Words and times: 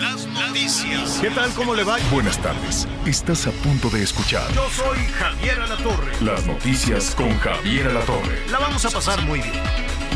Las 0.00 0.26
noticias. 0.26 1.18
¿Qué 1.20 1.30
tal? 1.30 1.50
¿Cómo 1.54 1.74
le 1.74 1.84
va? 1.84 1.96
Buenas 2.10 2.38
tardes. 2.38 2.88
Estás 3.06 3.46
a 3.46 3.50
punto 3.50 3.90
de 3.90 4.02
escuchar 4.02 4.50
Yo 4.52 4.68
soy 4.70 4.98
Javier 5.18 5.60
Alatorre. 5.60 6.12
las 6.22 6.46
noticias 6.46 7.14
con 7.14 7.36
Javier 7.38 7.88
Alatorre. 7.88 8.46
La 8.50 8.58
vamos 8.58 8.84
a 8.84 8.90
pasar 8.90 9.20
muy 9.26 9.40
bien. 9.40 9.62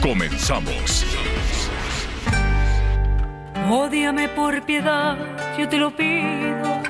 Comenzamos. 0.02 1.04
Ódiame 3.70 4.28
por 4.28 4.64
piedad, 4.64 5.16
yo 5.58 5.68
te 5.68 5.78
lo 5.78 5.94
pido. 5.94 6.82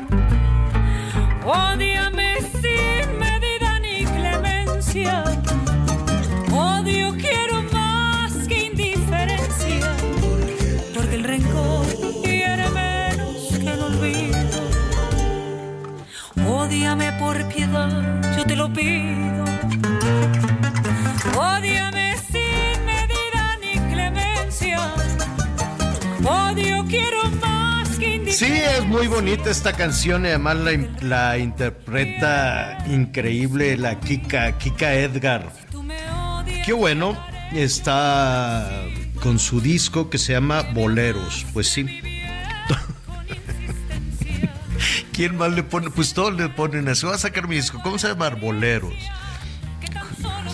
Ódiame 1.44 2.38
sin 2.60 3.18
medida 3.18 3.78
ni 3.80 4.04
clemencia. 4.04 5.24
Yo 18.44 18.46
te 18.46 18.56
lo 18.56 18.72
pido. 18.72 19.44
Ódiame 21.36 22.14
sin 22.30 22.84
medida 22.84 23.56
ni 23.60 23.78
clemencia. 23.92 24.92
Odio 26.24 26.84
quiero 26.86 27.24
más 27.40 27.88
que 27.98 28.04
Sí, 28.06 28.14
indiferencia. 28.14 28.78
es 28.78 28.84
muy 28.86 29.06
bonita 29.06 29.50
esta 29.50 29.72
canción 29.72 30.24
y 30.24 30.28
además 30.28 30.56
la, 30.56 30.72
la 31.02 31.38
interpreta 31.38 32.78
increíble 32.88 33.76
la 33.76 33.98
Kika, 34.00 34.58
Kika 34.58 34.94
Edgar. 34.94 35.50
Qué 36.64 36.72
bueno, 36.72 37.18
está 37.52 38.70
con 39.22 39.38
su 39.38 39.60
disco 39.60 40.08
que 40.08 40.16
se 40.18 40.32
llama 40.32 40.62
Boleros. 40.72 41.44
Pues 41.52 41.68
sí. 41.68 42.00
¿Quién 45.12 45.36
más 45.36 45.52
le 45.52 45.62
pone? 45.62 45.90
Pues 45.90 46.14
todos 46.14 46.34
le 46.34 46.48
ponen 46.48 46.88
eso. 46.88 47.08
Va 47.08 47.14
a 47.14 47.18
sacar 47.18 47.48
mi 47.48 47.56
disco. 47.56 47.80
¿Cómo 47.82 47.98
se 47.98 48.08
llama? 48.08 48.30
Boleros. 48.30 48.94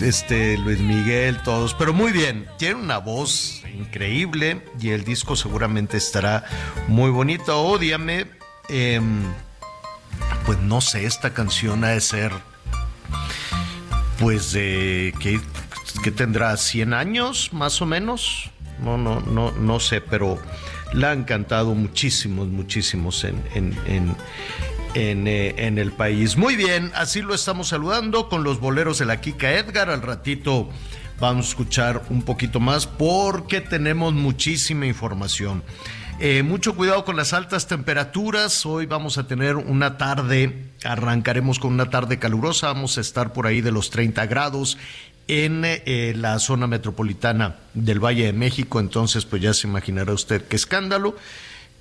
Este, 0.01 0.57
Luis 0.57 0.79
Miguel, 0.79 1.41
todos. 1.43 1.73
Pero 1.73 1.93
muy 1.93 2.11
bien. 2.11 2.47
Tiene 2.57 2.75
una 2.75 2.97
voz 2.97 3.63
increíble 3.73 4.61
y 4.79 4.89
el 4.89 5.03
disco 5.03 5.35
seguramente 5.35 5.97
estará 5.97 6.45
muy 6.87 7.09
bonito. 7.09 7.61
Ódiame. 7.61 8.27
em, 8.69 9.23
pues 10.45 10.59
no 10.59 10.81
sé, 10.81 11.05
esta 11.05 11.33
canción 11.33 11.83
ha 11.83 11.89
de 11.89 12.01
ser. 12.01 12.31
Pues 14.19 14.51
de. 14.51 15.13
¿qué, 15.19 15.39
qué 16.03 16.11
tendrá? 16.11 16.53
¿100 16.53 16.93
años 16.93 17.49
más 17.53 17.81
o 17.81 17.85
menos? 17.85 18.51
No, 18.81 18.97
no, 18.97 19.19
no, 19.21 19.51
no 19.51 19.79
sé, 19.79 20.01
pero 20.01 20.39
la 20.93 21.11
han 21.11 21.23
cantado 21.23 21.73
muchísimos, 21.75 22.47
muchísimos 22.47 23.23
en, 23.23 23.41
en, 23.55 24.15
en, 24.93 25.27
eh, 25.27 25.55
en 25.57 25.77
el 25.77 25.91
país. 25.91 26.37
Muy 26.37 26.55
bien, 26.55 26.91
así 26.95 27.21
lo 27.21 27.33
estamos 27.33 27.69
saludando 27.69 28.29
con 28.29 28.43
los 28.43 28.59
boleros 28.59 28.99
de 28.99 29.05
la 29.05 29.21
Kika 29.21 29.51
Edgar. 29.53 29.89
Al 29.89 30.01
ratito 30.01 30.69
vamos 31.19 31.45
a 31.45 31.49
escuchar 31.49 32.03
un 32.09 32.23
poquito 32.23 32.59
más 32.59 32.87
porque 32.87 33.61
tenemos 33.61 34.13
muchísima 34.13 34.85
información. 34.85 35.63
Eh, 36.23 36.43
mucho 36.43 36.75
cuidado 36.75 37.03
con 37.03 37.15
las 37.15 37.33
altas 37.33 37.65
temperaturas. 37.65 38.63
Hoy 38.67 38.85
vamos 38.85 39.17
a 39.17 39.25
tener 39.25 39.55
una 39.55 39.97
tarde, 39.97 40.69
arrancaremos 40.83 41.57
con 41.57 41.73
una 41.73 41.89
tarde 41.89 42.19
calurosa. 42.19 42.67
Vamos 42.67 42.99
a 42.99 43.01
estar 43.01 43.33
por 43.33 43.47
ahí 43.47 43.61
de 43.61 43.71
los 43.71 43.89
30 43.89 44.27
grados 44.27 44.77
en 45.31 45.63
eh, 45.63 46.13
la 46.17 46.39
zona 46.39 46.67
metropolitana 46.67 47.55
del 47.73 48.03
Valle 48.03 48.25
de 48.25 48.33
México. 48.33 48.81
Entonces, 48.81 49.23
pues 49.23 49.41
ya 49.41 49.53
se 49.53 49.65
imaginará 49.65 50.11
usted 50.11 50.43
qué 50.43 50.57
escándalo. 50.57 51.15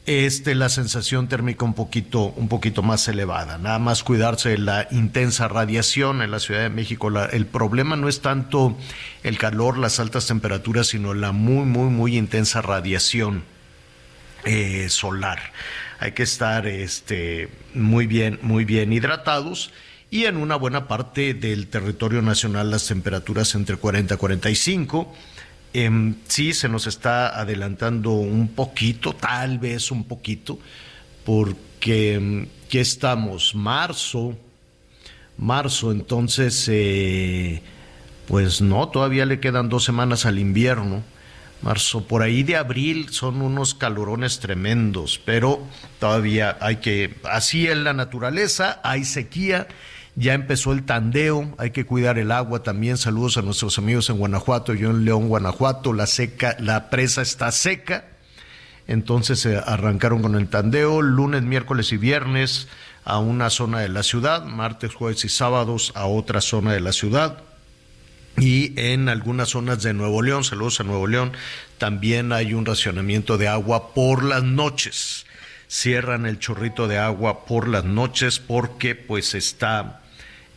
Este, 0.06 0.55
la 0.55 0.69
sensación 0.69 1.27
térmica 1.27 1.65
un 1.65 1.75
poquito, 1.75 2.27
un 2.37 2.47
poquito 2.47 2.83
más 2.83 3.09
elevada. 3.09 3.59
Nada 3.59 3.81
más 3.81 4.05
cuidarse 4.05 4.50
de 4.50 4.59
la 4.59 4.87
intensa 4.93 5.49
radiación 5.49 6.22
en 6.22 6.31
la 6.31 6.38
Ciudad 6.38 6.62
de 6.62 6.71
México. 6.71 7.11
El 7.33 7.47
problema 7.47 7.97
no 7.97 8.09
es 8.09 8.21
tanto 8.21 8.78
el 9.25 9.37
calor, 9.37 9.78
las 9.78 9.99
altas 9.99 10.28
temperaturas, 10.28 10.87
sino 10.87 11.12
la 11.12 11.32
muy, 11.32 11.65
muy, 11.65 11.91
muy 11.91 12.17
intensa 12.17 12.62
radiación 12.62 13.43
eh, 14.44 14.87
solar. 14.91 15.41
Hay 15.99 16.12
que 16.12 16.22
estar 16.22 16.69
este, 16.69 17.49
muy 17.75 18.06
bien, 18.06 18.38
muy 18.43 18.65
bien 18.65 18.93
hidratados 18.93 19.72
y 20.10 20.25
en 20.25 20.37
una 20.37 20.56
buena 20.56 20.88
parte 20.88 21.34
del 21.34 21.69
territorio 21.69 22.21
nacional 22.21 22.71
las 22.71 22.87
temperaturas 22.87 23.54
entre 23.54 23.76
40 23.76 24.15
y 24.15 24.16
45. 24.16 25.15
Em, 25.72 26.16
sí, 26.26 26.53
se 26.53 26.69
nos 26.69 26.88
está 26.88 27.41
adelantando 27.41 28.10
un 28.10 28.49
poquito, 28.49 29.12
tal 29.12 29.59
vez 29.59 29.93
un 29.93 30.04
poquito, 30.04 30.59
porque 31.25 32.15
em, 32.15 32.49
¿qué 32.69 32.81
estamos? 32.81 33.54
Marzo, 33.54 34.37
marzo, 35.38 35.93
entonces, 35.93 36.66
eh, 36.69 37.62
pues 38.26 38.60
no, 38.60 38.88
todavía 38.88 39.26
le 39.26 39.38
quedan 39.38 39.69
dos 39.69 39.84
semanas 39.84 40.26
al 40.26 40.41
invierno. 40.41 41.04
Marzo, 41.62 42.06
por 42.06 42.22
ahí 42.22 42.43
de 42.43 42.56
abril 42.56 43.10
son 43.10 43.43
unos 43.43 43.75
calorones 43.75 44.41
tremendos, 44.41 45.20
pero 45.25 45.60
todavía 45.99 46.56
hay 46.60 46.76
que, 46.76 47.15
así 47.25 47.66
es 47.66 47.76
la 47.76 47.93
naturaleza, 47.93 48.81
hay 48.82 49.04
sequía, 49.04 49.69
ya 50.16 50.34
empezó 50.34 50.72
el 50.72 50.84
tandeo, 50.84 51.54
hay 51.59 51.71
que 51.71 51.87
cuidar 51.87 52.19
el 52.19 52.32
agua 52.32 52.62
también. 52.62 52.97
Saludos 52.97 53.37
a 53.37 53.43
nuestros 53.43 53.78
amigos 53.78 54.10
en 54.10 54.19
Guanajuato, 54.19 54.75
yo 54.75 54.91
en 54.91 55.04
León, 55.04 55.28
Guanajuato, 55.28 55.93
la 55.93 56.06
seca, 56.06 56.56
la 56.59 56.91
presa 56.91 57.22
está 57.22 57.50
seca. 57.53 58.04
Entonces 58.87 59.38
se 59.38 59.56
arrancaron 59.56 60.20
con 60.20 60.34
el 60.34 60.49
tandeo 60.49 61.00
lunes, 61.00 61.43
miércoles 61.43 61.93
y 61.93 61.97
viernes 61.97 62.66
a 63.04 63.19
una 63.19 63.50
zona 63.50 63.81
de 63.81 63.88
la 63.88 64.03
ciudad, 64.03 64.44
martes, 64.44 64.94
jueves 64.94 65.25
y 65.25 65.28
sábados 65.28 65.93
a 65.94 66.06
otra 66.06 66.41
zona 66.41 66.72
de 66.72 66.81
la 66.81 66.93
ciudad. 66.93 67.43
Y 68.37 68.72
en 68.81 69.09
algunas 69.09 69.50
zonas 69.50 69.82
de 69.82 69.93
Nuevo 69.93 70.22
León, 70.22 70.44
saludos 70.44 70.81
a 70.81 70.84
Nuevo 70.84 71.06
León, 71.06 71.32
también 71.78 72.32
hay 72.32 72.54
un 72.54 72.66
racionamiento 72.66 73.38
de 73.38 73.49
agua 73.49 73.94
por 73.94 74.25
las 74.25 74.43
noches. 74.43 75.26
Cierran 75.69 76.26
el 76.26 76.38
chorrito 76.38 76.88
de 76.88 76.99
agua 76.99 77.44
por 77.44 77.69
las 77.69 77.84
noches 77.84 78.38
porque 78.38 78.94
pues 78.94 79.34
está, 79.34 80.00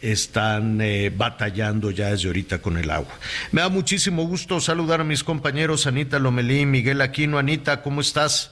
están 0.03 0.81
eh, 0.81 1.11
batallando 1.15 1.89
ya 1.89 2.11
desde 2.11 2.27
ahorita 2.27 2.61
con 2.61 2.77
el 2.77 2.91
agua. 2.91 3.13
Me 3.51 3.61
da 3.61 3.69
muchísimo 3.69 4.27
gusto 4.27 4.59
saludar 4.59 5.01
a 5.01 5.03
mis 5.05 5.23
compañeros 5.23 5.87
Anita 5.87 6.19
Lomelí, 6.19 6.65
Miguel 6.65 7.01
Aquino. 7.01 7.37
Anita, 7.37 7.81
¿cómo 7.81 8.01
estás? 8.01 8.51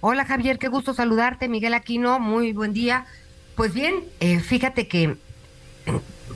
Hola 0.00 0.26
Javier, 0.26 0.58
qué 0.58 0.68
gusto 0.68 0.92
saludarte, 0.92 1.48
Miguel 1.48 1.74
Aquino, 1.74 2.20
muy 2.20 2.52
buen 2.52 2.74
día. 2.74 3.06
Pues 3.54 3.72
bien, 3.72 4.04
eh, 4.20 4.40
fíjate 4.40 4.86
que 4.86 5.04
eh, 5.04 5.16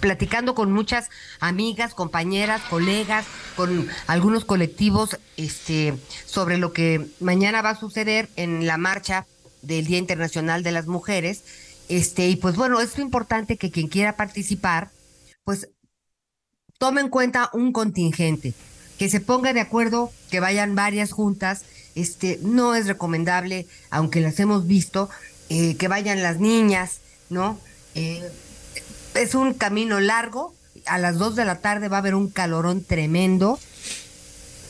platicando 0.00 0.54
con 0.54 0.72
muchas 0.72 1.10
amigas, 1.38 1.92
compañeras, 1.92 2.62
colegas, 2.62 3.26
con 3.56 3.88
algunos 4.06 4.44
colectivos, 4.46 5.18
este, 5.36 5.94
sobre 6.24 6.56
lo 6.56 6.72
que 6.72 7.06
mañana 7.20 7.60
va 7.60 7.70
a 7.70 7.80
suceder 7.80 8.30
en 8.36 8.66
la 8.66 8.78
marcha 8.78 9.26
del 9.62 9.86
Día 9.86 9.98
Internacional 9.98 10.62
de 10.62 10.72
las 10.72 10.86
Mujeres, 10.86 11.44
este, 11.88 12.28
y 12.28 12.36
pues 12.36 12.56
bueno, 12.56 12.80
es 12.80 12.98
importante 12.98 13.56
que 13.56 13.70
quien 13.70 13.88
quiera 13.88 14.16
participar, 14.16 14.90
pues 15.44 15.68
tome 16.78 17.00
en 17.00 17.08
cuenta 17.08 17.50
un 17.52 17.72
contingente, 17.72 18.54
que 18.98 19.08
se 19.08 19.20
ponga 19.20 19.52
de 19.52 19.60
acuerdo, 19.60 20.10
que 20.30 20.40
vayan 20.40 20.74
varias 20.74 21.12
juntas, 21.12 21.62
este, 21.94 22.38
no 22.42 22.74
es 22.74 22.86
recomendable, 22.86 23.66
aunque 23.90 24.20
las 24.20 24.38
hemos 24.40 24.66
visto, 24.66 25.08
eh, 25.48 25.76
que 25.76 25.88
vayan 25.88 26.22
las 26.22 26.40
niñas, 26.40 27.00
¿no? 27.30 27.58
Eh, 27.94 28.22
es 29.14 29.34
un 29.34 29.54
camino 29.54 30.00
largo, 30.00 30.54
a 30.86 30.98
las 30.98 31.18
2 31.18 31.36
de 31.36 31.44
la 31.44 31.60
tarde 31.60 31.88
va 31.88 31.96
a 31.96 32.00
haber 32.00 32.14
un 32.14 32.28
calorón 32.28 32.84
tremendo, 32.84 33.58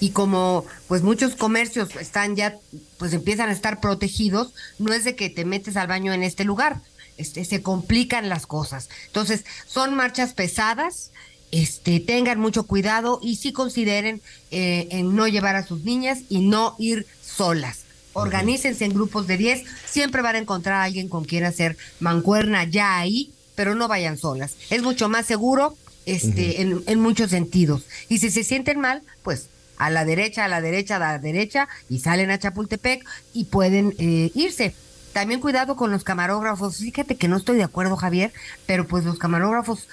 y 0.01 0.11
como 0.11 0.65
pues 0.89 1.03
muchos 1.03 1.37
comercios 1.37 1.97
están 1.97 2.37
ya, 2.37 2.57
pues 2.99 3.13
empiezan 3.13 3.49
a 3.49 3.53
estar 3.53 3.81
protegidos, 3.81 4.53
no 4.79 4.93
es 4.93 5.05
de 5.05 5.17
que 5.17 5.31
te 5.31 5.45
metes 5.45 5.77
al 5.77 5.89
baño 5.89 6.13
en 6.13 6.23
este 6.23 6.45
lugar, 6.45 6.81
este, 7.17 7.45
se 7.45 7.63
complican 7.63 8.29
las 8.29 8.47
cosas. 8.47 8.89
Entonces, 9.07 9.45
son 9.67 9.95
marchas 9.95 10.33
pesadas 10.33 11.11
este, 11.53 12.01
tengan 12.01 12.41
mucho 12.41 12.65
cuidado 12.65 13.21
y 13.23 13.37
sí 13.37 13.53
consideren 13.53 14.21
eh, 14.51 14.89
en 14.91 15.15
no 15.15 15.29
llevar 15.29 15.57
a 15.57 15.67
sus 15.67 15.85
niñas 15.85 16.21
y 16.29 16.41
no 16.41 16.75
ir 16.79 17.07
solas. 17.23 17.85
Organícense 18.13 18.85
en 18.85 18.95
grupos 18.95 19.27
de 19.27 19.37
10, 19.37 19.65
siempre 19.87 20.23
van 20.23 20.37
a 20.37 20.39
encontrar 20.39 20.77
a 20.77 20.85
alguien 20.85 21.09
con 21.09 21.25
quien 21.25 21.45
hacer 21.45 21.77
mancuerna 22.01 22.65
ya 22.65 22.99
ahí, 22.99 23.31
pero 23.55 23.75
no 23.75 23.89
vayan 23.89 24.19
solas. 24.19 24.57
Es 24.71 24.83
mucho 24.83 25.09
más 25.09 25.27
seguro 25.27 25.77
este, 26.07 26.63
en, 26.63 26.83
en 26.87 27.01
muchos 27.01 27.31
sentidos. 27.31 27.85
Y 28.09 28.19
si 28.19 28.31
se 28.31 28.43
sienten 28.43 28.81
mal, 28.81 29.03
pues 29.23 29.49
a 29.79 29.91
la 29.91 30.05
derecha, 30.05 30.47
a 30.47 30.49
la 30.49 30.61
derecha, 30.61 30.97
a 30.97 30.99
la 30.99 31.19
derecha, 31.19 31.69
y 31.89 31.99
salen 31.99 32.31
a 32.31 32.39
Chapultepec 32.39 33.05
y 33.35 33.45
pueden 33.45 33.95
eh, 33.99 34.31
irse. 34.35 34.75
También 35.17 35.41
cuidado 35.41 35.77
con 35.77 35.91
los 35.91 36.05
camarógrafos. 36.05 36.77
Fíjate 36.77 37.17
que 37.17 37.27
no 37.27 37.39
estoy 37.39 37.57
de 37.57 37.63
acuerdo, 37.63 37.97
Javier, 37.97 38.35
pero 38.67 38.87
pues 38.87 39.07
los 39.07 39.19
camarógrafos 39.19 39.89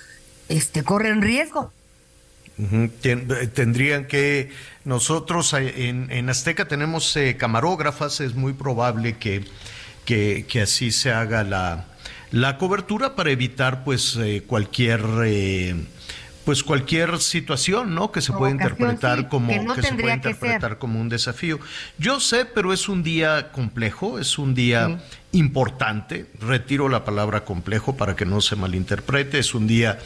este, 0.50 0.84
corren 0.84 1.22
riesgo. 1.22 1.72
Eh, 2.60 3.48
Tendrían 3.54 4.06
que 4.08 4.50
nosotros 4.84 5.54
eh, 5.54 5.88
en, 5.88 6.12
en 6.12 6.30
Azteca 6.30 6.68
tenemos 6.68 7.16
eh, 7.16 7.38
camarógrafas, 7.38 8.20
es 8.20 8.36
muy 8.36 8.52
probable 8.52 9.16
que, 9.16 9.46
que, 10.04 10.46
que 10.46 10.64
así 10.64 10.92
se 10.92 11.14
haga 11.14 11.46
la, 11.46 11.86
la 12.32 12.58
cobertura 12.58 13.16
para 13.16 13.32
evitar 13.32 13.86
pues 13.86 14.18
eh, 14.18 14.44
cualquier 14.46 15.06
eh, 15.24 15.86
pues 16.46 16.64
cualquier 16.64 17.20
situación, 17.20 17.96
¿no? 17.96 18.12
Que 18.12 18.22
se 18.22 18.34
puede 18.34 18.52
interpretar 18.52 19.20
sí, 19.20 19.26
como 19.26 19.48
que 19.48 19.60
no 19.60 19.76
se 19.76 19.94
puede 19.94 20.14
interpretar 20.14 20.72
ser. 20.72 20.78
como 20.78 21.00
un 21.00 21.10
desafío. 21.10 21.60
Yo 21.98 22.20
sé, 22.20 22.46
pero 22.46 22.74
es 22.74 22.90
un 22.90 23.04
día 23.04 23.52
complejo, 23.52 24.20
es 24.20 24.38
un 24.38 24.54
día 24.54 25.00
importante. 25.32 26.26
Retiro 26.40 26.90
la 26.90 27.06
palabra 27.06 27.46
complejo 27.46 27.96
para 27.96 28.16
que 28.16 28.26
no 28.26 28.42
se 28.42 28.56
malinterprete. 28.56 29.40
Es 29.40 29.56
un 29.56 29.68
día 29.68 30.00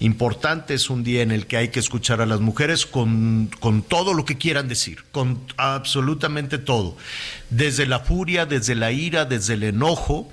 importante, 0.00 0.74
es 0.74 0.88
un 0.90 1.04
día 1.04 1.22
en 1.22 1.30
el 1.30 1.46
que 1.46 1.58
hay 1.58 1.68
que 1.68 1.80
escuchar 1.80 2.20
a 2.20 2.26
las 2.26 2.40
mujeres 2.40 2.86
con, 2.86 3.50
con 3.60 3.82
todo 3.82 4.14
lo 4.14 4.24
que 4.24 4.38
quieran 4.38 4.68
decir, 4.68 5.04
con 5.12 5.40
absolutamente 5.56 6.58
todo. 6.58 6.96
Desde 7.50 7.86
la 7.86 8.00
furia, 8.00 8.46
desde 8.46 8.74
la 8.74 8.92
ira, 8.92 9.24
desde 9.24 9.54
el 9.54 9.62
enojo 9.62 10.30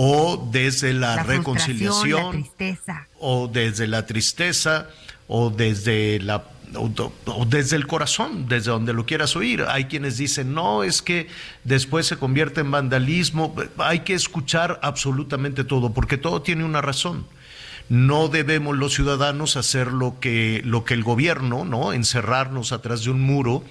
o 0.00 0.48
desde 0.52 0.92
la, 0.92 1.24
reconciliación 1.24 2.24
la 2.24 2.30
tristeza. 2.30 3.08
o 3.18 3.48
desde 3.48 3.88
la 3.88 4.06
tristeza 4.06 4.86
o 5.26 5.50
desde 5.50 6.20
la 6.20 6.44
o, 6.76 6.88
o 7.24 7.44
desde 7.46 7.74
el 7.74 7.88
corazón, 7.88 8.46
desde 8.46 8.70
donde 8.70 8.92
lo 8.92 9.06
quieras 9.06 9.34
oír. 9.34 9.64
Hay 9.66 9.86
quienes 9.86 10.16
dicen, 10.16 10.54
no, 10.54 10.84
es 10.84 11.02
que 11.02 11.26
después 11.64 12.06
se 12.06 12.16
convierte 12.16 12.60
en 12.60 12.70
vandalismo. 12.70 13.56
Hay 13.78 14.00
que 14.00 14.14
escuchar 14.14 14.78
absolutamente 14.82 15.64
todo, 15.64 15.92
porque 15.92 16.16
todo 16.16 16.42
tiene 16.42 16.62
una 16.62 16.80
razón. 16.80 17.26
No 17.88 18.28
debemos 18.28 18.76
los 18.76 18.94
ciudadanos 18.94 19.56
hacer 19.56 19.88
lo 19.88 20.20
que, 20.20 20.62
lo 20.64 20.84
que 20.84 20.94
el 20.94 21.02
gobierno, 21.02 21.64
¿no? 21.64 21.92
Encerrarnos 21.92 22.70
atrás 22.70 23.02
de 23.02 23.10
un 23.10 23.20
muro 23.20 23.64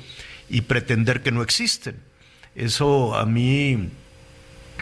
y 0.49 0.61
pretender 0.61 1.23
que 1.23 1.31
no 1.31 1.41
existen. 1.41 1.95
Eso 2.55 3.15
a 3.15 3.25
mí 3.25 3.91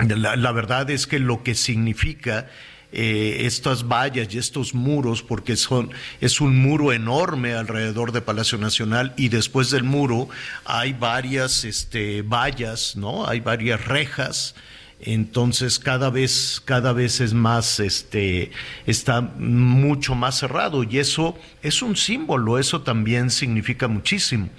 la, 0.03 0.51
verdad 0.51 0.89
es 0.89 1.07
que 1.07 1.19
lo 1.19 1.43
que 1.43 1.55
significa 1.55 2.47
eh, 2.91 3.45
estas 3.45 3.87
vallas 3.87 4.33
y 4.33 4.37
estos 4.37 4.73
muros, 4.73 5.21
porque 5.21 5.55
son, 5.55 5.91
es 6.21 6.41
un 6.41 6.57
muro 6.57 6.93
enorme 6.93 7.53
alrededor 7.53 8.11
de 8.11 8.21
Palacio 8.21 8.57
Nacional 8.57 9.13
y 9.17 9.29
después 9.29 9.69
del 9.69 9.83
muro 9.83 10.29
hay 10.65 10.93
varias 10.93 11.63
este, 11.65 12.21
vallas, 12.21 12.95
¿no? 12.95 13.27
Hay 13.27 13.39
varias 13.39 13.85
rejas. 13.85 14.55
Entonces 15.01 15.77
cada 15.77 16.09
vez, 16.09 16.61
cada 16.63 16.93
vez 16.93 17.19
es 17.19 17.33
más, 17.33 17.79
este, 17.79 18.51
está 18.85 19.21
mucho 19.21 20.15
más 20.15 20.39
cerrado 20.39 20.83
y 20.83 20.99
eso 20.99 21.37
es 21.61 21.81
un 21.81 21.95
símbolo, 21.95 22.57
eso 22.57 22.81
también 22.81 23.29
significa 23.29 23.87
muchísimo. 23.87 24.49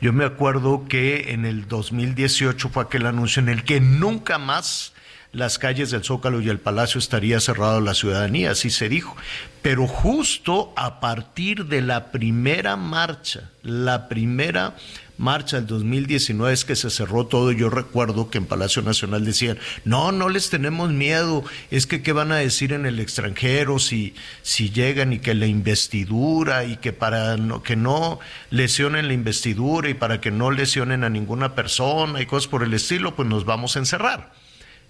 Yo 0.00 0.12
me 0.12 0.24
acuerdo 0.24 0.86
que 0.88 1.32
en 1.32 1.46
el 1.46 1.68
2018 1.68 2.68
fue 2.68 2.82
aquel 2.82 3.06
anuncio 3.06 3.40
en 3.40 3.48
el 3.48 3.64
que 3.64 3.80
nunca 3.80 4.38
más 4.38 4.92
las 5.32 5.58
calles 5.58 5.90
del 5.90 6.02
Zócalo 6.02 6.40
y 6.40 6.48
el 6.48 6.58
Palacio 6.58 6.98
estaría 6.98 7.40
cerrado 7.40 7.76
a 7.76 7.80
la 7.80 7.94
ciudadanía, 7.94 8.52
así 8.52 8.70
se 8.70 8.88
dijo. 8.88 9.16
Pero 9.60 9.86
justo 9.86 10.72
a 10.76 11.00
partir 11.00 11.66
de 11.66 11.82
la 11.82 12.10
primera 12.10 12.76
marcha, 12.76 13.50
la 13.62 14.08
primera 14.08 14.76
marcha 15.18 15.56
del 15.56 15.66
2019 15.66 16.52
es 16.52 16.64
que 16.64 16.76
se 16.76 16.90
cerró 16.90 17.26
todo. 17.26 17.52
Yo 17.52 17.70
recuerdo 17.70 18.30
que 18.30 18.38
en 18.38 18.46
Palacio 18.46 18.82
Nacional 18.82 19.24
decían, 19.24 19.58
no, 19.84 20.12
no 20.12 20.28
les 20.28 20.50
tenemos 20.50 20.90
miedo, 20.90 21.44
es 21.70 21.86
que 21.86 22.02
qué 22.02 22.12
van 22.12 22.32
a 22.32 22.36
decir 22.36 22.72
en 22.72 22.86
el 22.86 23.00
extranjero 23.00 23.78
si, 23.78 24.14
si 24.42 24.70
llegan 24.70 25.12
y 25.12 25.18
que 25.18 25.34
la 25.34 25.46
investidura 25.46 26.64
y 26.64 26.76
que 26.76 26.92
para 26.92 27.36
no, 27.36 27.62
que 27.62 27.76
no 27.76 28.18
lesionen 28.50 29.08
la 29.08 29.14
investidura 29.14 29.88
y 29.88 29.94
para 29.94 30.20
que 30.20 30.30
no 30.30 30.50
lesionen 30.50 31.04
a 31.04 31.10
ninguna 31.10 31.54
persona 31.54 32.20
y 32.20 32.26
cosas 32.26 32.48
por 32.48 32.62
el 32.62 32.74
estilo, 32.74 33.14
pues 33.14 33.28
nos 33.28 33.44
vamos 33.44 33.76
a 33.76 33.80
encerrar. 33.80 34.32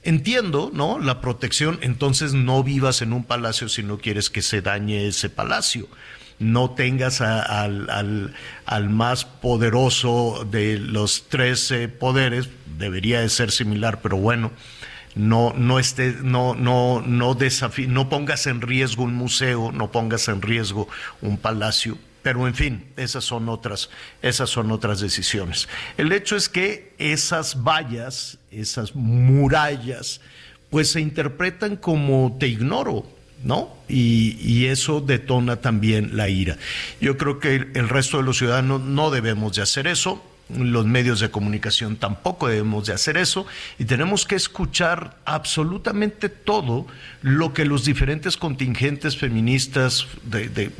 Entiendo, 0.02 0.70
¿no? 0.72 1.00
La 1.00 1.20
protección, 1.20 1.80
entonces 1.82 2.32
no 2.32 2.62
vivas 2.62 3.02
en 3.02 3.12
un 3.12 3.24
palacio 3.24 3.68
si 3.68 3.82
no 3.82 3.98
quieres 3.98 4.30
que 4.30 4.40
se 4.40 4.62
dañe 4.62 5.08
ese 5.08 5.28
palacio. 5.28 5.88
No 6.38 6.70
tengas 6.70 7.20
al, 7.20 7.88
al- 8.66 8.90
más 8.90 9.24
poderoso 9.24 10.46
de 10.50 10.78
los 10.78 11.28
tres 11.28 11.70
eh, 11.70 11.88
poderes, 11.88 12.48
debería 12.78 13.20
de 13.20 13.28
ser 13.30 13.50
similar, 13.50 14.00
pero 14.02 14.18
bueno, 14.18 14.52
no, 15.14 15.54
no, 15.56 15.78
esté, 15.78 16.14
no, 16.22 16.54
no, 16.54 17.00
no, 17.00 17.36
no 17.88 18.08
pongas 18.10 18.46
en 18.46 18.60
riesgo 18.60 19.04
un 19.04 19.14
museo, 19.14 19.72
no 19.72 19.90
pongas 19.90 20.28
en 20.28 20.42
riesgo 20.42 20.88
un 21.22 21.38
palacio. 21.38 21.96
Pero 22.22 22.46
en 22.48 22.54
fin, 22.54 22.84
esas 22.96 23.22
son 23.24 23.48
otras, 23.48 23.88
esas 24.20 24.50
son 24.50 24.72
otras 24.72 24.98
decisiones. 25.00 25.68
El 25.96 26.10
hecho 26.10 26.36
es 26.36 26.48
que 26.48 26.92
esas 26.98 27.62
vallas, 27.62 28.38
esas 28.50 28.96
murallas, 28.96 30.20
pues 30.68 30.90
se 30.90 31.00
interpretan 31.00 31.76
como 31.76 32.36
te 32.40 32.48
ignoro, 32.48 33.06
¿no? 33.42 33.74
Y, 33.88 34.36
y 34.40 34.66
eso 34.66 35.00
detona 35.00 35.56
también 35.56 36.16
la 36.16 36.28
ira. 36.28 36.56
Yo 37.00 37.16
creo 37.16 37.38
que 37.38 37.54
el, 37.54 37.88
resto 37.88 38.18
de 38.18 38.22
los 38.22 38.38
ciudadanos 38.38 38.80
no 38.80 39.10
debemos 39.10 39.56
de 39.56 39.62
hacer 39.62 39.86
eso 39.86 40.22
los 40.48 40.86
medios 40.86 41.18
de 41.18 41.28
comunicación 41.28 41.96
tampoco 41.96 42.46
debemos 42.46 42.86
de 42.86 42.92
hacer 42.92 43.16
eso 43.16 43.48
y 43.80 43.84
tenemos 43.84 44.24
que 44.24 44.36
escuchar 44.36 45.16
absolutamente 45.24 46.28
todo 46.28 46.86
lo 47.20 47.52
que 47.52 47.64
los 47.64 47.84
diferentes 47.84 48.36
contingentes 48.36 49.16
feministas 49.16 50.06
de, 50.22 50.48
de 50.48 50.70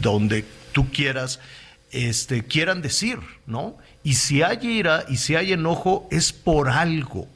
donde 0.00 0.44
tú 0.70 0.92
quieras 0.92 1.40
este, 1.90 2.44
quieran 2.44 2.82
decir, 2.82 3.18
¿no? 3.46 3.76
Y 4.02 4.14
si 4.14 4.42
hay 4.42 4.58
ira 4.62 5.04
y 5.08 5.16
si 5.16 5.34
hay 5.34 5.52
enojo 5.52 6.08
es 6.10 6.32
por 6.32 6.68
algo. 6.68 7.26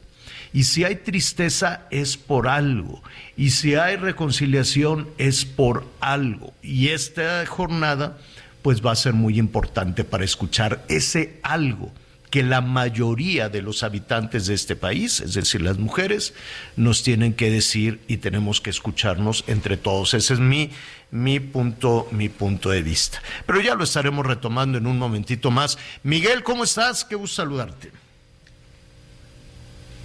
Y 0.52 0.64
si 0.64 0.84
hay 0.84 0.96
tristeza 0.96 1.86
es 1.90 2.16
por 2.16 2.48
algo. 2.48 3.02
Y 3.36 3.50
si 3.50 3.74
hay 3.74 3.96
reconciliación 3.96 5.08
es 5.18 5.44
por 5.44 5.86
algo. 6.00 6.52
Y 6.62 6.88
esta 6.88 7.44
jornada 7.46 8.18
pues 8.62 8.84
va 8.84 8.92
a 8.92 8.96
ser 8.96 9.14
muy 9.14 9.38
importante 9.38 10.04
para 10.04 10.24
escuchar 10.24 10.84
ese 10.88 11.38
algo 11.42 11.90
que 12.30 12.42
la 12.44 12.60
mayoría 12.60 13.48
de 13.48 13.60
los 13.60 13.82
habitantes 13.82 14.46
de 14.46 14.54
este 14.54 14.76
país, 14.76 15.20
es 15.20 15.34
decir, 15.34 15.62
las 15.62 15.78
mujeres, 15.78 16.32
nos 16.76 17.02
tienen 17.02 17.34
que 17.34 17.50
decir 17.50 18.00
y 18.06 18.18
tenemos 18.18 18.60
que 18.60 18.70
escucharnos 18.70 19.42
entre 19.48 19.76
todos. 19.76 20.14
Ese 20.14 20.34
es 20.34 20.40
mi, 20.40 20.70
mi, 21.10 21.40
punto, 21.40 22.08
mi 22.12 22.28
punto 22.28 22.70
de 22.70 22.82
vista. 22.82 23.20
Pero 23.46 23.60
ya 23.60 23.74
lo 23.74 23.82
estaremos 23.82 24.24
retomando 24.24 24.78
en 24.78 24.86
un 24.86 24.96
momentito 24.96 25.50
más. 25.50 25.76
Miguel, 26.04 26.44
¿cómo 26.44 26.62
estás? 26.62 27.04
Qué 27.04 27.16
gusto 27.16 27.42
saludarte. 27.42 27.90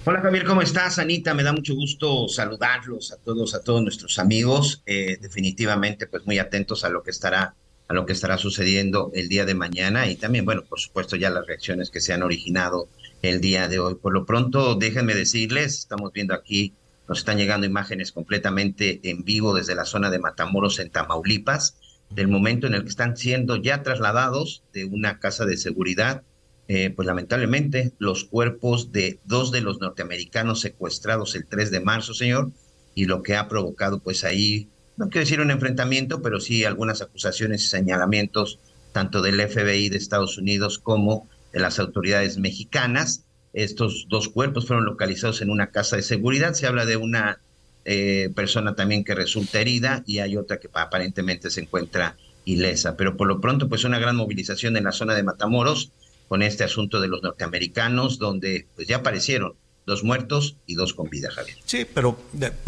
Hola 0.08 0.20
Javier, 0.20 0.44
¿cómo 0.44 0.62
estás? 0.62 1.00
Anita, 1.00 1.34
me 1.34 1.42
da 1.42 1.52
mucho 1.52 1.74
gusto 1.74 2.28
saludarlos 2.28 3.12
a 3.12 3.16
todos, 3.16 3.56
a 3.56 3.64
todos 3.64 3.82
nuestros 3.82 4.20
amigos. 4.20 4.80
Eh, 4.86 5.18
definitivamente, 5.20 6.06
pues 6.06 6.24
muy 6.26 6.38
atentos 6.38 6.84
a 6.84 6.90
lo 6.90 7.02
que 7.02 7.10
estará 7.10 7.56
a 7.88 7.92
lo 7.92 8.06
que 8.06 8.12
estará 8.12 8.38
sucediendo 8.38 9.10
el 9.14 9.28
día 9.28 9.44
de 9.44 9.56
mañana 9.56 10.08
y 10.08 10.14
también, 10.14 10.44
bueno, 10.44 10.62
por 10.62 10.78
supuesto 10.78 11.16
ya 11.16 11.28
las 11.30 11.44
reacciones 11.44 11.90
que 11.90 12.00
se 12.00 12.12
han 12.12 12.22
originado 12.22 12.88
el 13.20 13.40
día 13.40 13.66
de 13.66 13.80
hoy. 13.80 13.96
Por 13.96 14.12
lo 14.12 14.24
pronto, 14.26 14.76
déjenme 14.76 15.16
decirles, 15.16 15.80
estamos 15.80 16.12
viendo 16.12 16.34
aquí, 16.34 16.72
nos 17.08 17.18
están 17.18 17.36
llegando 17.36 17.66
imágenes 17.66 18.12
completamente 18.12 19.00
en 19.02 19.24
vivo 19.24 19.54
desde 19.54 19.74
la 19.74 19.86
zona 19.86 20.08
de 20.08 20.20
Matamoros 20.20 20.78
en 20.78 20.90
Tamaulipas, 20.90 21.78
del 22.10 22.28
momento 22.28 22.68
en 22.68 22.74
el 22.74 22.84
que 22.84 22.90
están 22.90 23.16
siendo 23.16 23.56
ya 23.56 23.82
trasladados 23.82 24.62
de 24.72 24.84
una 24.84 25.18
casa 25.18 25.46
de 25.46 25.56
seguridad. 25.56 26.22
Eh, 26.68 26.90
pues 26.90 27.06
lamentablemente 27.06 27.92
los 27.98 28.24
cuerpos 28.24 28.90
de 28.90 29.20
dos 29.24 29.52
de 29.52 29.60
los 29.60 29.80
norteamericanos 29.80 30.60
secuestrados 30.60 31.36
el 31.36 31.46
3 31.46 31.70
de 31.70 31.80
marzo, 31.80 32.12
señor, 32.12 32.50
y 32.94 33.04
lo 33.04 33.22
que 33.22 33.36
ha 33.36 33.46
provocado 33.46 34.00
pues 34.00 34.24
ahí 34.24 34.68
no 34.96 35.10
quiero 35.10 35.24
decir 35.24 35.40
un 35.40 35.50
enfrentamiento, 35.50 36.22
pero 36.22 36.40
sí 36.40 36.64
algunas 36.64 37.02
acusaciones 37.02 37.64
y 37.64 37.68
señalamientos 37.68 38.58
tanto 38.92 39.20
del 39.20 39.40
FBI 39.46 39.90
de 39.90 39.98
Estados 39.98 40.38
Unidos 40.38 40.78
como 40.78 41.28
de 41.52 41.60
las 41.60 41.78
autoridades 41.78 42.38
mexicanas. 42.38 43.24
Estos 43.52 44.06
dos 44.08 44.30
cuerpos 44.30 44.66
fueron 44.66 44.86
localizados 44.86 45.42
en 45.42 45.50
una 45.50 45.70
casa 45.70 45.96
de 45.96 46.02
seguridad. 46.02 46.54
Se 46.54 46.66
habla 46.66 46.86
de 46.86 46.96
una 46.96 47.40
eh, 47.84 48.30
persona 48.34 48.74
también 48.74 49.04
que 49.04 49.14
resulta 49.14 49.60
herida 49.60 50.02
y 50.06 50.20
hay 50.20 50.38
otra 50.38 50.58
que 50.58 50.70
aparentemente 50.72 51.50
se 51.50 51.60
encuentra 51.60 52.16
ilesa. 52.46 52.96
Pero 52.96 53.18
por 53.18 53.28
lo 53.28 53.40
pronto, 53.40 53.68
pues 53.68 53.84
una 53.84 53.98
gran 53.98 54.16
movilización 54.16 54.78
en 54.78 54.84
la 54.84 54.92
zona 54.92 55.14
de 55.14 55.22
Matamoros 55.22 55.92
con 56.28 56.42
este 56.42 56.64
asunto 56.64 57.00
de 57.00 57.08
los 57.08 57.22
norteamericanos, 57.22 58.18
donde 58.18 58.66
pues 58.74 58.88
ya 58.88 58.96
aparecieron 58.96 59.54
dos 59.86 60.02
muertos 60.02 60.56
y 60.66 60.74
dos 60.74 60.94
con 60.94 61.08
vida, 61.08 61.30
Javier. 61.30 61.56
Sí, 61.64 61.86
pero 61.92 62.18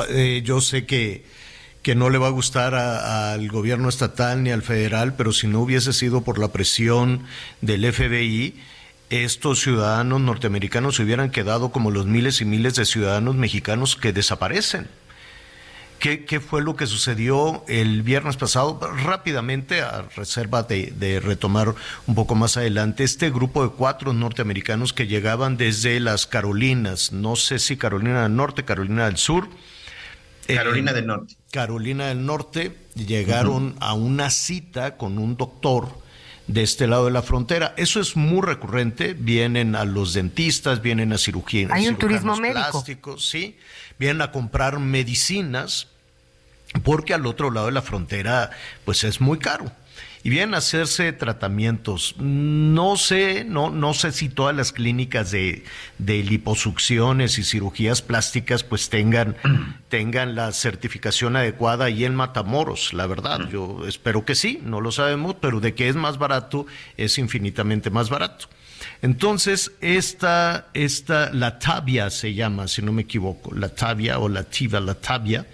eh, 0.09 0.43
yo 0.45 0.61
sé 0.61 0.87
que, 0.87 1.25
que 1.83 1.95
no 1.95 2.11
le 2.11 2.19
va 2.19 2.29
a 2.29 2.31
gustar 2.31 2.75
al 2.75 3.49
gobierno 3.49 3.89
estatal 3.89 4.43
ni 4.43 4.51
al 4.51 4.63
federal, 4.63 5.15
pero 5.17 5.33
si 5.33 5.49
no 5.49 5.61
hubiese 5.61 5.93
sido 5.93 6.23
por 6.23 6.39
la 6.39 6.53
presión 6.53 7.25
del 7.61 7.93
FBI, 7.93 8.55
estos 9.11 9.61
ciudadanos 9.61 10.21
norteamericanos 10.21 10.97
se 10.97 11.03
hubieran 11.03 11.31
quedado 11.31 11.71
como 11.71 11.91
los 11.91 12.07
miles 12.07 12.41
y 12.41 12.45
miles 12.45 12.75
de 12.75 12.85
ciudadanos 12.85 13.35
mexicanos 13.35 13.97
que 13.97 14.13
desaparecen. 14.13 14.89
¿Qué, 15.99 16.41
fue 16.41 16.63
lo 16.63 16.77
que 16.77 16.87
sucedió 16.87 17.65
el 17.67 18.03
viernes 18.03 18.37
pasado? 18.37 18.79
Rápidamente, 19.05 19.83
a 19.83 20.03
reserva 20.15 20.63
de, 20.63 21.21
retomar 21.25 21.75
un 22.07 22.15
poco 22.15 22.37
más 22.37 22.57
adelante, 22.57 23.03
este 23.03 23.31
grupo 23.31 23.65
de 23.65 23.71
cuatro 23.71 24.13
norteamericanos 24.13 24.93
que 24.93 25.09
llegaban 25.09 25.57
desde 25.57 25.99
las 25.99 26.27
Carolinas, 26.27 27.13
no 27.13 27.35
sé 27.35 27.59
si 27.59 27.77
Carolina 27.77 28.23
del 28.23 28.37
Norte, 28.37 28.65
Carolina 28.65 29.07
del 29.07 29.17
Sur. 29.17 29.49
Eh, 30.47 30.55
Carolina 30.55 30.93
del 30.93 31.07
Norte. 31.07 31.35
Carolina 31.51 32.07
del 32.07 32.25
Norte, 32.25 32.77
llegaron 32.95 33.75
a 33.81 33.95
una 33.95 34.31
cita 34.31 34.97
con 34.97 35.19
un 35.19 35.37
doctor 35.37 35.89
de 36.49 36.63
este 36.63 36.87
lado 36.87 37.05
de 37.05 37.13
la 37.13 37.23
frontera. 37.23 37.75
Eso 37.77 38.01
es 38.01 38.17
muy 38.17 38.43
recurrente. 38.43 39.15
Vienen 39.15 39.77
a 39.77 39.85
los 39.85 40.15
dentistas, 40.15 40.83
vienen 40.83 41.13
a 41.13 41.19
cirugía. 41.19 41.69
Hay 41.71 41.87
un 41.87 41.97
turismo 41.97 42.37
médico. 42.37 42.71
Plásticos, 42.73 43.29
sí. 43.29 43.57
Vienen 43.99 44.23
a 44.23 44.33
comprar 44.33 44.81
medicinas 44.81 45.87
porque 46.83 47.15
al 47.15 47.27
otro 47.27 47.51
lado 47.51 47.67
de 47.67 47.73
la 47.73 47.83
frontera, 47.83 48.51
pues 48.85 49.05
es 49.05 49.21
muy 49.21 49.39
caro 49.39 49.71
y 50.23 50.31
vienen 50.31 50.55
a 50.55 50.59
hacerse 50.59 51.13
tratamientos. 51.13 52.15
No 52.19 52.97
sé, 52.97 53.45
no, 53.45 53.71
no 53.71 53.95
sé 53.95 54.13
si 54.13 54.29
todas 54.29 54.55
las 54.55 54.73
clínicas 54.73 55.31
de, 55.31 55.65
liposucciones 55.99 57.39
y 57.39 57.45
cirugías 57.45 58.03
plásticas 58.03 58.65
pues 58.65 58.89
tengan, 58.91 59.37
tengan 59.89 60.35
la 60.35 60.53
certificación 60.53 61.37
adecuada 61.37 61.91
y 61.91 62.05
en 62.05 62.15
Matamoros, 62.15 62.93
la 62.93 63.07
verdad. 63.07 63.49
Yo 63.51 63.87
espero 63.87 64.25
que 64.25 64.35
sí, 64.35 64.61
no 64.65 64.81
lo 64.81 64.93
sabemos, 64.93 65.37
pero 65.41 65.61
de 65.61 65.75
que 65.75 65.89
es 65.89 65.97
más 65.97 66.19
barato, 66.19 66.67
es 66.97 67.19
infinitamente 67.19 67.91
más 67.91 68.11
barato. 68.11 68.49
Entonces, 69.03 69.73
esta, 69.81 70.69
esta, 70.75 71.33
la 71.33 71.59
tabia 71.59 72.11
se 72.11 72.35
llama, 72.35 72.69
si 72.69 72.83
no 72.83 72.93
me 72.93 73.03
equivoco, 73.03 73.55
la 73.55 73.69
tabia 73.69 74.19
o 74.19 74.29
la 74.29 74.45
tiva, 74.45 74.81
la 74.81 74.95
tabia, 74.95 75.47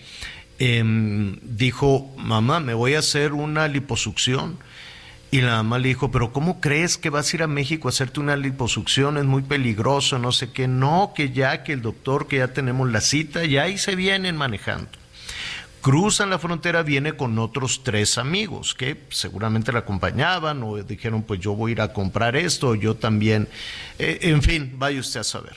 Em, 0.59 1.39
dijo, 1.43 2.13
mamá, 2.17 2.61
me 2.61 2.75
voy 2.75 2.95
a 2.95 3.01
hacer 3.01 3.33
una 3.33 3.69
liposucción. 3.69 4.59
Y 5.31 5.41
la 5.41 5.57
mamá 5.57 5.81
le 5.81 5.89
dijo, 5.89 6.13
pero 6.13 6.33
¿cómo 6.33 6.61
crees 6.61 6.97
que 6.97 7.11
vas 7.11 7.33
a 7.33 7.37
ir 7.37 7.43
a 7.43 7.49
México 7.49 7.89
a 7.89 7.91
hacerte 7.91 8.21
una 8.21 8.37
liposucción? 8.37 9.19
Es 9.19 9.25
muy 9.25 9.43
peligroso, 9.43 10.21
no 10.21 10.31
sé 10.31 10.53
qué. 10.53 10.69
No, 10.69 11.13
que 11.15 11.31
ya, 11.31 11.65
que 11.65 11.73
el 11.73 11.83
doctor, 11.83 12.29
que 12.29 12.37
ya 12.37 12.53
tenemos 12.53 12.91
la 12.93 13.01
cita, 13.01 13.45
ya 13.45 13.65
ahí 13.65 13.77
se 13.77 13.97
vienen 13.97 14.37
manejando. 14.37 14.89
Cruzan 15.81 16.31
la 16.31 16.39
frontera, 16.39 16.85
viene 16.85 17.15
con 17.15 17.39
otros 17.39 17.83
tres 17.83 18.17
amigos 18.17 18.75
que 18.75 19.03
seguramente 19.11 19.73
la 19.73 19.81
acompañaban 19.81 20.63
o 20.63 20.83
dijeron, 20.83 21.25
pues 21.25 21.41
yo 21.41 21.55
voy 21.55 21.73
a 21.73 21.73
ir 21.73 21.81
a 21.81 21.93
comprar 21.93 22.37
esto, 22.37 22.77
yo 22.77 22.95
también. 22.95 23.49
Eh, 23.99 24.21
en 24.23 24.41
fin, 24.41 24.77
vaya 24.79 25.01
usted 25.01 25.21
a 25.21 25.25
saber. 25.25 25.57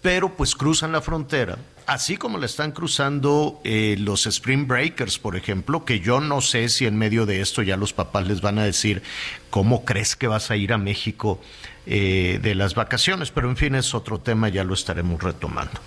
Pero 0.00 0.32
pues 0.36 0.54
cruzan 0.54 0.92
la 0.92 1.02
frontera 1.02 1.58
así 1.86 2.16
como 2.16 2.38
la 2.38 2.46
están 2.46 2.72
cruzando 2.72 3.60
eh, 3.64 3.96
los 3.98 4.26
Spring 4.26 4.66
Breakers, 4.66 5.18
por 5.18 5.36
ejemplo, 5.36 5.84
que 5.84 6.00
yo 6.00 6.20
no 6.20 6.40
sé 6.40 6.68
si 6.68 6.86
en 6.86 6.96
medio 6.96 7.26
de 7.26 7.40
esto 7.40 7.62
ya 7.62 7.76
los 7.76 7.92
papás 7.92 8.26
les 8.26 8.40
van 8.40 8.58
a 8.58 8.64
decir, 8.64 9.02
¿cómo 9.50 9.84
crees 9.84 10.16
que 10.16 10.26
vas 10.26 10.50
a 10.50 10.56
ir 10.56 10.72
a 10.72 10.78
México 10.78 11.40
eh, 11.86 12.38
de 12.42 12.54
las 12.54 12.74
vacaciones? 12.74 13.30
Pero 13.30 13.48
en 13.48 13.56
fin, 13.56 13.74
es 13.74 13.94
otro 13.94 14.18
tema, 14.18 14.48
ya 14.48 14.64
lo 14.64 14.74
estaremos 14.74 15.22
retomando. 15.22 15.80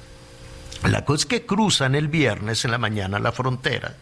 La 0.83 1.05
cosa 1.05 1.21
es 1.21 1.25
que 1.25 1.45
cruzan 1.45 1.95
el 1.95 2.07
viernes 2.07 2.65
en 2.65 2.71
la 2.71 2.77
mañana 2.77 3.19
la 3.19 3.31
frontera 3.31 3.95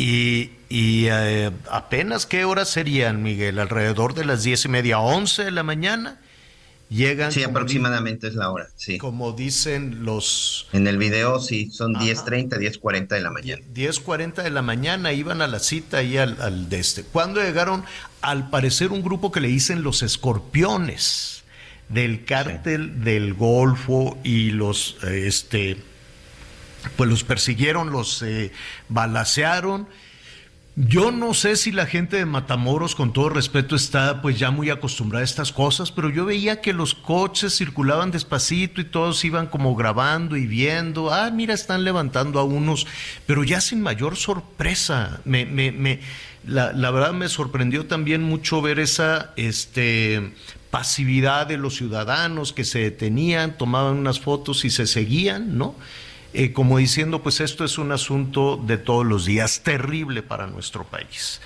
y, 0.00 0.52
eh, 0.70 1.50
apenas 1.70 2.24
qué 2.24 2.46
horas 2.46 2.70
serían, 2.70 3.22
Miguel, 3.22 3.58
alrededor 3.58 4.14
de 4.14 4.24
las 4.24 4.42
diez 4.42 4.64
y 4.64 4.68
media, 4.68 4.98
once 4.98 5.44
de 5.44 5.50
la 5.50 5.62
mañana 5.62 6.18
Llegan. 6.90 7.30
Sí, 7.30 7.44
aproximadamente 7.44 8.26
es 8.26 8.34
la 8.34 8.50
hora, 8.50 8.68
sí. 8.74 8.98
Como 8.98 9.30
dicen 9.30 10.04
los. 10.04 10.66
En 10.72 10.88
el 10.88 10.98
video, 10.98 11.38
sí, 11.38 11.70
son 11.70 11.94
10.30, 11.94 12.58
10.40 12.58 13.06
de 13.06 13.20
la 13.20 13.30
mañana. 13.30 13.62
10.40 13.72 14.42
de 14.42 14.50
la 14.50 14.60
mañana 14.60 15.12
iban 15.12 15.40
a 15.40 15.46
la 15.46 15.60
cita 15.60 15.98
ahí 15.98 16.16
al, 16.16 16.36
al 16.42 16.68
de 16.68 16.80
este. 16.80 17.04
Cuando 17.04 17.40
llegaron, 17.40 17.84
al 18.22 18.50
parecer, 18.50 18.90
un 18.90 19.02
grupo 19.02 19.30
que 19.30 19.40
le 19.40 19.46
dicen 19.46 19.84
los 19.84 20.02
escorpiones 20.02 21.44
del 21.90 22.24
cártel 22.24 23.04
del 23.04 23.34
Golfo 23.34 24.18
y 24.24 24.50
los, 24.50 24.96
eh, 25.04 25.26
este, 25.26 25.76
pues 26.96 27.08
los 27.08 27.22
persiguieron, 27.22 27.90
los 27.90 28.22
eh, 28.22 28.50
balacearon 28.88 29.86
yo 30.76 31.10
no 31.10 31.34
sé 31.34 31.56
si 31.56 31.72
la 31.72 31.86
gente 31.86 32.16
de 32.16 32.26
Matamoros, 32.26 32.94
con 32.94 33.12
todo 33.12 33.28
respeto, 33.28 33.74
está 33.74 34.22
pues 34.22 34.38
ya 34.38 34.50
muy 34.50 34.70
acostumbrada 34.70 35.22
a 35.22 35.24
estas 35.24 35.52
cosas, 35.52 35.90
pero 35.90 36.08
yo 36.08 36.24
veía 36.24 36.60
que 36.60 36.72
los 36.72 36.94
coches 36.94 37.56
circulaban 37.56 38.10
despacito 38.10 38.80
y 38.80 38.84
todos 38.84 39.24
iban 39.24 39.48
como 39.48 39.74
grabando 39.74 40.36
y 40.36 40.46
viendo, 40.46 41.12
ah, 41.12 41.30
mira, 41.30 41.54
están 41.54 41.84
levantando 41.84 42.38
a 42.38 42.44
unos, 42.44 42.86
pero 43.26 43.42
ya 43.42 43.60
sin 43.60 43.82
mayor 43.82 44.16
sorpresa. 44.16 45.20
Me, 45.24 45.44
me, 45.44 45.72
me, 45.72 46.00
la, 46.46 46.72
la 46.72 46.90
verdad 46.90 47.12
me 47.12 47.28
sorprendió 47.28 47.86
también 47.86 48.22
mucho 48.22 48.62
ver 48.62 48.78
esa 48.78 49.32
este, 49.36 50.32
pasividad 50.70 51.48
de 51.48 51.58
los 51.58 51.74
ciudadanos 51.76 52.52
que 52.52 52.64
se 52.64 52.78
detenían, 52.78 53.58
tomaban 53.58 53.96
unas 53.96 54.20
fotos 54.20 54.64
y 54.64 54.70
se 54.70 54.86
seguían, 54.86 55.58
¿no? 55.58 55.74
Eh, 56.32 56.52
como 56.52 56.78
diciendo, 56.78 57.22
pues 57.22 57.40
esto 57.40 57.64
es 57.64 57.76
un 57.78 57.90
asunto 57.90 58.56
de 58.56 58.78
todos 58.78 59.04
los 59.04 59.24
días, 59.24 59.62
terrible 59.62 60.22
para 60.22 60.46
nuestro 60.46 60.84
país. 60.84 61.40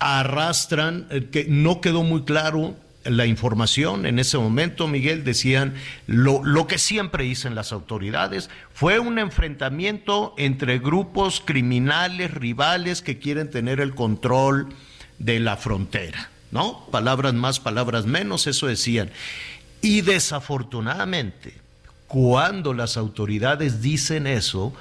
Arrastran, 0.00 1.06
eh, 1.10 1.28
que 1.30 1.46
no 1.48 1.80
quedó 1.80 2.02
muy 2.02 2.24
claro 2.24 2.74
la 3.04 3.26
información 3.26 4.04
en 4.04 4.18
ese 4.18 4.36
momento, 4.36 4.88
Miguel, 4.88 5.22
decían 5.22 5.74
lo, 6.08 6.42
lo, 6.42 6.66
que 6.66 6.78
siempre 6.78 7.22
dicen 7.22 7.54
las 7.54 7.72
autoridades, 7.72 8.50
fue 8.72 8.98
un 8.98 9.20
enfrentamiento 9.20 10.34
entre 10.38 10.80
grupos 10.80 11.40
criminales, 11.44 12.32
rivales 12.32 13.02
que 13.02 13.18
quieren 13.18 13.48
tener 13.48 13.80
el 13.80 13.94
control 13.94 14.68
de 15.18 15.38
la 15.38 15.56
frontera, 15.56 16.30
¿no? 16.50 16.86
Palabras 16.90 17.34
más, 17.34 17.60
palabras 17.60 18.06
menos, 18.06 18.48
eso 18.48 18.66
decían. 18.66 19.10
Y 19.82 20.00
desafortunadamente, 20.00 21.54
cuando 22.08 22.72
las 22.72 22.96
autoridades 22.96 23.82
dicen 23.82 24.26
eso, 24.26 24.72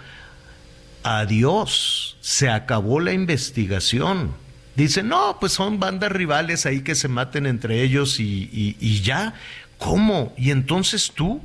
adiós, 1.04 2.18
se 2.22 2.50
acabó 2.50 3.00
la 3.00 3.14
investigación. 3.14 4.34
Dicen, 4.76 5.08
no, 5.08 5.38
pues 5.40 5.54
son 5.54 5.80
bandas 5.80 6.12
rivales 6.12 6.66
ahí 6.66 6.82
que 6.82 6.96
se 6.96 7.08
maten 7.08 7.46
entre 7.46 7.82
ellos 7.82 8.20
y, 8.20 9.02
ya. 9.02 9.34
¿Cómo? 9.78 10.34
Y 10.38 10.52
entonces 10.52 11.12
tú, 11.16 11.42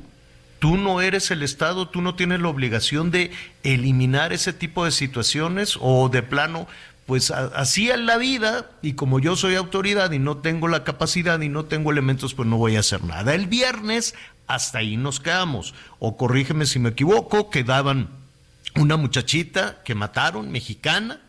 tú 0.59 0.77
no 0.77 1.01
eres 1.01 1.31
el 1.31 1.43
Estado, 1.43 1.87
tú 1.87 2.01
no 2.01 2.15
tienes 2.15 2.41
la 2.41 2.49
obligación 2.49 3.11
de 3.11 3.31
eliminar 3.63 4.33
ese 4.33 4.53
tipo 4.53 4.85
de 4.85 4.91
situaciones 4.91 5.77
o 5.79 6.09
de 6.09 6.23
plano, 6.23 6.67
pues 7.05 7.31
así 7.31 7.89
es 7.89 7.99
la 7.99 8.17
vida 8.17 8.69
y 8.81 8.93
como 8.93 9.19
yo 9.19 9.35
soy 9.35 9.55
autoridad 9.55 10.11
y 10.11 10.19
no 10.19 10.37
tengo 10.37 10.67
la 10.67 10.83
capacidad 10.83 11.39
y 11.41 11.49
no 11.49 11.65
tengo 11.65 11.91
elementos, 11.91 12.33
pues 12.33 12.47
no 12.47 12.57
voy 12.57 12.75
a 12.75 12.81
hacer 12.81 13.03
nada. 13.03 13.33
El 13.33 13.47
viernes 13.47 14.15
hasta 14.53 14.79
ahí 14.79 14.97
nos 14.97 15.19
quedamos. 15.19 15.73
O 15.99 16.17
corrígeme 16.17 16.65
si 16.65 16.79
me 16.79 16.89
equivoco, 16.89 17.49
quedaban 17.49 18.09
una 18.75 18.97
muchachita 18.97 19.81
que 19.83 19.95
mataron, 19.95 20.51
mexicana, 20.51 21.19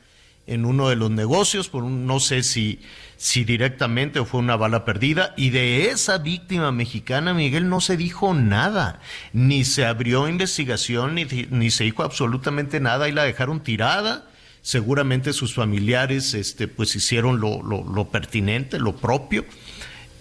en 0.46 0.64
uno 0.64 0.88
de 0.88 0.96
los 0.96 1.10
negocios, 1.10 1.68
por 1.68 1.84
un, 1.84 2.06
no 2.06 2.18
sé 2.18 2.42
si, 2.42 2.80
si 3.16 3.44
directamente 3.44 4.18
o 4.18 4.24
fue 4.24 4.40
una 4.40 4.56
bala 4.56 4.84
perdida, 4.84 5.34
y 5.36 5.50
de 5.50 5.90
esa 5.90 6.18
víctima 6.18 6.72
mexicana, 6.72 7.32
Miguel, 7.32 7.68
no 7.68 7.80
se 7.80 7.96
dijo 7.96 8.34
nada, 8.34 9.00
ni 9.32 9.64
se 9.64 9.86
abrió 9.86 10.28
investigación, 10.28 11.14
ni, 11.14 11.24
ni 11.24 11.70
se 11.70 11.84
dijo 11.84 12.02
absolutamente 12.02 12.80
nada, 12.80 13.08
y 13.08 13.12
la 13.12 13.24
dejaron 13.24 13.62
tirada. 13.62 14.28
Seguramente 14.64 15.32
sus 15.32 15.54
familiares 15.54 16.34
este, 16.34 16.68
pues 16.68 16.94
hicieron 16.94 17.40
lo, 17.40 17.62
lo, 17.62 17.82
lo 17.82 18.08
pertinente, 18.10 18.78
lo 18.78 18.94
propio. 18.94 19.44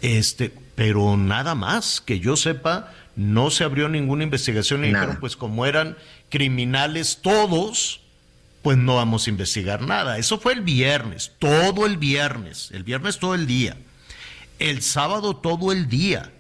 Este, 0.02 0.52
pero 0.82 1.16
nada 1.16 1.54
más, 1.54 2.02
que 2.02 2.20
yo 2.20 2.36
sepa, 2.36 2.92
no 3.16 3.52
se 3.52 3.64
abrió 3.64 3.88
ninguna 3.88 4.24
investigación 4.24 4.84
y 4.84 4.88
dijeron, 4.88 5.18
pues 5.20 5.36
como 5.36 5.68
eran 5.68 5.96
criminales 6.30 7.20
todos, 7.22 8.02
pues 8.64 8.80
no 8.80 8.96
vamos 8.96 9.28
a 9.28 9.30
investigar 9.30 9.84
nada. 9.84 10.18
Eso 10.18 10.40
fue 10.40 10.54
el 10.54 10.62
viernes, 10.62 11.34
todo 11.38 11.86
el 11.86 11.98
viernes, 11.98 12.72
el 12.74 12.84
viernes 12.84 13.20
todo 13.20 13.36
el 13.36 13.46
día, 13.46 13.78
el 14.58 14.82
sábado 14.82 15.36
todo 15.36 15.72
el 15.72 15.88
día. 15.88 16.32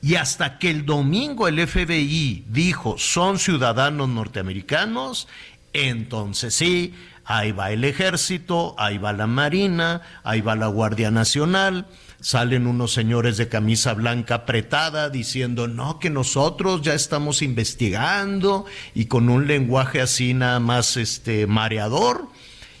Y 0.00 0.14
hasta 0.14 0.58
que 0.58 0.70
el 0.70 0.86
domingo 0.86 1.46
el 1.46 1.68
FBI 1.68 2.46
dijo 2.48 2.96
son 2.96 3.38
ciudadanos 3.38 4.08
norteamericanos, 4.08 5.28
entonces 5.74 6.54
sí, 6.54 6.94
ahí 7.26 7.52
va 7.52 7.70
el 7.70 7.84
ejército, 7.84 8.74
ahí 8.78 8.96
va 8.96 9.12
la 9.12 9.26
marina, 9.26 10.00
ahí 10.24 10.40
va 10.40 10.56
la 10.56 10.68
Guardia 10.68 11.10
Nacional, 11.10 11.86
salen 12.20 12.66
unos 12.66 12.92
señores 12.92 13.36
de 13.36 13.48
camisa 13.48 13.94
blanca 13.94 14.34
apretada 14.36 15.10
diciendo, 15.10 15.68
no, 15.68 15.98
que 15.98 16.10
nosotros 16.10 16.82
ya 16.82 16.94
estamos 16.94 17.42
investigando 17.42 18.66
y 18.94 19.06
con 19.06 19.28
un 19.28 19.46
lenguaje 19.46 20.00
así 20.00 20.34
nada 20.34 20.60
más 20.60 20.96
este, 20.96 21.46
mareador. 21.46 22.28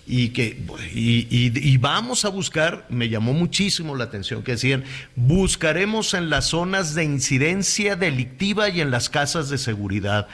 Y, 0.06 0.30
que, 0.30 0.60
y, 0.92 1.28
y, 1.30 1.76
vamos 1.76 2.24
a 2.24 2.30
buscar, 2.30 2.84
me 2.88 3.08
llamó 3.08 3.32
muchísimo 3.32 3.94
la 3.94 4.04
atención 4.04 4.42
que 4.42 4.52
decían, 4.52 4.82
buscaremos 5.14 6.14
en 6.14 6.30
las 6.30 6.46
zonas 6.46 6.96
de 6.96 7.04
incidencia 7.04 7.94
delictiva 7.94 8.68
y 8.70 8.80
en 8.80 8.90
las 8.90 9.08
casas 9.08 9.50
de 9.50 9.58
seguridad. 9.58 10.26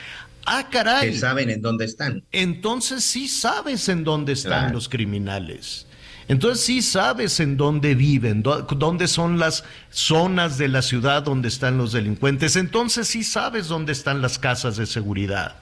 Ah, 0.47 0.69
caray. 0.71 1.11
Que 1.11 1.19
saben 1.19 1.51
en 1.51 1.61
dónde 1.61 1.85
están. 1.85 2.25
Entonces 2.33 3.05
sí 3.05 3.29
sabes 3.29 3.91
en 3.91 4.03
dónde 4.03 4.33
están 4.33 4.73
los 4.73 4.89
criminales. 4.89 5.86
Entonces 6.29 6.65
sí 6.65 6.83
sabes 6.83 7.39
en 7.39 7.57
dónde 7.57 7.95
viven, 7.95 8.43
dónde 8.43 9.07
son 9.07 9.39
las 9.39 9.65
zonas 9.91 10.59
de 10.59 10.69
la 10.69 10.83
ciudad 10.83 11.23
donde 11.23 11.49
están 11.49 11.79
los 11.79 11.93
delincuentes. 11.93 12.57
Entonces 12.57 13.07
sí 13.07 13.23
sabes 13.23 13.69
dónde 13.69 13.93
están 13.93 14.23
las 14.23 14.39
casas 14.39 14.77
de 14.77 14.87
seguridad. 14.87 15.57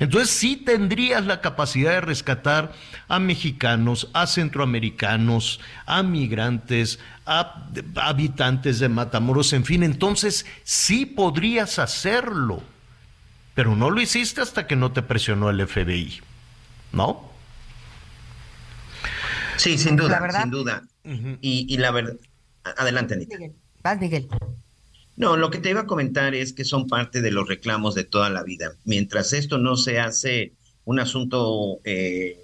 Entonces 0.00 0.30
sí 0.30 0.56
tendrías 0.56 1.26
la 1.26 1.40
capacidad 1.40 1.92
de 1.92 2.00
rescatar 2.00 2.72
a 3.08 3.18
mexicanos, 3.18 4.08
a 4.12 4.26
centroamericanos, 4.26 5.60
a 5.86 6.02
migrantes, 6.02 7.00
a 7.26 7.66
habitantes 7.96 8.78
de 8.78 8.88
Matamoros, 8.88 9.52
en 9.52 9.64
fin. 9.64 9.82
Entonces 9.82 10.46
sí 10.62 11.04
podrías 11.04 11.78
hacerlo, 11.78 12.62
pero 13.54 13.74
no 13.74 13.90
lo 13.90 14.00
hiciste 14.00 14.40
hasta 14.40 14.66
que 14.66 14.76
no 14.76 14.92
te 14.92 15.02
presionó 15.02 15.50
el 15.50 15.66
FBI, 15.66 16.20
¿no? 16.92 17.27
Sí, 19.58 19.76
sin 19.76 19.96
duda, 19.96 20.40
sin 20.40 20.50
duda. 20.50 20.88
y, 21.40 21.76
la 21.76 21.90
verdad, 21.90 22.16
adelante, 22.64 23.14
Anita. 23.14 23.36
Vas, 23.82 24.00
Miguel. 24.00 24.28
No, 25.16 25.36
lo 25.36 25.50
que 25.50 25.58
te 25.58 25.70
iba 25.70 25.80
a 25.80 25.86
comentar 25.86 26.34
es 26.34 26.52
que 26.52 26.64
son 26.64 26.86
parte 26.86 27.20
de 27.20 27.32
los 27.32 27.48
reclamos 27.48 27.94
de 27.94 28.04
toda 28.04 28.30
la 28.30 28.44
vida. 28.44 28.72
Mientras 28.84 29.32
esto 29.32 29.58
no 29.58 29.76
se 29.76 29.98
hace 29.98 30.52
un 30.84 31.00
asunto 31.00 31.80
eh, 31.84 32.40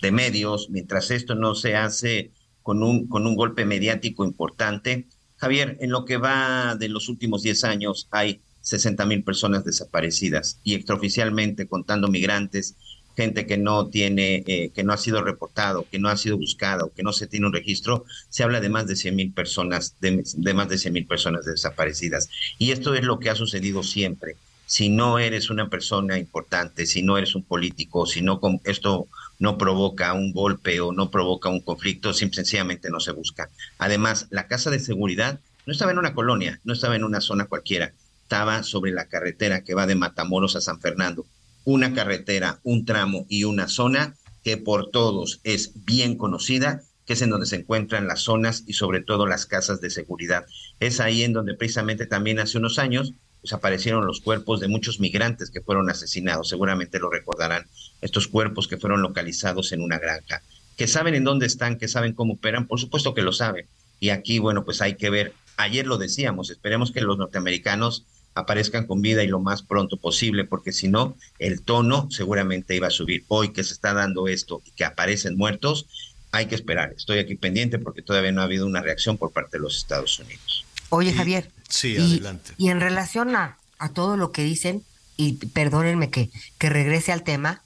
de 0.00 0.10
medios, 0.10 0.70
mientras 0.70 1.10
esto 1.10 1.34
no 1.34 1.54
se 1.54 1.76
hace 1.76 2.30
con 2.62 2.82
un, 2.82 3.08
con 3.08 3.26
un 3.26 3.36
golpe 3.36 3.66
mediático 3.66 4.24
importante, 4.24 5.06
Javier, 5.36 5.76
en 5.80 5.90
lo 5.90 6.04
que 6.04 6.16
va 6.16 6.76
de 6.76 6.88
los 6.88 7.08
últimos 7.08 7.42
10 7.42 7.64
años 7.64 8.08
hay 8.10 8.40
60 8.60 9.06
mil 9.06 9.22
personas 9.22 9.64
desaparecidas 9.64 10.60
y 10.64 10.74
extraoficialmente, 10.74 11.68
contando 11.68 12.08
migrantes, 12.08 12.76
gente 13.18 13.46
que 13.46 13.58
no 13.58 13.88
tiene, 13.88 14.44
eh, 14.46 14.70
que 14.72 14.84
no 14.84 14.92
ha 14.92 14.96
sido 14.96 15.24
reportado, 15.24 15.84
que 15.90 15.98
no 15.98 16.08
ha 16.08 16.16
sido 16.16 16.38
buscado, 16.38 16.92
que 16.94 17.02
no 17.02 17.12
se 17.12 17.26
tiene 17.26 17.46
un 17.46 17.52
registro, 17.52 18.04
se 18.28 18.44
habla 18.44 18.60
de 18.60 18.68
más 18.68 18.86
de 18.86 18.94
100 18.94 19.16
mil 19.16 19.32
personas, 19.32 19.96
de, 20.00 20.54
más 20.54 20.68
de 20.68 20.78
100 20.78 20.92
mil 20.92 21.04
personas 21.04 21.44
desaparecidas. 21.44 22.30
Y 22.58 22.70
esto 22.70 22.94
es 22.94 23.02
lo 23.02 23.18
que 23.18 23.28
ha 23.28 23.34
sucedido 23.34 23.82
siempre. 23.82 24.36
Si 24.66 24.88
no 24.88 25.18
eres 25.18 25.50
una 25.50 25.68
persona 25.68 26.16
importante, 26.16 26.86
si 26.86 27.02
no 27.02 27.18
eres 27.18 27.34
un 27.34 27.42
político, 27.42 28.06
si 28.06 28.22
no 28.22 28.40
esto 28.62 29.08
no 29.40 29.58
provoca 29.58 30.12
un 30.12 30.32
golpe 30.32 30.80
o 30.80 30.92
no 30.92 31.10
provoca 31.10 31.48
un 31.48 31.60
conflicto, 31.60 32.14
sencillamente 32.14 32.88
no 32.88 33.00
se 33.00 33.10
busca. 33.10 33.50
Además, 33.78 34.28
la 34.30 34.46
casa 34.46 34.70
de 34.70 34.78
seguridad 34.78 35.40
no 35.66 35.72
estaba 35.72 35.90
en 35.90 35.98
una 35.98 36.14
colonia, 36.14 36.60
no 36.62 36.72
estaba 36.72 36.94
en 36.94 37.02
una 37.02 37.20
zona 37.20 37.46
cualquiera, 37.46 37.92
estaba 38.22 38.62
sobre 38.62 38.92
la 38.92 39.06
carretera 39.06 39.64
que 39.64 39.74
va 39.74 39.88
de 39.88 39.96
Matamoros 39.96 40.54
a 40.54 40.60
San 40.60 40.80
Fernando 40.80 41.26
una 41.68 41.92
carretera, 41.92 42.60
un 42.62 42.86
tramo 42.86 43.26
y 43.28 43.44
una 43.44 43.68
zona 43.68 44.16
que 44.42 44.56
por 44.56 44.90
todos 44.90 45.40
es 45.44 45.84
bien 45.84 46.16
conocida, 46.16 46.80
que 47.04 47.12
es 47.12 47.20
en 47.20 47.28
donde 47.28 47.44
se 47.44 47.56
encuentran 47.56 48.06
las 48.06 48.20
zonas 48.20 48.64
y 48.66 48.72
sobre 48.72 49.02
todo 49.02 49.26
las 49.26 49.44
casas 49.44 49.82
de 49.82 49.90
seguridad. 49.90 50.46
Es 50.80 50.98
ahí 50.98 51.24
en 51.24 51.34
donde 51.34 51.52
precisamente 51.52 52.06
también 52.06 52.38
hace 52.38 52.56
unos 52.56 52.78
años 52.78 53.12
pues, 53.42 53.52
aparecieron 53.52 54.06
los 54.06 54.22
cuerpos 54.22 54.60
de 54.60 54.68
muchos 54.68 54.98
migrantes 54.98 55.50
que 55.50 55.60
fueron 55.60 55.90
asesinados, 55.90 56.48
seguramente 56.48 56.98
lo 57.00 57.10
recordarán, 57.10 57.66
estos 58.00 58.28
cuerpos 58.28 58.66
que 58.66 58.78
fueron 58.78 59.02
localizados 59.02 59.72
en 59.72 59.82
una 59.82 59.98
granja, 59.98 60.40
que 60.78 60.86
saben 60.86 61.14
en 61.16 61.24
dónde 61.24 61.44
están, 61.44 61.76
que 61.76 61.86
saben 61.86 62.14
cómo 62.14 62.34
operan, 62.34 62.66
por 62.66 62.80
supuesto 62.80 63.12
que 63.12 63.20
lo 63.20 63.34
saben. 63.34 63.66
Y 64.00 64.08
aquí, 64.08 64.38
bueno, 64.38 64.64
pues 64.64 64.80
hay 64.80 64.94
que 64.94 65.10
ver, 65.10 65.34
ayer 65.58 65.86
lo 65.86 65.98
decíamos, 65.98 66.48
esperemos 66.48 66.92
que 66.92 67.02
los 67.02 67.18
norteamericanos 67.18 68.06
aparezcan 68.34 68.86
con 68.86 69.02
vida 69.02 69.22
y 69.24 69.26
lo 69.26 69.40
más 69.40 69.62
pronto 69.62 69.96
posible, 69.96 70.44
porque 70.44 70.72
si 70.72 70.88
no, 70.88 71.16
el 71.38 71.62
tono 71.62 72.08
seguramente 72.10 72.76
iba 72.76 72.86
a 72.86 72.90
subir. 72.90 73.24
Hoy 73.28 73.50
que 73.50 73.64
se 73.64 73.74
está 73.74 73.94
dando 73.94 74.28
esto 74.28 74.62
y 74.64 74.70
que 74.70 74.84
aparecen 74.84 75.36
muertos, 75.36 75.86
hay 76.30 76.46
que 76.46 76.54
esperar. 76.54 76.92
Estoy 76.96 77.18
aquí 77.18 77.34
pendiente 77.34 77.78
porque 77.78 78.02
todavía 78.02 78.32
no 78.32 78.40
ha 78.40 78.44
habido 78.44 78.66
una 78.66 78.80
reacción 78.80 79.16
por 79.16 79.32
parte 79.32 79.56
de 79.56 79.62
los 79.62 79.76
Estados 79.76 80.18
Unidos. 80.18 80.64
Oye, 80.90 81.12
Javier. 81.12 81.50
Sí, 81.68 81.96
adelante. 81.96 82.52
Y 82.56 82.70
en 82.70 82.80
relación 82.80 83.34
a, 83.36 83.58
a 83.78 83.88
todo 83.90 84.16
lo 84.16 84.32
que 84.32 84.42
dicen, 84.42 84.84
y 85.16 85.34
perdónenme 85.34 86.10
que, 86.10 86.30
que 86.58 86.70
regrese 86.70 87.12
al 87.12 87.24
tema, 87.24 87.62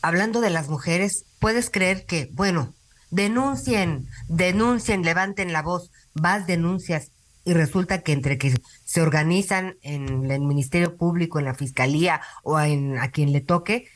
hablando 0.00 0.40
de 0.40 0.50
las 0.50 0.68
mujeres, 0.68 1.24
¿puedes 1.40 1.70
creer 1.70 2.06
que, 2.06 2.30
bueno, 2.32 2.72
denuncien, 3.10 4.06
denuncien, 4.28 5.02
levanten 5.02 5.52
la 5.52 5.62
voz, 5.62 5.90
vas, 6.14 6.46
denuncias 6.46 7.10
y 7.46 7.54
resulta 7.54 8.02
que 8.02 8.12
entre 8.12 8.38
que 8.38 8.60
se 8.84 9.00
organizan 9.00 9.76
en 9.82 10.28
el 10.30 10.40
Ministerio 10.40 10.96
Público, 10.96 11.38
en 11.38 11.44
la 11.44 11.54
Fiscalía 11.54 12.20
o 12.42 12.58
en, 12.58 12.98
a 12.98 13.12
quien 13.12 13.32
le 13.32 13.40
toque, 13.40 13.88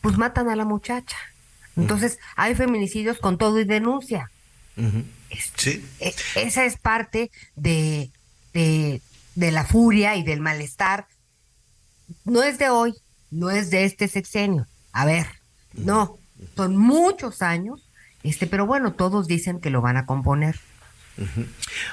pues 0.00 0.16
matan 0.16 0.48
a 0.48 0.56
la 0.56 0.64
muchacha. 0.64 1.16
Entonces, 1.76 2.18
hay 2.34 2.54
feminicidios 2.54 3.18
con 3.18 3.36
todo 3.36 3.60
y 3.60 3.64
denuncia. 3.64 4.30
sí. 5.56 5.84
E, 6.00 6.14
esa 6.36 6.64
es 6.64 6.78
parte 6.78 7.30
de, 7.56 8.10
de, 8.54 9.02
de 9.34 9.50
la 9.50 9.64
furia 9.64 10.16
y 10.16 10.22
del 10.22 10.40
malestar. 10.40 11.06
No 12.24 12.42
es 12.42 12.58
de 12.58 12.70
hoy, 12.70 12.94
no 13.30 13.50
es 13.50 13.68
de 13.68 13.84
este 13.84 14.08
sexenio. 14.08 14.66
A 14.92 15.04
ver, 15.04 15.26
no, 15.74 16.16
son 16.56 16.78
muchos 16.78 17.42
años, 17.42 17.86
este, 18.22 18.46
pero 18.46 18.64
bueno, 18.64 18.94
todos 18.94 19.26
dicen 19.26 19.60
que 19.60 19.68
lo 19.68 19.82
van 19.82 19.98
a 19.98 20.06
componer. 20.06 20.58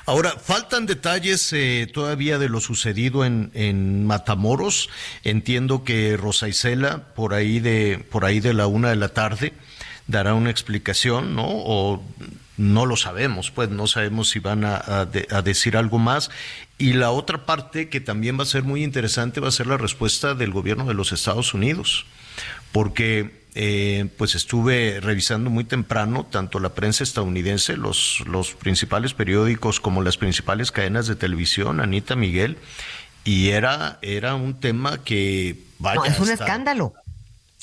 Ahora, 0.05 0.31
faltan 0.31 0.85
detalles 0.85 1.53
eh, 1.53 1.87
todavía 1.91 2.39
de 2.39 2.49
lo 2.49 2.59
sucedido 2.59 3.23
en, 3.23 3.51
en, 3.53 4.05
Matamoros. 4.05 4.89
Entiendo 5.23 5.83
que 5.83 6.17
Rosa 6.17 6.47
Isela, 6.47 7.13
por 7.13 7.33
ahí 7.33 7.59
de, 7.59 8.03
por 8.09 8.25
ahí 8.25 8.39
de 8.39 8.53
la 8.53 8.67
una 8.67 8.89
de 8.89 8.95
la 8.95 9.09
tarde, 9.09 9.53
dará 10.07 10.33
una 10.33 10.49
explicación, 10.49 11.35
¿no? 11.35 11.45
O 11.47 12.03
no 12.57 12.85
lo 12.85 12.95
sabemos, 12.95 13.51
pues 13.51 13.69
no 13.69 13.87
sabemos 13.87 14.29
si 14.29 14.39
van 14.39 14.65
a, 14.65 14.77
a 14.77 15.41
decir 15.41 15.77
algo 15.77 15.99
más. 15.99 16.29
Y 16.77 16.93
la 16.93 17.11
otra 17.11 17.45
parte 17.45 17.89
que 17.89 18.01
también 18.01 18.39
va 18.39 18.43
a 18.43 18.47
ser 18.47 18.63
muy 18.63 18.83
interesante 18.83 19.39
va 19.39 19.49
a 19.49 19.51
ser 19.51 19.67
la 19.67 19.77
respuesta 19.77 20.33
del 20.33 20.51
gobierno 20.51 20.85
de 20.85 20.95
los 20.95 21.11
Estados 21.11 21.53
Unidos, 21.53 22.05
porque 22.71 23.41
eh, 23.53 24.07
pues 24.17 24.35
estuve 24.35 24.99
revisando 25.01 25.49
muy 25.49 25.65
temprano 25.65 26.25
tanto 26.29 26.59
la 26.59 26.73
prensa 26.73 27.03
estadounidense, 27.03 27.75
los, 27.75 28.23
los 28.25 28.53
principales 28.53 29.13
periódicos 29.13 29.81
como 29.81 30.01
las 30.01 30.17
principales 30.17 30.71
cadenas 30.71 31.07
de 31.07 31.15
televisión, 31.15 31.81
Anita 31.81 32.15
Miguel, 32.15 32.57
y 33.25 33.49
era, 33.49 33.99
era 34.01 34.35
un 34.35 34.59
tema 34.59 35.03
que 35.03 35.57
vaya. 35.79 36.01
es 36.05 36.19
un 36.19 36.29
escándalo. 36.29 36.93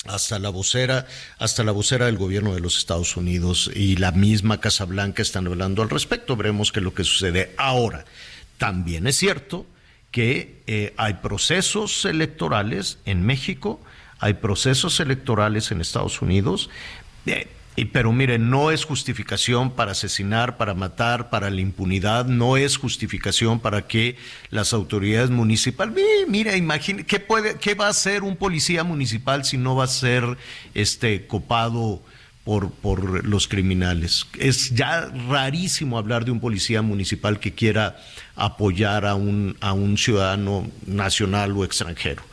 Hasta 0.05 0.39
la 0.39 0.49
vocera, 0.49 1.07
hasta 1.39 1.63
la 1.63 1.73
vocera 1.73 2.05
del 2.05 2.17
gobierno 2.17 2.53
de 2.53 2.61
los 2.61 2.77
Estados 2.77 3.17
Unidos 3.17 3.69
y 3.75 3.97
la 3.97 4.11
misma 4.13 4.61
Casa 4.61 4.85
Blanca 4.85 5.21
están 5.21 5.45
hablando 5.47 5.81
al 5.81 5.89
respecto. 5.89 6.37
Veremos 6.37 6.71
qué 6.71 6.79
es 6.79 6.83
lo 6.85 6.93
que 6.93 7.03
sucede. 7.03 7.53
Ahora, 7.57 8.05
también 8.57 9.07
es 9.07 9.17
cierto 9.17 9.65
que 10.11 10.61
eh, 10.67 10.93
hay 10.95 11.15
procesos 11.15 12.05
electorales 12.05 12.99
en 13.05 13.25
México 13.25 13.81
hay 14.19 14.35
procesos 14.35 14.99
electorales 14.99 15.71
en 15.71 15.81
Estados 15.81 16.21
Unidos, 16.21 16.69
eh, 17.25 17.47
pero 17.85 18.11
mire, 18.11 18.39
no 18.39 18.71
es 18.71 18.83
justificación 18.83 19.71
para 19.71 19.91
asesinar, 19.91 20.57
para 20.57 20.73
matar, 20.73 21.29
para 21.29 21.49
la 21.49 21.61
impunidad, 21.61 22.25
no 22.25 22.57
es 22.57 22.77
justificación 22.77 23.59
para 23.59 23.87
que 23.87 24.17
las 24.49 24.73
autoridades 24.73 25.29
municipales, 25.29 25.95
mira, 26.27 26.55
imagine, 26.57 27.05
¿qué, 27.05 27.19
puede, 27.19 27.57
¿qué 27.57 27.75
va 27.75 27.87
a 27.87 27.89
hacer 27.89 28.23
un 28.23 28.35
policía 28.35 28.83
municipal 28.83 29.45
si 29.45 29.57
no 29.57 29.75
va 29.75 29.85
a 29.85 29.87
ser 29.87 30.37
este 30.73 31.25
copado? 31.27 32.01
Por, 32.45 32.71
por, 32.71 33.27
los 33.27 33.47
criminales. 33.47 34.25
Es 34.39 34.73
ya 34.73 35.05
rarísimo 35.27 35.99
hablar 35.99 36.25
de 36.25 36.31
un 36.31 36.39
policía 36.39 36.81
municipal 36.81 37.39
que 37.39 37.53
quiera 37.53 37.99
apoyar 38.35 39.05
a 39.05 39.13
un, 39.13 39.55
a 39.61 39.73
un 39.73 39.99
ciudadano 39.99 40.67
nacional 40.87 41.51
o 41.55 41.63
extranjero. 41.63 42.23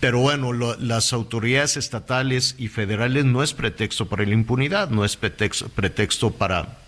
Pero 0.00 0.20
bueno, 0.20 0.52
las 0.52 1.12
autoridades 1.12 1.76
estatales 1.76 2.54
y 2.56 2.68
federales 2.68 3.24
no 3.24 3.42
es 3.42 3.52
pretexto 3.52 4.08
para 4.08 4.24
la 4.24 4.32
impunidad, 4.32 4.90
no 4.90 5.04
es 5.04 5.16
pretexto, 5.16 5.68
pretexto 5.68 6.30
para, 6.30 6.78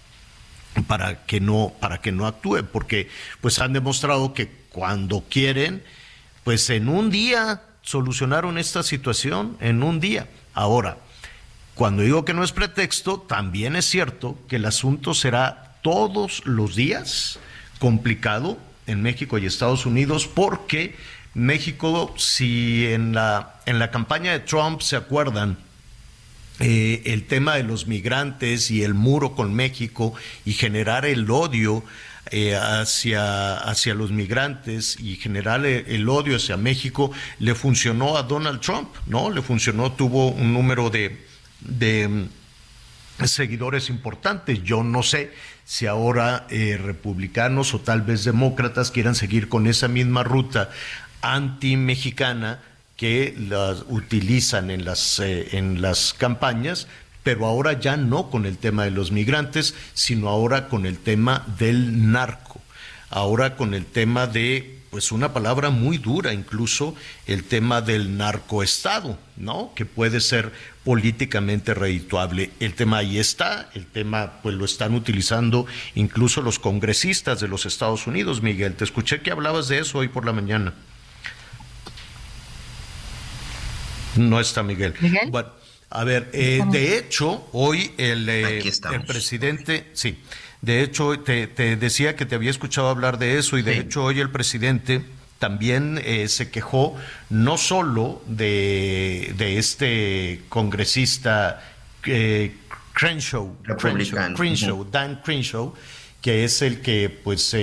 para, 0.86 1.24
que 1.26 1.40
no, 1.40 1.72
para 1.80 2.00
que 2.00 2.12
no 2.12 2.26
actúe, 2.26 2.64
porque 2.70 3.08
pues 3.40 3.58
han 3.58 3.72
demostrado 3.72 4.32
que 4.32 4.48
cuando 4.68 5.24
quieren, 5.28 5.82
pues 6.44 6.70
en 6.70 6.88
un 6.88 7.10
día 7.10 7.62
solucionaron 7.82 8.58
esta 8.58 8.84
situación, 8.84 9.56
en 9.60 9.82
un 9.82 9.98
día. 9.98 10.28
Ahora, 10.54 10.98
Cuando 11.80 12.02
digo 12.02 12.26
que 12.26 12.34
no 12.34 12.44
es 12.44 12.52
pretexto, 12.52 13.20
también 13.20 13.74
es 13.74 13.86
cierto 13.86 14.36
que 14.48 14.56
el 14.56 14.66
asunto 14.66 15.14
será 15.14 15.78
todos 15.80 16.44
los 16.44 16.76
días 16.76 17.38
complicado 17.78 18.58
en 18.86 19.00
México 19.00 19.38
y 19.38 19.46
Estados 19.46 19.86
Unidos 19.86 20.26
porque 20.26 20.94
México, 21.40 22.14
si 22.16 22.86
en 22.86 23.14
la, 23.14 23.60
en 23.66 23.78
la 23.78 23.90
campaña 23.90 24.32
de 24.32 24.40
Trump 24.40 24.80
se 24.82 24.96
acuerdan, 24.96 25.56
eh, 26.62 27.02
el 27.06 27.26
tema 27.26 27.54
de 27.54 27.62
los 27.62 27.86
migrantes 27.86 28.70
y 28.70 28.82
el 28.82 28.92
muro 28.92 29.34
con 29.34 29.54
México 29.54 30.12
y 30.44 30.52
generar 30.52 31.06
el 31.06 31.30
odio 31.30 31.82
eh, 32.30 32.54
hacia, 32.54 33.56
hacia 33.56 33.94
los 33.94 34.12
migrantes 34.12 35.00
y 35.00 35.16
generar 35.16 35.64
el, 35.64 36.08
odio 36.08 36.36
hacia 36.36 36.58
México, 36.58 37.10
le 37.38 37.54
funcionó 37.54 38.18
a 38.18 38.24
Donald 38.24 38.60
Trump, 38.60 38.90
¿no? 39.06 39.30
Le 39.30 39.40
funcionó, 39.40 39.92
tuvo 39.92 40.28
un 40.28 40.52
número 40.52 40.90
de, 40.90 41.24
de 41.60 42.06
mm, 42.08 43.24
seguidores 43.24 43.88
importantes. 43.88 44.62
Yo 44.62 44.82
no 44.82 45.02
sé 45.02 45.32
si 45.64 45.86
ahora 45.86 46.46
eh, 46.50 46.78
republicanos 46.80 47.72
o 47.72 47.80
tal 47.80 48.02
vez 48.02 48.24
demócratas 48.24 48.90
quieran 48.90 49.14
seguir 49.14 49.48
con 49.48 49.66
esa 49.66 49.88
misma 49.88 50.22
ruta 50.24 50.68
anti-mexicana 51.22 52.60
que 52.96 53.34
las 53.48 53.84
utilizan 53.88 54.70
en 54.70 54.84
las, 54.84 55.20
eh, 55.20 55.56
en 55.56 55.80
las 55.80 56.12
campañas, 56.12 56.86
pero 57.22 57.46
ahora 57.46 57.78
ya 57.78 57.96
no 57.96 58.30
con 58.30 58.46
el 58.46 58.58
tema 58.58 58.84
de 58.84 58.90
los 58.90 59.10
migrantes, 59.10 59.74
sino 59.94 60.28
ahora 60.28 60.68
con 60.68 60.86
el 60.86 60.98
tema 60.98 61.46
del 61.58 62.12
narco, 62.12 62.60
ahora 63.08 63.56
con 63.56 63.74
el 63.74 63.86
tema 63.86 64.26
de 64.26 64.80
pues 64.90 65.12
una 65.12 65.32
palabra 65.32 65.70
muy 65.70 65.98
dura, 65.98 66.32
incluso 66.32 66.96
el 67.26 67.44
tema 67.44 67.80
del 67.80 68.16
narcoestado, 68.16 69.16
¿no? 69.36 69.72
Que 69.76 69.86
puede 69.86 70.20
ser 70.20 70.52
políticamente 70.84 71.74
redituable. 71.74 72.50
El 72.58 72.74
tema 72.74 72.98
ahí 72.98 73.18
está, 73.18 73.70
el 73.74 73.86
tema 73.86 74.40
pues 74.42 74.56
lo 74.56 74.64
están 74.64 74.94
utilizando 74.94 75.66
incluso 75.94 76.42
los 76.42 76.58
congresistas 76.58 77.40
de 77.40 77.46
los 77.46 77.66
Estados 77.66 78.08
Unidos, 78.08 78.42
Miguel. 78.42 78.74
Te 78.74 78.84
escuché 78.84 79.20
que 79.20 79.30
hablabas 79.30 79.68
de 79.68 79.78
eso 79.78 79.98
hoy 79.98 80.08
por 80.08 80.26
la 80.26 80.32
mañana. 80.32 80.74
No 84.16 84.40
está 84.40 84.62
Miguel. 84.62 84.94
¿Miguel? 85.00 85.30
Bueno, 85.30 85.50
a 85.90 86.04
ver, 86.04 86.30
eh, 86.32 86.62
de 86.70 86.96
hecho, 86.96 87.48
hoy 87.52 87.92
el, 87.98 88.28
eh, 88.28 88.58
el 88.60 89.04
presidente, 89.06 89.90
sí, 89.92 90.18
de 90.62 90.82
hecho, 90.82 91.18
te, 91.18 91.48
decía 91.76 92.14
que 92.14 92.26
te 92.26 92.36
había 92.36 92.50
escuchado 92.50 92.88
hablar 92.88 93.18
de 93.18 93.38
eso 93.38 93.58
y 93.58 93.62
de 93.62 93.78
hecho 93.78 94.04
hoy 94.04 94.20
el 94.20 94.30
presidente 94.30 95.02
también 95.38 96.00
eh, 96.04 96.28
se 96.28 96.50
quejó 96.50 96.96
no 97.30 97.56
solo 97.56 98.22
de, 98.26 99.32
de 99.36 99.58
este 99.58 100.42
congresista 100.48 101.64
Crenshaw, 102.02 103.56
Crenshaw, 104.36 104.84
Dan 104.90 105.22
Crenshaw, 105.24 105.74
que 106.20 106.44
es 106.44 106.62
el 106.62 106.82
que 106.82 107.08
pues 107.08 107.56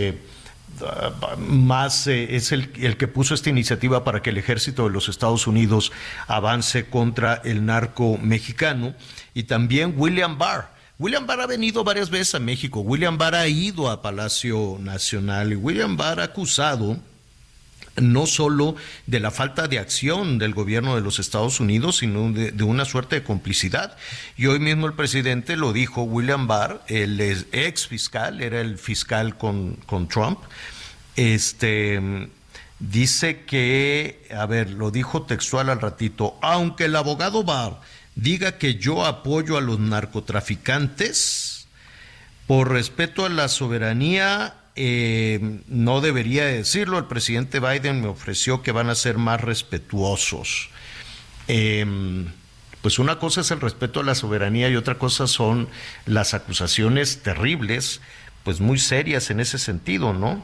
más 1.37 2.07
eh, 2.07 2.35
es 2.35 2.51
el, 2.51 2.71
el, 2.79 2.97
que 2.97 3.07
puso 3.07 3.33
esta 3.33 3.49
iniciativa 3.49 4.03
para 4.03 4.21
que 4.21 4.29
el 4.29 4.37
ejército 4.37 4.85
de 4.85 4.91
los 4.91 5.09
Estados 5.09 5.47
Unidos 5.47 5.91
avance 6.27 6.85
contra 6.85 7.41
el 7.43 7.65
narco 7.65 8.17
mexicano. 8.17 8.95
Y 9.33 9.43
también 9.43 9.93
William 9.97 10.37
Barr. 10.37 10.69
William 10.99 11.27
Barr 11.27 11.41
ha 11.41 11.47
venido 11.47 11.83
varias 11.83 12.09
veces 12.09 12.33
a 12.35 12.39
México, 12.39 12.79
William 12.79 13.19
Barr 13.19 13.35
ha 13.35 13.47
ido 13.47 13.89
a 13.89 14.01
Palacio 14.01 14.77
Nacional. 14.79 15.53
Y 15.53 15.55
William 15.55 15.95
Barr 15.95 16.19
ha 16.19 16.23
acusado 16.23 16.97
no 18.01 18.25
solo 18.27 18.75
de 19.05 19.19
la 19.19 19.31
falta 19.31 19.67
de 19.67 19.79
acción 19.79 20.37
del 20.37 20.53
gobierno 20.53 20.95
de 20.95 21.01
los 21.01 21.19
Estados 21.19 21.59
Unidos, 21.59 21.97
sino 21.97 22.31
de, 22.31 22.63
una 22.63 22.85
suerte 22.85 23.17
de 23.17 23.23
complicidad. 23.23 23.97
Y 24.35 24.45
hoy 24.47 24.59
mismo 24.59 24.87
el 24.87 24.93
presidente 24.93 25.55
lo 25.55 25.73
dijo, 25.73 26.03
William 26.03 26.47
Barr, 26.47 26.81
el 26.87 27.19
ex 27.51 27.87
fiscal, 27.87 28.41
era 28.41 28.61
el 28.61 28.77
fiscal 28.77 29.37
con, 29.37 29.73
con 29.85 30.07
Trump, 30.07 30.39
este, 31.15 32.29
dice 32.79 33.43
que, 33.45 34.27
a 34.35 34.45
ver, 34.45 34.69
lo 34.71 34.91
dijo 34.91 35.23
textual 35.23 35.69
al 35.69 35.81
ratito, 35.81 36.37
aunque 36.41 36.85
el 36.85 36.95
abogado 36.95 37.43
Barr 37.43 37.79
diga 38.15 38.57
que 38.57 38.75
yo 38.75 39.05
apoyo 39.05 39.57
a 39.57 39.61
los 39.61 39.79
narcotraficantes, 39.79 41.67
por 42.45 42.71
respeto 42.71 43.25
a 43.25 43.29
la 43.29 43.49
soberanía 43.49 44.55
eh, 44.77 45.61
no 45.67 46.01
debería 46.01 46.45
decirlo. 46.45 46.99
El 46.99 47.05
presidente 47.05 47.59
Biden 47.59 48.01
me 48.01 48.07
ofreció 48.07 48.61
que 48.61 48.71
van 48.71 48.89
a 48.89 48.95
ser 48.95 49.17
más 49.17 49.41
respetuosos. 49.41 50.69
Em, 51.47 52.27
pues 52.81 52.99
una 52.99 53.19
cosa 53.19 53.41
es 53.41 53.51
el 53.51 53.59
respeto 53.59 54.01
a 54.01 54.03
la 54.03 54.15
soberanía 54.15 54.69
y 54.69 54.75
otra 54.75 54.99
cosa 54.99 55.27
son 55.27 55.67
las 56.05 56.33
acusaciones 56.33 57.23
terribles, 57.23 58.01
pues 58.43 58.61
muy 58.61 58.77
serias 58.77 59.29
en 59.31 59.39
ese 59.39 59.57
sentido, 59.57 60.13
¿no? 60.13 60.43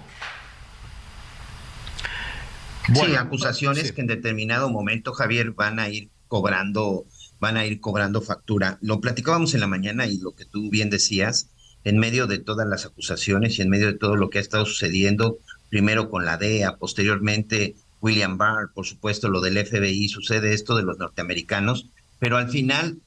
sí, 2.93 3.15
acusaciones 3.15 3.91
que 3.91 4.01
en 4.01 4.07
determinado 4.07 4.69
momento, 4.69 5.13
Javier, 5.13 5.51
van 5.51 5.79
a 5.79 5.89
ir 5.89 6.09
cobrando, 6.27 7.05
van 7.39 7.57
a 7.57 7.65
ir 7.65 7.79
cobrando 7.79 8.21
factura. 8.21 8.77
Lo 8.81 8.99
platicábamos 8.99 9.53
en 9.53 9.59
la 9.59 9.67
mañana 9.67 10.07
y 10.07 10.17
lo 10.17 10.35
que 10.35 10.45
tú 10.45 10.69
bien 10.69 10.89
decías, 10.89 11.49
en 11.83 11.97
medio 11.97 12.27
de 12.27 12.39
todas 12.39 12.67
las 12.67 12.85
acusaciones 12.85 13.57
y 13.57 13.61
en 13.61 13.69
medio 13.69 13.87
de 13.87 13.97
todo 13.97 14.15
lo 14.15 14.29
que 14.29 14.37
ha 14.37 14.41
estado 14.41 14.65
sucediendo, 14.65 15.39
primero 15.69 16.09
con 16.09 16.25
la 16.25 16.37
DEA, 16.37 16.77
posteriormente 16.77 17.75
William 18.01 18.37
Barr, 18.37 18.71
por 18.73 18.85
supuesto 18.85 19.29
lo 19.29 19.41
del 19.41 19.57
FBI, 19.65 20.09
sucede 20.09 20.53
esto 20.53 20.75
de 20.75 20.83
los 20.83 20.97
norteamericanos, 20.97 21.89
pero 22.19 22.37
al 22.37 22.49
final, 22.49 22.97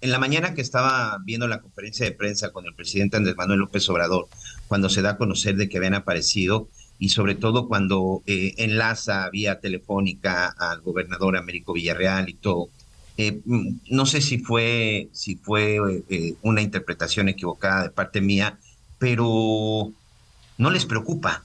en 0.00 0.10
la 0.10 0.18
mañana 0.18 0.54
que 0.54 0.60
estaba 0.60 1.18
viendo 1.24 1.48
la 1.48 1.60
conferencia 1.60 2.04
de 2.04 2.12
prensa 2.12 2.52
con 2.52 2.66
el 2.66 2.74
presidente 2.74 3.16
Andrés 3.16 3.36
Manuel 3.36 3.60
López 3.60 3.88
Obrador, 3.88 4.28
cuando 4.68 4.88
se 4.88 5.02
da 5.02 5.10
a 5.10 5.16
conocer 5.16 5.56
de 5.56 5.68
que 5.68 5.78
habían 5.78 5.94
aparecido, 5.94 6.68
y 6.98 7.08
sobre 7.08 7.34
todo 7.34 7.68
cuando 7.68 8.22
eh, 8.26 8.54
enlaza 8.58 9.28
vía 9.30 9.60
telefónica 9.60 10.48
al 10.48 10.80
gobernador 10.80 11.36
Américo 11.36 11.72
Villarreal 11.72 12.28
y 12.28 12.34
todo, 12.34 12.68
eh, 13.16 13.40
mm, 13.44 13.68
no 13.90 14.06
sé 14.06 14.20
si 14.20 14.38
fue, 14.38 15.08
si 15.12 15.36
fue 15.36 15.78
eh, 16.08 16.34
una 16.42 16.62
interpretación 16.62 17.28
equivocada 17.28 17.84
de 17.84 17.90
parte 17.90 18.20
mía, 18.20 18.58
pero 18.98 19.92
no 20.58 20.70
les 20.70 20.86
preocupa. 20.86 21.44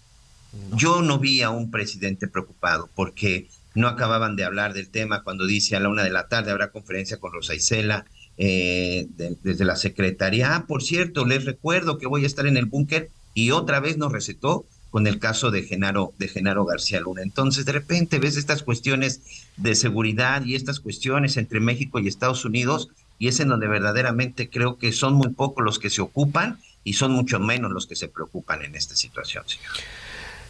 Yo 0.75 1.03
no 1.03 1.19
vi 1.19 1.43
a 1.43 1.51
un 1.51 1.69
presidente 1.69 2.27
preocupado 2.27 2.89
porque 2.95 3.47
no 3.75 3.87
acababan 3.87 4.35
de 4.35 4.45
hablar 4.45 4.73
del 4.73 4.89
tema 4.89 5.23
cuando 5.23 5.45
dice 5.45 5.75
a 5.75 5.79
la 5.79 5.89
una 5.89 6.03
de 6.03 6.09
la 6.09 6.27
tarde 6.27 6.49
habrá 6.49 6.71
conferencia 6.71 7.17
con 7.17 7.31
Rosa 7.31 7.53
Isela 7.53 8.05
eh, 8.37 9.07
desde 9.43 9.65
la 9.65 9.75
secretaría. 9.75 10.55
Ah, 10.55 10.65
por 10.65 10.81
cierto, 10.81 11.25
les 11.25 11.45
recuerdo 11.45 11.97
que 11.97 12.07
voy 12.07 12.23
a 12.23 12.27
estar 12.27 12.47
en 12.47 12.57
el 12.57 12.65
búnker 12.65 13.11
y 13.35 13.51
otra 13.51 13.79
vez 13.79 13.97
nos 13.97 14.11
recetó 14.11 14.65
con 14.91 15.07
el 15.07 15.19
caso 15.19 15.51
de 15.51 15.63
Genaro, 15.63 16.13
de 16.17 16.27
Genaro 16.27 16.65
García 16.65 16.99
Luna. 16.99 17.21
Entonces, 17.21 17.65
de 17.65 17.71
repente 17.71 18.19
ves 18.19 18.37
estas 18.37 18.63
cuestiones 18.63 19.21
de 19.57 19.75
seguridad 19.75 20.43
y 20.43 20.55
estas 20.55 20.79
cuestiones 20.79 21.37
entre 21.37 21.59
México 21.59 21.99
y 21.99 22.07
Estados 22.07 22.45
Unidos, 22.45 22.89
y 23.19 23.27
es 23.27 23.39
en 23.39 23.49
donde 23.49 23.67
verdaderamente 23.67 24.49
creo 24.49 24.77
que 24.77 24.91
son 24.91 25.13
muy 25.13 25.29
pocos 25.29 25.63
los 25.63 25.77
que 25.79 25.89
se 25.89 26.01
ocupan 26.01 26.59
y 26.83 26.93
son 26.93 27.11
mucho 27.11 27.39
menos 27.39 27.71
los 27.71 27.85
que 27.85 27.95
se 27.95 28.07
preocupan 28.07 28.63
en 28.63 28.75
esta 28.75 28.95
situación, 28.95 29.43
señor. 29.47 29.73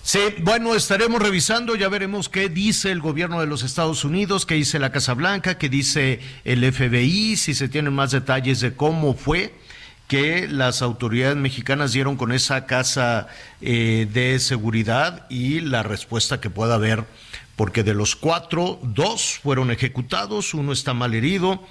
Sí, 0.02 0.20
bueno, 0.42 0.76
estaremos 0.76 1.22
revisando, 1.22 1.76
ya 1.76 1.90
veremos 1.90 2.30
qué 2.30 2.48
dice 2.48 2.92
el 2.92 3.02
gobierno 3.02 3.42
de 3.42 3.48
los 3.48 3.64
Estados 3.64 4.06
Unidos, 4.06 4.46
qué 4.46 4.56
dice 4.56 4.80
la 4.80 4.92
Casa 4.92 5.14
Blanca, 5.14 5.58
qué 5.58 5.68
dice 5.70 6.20
el 6.46 6.72
FBI, 6.72 7.36
si 7.36 7.54
se 7.54 7.68
tienen 7.68 7.94
más 7.94 8.12
detalles 8.12 8.62
de 8.62 8.74
cómo 8.74 9.14
fue 9.14 9.54
que 10.10 10.48
las 10.48 10.82
autoridades 10.82 11.38
mexicanas 11.38 11.94
dieron 11.94 12.18
con 12.18 12.32
esa 12.32 12.66
casa 12.66 13.28
eh, 13.62 14.08
de 14.12 14.40
seguridad 14.40 15.28
y 15.30 15.60
la 15.60 15.84
respuesta 15.84 16.42
que 16.42 16.50
pueda 16.50 16.76
haber, 16.76 17.06
porque 17.56 17.84
de 17.84 17.94
los 17.94 18.16
cuatro, 18.16 18.80
dos 18.82 19.40
fueron 19.42 19.70
ejecutados, 19.70 20.56
uno 20.56 20.74
está 20.74 20.96
mal 20.96 21.14
herido 21.14 21.64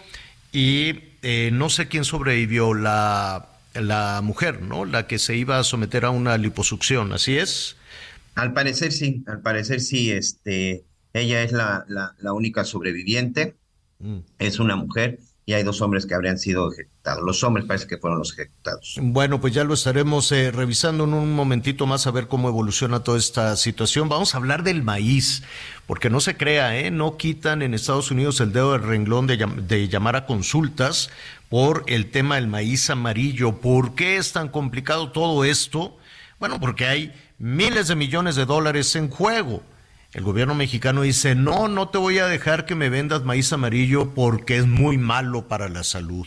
y 0.53 1.01
eh, 1.23 1.51
no 1.53 1.69
sé 1.69 1.89
quién 1.89 2.05
sobrevivió, 2.05 2.75
la, 2.75 3.49
la 3.75 4.21
mujer, 4.23 4.63
¿no? 4.63 4.85
La 4.85 5.09
que 5.09 5.19
se 5.19 5.35
iba 5.37 5.59
a 5.59 5.65
someter 5.65 6.05
a 6.05 6.11
una 6.11 6.39
liposucción, 6.39 7.13
¿así 7.13 7.37
es? 7.37 7.77
Al 8.37 8.53
parecer 8.53 8.93
sí, 8.93 9.25
al 9.27 9.41
parecer 9.41 9.81
sí, 9.81 10.13
este, 10.13 10.85
ella 11.13 11.43
es 11.43 11.51
la, 11.51 11.85
la, 11.89 12.33
única 12.33 12.63
sobreviviente, 12.63 13.57
mm. 13.99 14.19
es 14.39 14.61
una 14.61 14.77
mujer 14.77 15.19
y 15.49 15.55
hay 15.55 15.63
dos 15.63 15.81
hombres 15.81 16.05
que 16.05 16.15
habrían 16.15 16.39
sido 16.39 16.71
ejecutados. 16.71 17.25
Los 17.25 17.43
hombres 17.43 17.65
parece 17.65 17.87
que 17.87 17.97
fueron 17.97 18.19
los 18.19 18.35
ejecutados. 18.35 18.97
Bueno, 19.01 19.41
pues 19.41 19.55
ya 19.55 19.65
lo 19.65 19.73
estaremos 19.73 20.31
eh, 20.31 20.51
revisando 20.51 21.05
en 21.05 21.15
un 21.15 21.33
momentito 21.33 21.87
más 21.87 22.07
a 22.07 22.11
ver 22.11 22.29
cómo 22.29 22.51
evoluciona 22.51 23.03
toda 23.03 23.17
esta 23.17 23.57
situación. 23.57 24.11
Vamos 24.11 24.35
a 24.35 24.37
hablar 24.37 24.63
del 24.63 24.83
maíz, 24.83 25.43
porque 25.87 26.11
no 26.11 26.21
se 26.21 26.37
crea, 26.37 26.79
¿eh? 26.79 26.91
no 26.91 27.17
quitan 27.17 27.63
en 27.63 27.73
Estados 27.73 28.11
Unidos 28.11 28.43
el 28.43 28.53
dedo 28.53 28.73
del 28.73 28.83
renglón 28.83 29.27
de, 29.27 29.39
de 29.39 29.89
llamar 29.89 30.17
a 30.17 30.27
consultas 30.27 31.09
por 31.49 31.83
el 31.87 32.11
tema 32.11 32.35
del 32.35 32.49
maíz 32.49 32.91
amarillo. 32.91 33.59
¿Por 33.59 33.95
qué 33.95 34.19
es 34.19 34.33
tan 34.35 34.51
complicado 34.51 35.13
todo 35.13 35.45
esto? 35.45 35.97
Bueno, 36.39 36.61
porque 36.61 36.85
hay 36.85 37.15
miles 37.39 37.89
de 37.89 37.95
millones 37.95 38.37
de 38.37 38.45
dólares 38.45 38.95
en 38.97 39.09
juego. 39.09 39.63
El 40.15 40.25
gobierno 40.25 40.55
mexicano 40.55 41.03
dice, 41.03 41.35
no, 41.35 41.69
no 41.69 41.91
te 41.91 41.99
voy 41.99 42.19
a 42.19 42.27
dejar 42.27 42.65
que 42.65 42.75
me 42.75 42.89
vendas 42.89 43.25
maíz 43.25 43.53
amarillo 43.53 44.15
porque 44.15 44.57
es 44.57 44.67
muy 44.67 44.97
malo 44.97 45.49
para 45.49 45.69
la 45.69 45.85
salud. 45.85 46.27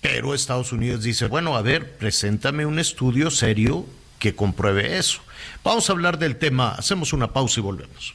Pero 0.00 0.34
Estados 0.34 0.72
Unidos 0.72 1.02
dice, 1.02 1.26
bueno, 1.26 1.56
a 1.56 1.62
ver, 1.62 1.96
preséntame 1.96 2.64
un 2.64 2.78
estudio 2.78 3.32
serio 3.32 3.86
que 4.20 4.36
compruebe 4.36 4.98
eso. 4.98 5.20
Vamos 5.64 5.88
a 5.88 5.92
hablar 5.92 6.18
del 6.18 6.36
tema, 6.36 6.76
hacemos 6.76 7.12
una 7.12 7.32
pausa 7.32 7.58
y 7.58 7.62
volvemos. 7.64 8.14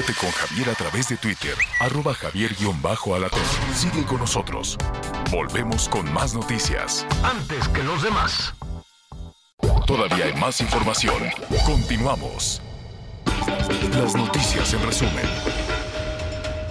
Con 0.00 0.30
Javier 0.30 0.70
a 0.70 0.74
través 0.74 1.08
de 1.10 1.16
Twitter, 1.18 1.54
arroba 1.78 2.14
javier-alatón. 2.14 3.40
Sigue 3.74 4.02
con 4.06 4.18
nosotros. 4.18 4.78
Volvemos 5.30 5.90
con 5.90 6.10
más 6.12 6.34
noticias. 6.34 7.06
Antes 7.22 7.68
que 7.68 7.82
los 7.82 8.02
demás. 8.02 8.54
Todavía 9.86 10.24
hay 10.24 10.34
más 10.34 10.62
información. 10.62 11.22
Continuamos. 11.66 12.62
Las 13.92 14.14
noticias 14.14 14.72
en 14.72 14.82
resumen. 14.86 15.59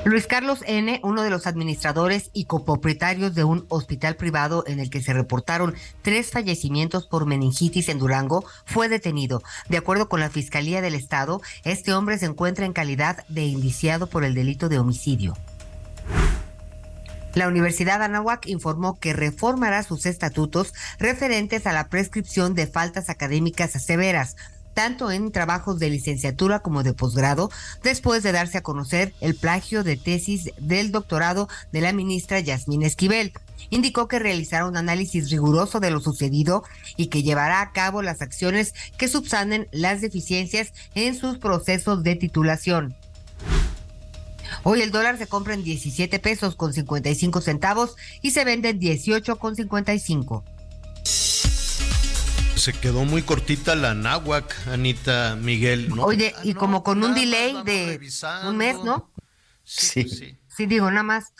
Luis 0.10 0.26
Carlos 0.26 0.64
N., 0.66 1.00
uno 1.04 1.22
de 1.22 1.30
los 1.30 1.46
administradores 1.46 2.32
y 2.34 2.46
copropietarios 2.46 3.36
de 3.36 3.44
un 3.44 3.68
hospital 3.70 4.16
privado 4.16 4.64
en 4.66 4.80
el 4.80 4.90
que 4.90 5.04
se 5.04 5.14
reportaron 5.14 5.76
tres 6.02 6.32
fallecimientos 6.32 7.06
por 7.06 7.28
meningitis 7.28 7.90
en 7.90 8.00
Durango, 8.00 8.44
fue 8.66 8.90
detenido. 8.90 9.44
De 9.68 9.78
acuerdo 9.78 10.10
con 10.10 10.20
la 10.20 10.32
Fiscalía 10.32 10.82
del 10.82 10.96
Estado, 10.96 11.42
este 11.64 11.94
hombre 11.94 12.18
se 12.18 12.26
encuentra 12.26 12.66
en 12.66 12.74
calidad 12.74 13.24
de 13.28 13.46
indiciado 13.46 14.08
por 14.08 14.24
el 14.24 14.34
delito 14.34 14.68
de 14.68 14.80
homicidio. 14.80 15.38
La 17.36 17.48
Universidad 17.48 18.02
Anáhuac 18.02 18.48
informó 18.48 19.00
que 19.00 19.14
reformará 19.14 19.84
sus 19.84 20.08
estatutos 20.08 20.74
referentes 20.98 21.68
a 21.68 21.74
la 21.74 21.88
prescripción 21.88 22.56
de 22.56 22.66
faltas 22.66 23.12
académicas 23.12 23.72
severas 23.74 24.36
tanto 24.80 25.12
en 25.12 25.34
trabajos 25.34 25.78
de 25.78 25.90
licenciatura 25.90 26.62
como 26.62 26.84
de 26.84 26.94
posgrado, 26.94 27.52
después 27.84 28.24
de 28.24 28.32
darse 28.32 28.60
a 28.60 28.64
conocer 28.64 29.14
el 29.20 29.36
plagio 29.36 29.84
de 29.84 29.98
tesis 29.98 30.52
del 30.58 30.94
doctorado 30.94 31.50
de 31.74 31.82
la 31.82 31.92
ministra 31.92 32.40
Yasmín 32.40 32.84
Esquivel. 32.84 33.34
Indicó 33.72 34.08
que 34.08 34.20
realizará 34.20 34.66
un 34.66 34.78
análisis 34.78 35.32
riguroso 35.32 35.82
de 35.82 35.92
lo 35.92 36.00
sucedido 36.00 36.64
y 36.96 37.08
que 37.08 37.24
llevará 37.24 37.60
a 37.60 37.74
cabo 37.74 38.02
las 38.02 38.22
acciones 38.22 38.74
que 38.98 39.10
subsanen 39.10 39.68
las 39.74 40.00
deficiencias 40.00 40.72
en 40.96 41.14
sus 41.14 41.40
procesos 41.40 42.02
de 42.02 42.16
titulación. 42.16 42.96
Hoy 44.64 44.82
el 44.82 44.92
dólar 44.92 45.18
se 45.18 45.28
compra 45.28 45.56
en 45.56 45.64
17 45.66 46.20
pesos 46.20 46.56
con 46.56 46.72
55 46.72 47.42
centavos 47.42 47.98
y 48.22 48.32
se 48.32 48.46
vende 48.46 48.70
en 48.70 48.80
18 48.80 49.40
con 49.40 49.58
55 49.58 50.46
se 52.60 52.74
quedó 52.74 53.06
muy 53.06 53.22
cortita 53.22 53.76
la 53.76 53.96
náhuac, 53.96 54.68
Anita 54.68 55.38
Miguel. 55.42 55.90
¿no? 55.96 56.04
Oye, 56.04 56.36
y 56.44 56.54
como 56.54 56.84
con 56.84 57.04
un 57.04 57.14
delay 57.14 57.56
de 57.64 58.00
un 58.48 58.58
mes, 58.58 58.78
¿no? 58.84 59.12
Sí, 59.64 60.04
sí. 60.04 60.10
Sí, 60.10 60.39
digo, 60.66 60.90
nada 60.90 61.04
más. 61.04 61.34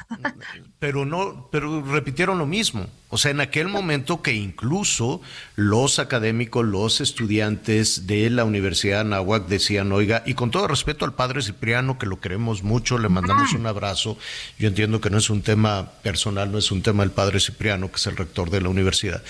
Pero 0.80 1.06
no, 1.06 1.50
pero 1.52 1.84
repitieron 1.84 2.38
lo 2.38 2.46
mismo. 2.46 2.88
O 3.10 3.18
sea, 3.18 3.32
en 3.32 3.42
aquel 3.42 3.68
momento 3.68 4.22
que 4.22 4.34
incluso 4.34 5.20
los 5.56 5.98
académicos, 5.98 6.64
los 6.66 7.02
estudiantes 7.02 8.06
de 8.06 8.30
la 8.30 8.46
Universidad 8.46 8.98
de 8.98 9.02
Anáhuac 9.02 9.48
decían, 9.48 9.92
oiga, 9.92 10.22
y 10.26 10.36
con 10.36 10.52
todo 10.52 10.68
respeto 10.68 11.06
al 11.06 11.16
padre 11.16 11.42
Cipriano, 11.42 11.98
que 11.98 12.06
lo 12.06 12.20
queremos 12.20 12.62
mucho, 12.62 13.00
le 13.00 13.10
mandamos 13.10 13.52
un 13.54 13.66
abrazo. 13.66 14.18
Yo 14.60 14.68
entiendo 14.68 15.02
que 15.02 15.10
no 15.10 15.18
es 15.18 15.30
un 15.30 15.42
tema 15.42 15.92
personal, 16.04 16.52
no 16.52 16.60
es 16.60 16.72
un 16.72 16.84
tema 16.84 17.04
del 17.04 17.12
padre 17.12 17.40
Cipriano, 17.40 17.90
que 17.90 17.98
es 17.98 18.08
el 18.08 18.16
rector 18.16 18.52
de 18.52 18.62
la 18.62 18.70
universidad. 18.70 19.24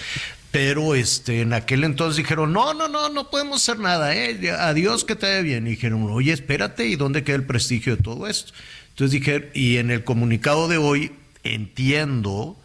Pero 0.52 0.96
este, 0.96 1.42
en 1.42 1.54
aquel 1.54 1.84
entonces 1.84 2.18
dijeron, 2.18 2.52
no, 2.52 2.74
no, 2.74 2.88
no, 2.88 3.10
no 3.10 3.30
podemos 3.30 3.62
hacer 3.62 3.80
nada, 3.80 4.16
¿eh? 4.16 4.52
adiós, 4.52 5.06
que 5.06 5.16
te 5.16 5.28
vaya 5.28 5.42
bien. 5.42 5.68
Y 5.68 5.72
dijeron, 5.72 6.08
oye, 6.10 6.34
espérate, 6.34 6.88
¿y 6.88 6.96
dónde 6.96 7.24
queda 7.24 7.36
el 7.36 7.46
prestigio 7.46 7.96
de 7.96 8.02
todo 8.02 8.28
esto? 8.28 8.52
Entonces 9.00 9.22
dije, 9.22 9.50
y 9.54 9.78
en 9.78 9.92
el 9.92 10.04
comunicado 10.04 10.68
de 10.68 10.78
hoy 10.78 11.14
entiendo 11.46 12.58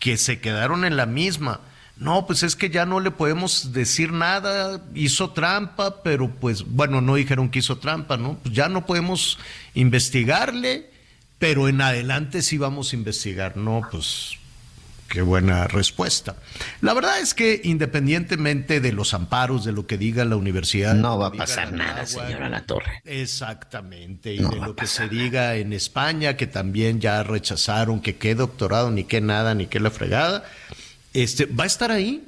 que 0.00 0.18
se 0.18 0.38
quedaron 0.38 0.84
en 0.84 0.98
la 0.98 1.06
misma. 1.06 1.60
No, 1.96 2.26
pues 2.26 2.42
es 2.42 2.56
que 2.56 2.68
ya 2.68 2.84
no 2.84 3.00
le 3.00 3.10
podemos 3.10 3.72
decir 3.72 4.12
nada, 4.12 4.84
hizo 4.94 5.30
trampa, 5.30 6.02
pero 6.02 6.28
pues 6.30 6.62
bueno, 6.66 7.00
no 7.00 7.14
dijeron 7.14 7.48
que 7.48 7.60
hizo 7.60 7.78
trampa, 7.78 8.18
¿no? 8.18 8.36
Pues 8.42 8.54
ya 8.54 8.68
no 8.68 8.84
podemos 8.84 9.38
investigarle, 9.72 10.90
pero 11.38 11.68
en 11.68 11.80
adelante 11.80 12.42
sí 12.42 12.58
vamos 12.58 12.92
a 12.92 12.96
investigar, 12.96 13.56
¿no? 13.56 13.80
Pues 13.90 14.36
Qué 15.08 15.22
buena 15.22 15.68
respuesta. 15.68 16.36
La 16.80 16.92
verdad 16.92 17.20
es 17.20 17.32
que 17.32 17.60
independientemente 17.62 18.80
de 18.80 18.92
los 18.92 19.14
amparos, 19.14 19.64
de 19.64 19.72
lo 19.72 19.86
que 19.86 19.98
diga 19.98 20.24
la 20.24 20.36
universidad... 20.36 20.94
No 20.94 21.18
va 21.18 21.28
a 21.28 21.32
pasar 21.32 21.72
nada, 21.72 22.06
señora 22.06 22.48
La 22.48 22.62
Torre. 22.62 23.02
Exactamente. 23.04 24.34
Y 24.34 24.38
de 24.38 24.56
lo 24.56 24.74
que 24.74 24.86
se 24.86 25.08
diga 25.08 25.54
en 25.56 25.72
España, 25.72 26.36
que 26.36 26.46
también 26.46 27.00
ya 27.00 27.22
rechazaron 27.22 28.00
que 28.00 28.16
qué 28.16 28.34
doctorado, 28.34 28.90
ni 28.90 29.04
qué 29.04 29.20
nada, 29.20 29.54
ni 29.54 29.66
qué 29.66 29.78
la 29.78 29.90
fregada, 29.90 30.44
este, 31.14 31.46
va 31.46 31.64
a 31.64 31.68
estar 31.68 31.92
ahí. 31.92 32.26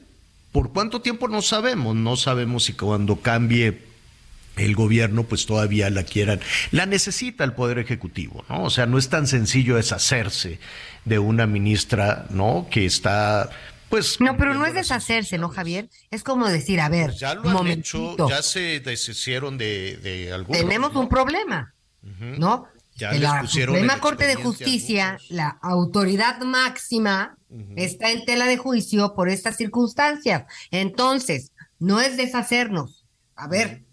¿Por 0.52 0.72
cuánto 0.72 1.00
tiempo? 1.00 1.28
No 1.28 1.42
sabemos. 1.42 1.96
No 1.96 2.16
sabemos 2.16 2.64
si 2.64 2.74
cuando 2.74 3.16
cambie 3.16 3.88
el 4.58 4.74
gobierno 4.74 5.24
pues 5.24 5.46
todavía 5.46 5.90
la 5.90 6.04
quieran. 6.04 6.40
La 6.70 6.86
necesita 6.86 7.44
el 7.44 7.52
Poder 7.52 7.78
Ejecutivo, 7.78 8.44
¿no? 8.48 8.64
O 8.64 8.70
sea, 8.70 8.86
no 8.86 8.98
es 8.98 9.08
tan 9.08 9.26
sencillo 9.26 9.76
deshacerse 9.76 10.58
de 11.08 11.18
una 11.18 11.46
ministra, 11.46 12.26
¿no? 12.30 12.66
Que 12.70 12.86
está 12.86 13.50
pues 13.88 14.20
no, 14.20 14.36
pero 14.36 14.54
no 14.54 14.66
es 14.66 14.74
deshacerse, 14.74 15.38
¿no, 15.38 15.48
Javier? 15.48 15.88
Es 16.10 16.22
como 16.22 16.46
decir, 16.48 16.80
a 16.80 16.88
ver, 16.88 17.06
pues 17.06 17.20
ya 17.20 17.34
lo 17.34 17.58
han 17.58 17.68
hecho, 17.68 18.16
ya 18.28 18.42
se 18.42 18.80
deshicieron 18.80 19.56
de, 19.56 19.96
de 19.96 20.32
algunos. 20.32 20.60
Tenemos 20.60 20.94
un 20.94 21.08
problema, 21.08 21.74
¿no? 22.02 22.68
Ya 22.96 23.12
la 23.12 23.46
Suprema 23.46 24.00
Corte 24.00 24.26
de 24.26 24.34
Justicia, 24.34 25.18
la 25.30 25.58
autoridad 25.62 26.40
máxima, 26.40 27.38
está 27.76 28.10
en 28.10 28.24
tela 28.24 28.46
de 28.46 28.58
juicio 28.58 29.14
por 29.14 29.28
estas 29.28 29.56
circunstancias. 29.56 30.44
Entonces, 30.70 31.52
no 31.78 32.00
es 32.00 32.16
deshacernos. 32.16 33.06
A 33.36 33.48
ver, 33.48 33.84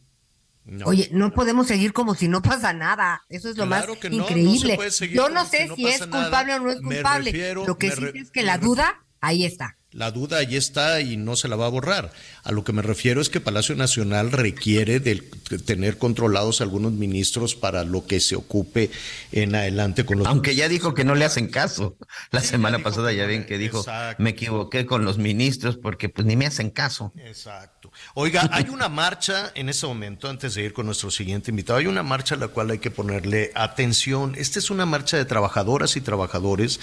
Oye, 0.85 1.09
no 1.11 1.31
podemos 1.31 1.67
seguir 1.67 1.93
como 1.93 2.15
si 2.15 2.27
no 2.27 2.41
pasa 2.41 2.73
nada. 2.73 3.23
Eso 3.29 3.49
es 3.49 3.57
lo 3.57 3.65
más 3.65 3.85
increíble. 4.09 4.77
Yo 5.11 5.29
no 5.29 5.45
sé 5.45 5.69
si, 5.75 5.87
es 5.87 6.01
culpable 6.07 6.55
o 6.55 6.59
no 6.59 6.71
es 6.71 6.81
culpable. 6.81 7.53
lo 7.53 7.77
que 7.77 7.91
sí 7.91 8.03
es 8.15 8.31
que 8.31 8.43
la 8.43 8.57
duda 8.57 9.05
ahí 9.21 9.45
está. 9.45 9.77
La 9.95 10.11
duda 10.11 10.39
ahí 10.39 10.57
está 10.57 10.99
y 10.99 11.15
no 11.15 11.37
se 11.37 11.47
la 11.47 11.55
va 11.55 11.67
a 11.67 11.69
borrar. 11.69 12.11
A 12.43 12.51
lo 12.51 12.65
que 12.65 12.73
me 12.73 12.81
refiero 12.81 13.21
es 13.21 13.29
que 13.29 13.39
Palacio 13.39 13.75
Nacional 13.75 14.33
requiere 14.33 14.99
de 14.99 15.21
tener 15.65 15.97
controlados 15.97 16.59
algunos 16.59 16.91
ministros 16.91 17.55
para 17.55 17.85
lo 17.85 18.05
que 18.05 18.19
se 18.19 18.35
ocupe 18.35 18.91
en 19.31 19.55
adelante 19.55 20.05
con 20.05 20.17
los. 20.17 20.27
Aunque 20.27 20.53
ya 20.53 20.67
dijo 20.67 20.93
que 20.93 21.05
no 21.05 21.15
le 21.15 21.23
hacen 21.23 21.47
caso. 21.47 21.95
La 22.31 22.41
semana 22.41 22.79
pasada 22.79 23.13
ya 23.13 23.25
ven 23.25 23.45
que 23.45 23.57
dijo, 23.57 23.85
me 24.17 24.31
equivoqué 24.31 24.85
con 24.85 25.05
los 25.05 25.17
ministros 25.17 25.77
porque 25.77 26.09
pues 26.09 26.27
ni 26.27 26.35
me 26.35 26.45
hacen 26.45 26.71
caso. 26.71 27.13
Exacto. 27.15 27.74
Oiga, 28.13 28.49
hay 28.51 28.69
una 28.69 28.87
marcha 28.87 29.51
en 29.55 29.69
ese 29.69 29.85
momento, 29.87 30.29
antes 30.29 30.55
de 30.55 30.63
ir 30.63 30.73
con 30.73 30.85
nuestro 30.85 31.11
siguiente 31.11 31.51
invitado, 31.51 31.79
hay 31.79 31.87
una 31.87 32.03
marcha 32.03 32.35
a 32.35 32.37
la 32.37 32.47
cual 32.47 32.71
hay 32.71 32.79
que 32.79 32.91
ponerle 32.91 33.51
atención. 33.55 34.35
Esta 34.37 34.59
es 34.59 34.69
una 34.69 34.85
marcha 34.85 35.17
de 35.17 35.25
trabajadoras 35.25 35.95
y 35.97 36.01
trabajadores 36.01 36.79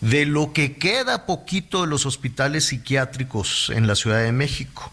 de 0.00 0.26
lo 0.26 0.52
que 0.52 0.76
queda 0.76 1.26
poquito 1.26 1.82
de 1.82 1.88
los 1.88 2.06
hospitales 2.06 2.66
psiquiátricos 2.66 3.70
en 3.74 3.86
la 3.86 3.96
Ciudad 3.96 4.22
de 4.22 4.32
México. 4.32 4.90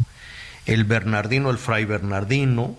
El 0.66 0.84
Bernardino, 0.86 1.50
el 1.50 1.58
Fray 1.58 1.86
Bernardino 1.86 2.78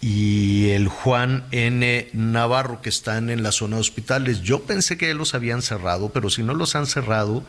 y 0.00 0.70
el 0.70 0.88
Juan 0.88 1.44
N. 1.52 2.08
Navarro 2.12 2.82
que 2.82 2.90
están 2.90 3.30
en 3.30 3.42
la 3.42 3.52
zona 3.52 3.76
de 3.76 3.80
hospitales. 3.80 4.42
Yo 4.42 4.62
pensé 4.64 4.98
que 4.98 5.14
los 5.14 5.34
habían 5.34 5.62
cerrado, 5.62 6.10
pero 6.10 6.30
si 6.30 6.42
no 6.42 6.54
los 6.54 6.76
han 6.76 6.86
cerrado, 6.86 7.44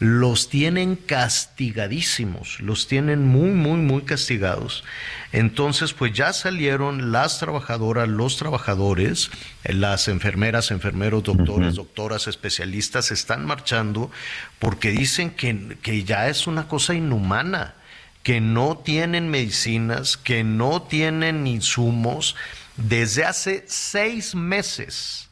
los 0.00 0.48
tienen 0.48 0.96
castigadísimos, 0.96 2.58
los 2.60 2.88
tienen 2.88 3.28
muy, 3.28 3.50
muy, 3.50 3.78
muy 3.78 4.02
castigados. 4.02 4.82
Entonces, 5.30 5.92
pues 5.92 6.14
ya 6.14 6.32
salieron 6.32 7.12
las 7.12 7.38
trabajadoras, 7.38 8.08
los 8.08 8.38
trabajadores, 8.38 9.30
las 9.62 10.08
enfermeras, 10.08 10.70
enfermeros, 10.70 11.22
doctores, 11.22 11.74
doctoras, 11.74 12.28
especialistas, 12.28 13.10
están 13.10 13.44
marchando 13.44 14.10
porque 14.58 14.90
dicen 14.90 15.30
que, 15.32 15.76
que 15.82 16.02
ya 16.02 16.28
es 16.28 16.46
una 16.46 16.66
cosa 16.66 16.94
inhumana, 16.94 17.74
que 18.22 18.40
no 18.40 18.78
tienen 18.78 19.28
medicinas, 19.28 20.16
que 20.16 20.44
no 20.44 20.80
tienen 20.80 21.46
insumos 21.46 22.36
desde 22.76 23.24
hace 23.24 23.64
seis 23.68 24.34
meses. 24.34 25.29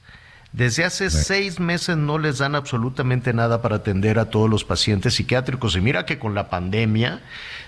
Desde 0.59 0.85
hace 0.85 1.09
seis 1.09 1.61
meses 1.61 1.97
no 1.97 2.19
les 2.19 2.39
dan 2.39 2.57
absolutamente 2.57 3.33
nada 3.33 3.63
para 3.63 3.77
atender 3.77 4.19
a 4.19 4.29
todos 4.29 4.51
los 4.51 4.65
pacientes 4.65 5.15
psiquiátricos. 5.15 5.77
Y 5.77 5.81
mira 5.81 6.05
que 6.05 6.19
con 6.19 6.35
la 6.35 6.51
pandemia 6.51 7.21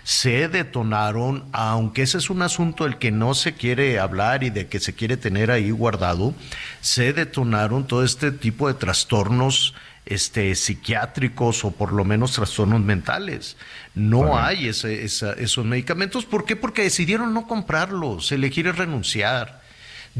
se 0.02 0.48
detonaron, 0.48 1.44
aunque 1.52 2.02
ese 2.02 2.18
es 2.18 2.30
un 2.30 2.42
asunto 2.42 2.82
del 2.82 2.98
que 2.98 3.12
no 3.12 3.34
se 3.34 3.54
quiere 3.54 4.00
hablar 4.00 4.42
y 4.42 4.50
de 4.50 4.66
que 4.66 4.80
se 4.80 4.92
quiere 4.92 5.16
tener 5.16 5.52
ahí 5.52 5.70
guardado, 5.70 6.34
se 6.80 7.12
detonaron 7.12 7.86
todo 7.86 8.02
este 8.02 8.32
tipo 8.32 8.66
de 8.66 8.74
trastornos 8.74 9.72
este, 10.04 10.52
psiquiátricos 10.56 11.64
o 11.64 11.70
por 11.70 11.92
lo 11.92 12.04
menos 12.04 12.32
trastornos 12.32 12.80
mentales. 12.80 13.56
No 13.94 14.36
hay 14.36 14.66
esos 14.66 15.64
medicamentos. 15.64 16.24
¿Por 16.24 16.44
qué? 16.44 16.56
Porque 16.56 16.82
decidieron 16.82 17.34
no 17.34 17.46
comprarlos, 17.46 18.32
elegir 18.32 18.66
renunciar. 18.74 19.59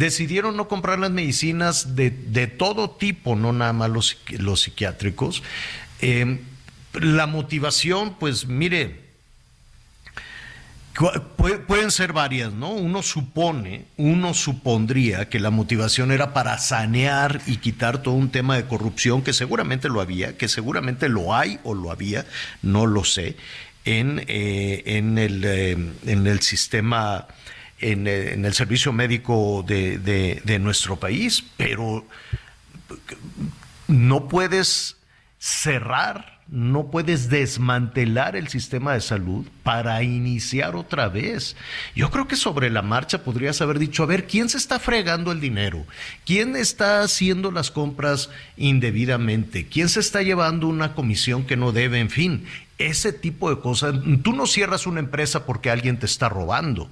Decidieron 0.00 0.56
no 0.56 0.66
comprar 0.66 0.98
las 0.98 1.10
medicinas 1.10 1.94
de, 1.94 2.10
todo 2.46 2.88
tipo, 2.88 3.36
no 3.36 3.52
nada 3.52 3.74
más 3.74 3.90
los, 3.90 4.16
los 4.30 4.62
psiquiátricos. 4.62 5.42
Eh, 6.00 6.40
la 6.94 7.26
motivación, 7.26 8.16
pues 8.18 8.46
mire, 8.46 8.98
pueden 11.66 11.90
ser 11.90 12.14
varias, 12.14 12.50
¿no? 12.54 12.70
Uno 12.70 13.02
supone, 13.02 13.84
uno 13.98 14.32
supondría 14.32 15.28
que 15.28 15.38
la 15.38 15.50
motivación 15.50 16.12
era 16.12 16.32
para 16.32 16.56
sanear 16.56 17.42
y 17.46 17.58
quitar 17.58 18.02
todo 18.02 18.14
un 18.14 18.30
tema 18.30 18.56
de 18.56 18.64
corrupción 18.64 19.20
que 19.20 19.34
seguramente 19.34 19.90
lo 19.90 20.00
había, 20.00 20.38
que 20.38 20.48
seguramente 20.48 21.10
lo 21.10 21.34
hay 21.34 21.60
o 21.62 21.74
lo 21.74 21.90
había, 21.90 22.24
no 22.62 22.86
lo 22.86 23.04
sé, 23.04 23.36
en, 23.84 24.24
eh, 24.28 24.82
en, 24.86 25.18
el, 25.18 25.44
eh, 25.44 25.76
en 26.06 26.26
el 26.26 26.40
sistema, 26.40 27.26
en, 27.80 28.06
eh, 28.06 28.34
en, 28.34 28.44
el 28.44 28.54
servicio 28.54 28.92
médico 28.92 29.64
de, 29.66 29.98
de 29.98 30.58
nuestro 30.58 30.96
país, 30.96 31.44
pero 31.56 32.06
no 33.88 34.28
puedes 34.28 34.96
cerrar 35.38 36.40
no 36.50 36.90
puedes 36.90 37.30
desmantelar 37.30 38.34
el 38.34 38.48
sistema 38.48 38.94
de 38.94 39.00
salud 39.00 39.46
para 39.62 40.02
iniciar 40.02 40.74
otra 40.74 41.08
vez. 41.08 41.56
Yo 41.94 42.10
creo 42.10 42.26
que 42.26 42.34
sobre 42.34 42.70
la 42.70 42.82
marcha 42.82 43.22
podrías 43.22 43.60
haber 43.60 43.78
dicho, 43.78 44.02
a 44.02 44.06
ver, 44.06 44.26
¿quién 44.26 44.48
se 44.48 44.58
está 44.58 44.80
fregando 44.80 45.30
el 45.30 45.40
dinero? 45.40 45.86
¿Quién 46.26 46.56
está 46.56 47.02
haciendo 47.02 47.52
las 47.52 47.70
compras 47.70 48.30
indebidamente? 48.56 49.66
¿Quién 49.66 49.88
se 49.88 50.00
está 50.00 50.22
llevando 50.22 50.66
una 50.66 50.94
comisión 50.94 51.46
que 51.46 51.56
no 51.56 51.70
debe? 51.70 52.00
En 52.00 52.10
fin, 52.10 52.44
ese 52.78 53.12
tipo 53.12 53.48
de 53.54 53.60
cosas. 53.60 53.94
Tú 54.24 54.32
no 54.32 54.46
cierras 54.48 54.88
una 54.88 54.98
empresa 54.98 55.46
porque 55.46 55.70
alguien 55.70 56.00
te 56.00 56.06
está 56.06 56.28
robando. 56.28 56.90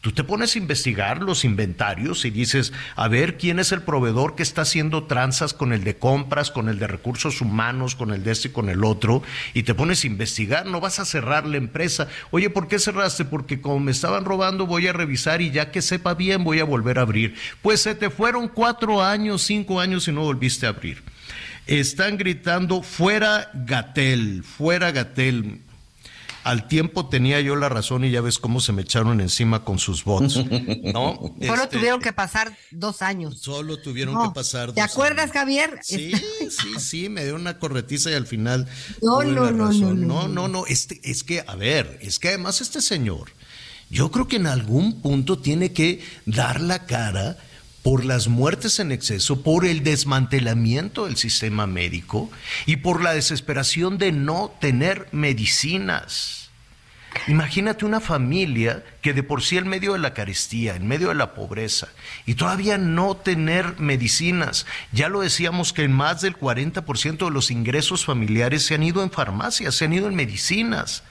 Tú 0.00 0.12
te 0.12 0.22
pones 0.22 0.54
a 0.54 0.58
investigar 0.58 1.22
los 1.22 1.44
inventarios 1.44 2.24
y 2.24 2.30
dices, 2.30 2.72
a 2.94 3.08
ver 3.08 3.36
quién 3.36 3.58
es 3.58 3.72
el 3.72 3.82
proveedor 3.82 4.36
que 4.36 4.44
está 4.44 4.62
haciendo 4.62 5.04
tranzas 5.04 5.54
con 5.54 5.72
el 5.72 5.82
de 5.82 5.96
compras, 5.96 6.52
con 6.52 6.68
el 6.68 6.78
de 6.78 6.86
recursos 6.86 7.40
humanos, 7.40 7.96
con 7.96 8.12
el 8.12 8.22
de 8.22 8.30
este 8.30 8.48
y 8.48 8.52
con 8.52 8.68
el 8.68 8.84
otro, 8.84 9.24
y 9.54 9.64
te 9.64 9.74
pones 9.74 10.04
a 10.04 10.06
investigar, 10.06 10.66
no 10.66 10.80
vas 10.80 11.00
a 11.00 11.04
cerrar 11.04 11.46
la 11.46 11.56
empresa. 11.56 12.06
Oye, 12.30 12.48
¿por 12.48 12.68
qué 12.68 12.78
cerraste? 12.78 13.24
Porque 13.24 13.60
como 13.60 13.80
me 13.80 13.90
estaban 13.90 14.24
robando 14.24 14.68
voy 14.68 14.86
a 14.86 14.92
revisar 14.92 15.42
y 15.42 15.50
ya 15.50 15.72
que 15.72 15.82
sepa 15.82 16.14
bien 16.14 16.44
voy 16.44 16.60
a 16.60 16.64
volver 16.64 17.00
a 17.00 17.02
abrir. 17.02 17.34
Pues 17.60 17.80
se 17.82 17.96
te 17.96 18.08
fueron 18.08 18.46
cuatro 18.46 19.02
años, 19.02 19.42
cinco 19.42 19.80
años 19.80 20.06
y 20.06 20.12
no 20.12 20.22
volviste 20.22 20.66
a 20.66 20.70
abrir. 20.70 21.02
Están 21.66 22.18
gritando, 22.18 22.84
fuera 22.84 23.50
Gatel, 23.52 24.44
fuera 24.44 24.92
Gatel 24.92 25.60
al 26.44 26.68
tiempo 26.68 27.08
tenía 27.08 27.40
yo 27.40 27.56
la 27.56 27.68
razón 27.68 28.04
y 28.04 28.10
ya 28.10 28.20
ves 28.20 28.38
cómo 28.38 28.60
se 28.60 28.72
me 28.72 28.82
echaron 28.82 29.20
encima 29.20 29.64
con 29.64 29.78
sus 29.78 30.04
bots, 30.04 30.36
¿no? 30.94 31.34
Solo 31.40 31.62
este, 31.62 31.78
tuvieron 31.78 32.00
que 32.00 32.12
pasar 32.12 32.56
dos 32.70 33.02
años. 33.02 33.40
Solo 33.40 33.80
tuvieron 33.80 34.20
que 34.22 34.34
pasar 34.34 34.66
dos 34.66 34.74
¿Te 34.74 34.80
acuerdas, 34.80 35.32
Javier? 35.32 35.78
Sí, 35.82 36.12
sí, 36.50 36.80
sí, 36.80 37.08
me 37.08 37.24
dio 37.24 37.34
una 37.34 37.58
corretiza 37.58 38.10
y 38.10 38.14
al 38.14 38.26
final. 38.26 38.68
No, 39.02 39.22
no, 39.22 39.50
no, 39.50 39.72
no, 39.72 39.94
no, 39.94 40.28
no, 40.28 40.48
no, 40.48 40.66
este, 40.66 41.00
es 41.02 41.24
que, 41.24 41.44
a 41.46 41.54
ver, 41.54 41.98
es 42.02 42.18
que 42.18 42.28
además 42.28 42.60
este 42.60 42.80
señor, 42.80 43.32
yo 43.90 44.10
creo 44.10 44.28
que 44.28 44.36
en 44.36 44.46
algún 44.46 45.00
punto 45.00 45.38
tiene 45.38 45.72
que 45.72 46.02
dar 46.26 46.60
la 46.60 46.86
cara 46.86 47.38
por 47.82 48.04
las 48.04 48.28
muertes 48.28 48.78
en 48.80 48.92
exceso, 48.92 49.42
por 49.42 49.64
el 49.64 49.82
desmantelamiento 49.82 51.06
del 51.06 51.16
sistema 51.16 51.66
médico 51.66 52.30
y 52.66 52.76
por 52.76 53.02
la 53.02 53.12
desesperación 53.12 53.98
de 53.98 54.12
no 54.12 54.52
tener 54.60 55.08
medicinas. 55.12 56.38
Imagínate 57.26 57.84
una 57.84 58.00
familia 58.00 58.84
que 59.02 59.12
de 59.12 59.22
por 59.22 59.42
sí 59.42 59.56
en 59.56 59.68
medio 59.68 59.94
de 59.94 59.98
la 59.98 60.14
carestía, 60.14 60.76
en 60.76 60.86
medio 60.86 61.08
de 61.08 61.14
la 61.14 61.34
pobreza, 61.34 61.88
y 62.26 62.34
todavía 62.34 62.78
no 62.78 63.16
tener 63.16 63.78
medicinas. 63.78 64.66
Ya 64.92 65.08
lo 65.08 65.20
decíamos 65.20 65.72
que 65.72 65.88
más 65.88 66.20
del 66.20 66.36
40% 66.36 67.24
de 67.24 67.30
los 67.30 67.50
ingresos 67.50 68.04
familiares 68.04 68.64
se 68.64 68.74
han 68.74 68.82
ido 68.82 69.02
en 69.02 69.10
farmacias, 69.10 69.74
se 69.74 69.86
han 69.86 69.94
ido 69.94 70.08
en 70.08 70.14
medicinas. 70.14 71.02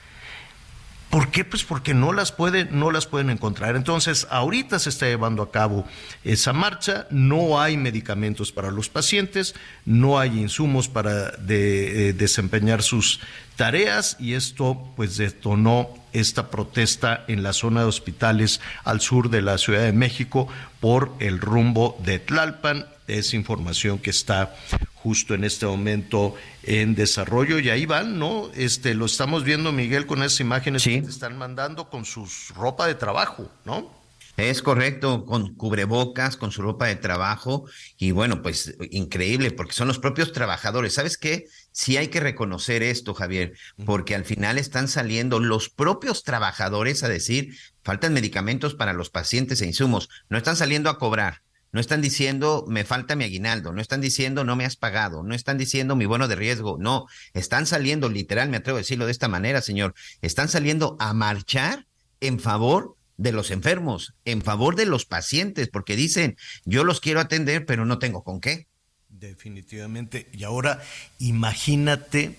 ¿Por 1.10 1.30
qué? 1.30 1.42
Pues 1.44 1.64
porque 1.64 1.94
no 1.94 2.12
las 2.12 2.32
pueden, 2.32 2.78
no 2.78 2.90
las 2.90 3.06
pueden 3.06 3.30
encontrar. 3.30 3.76
Entonces, 3.76 4.26
ahorita 4.30 4.78
se 4.78 4.90
está 4.90 5.06
llevando 5.06 5.42
a 5.42 5.50
cabo 5.50 5.86
esa 6.22 6.52
marcha, 6.52 7.06
no 7.10 7.60
hay 7.60 7.78
medicamentos 7.78 8.52
para 8.52 8.70
los 8.70 8.90
pacientes, 8.90 9.54
no 9.86 10.18
hay 10.18 10.38
insumos 10.38 10.88
para 10.88 11.32
eh, 11.48 12.14
desempeñar 12.16 12.82
sus 12.82 13.20
tareas 13.56 14.16
y 14.20 14.34
esto 14.34 14.92
pues 14.96 15.16
detonó 15.16 15.88
esta 16.12 16.50
protesta 16.50 17.24
en 17.26 17.42
la 17.42 17.52
zona 17.52 17.80
de 17.80 17.86
hospitales 17.86 18.60
al 18.84 19.00
sur 19.00 19.30
de 19.30 19.42
la 19.42 19.58
Ciudad 19.58 19.82
de 19.82 19.92
México 19.92 20.48
por 20.80 21.12
el 21.20 21.40
rumbo 21.40 21.98
de 22.04 22.18
Tlalpan. 22.18 22.86
Es 23.06 23.32
información 23.32 23.98
que 23.98 24.10
está 24.10 24.54
justo 25.02 25.34
en 25.34 25.44
este 25.44 25.66
momento 25.66 26.34
en 26.62 26.94
desarrollo 26.94 27.58
y 27.58 27.70
ahí 27.70 27.86
van, 27.86 28.18
¿no? 28.18 28.50
Este, 28.54 28.94
lo 28.94 29.06
estamos 29.06 29.44
viendo, 29.44 29.72
Miguel, 29.72 30.06
con 30.06 30.22
esas 30.22 30.40
imágenes 30.40 30.84
que 30.84 31.02
te 31.02 31.08
están 31.08 31.38
mandando 31.38 31.88
con 31.88 32.04
su 32.04 32.28
ropa 32.54 32.86
de 32.86 32.94
trabajo, 32.94 33.50
¿no? 33.64 33.98
Es 34.38 34.62
correcto, 34.62 35.26
con 35.26 35.56
cubrebocas, 35.56 36.36
con 36.36 36.52
su 36.52 36.62
ropa 36.62 36.86
de 36.86 36.94
trabajo 36.94 37.64
y 37.96 38.12
bueno, 38.12 38.40
pues 38.40 38.76
increíble 38.92 39.50
porque 39.50 39.72
son 39.72 39.88
los 39.88 39.98
propios 39.98 40.32
trabajadores. 40.32 40.94
¿Sabes 40.94 41.18
qué? 41.18 41.46
Sí 41.72 41.96
hay 41.96 42.06
que 42.06 42.20
reconocer 42.20 42.84
esto, 42.84 43.14
Javier, 43.14 43.54
porque 43.84 44.14
al 44.14 44.24
final 44.24 44.56
están 44.56 44.86
saliendo 44.86 45.40
los 45.40 45.70
propios 45.70 46.22
trabajadores 46.22 47.02
a 47.02 47.08
decir, 47.08 47.56
faltan 47.82 48.14
medicamentos 48.14 48.74
para 48.74 48.92
los 48.92 49.10
pacientes 49.10 49.60
e 49.60 49.66
insumos, 49.66 50.08
no 50.28 50.38
están 50.38 50.54
saliendo 50.54 50.88
a 50.88 50.98
cobrar, 50.98 51.42
no 51.72 51.80
están 51.80 52.00
diciendo 52.00 52.64
me 52.68 52.84
falta 52.84 53.16
mi 53.16 53.24
aguinaldo, 53.24 53.72
no 53.72 53.80
están 53.80 54.00
diciendo 54.00 54.44
no 54.44 54.56
me 54.56 54.64
has 54.64 54.76
pagado, 54.76 55.22
no 55.22 55.34
están 55.34 55.58
diciendo 55.58 55.96
mi 55.96 56.06
bono 56.06 56.28
de 56.28 56.36
riesgo, 56.36 56.76
no, 56.78 57.06
están 57.34 57.66
saliendo, 57.66 58.08
literal, 58.08 58.48
me 58.48 58.58
atrevo 58.58 58.78
a 58.78 58.80
decirlo 58.80 59.06
de 59.06 59.12
esta 59.12 59.28
manera, 59.28 59.60
señor, 59.60 59.94
están 60.22 60.48
saliendo 60.48 60.96
a 60.98 61.12
marchar 61.12 61.86
en 62.20 62.40
favor 62.40 62.96
de 63.16 63.32
los 63.32 63.50
enfermos, 63.50 64.14
en 64.24 64.42
favor 64.42 64.76
de 64.76 64.86
los 64.86 65.04
pacientes, 65.04 65.68
porque 65.68 65.96
dicen, 65.96 66.36
yo 66.64 66.84
los 66.84 67.00
quiero 67.00 67.20
atender, 67.20 67.66
pero 67.66 67.84
no 67.84 67.98
tengo 67.98 68.22
con 68.22 68.40
qué. 68.40 68.68
Definitivamente. 69.08 70.28
Y 70.32 70.44
ahora 70.44 70.80
imagínate 71.18 72.38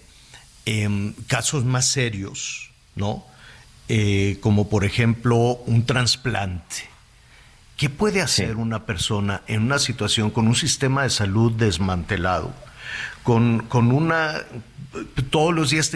em, 0.66 1.14
casos 1.28 1.66
más 1.66 1.92
serios, 1.92 2.72
¿no? 2.96 3.26
Eh, 3.90 4.38
como 4.40 4.70
por 4.70 4.86
ejemplo 4.86 5.56
un 5.66 5.86
trasplante 5.86 6.89
¿Qué 7.80 7.90
puede 7.90 8.22
hacer 8.22 8.58
una 8.58 8.86
persona 8.86 9.42
en 9.48 9.62
una 9.62 9.80
situación 9.80 10.32
con 10.32 10.50
un 10.50 10.56
sistema 10.56 11.04
de 11.04 11.10
salud 11.10 11.54
desmantelado? 11.54 12.54
Con, 13.24 13.60
con 13.70 13.94
una, 13.94 14.42
todos 15.30 15.56
los 15.56 15.70
días, 15.70 15.90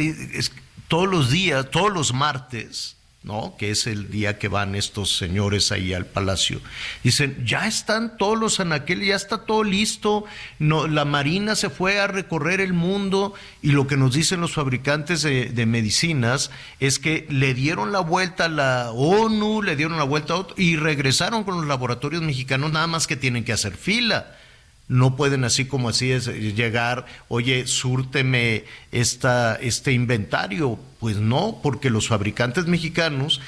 todos 0.88 1.10
los 1.10 1.30
días, 1.30 1.70
todos 1.72 1.92
los 1.92 2.14
martes, 2.14 2.96
¿no? 3.24 3.56
Que 3.58 3.72
es 3.72 3.88
el 3.88 4.12
día 4.12 4.38
que 4.38 4.50
van 4.50 4.76
estos 4.76 5.18
señores 5.18 5.72
ahí 5.72 5.94
al 5.94 6.06
palacio. 6.06 6.60
Dicen, 7.04 7.46
ya 7.46 7.68
están 7.68 8.18
todos 8.18 8.38
los 8.38 8.60
anaqueles, 8.60 9.08
ya 9.08 9.16
está 9.16 9.46
todo 9.46 9.64
listo, 9.64 10.26
no, 10.60 10.88
la 10.88 11.06
Marina 11.06 11.56
se 11.56 11.70
fue 11.70 12.00
a 12.00 12.08
recorrer 12.08 12.60
el 12.60 12.74
mundo 12.74 13.34
y 13.62 13.72
lo 13.72 13.88
que 13.88 13.96
nos 13.96 14.14
dicen 14.14 14.42
los 14.42 14.54
fabricantes 14.54 15.22
de, 15.22 15.46
de 15.46 15.66
medicinas 15.66 16.52
es 16.82 17.00
que 17.00 17.26
le 17.30 17.54
dieron 17.54 17.94
la 17.94 18.02
vuelta 18.02 18.46
a 18.46 18.50
la 18.50 18.92
ONU, 18.92 19.62
le 19.62 19.78
dieron 19.78 19.98
la 19.98 20.04
vuelta 20.04 20.34
a 20.34 20.38
otro 20.38 20.56
y 20.58 20.76
regresaron 20.76 21.46
con 21.46 21.56
los 21.56 21.66
laboratorios 21.66 22.22
mexicanos, 22.22 22.74
nada 22.74 22.88
más 22.88 23.08
que 23.08 23.16
tienen 23.16 23.46
que 23.46 23.54
hacer 23.54 23.78
fila 23.78 24.36
no 24.88 25.16
pueden 25.16 25.44
así 25.44 25.66
como 25.66 25.90
así 25.90 26.12
es 26.12 26.28
llegar, 26.28 27.06
oye, 27.28 27.68
súrteme 27.68 28.66
esta, 28.92 29.56
este 29.56 29.92
inventario. 29.92 30.78
Pues 31.00 31.18
no, 31.18 31.60
porque 31.64 31.90
los 31.90 32.08
fabricantes 32.08 32.68
mexicanos 32.68 33.42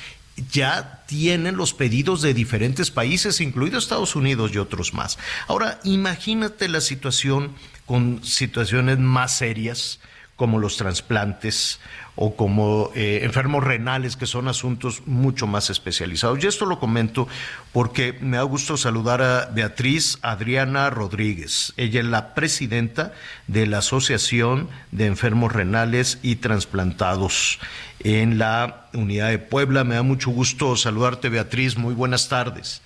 ya 0.52 1.04
tienen 1.08 1.56
los 1.56 1.74
pedidos 1.74 2.22
de 2.22 2.34
diferentes 2.34 2.92
países, 2.92 3.42
incluidos 3.42 3.84
Estados 3.84 4.16
Unidos 4.16 4.52
y 4.54 4.58
otros 4.58 4.94
más. 4.94 5.18
Ahora, 5.48 5.80
imagínate 5.84 6.68
la 6.68 6.82
situación 6.82 7.54
con 7.86 8.24
situaciones 8.24 9.00
más 9.00 9.38
serias, 9.38 10.00
como 10.36 10.60
los 10.60 10.76
trasplantes 10.78 11.80
o 12.16 12.36
como 12.36 12.92
eh, 12.96 13.20
enfermos 13.24 13.64
renales, 13.64 14.16
que 14.16 14.26
son 14.26 14.48
asuntos 14.48 15.04
mucho 15.06 15.48
más 15.48 15.70
especializados. 15.70 16.44
Y 16.44 16.48
esto 16.48 16.66
lo 16.66 16.80
comento 16.80 17.28
porque 17.74 18.18
me 18.22 18.38
da 18.38 18.44
gusto 18.44 18.78
saludar 18.78 19.22
a 19.22 19.50
Beatriz 19.54 20.18
Adriana 20.22 20.90
Rodríguez. 20.90 21.74
Ella 21.78 22.00
es 22.00 22.06
la 22.06 22.34
presidenta 22.34 23.14
de 23.48 23.68
la 23.68 23.80
Asociación 23.80 24.70
de 24.92 25.08
Enfermos 25.08 25.52
Renales 25.52 26.20
y 26.22 26.38
Transplantados 26.38 27.60
en 28.00 28.38
la 28.38 28.88
Unidad 28.94 29.30
de 29.30 29.40
Puebla. 29.40 29.84
Me 29.84 29.96
da 29.96 30.04
mucho 30.04 30.32
gusto 30.32 30.76
saludarte, 30.78 31.30
Beatriz. 31.30 31.78
Muy 31.78 31.94
buenas 31.94 32.30
tardes. 32.30 32.82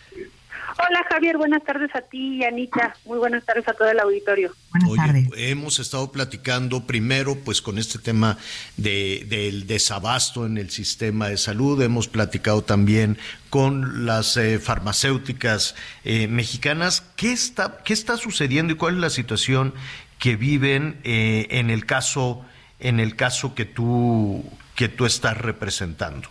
Hola 0.87 1.05
Javier, 1.09 1.35
buenas 1.35 1.61
tardes 1.65 1.93
a 1.93 2.01
ti 2.01 2.37
y 2.37 2.43
Anita. 2.45 2.95
Muy 3.03 3.17
buenas 3.17 3.43
tardes 3.43 3.67
a 3.67 3.73
todo 3.73 3.89
el 3.89 3.99
auditorio. 3.99 4.55
Buenas 4.71 5.07
tardes. 5.07 5.27
Hemos 5.35 5.77
estado 5.79 6.09
platicando 6.09 6.87
primero 6.87 7.35
pues 7.35 7.61
con 7.61 7.77
este 7.77 7.99
tema 7.99 8.37
de, 8.77 9.25
del 9.27 9.67
desabasto 9.67 10.45
en 10.45 10.57
el 10.57 10.69
sistema 10.69 11.27
de 11.27 11.35
salud. 11.35 11.81
Hemos 11.81 12.07
platicado 12.07 12.61
también 12.61 13.17
con 13.49 14.05
las 14.05 14.37
eh, 14.37 14.57
farmacéuticas 14.57 15.75
eh, 16.05 16.27
mexicanas. 16.29 17.03
¿Qué 17.17 17.33
está, 17.33 17.79
¿Qué 17.83 17.91
está 17.91 18.15
sucediendo 18.15 18.71
y 18.71 18.77
cuál 18.77 18.95
es 18.95 19.01
la 19.01 19.09
situación 19.09 19.73
que 20.17 20.37
viven 20.37 21.01
eh, 21.03 21.47
en 21.51 21.71
el 21.71 21.85
caso 21.85 22.45
en 22.79 23.01
el 23.01 23.17
caso 23.17 23.53
que 23.53 23.65
tú 23.65 24.49
que 24.75 24.87
tú 24.87 25.05
estás 25.05 25.37
representando? 25.37 26.29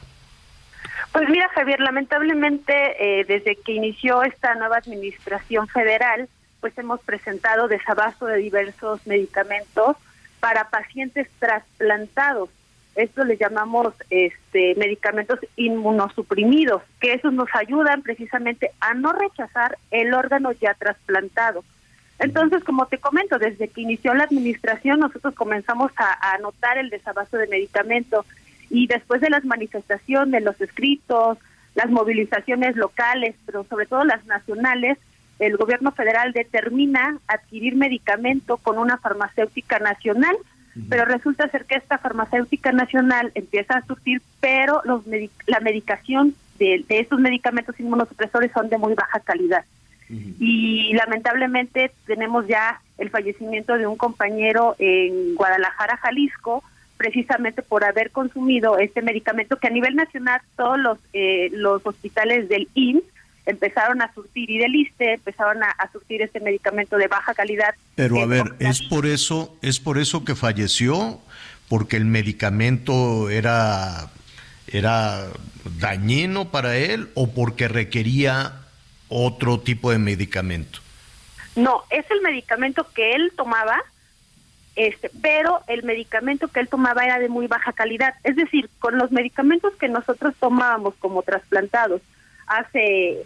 Pues 1.18 1.30
mira, 1.30 1.48
Javier, 1.48 1.80
lamentablemente 1.80 2.72
eh, 3.00 3.24
desde 3.24 3.56
que 3.56 3.72
inició 3.72 4.22
esta 4.22 4.54
nueva 4.54 4.76
administración 4.76 5.66
federal, 5.66 6.28
pues 6.60 6.78
hemos 6.78 7.00
presentado 7.00 7.66
desabasto 7.66 8.26
de 8.26 8.36
diversos 8.36 9.04
medicamentos 9.04 9.96
para 10.38 10.70
pacientes 10.70 11.26
trasplantados. 11.40 12.50
Esto 12.94 13.24
le 13.24 13.36
llamamos 13.36 13.94
este, 14.10 14.76
medicamentos 14.76 15.40
inmunosuprimidos, 15.56 16.82
que 17.00 17.14
esos 17.14 17.32
nos 17.32 17.48
ayudan 17.52 18.02
precisamente 18.02 18.70
a 18.78 18.94
no 18.94 19.12
rechazar 19.12 19.76
el 19.90 20.14
órgano 20.14 20.52
ya 20.52 20.74
trasplantado. 20.74 21.64
Entonces, 22.20 22.62
como 22.62 22.86
te 22.86 22.98
comento, 22.98 23.40
desde 23.40 23.66
que 23.66 23.80
inició 23.80 24.14
la 24.14 24.22
administración, 24.22 25.00
nosotros 25.00 25.34
comenzamos 25.34 25.90
a, 25.96 26.32
a 26.32 26.38
notar 26.38 26.78
el 26.78 26.90
desabasto 26.90 27.38
de 27.38 27.48
medicamentos 27.48 28.24
y 28.70 28.86
después 28.86 29.20
de 29.20 29.30
las 29.30 29.44
manifestaciones, 29.44 30.42
los 30.42 30.60
escritos, 30.60 31.38
las 31.74 31.90
movilizaciones 31.90 32.76
locales, 32.76 33.34
pero 33.46 33.64
sobre 33.64 33.86
todo 33.86 34.04
las 34.04 34.24
nacionales, 34.26 34.98
el 35.38 35.56
gobierno 35.56 35.92
federal 35.92 36.32
determina 36.32 37.18
adquirir 37.28 37.76
medicamento 37.76 38.56
con 38.56 38.78
una 38.78 38.98
farmacéutica 38.98 39.78
nacional, 39.78 40.36
pero 40.88 41.04
resulta 41.04 41.48
ser 41.48 41.64
que 41.64 41.74
esta 41.74 41.98
farmacéutica 41.98 42.70
nacional 42.70 43.32
empieza 43.34 43.78
a 43.78 43.86
surtir, 43.86 44.22
pero 44.40 44.80
los 44.84 45.02
la 45.46 45.58
medicación 45.58 46.34
de, 46.58 46.84
de, 46.88 47.00
estos 47.00 47.18
medicamentos 47.18 47.78
inmunosupresores 47.80 48.52
son 48.52 48.68
de 48.68 48.78
muy 48.78 48.94
baja 48.94 49.20
calidad. 49.20 49.64
Y 50.40 50.94
lamentablemente 50.94 51.90
tenemos 52.06 52.46
ya 52.46 52.80
el 52.96 53.10
fallecimiento 53.10 53.76
de 53.76 53.86
un 53.86 53.96
compañero 53.96 54.74
en 54.78 55.34
Guadalajara, 55.34 55.98
Jalisco, 55.98 56.64
precisamente 56.98 57.62
por 57.62 57.84
haber 57.84 58.10
consumido 58.10 58.76
este 58.78 59.00
medicamento 59.00 59.56
que 59.56 59.68
a 59.68 59.70
nivel 59.70 59.94
nacional 59.94 60.42
todos 60.56 60.78
los 60.78 60.98
eh, 61.14 61.48
los 61.52 61.80
hospitales 61.86 62.48
del 62.48 62.68
IMSS 62.74 63.04
empezaron 63.46 64.02
a 64.02 64.12
surtir 64.12 64.50
y 64.50 64.58
del 64.58 64.74
ISTE 64.74 65.14
empezaron 65.14 65.62
a, 65.62 65.70
a 65.70 65.90
surtir 65.90 66.20
este 66.20 66.40
medicamento 66.40 66.98
de 66.98 67.08
baja 67.08 67.32
calidad. 67.32 67.74
Pero 67.94 68.20
a 68.20 68.26
ver, 68.26 68.54
es 68.58 68.82
por 68.82 69.06
eso 69.06 69.56
es 69.62 69.80
por 69.80 69.96
eso 69.96 70.24
que 70.24 70.34
falleció 70.34 71.18
porque 71.68 71.96
el 71.96 72.04
medicamento 72.04 73.30
era 73.30 74.10
era 74.66 75.28
dañino 75.78 76.50
para 76.50 76.76
él 76.76 77.08
o 77.14 77.32
porque 77.32 77.68
requería 77.68 78.52
otro 79.08 79.60
tipo 79.60 79.90
de 79.90 79.98
medicamento. 79.98 80.80
No, 81.56 81.84
es 81.90 82.08
el 82.10 82.20
medicamento 82.20 82.86
que 82.94 83.14
él 83.14 83.32
tomaba 83.36 83.82
este, 84.78 85.10
pero 85.20 85.60
el 85.66 85.82
medicamento 85.82 86.46
que 86.46 86.60
él 86.60 86.68
tomaba 86.68 87.04
era 87.04 87.18
de 87.18 87.28
muy 87.28 87.48
baja 87.48 87.72
calidad. 87.72 88.14
Es 88.22 88.36
decir, 88.36 88.70
con 88.78 88.96
los 88.96 89.10
medicamentos 89.10 89.74
que 89.74 89.88
nosotros 89.88 90.36
tomábamos 90.38 90.94
como 91.00 91.24
trasplantados 91.24 92.00
hace 92.46 93.24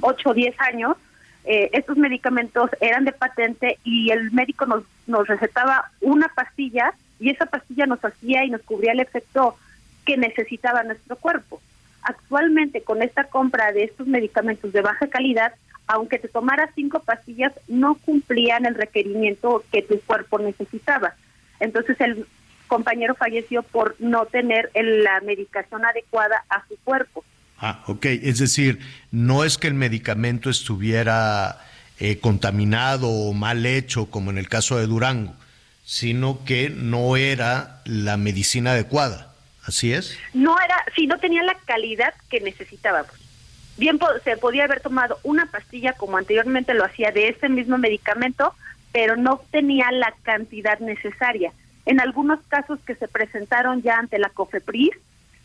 8 0.00 0.28
o 0.28 0.34
10 0.34 0.60
años, 0.60 0.96
eh, 1.44 1.70
estos 1.72 1.96
medicamentos 1.96 2.68
eran 2.80 3.04
de 3.04 3.12
patente 3.12 3.78
y 3.84 4.10
el 4.10 4.32
médico 4.32 4.66
nos, 4.66 4.82
nos 5.06 5.28
recetaba 5.28 5.88
una 6.00 6.26
pastilla 6.34 6.92
y 7.20 7.30
esa 7.30 7.46
pastilla 7.46 7.86
nos 7.86 8.04
hacía 8.04 8.44
y 8.44 8.50
nos 8.50 8.62
cubría 8.62 8.90
el 8.90 9.00
efecto 9.00 9.56
que 10.04 10.16
necesitaba 10.16 10.82
nuestro 10.82 11.14
cuerpo. 11.14 11.60
Actualmente, 12.02 12.82
con 12.82 13.02
esta 13.02 13.22
compra 13.22 13.70
de 13.70 13.84
estos 13.84 14.08
medicamentos 14.08 14.72
de 14.72 14.80
baja 14.80 15.06
calidad, 15.06 15.52
aunque 15.86 16.18
te 16.18 16.28
tomaras 16.28 16.70
cinco 16.74 17.00
pastillas, 17.00 17.52
no 17.68 17.94
cumplían 17.96 18.66
el 18.66 18.74
requerimiento 18.74 19.64
que 19.72 19.82
tu 19.82 20.00
cuerpo 20.00 20.38
necesitaba. 20.38 21.14
Entonces 21.60 22.00
el 22.00 22.26
compañero 22.68 23.14
falleció 23.14 23.62
por 23.62 23.96
no 23.98 24.26
tener 24.26 24.70
la 24.74 25.20
medicación 25.20 25.84
adecuada 25.84 26.44
a 26.48 26.66
su 26.68 26.76
cuerpo. 26.78 27.24
Ah, 27.58 27.82
ok. 27.86 28.06
Es 28.06 28.38
decir, 28.38 28.80
no 29.10 29.44
es 29.44 29.58
que 29.58 29.68
el 29.68 29.74
medicamento 29.74 30.50
estuviera 30.50 31.60
eh, 32.00 32.18
contaminado 32.18 33.08
o 33.08 33.32
mal 33.32 33.64
hecho, 33.66 34.06
como 34.06 34.30
en 34.30 34.38
el 34.38 34.48
caso 34.48 34.78
de 34.78 34.86
Durango, 34.86 35.34
sino 35.84 36.44
que 36.44 36.70
no 36.70 37.16
era 37.16 37.82
la 37.84 38.16
medicina 38.16 38.72
adecuada. 38.72 39.32
¿Así 39.64 39.92
es? 39.92 40.18
No 40.34 40.56
era, 40.58 40.84
sí, 40.96 41.06
no 41.06 41.18
tenía 41.18 41.42
la 41.44 41.54
calidad 41.66 42.14
que 42.28 42.40
necesitábamos. 42.40 43.12
Bien 43.76 43.98
se 44.24 44.36
podía 44.36 44.64
haber 44.64 44.80
tomado 44.80 45.18
una 45.22 45.46
pastilla 45.46 45.94
como 45.94 46.16
anteriormente 46.16 46.74
lo 46.74 46.84
hacía 46.84 47.10
de 47.10 47.28
ese 47.28 47.48
mismo 47.48 47.78
medicamento, 47.78 48.54
pero 48.92 49.16
no 49.16 49.40
tenía 49.50 49.90
la 49.90 50.12
cantidad 50.22 50.78
necesaria. 50.78 51.52
En 51.86 52.00
algunos 52.00 52.40
casos 52.48 52.78
que 52.86 52.94
se 52.94 53.08
presentaron 53.08 53.82
ya 53.82 53.98
ante 53.98 54.18
la 54.18 54.28
COFEPRIS, 54.28 54.92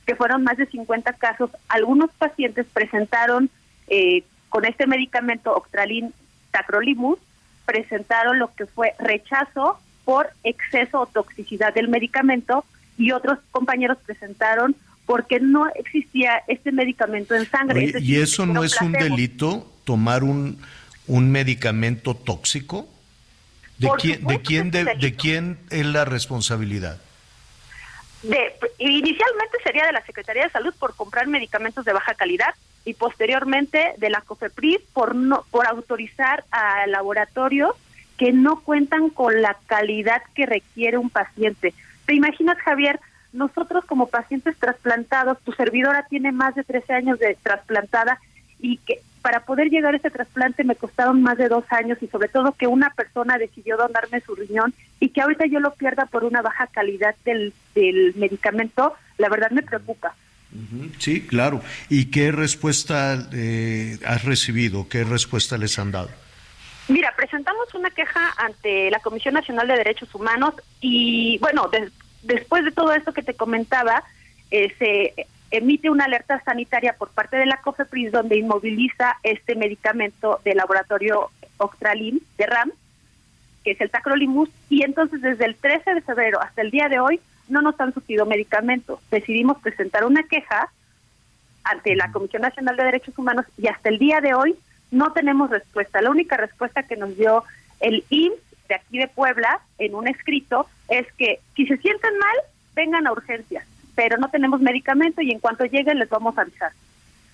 que 0.06 0.16
fueron 0.16 0.44
más 0.44 0.58
de 0.58 0.66
50 0.66 1.14
casos, 1.14 1.52
algunos 1.68 2.12
pacientes 2.12 2.66
presentaron 2.72 3.50
eh, 3.88 4.24
con 4.50 4.66
este 4.66 4.88
medicamento 4.88 5.56
Octralin 5.56 6.14
Tacrolimus, 6.52 7.20
presentaron 7.66 8.40
lo 8.40 8.54
que 8.54 8.66
fue 8.66 8.94
rechazo 9.00 9.80
por 10.06 10.30
exceso 10.44 11.02
o 11.02 11.06
toxicidad 11.08 11.74
del 11.74 11.90
medicamento 11.90 12.64
y 12.98 13.12
otros 13.12 13.40
compañeros 13.52 13.98
presentaron 14.06 14.76
porque 15.08 15.40
no 15.40 15.68
existía 15.74 16.44
este 16.48 16.72
medicamento 16.72 17.34
en 17.34 17.50
sangre. 17.50 17.94
Oye, 17.96 18.00
¿Y 18.02 18.18
eso 18.18 18.46
no 18.46 18.64
es 18.64 18.80
un 18.82 18.92
delito, 18.92 19.72
tomar 19.86 20.24
un, 20.24 20.62
un 21.08 21.32
medicamento 21.32 22.14
tóxico? 22.14 22.88
¿De 23.78 23.90
quién, 24.00 24.28
de, 24.28 24.42
quién, 24.42 24.70
de, 24.70 24.84
de, 24.84 25.16
quién 25.16 25.60
es 25.70 25.86
la 25.86 26.04
responsabilidad? 26.04 27.00
De, 28.22 28.54
inicialmente 28.80 29.58
sería 29.64 29.86
de 29.86 29.94
la 29.94 30.06
Secretaría 30.06 30.44
de 30.44 30.50
Salud 30.50 30.74
por 30.78 30.94
comprar 30.96 31.28
medicamentos 31.28 31.86
de 31.86 31.94
baja 31.94 32.14
calidad 32.16 32.54
y 32.84 32.94
posteriormente 32.94 33.94
de 33.98 34.10
la 34.10 34.22
COFEPRIS 34.22 34.80
por, 34.94 35.16
no, 35.16 35.46
por 35.52 35.68
autorizar 35.68 36.44
a 36.52 36.86
laboratorios 36.88 37.76
que 38.18 38.34
no 38.34 38.62
cuentan 38.62 39.10
con 39.10 39.42
la 39.42 39.56
calidad 39.68 40.22
que 40.36 40.46
requiere 40.46 40.98
un 40.98 41.10
paciente. 41.10 41.74
¿Te 42.06 42.16
imaginas, 42.16 42.58
Javier, 42.58 43.00
nosotros 43.34 43.86
como 43.86 44.08
pacientes 44.08 44.58
trasplantados, 44.58 45.40
tu 45.42 45.52
servidora 45.54 46.06
tiene 46.10 46.32
más 46.32 46.56
de 46.56 46.64
13 46.64 46.94
años 46.94 47.20
de 47.20 47.38
trasplantada 47.42 48.20
y 48.60 48.78
que 48.78 49.02
para 49.22 49.42
poder 49.42 49.70
llegar 49.70 49.94
a 49.94 49.98
ese 49.98 50.10
trasplante 50.10 50.64
me 50.64 50.76
costaron 50.76 51.22
más 51.22 51.38
de 51.38 51.50
dos 51.50 51.66
años 51.70 51.98
y 52.02 52.08
sobre 52.08 52.30
todo 52.30 52.54
que 52.54 52.68
una 52.68 52.92
persona 52.92 53.38
decidió 53.38 53.76
donarme 53.76 54.22
su 54.22 54.36
riñón 54.36 54.74
y 55.00 55.10
que 55.10 55.22
ahorita 55.22 55.46
yo 55.48 55.60
lo 55.60 55.74
pierda 55.74 56.06
por 56.06 56.24
una 56.24 56.42
baja 56.42 56.68
calidad 56.68 57.16
del, 57.26 57.54
del 57.76 58.14
medicamento, 58.16 58.94
la 59.18 59.30
verdad 59.30 59.52
me 59.52 59.64
preocupa. 59.64 60.16
Sí, 60.98 61.28
claro. 61.28 61.62
¿Y 61.90 62.06
qué 62.06 62.32
respuesta 62.32 63.28
eh, 63.34 64.00
has 64.06 64.24
recibido? 64.24 64.88
¿Qué 64.88 65.04
respuesta 65.04 65.58
les 65.58 65.78
han 65.78 65.92
dado? 65.92 66.10
Mira, 66.88 67.14
presentamos 67.18 67.74
una 67.74 67.90
queja 67.90 68.34
ante 68.38 68.90
la 68.90 69.00
Comisión 69.00 69.34
Nacional 69.34 69.68
de 69.68 69.76
Derechos 69.76 70.14
Humanos 70.16 70.54
y, 70.80 71.38
bueno, 71.40 71.68
de, 71.68 71.92
después 72.24 72.64
de 72.64 72.72
todo 72.72 72.94
esto 72.94 73.14
que 73.14 73.24
te 73.24 73.34
comentaba, 73.34 74.04
eh, 74.52 74.74
se 74.78 75.28
emite 75.52 75.90
una 75.90 76.06
alerta 76.06 76.42
sanitaria 76.44 76.94
por 76.94 77.10
parte 77.10 77.38
de 77.38 77.46
la 77.46 77.62
COFEPRIS 77.62 78.12
donde 78.12 78.38
inmoviliza 78.38 79.16
este 79.24 79.56
medicamento 79.56 80.40
de 80.44 80.56
laboratorio 80.56 81.30
Octralin 81.58 82.22
de 82.38 82.46
RAM, 82.46 82.72
que 83.64 83.72
es 83.72 83.82
el 83.82 83.90
tacrolimus, 83.90 84.50
y 84.70 84.84
entonces 84.84 85.22
desde 85.22 85.46
el 85.46 85.56
13 85.56 85.96
de 85.96 86.02
febrero 86.02 86.42
hasta 86.42 86.62
el 86.62 86.72
día 86.72 86.90
de 86.90 87.00
hoy 87.00 87.20
no 87.48 87.62
nos 87.62 87.80
han 87.80 87.94
surtido 87.94 88.26
medicamentos. 88.26 89.00
Decidimos 89.10 89.58
presentar 89.60 90.06
una 90.06 90.24
queja 90.24 90.70
ante 91.64 91.96
la 91.96 92.12
Comisión 92.12 92.42
Nacional 92.42 92.76
de 92.76 92.84
Derechos 92.84 93.18
Humanos 93.18 93.46
y 93.58 93.68
hasta 93.68 93.90
el 93.90 94.00
día 94.00 94.22
de 94.22 94.34
hoy 94.34 94.56
no 94.92 95.12
tenemos 95.14 95.50
respuesta. 95.50 96.02
La 96.02 96.12
única 96.12 96.38
respuesta 96.38 96.84
que 96.84 96.96
nos 96.96 97.16
dio 97.18 97.44
el 97.80 98.04
IMSS 98.10 98.47
de 98.68 98.76
aquí 98.76 98.98
de 98.98 99.08
Puebla 99.08 99.60
en 99.78 99.96
un 99.96 100.08
escrito 100.08 100.68
es 100.90 101.06
que 101.18 101.40
si 101.56 101.66
se 101.66 101.78
sienten 101.78 102.18
mal, 102.18 102.36
vengan 102.76 103.08
a 103.08 103.12
urgencias, 103.12 103.66
pero 103.96 104.18
no 104.18 104.30
tenemos 104.30 104.62
medicamento 104.62 105.22
y 105.22 105.32
en 105.32 105.40
cuanto 105.40 105.66
lleguen 105.66 106.00
les 106.00 106.10
vamos 106.10 106.38
a 106.38 106.42
avisar. 106.42 106.72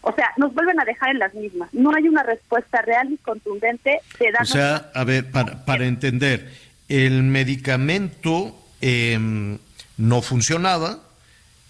O 0.02 0.14
sea, 0.14 0.32
nos 0.38 0.54
vuelven 0.54 0.80
a 0.82 0.86
dejar 0.86 1.12
en 1.12 1.20
las 1.20 1.34
mismas. 1.34 1.74
No 1.74 1.96
hay 1.96 2.10
una 2.10 2.24
respuesta 2.24 2.82
real 2.82 3.12
y 3.12 3.18
contundente 3.18 4.02
de 4.20 4.32
dar. 4.32 4.42
O 4.42 4.46
sea, 4.46 4.92
a 4.94 5.04
ver, 5.06 5.32
para, 5.32 5.64
para 5.64 5.86
entender, 5.86 6.52
el 6.90 7.24
medicamento 7.24 8.54
em, 8.82 9.60
no 9.98 10.22
funcionaba, 10.22 11.00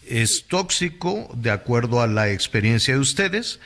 es 0.08 0.46
tóxico 0.48 1.30
de 1.36 1.52
acuerdo 1.52 2.02
a 2.02 2.08
la 2.08 2.30
experiencia 2.30 2.96
de 2.96 3.00
ustedes. 3.00 3.60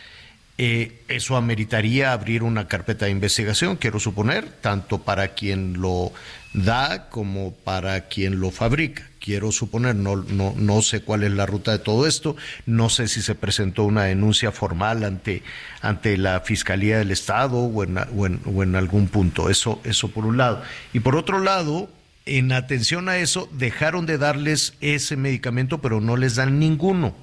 Eh, 0.60 1.04
eso 1.08 1.38
ameritaría 1.38 2.14
abrir 2.14 2.42
una 2.42 2.68
carpeta 2.68 3.06
de 3.06 3.12
investigación, 3.12 3.76
quiero 3.76 4.00
suponer, 4.00 4.50
tanto 4.62 5.04
para 5.04 5.30
quien 5.36 5.80
lo 5.80 6.12
da 6.54 7.10
como 7.10 7.54
para 7.54 8.08
quien 8.08 8.40
lo 8.40 8.50
fabrica. 8.50 9.08
Quiero 9.20 9.52
suponer, 9.52 9.96
no, 9.96 10.16
no, 10.16 10.56
no 10.58 10.82
sé 10.82 11.02
cuál 11.02 11.24
es 11.24 11.32
la 11.32 11.46
ruta 11.46 11.74
de 11.74 11.80
todo 11.80 12.08
esto, 12.08 12.36
no 12.66 12.90
sé 12.90 13.08
si 13.08 13.22
se 13.22 13.36
presentó 13.36 13.84
una 13.84 14.06
denuncia 14.06 14.52
formal 14.52 15.04
ante, 15.04 15.44
ante 15.82 16.18
la 16.18 16.40
Fiscalía 16.40 16.98
del 16.98 17.12
Estado 17.12 17.58
o 17.58 17.84
en, 17.84 17.98
o 17.98 18.26
en, 18.26 18.40
o 18.46 18.64
en 18.64 18.76
algún 18.76 19.10
punto, 19.10 19.52
eso, 19.52 19.80
eso 19.84 20.10
por 20.10 20.26
un 20.26 20.38
lado. 20.38 20.64
Y 20.92 21.02
por 21.02 21.16
otro 21.16 21.40
lado, 21.40 21.88
en 22.26 22.52
atención 22.52 23.10
a 23.10 23.18
eso, 23.18 23.48
dejaron 23.52 24.08
de 24.08 24.18
darles 24.18 24.74
ese 24.82 25.18
medicamento, 25.18 25.80
pero 25.82 26.02
no 26.02 26.18
les 26.18 26.36
dan 26.36 26.58
ninguno. 26.58 27.14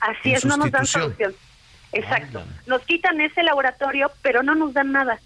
Así 0.00 0.32
es, 0.32 0.44
no 0.44 0.56
nos 0.56 0.70
dan 0.72 0.86
solución. 0.86 1.32
Exacto. 1.98 2.42
Nos 2.66 2.82
quitan 2.82 3.20
ese 3.20 3.42
laboratorio, 3.42 4.10
pero 4.22 4.42
no 4.42 4.54
nos 4.54 4.72
dan 4.74 4.92
nada. 4.92 5.18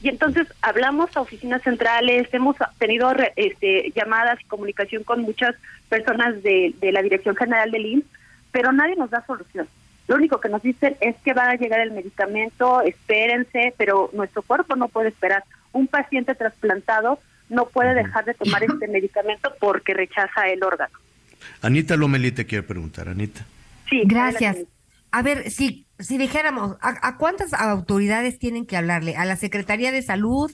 Y 0.00 0.08
entonces 0.08 0.46
hablamos 0.62 1.16
a 1.16 1.20
oficinas 1.20 1.62
centrales, 1.62 2.28
hemos 2.32 2.56
tenido 2.78 3.12
este, 3.36 3.92
llamadas 3.96 4.40
y 4.40 4.44
comunicación 4.44 5.02
con 5.02 5.22
muchas 5.22 5.56
personas 5.88 6.42
de, 6.42 6.74
de 6.80 6.92
la 6.92 7.02
Dirección 7.02 7.34
General 7.34 7.70
del 7.70 7.86
IMSS, 7.86 8.06
pero 8.52 8.72
nadie 8.72 8.94
nos 8.96 9.10
da 9.10 9.24
solución. 9.26 9.66
Lo 10.06 10.16
único 10.16 10.40
que 10.40 10.48
nos 10.48 10.62
dicen 10.62 10.96
es 11.00 11.16
que 11.24 11.34
va 11.34 11.50
a 11.50 11.56
llegar 11.56 11.80
el 11.80 11.90
medicamento, 11.90 12.80
espérense, 12.80 13.74
pero 13.76 14.08
nuestro 14.14 14.42
cuerpo 14.42 14.76
no 14.76 14.88
puede 14.88 15.08
esperar. 15.08 15.44
Un 15.72 15.86
paciente 15.86 16.34
trasplantado 16.34 17.18
no 17.48 17.66
puede 17.68 17.94
dejar 17.94 18.24
de 18.24 18.34
tomar 18.34 18.62
este 18.62 18.88
medicamento 18.88 19.52
porque 19.60 19.94
rechaza 19.94 20.48
el 20.48 20.62
órgano. 20.62 20.96
Anita 21.60 21.96
Lomelí 21.96 22.32
te 22.32 22.46
quiere 22.46 22.62
preguntar, 22.62 23.08
Anita. 23.08 23.44
Sí, 23.88 24.02
gracias. 24.04 24.58
A 25.10 25.22
ver, 25.22 25.50
si, 25.50 25.86
si 25.98 26.18
dijéramos, 26.18 26.76
¿a, 26.80 27.16
cuántas 27.16 27.52
autoridades 27.52 28.38
tienen 28.38 28.66
que 28.66 28.76
hablarle? 28.76 29.16
¿A 29.16 29.24
la 29.24 29.36
Secretaría 29.36 29.92
de 29.92 30.02
Salud? 30.02 30.52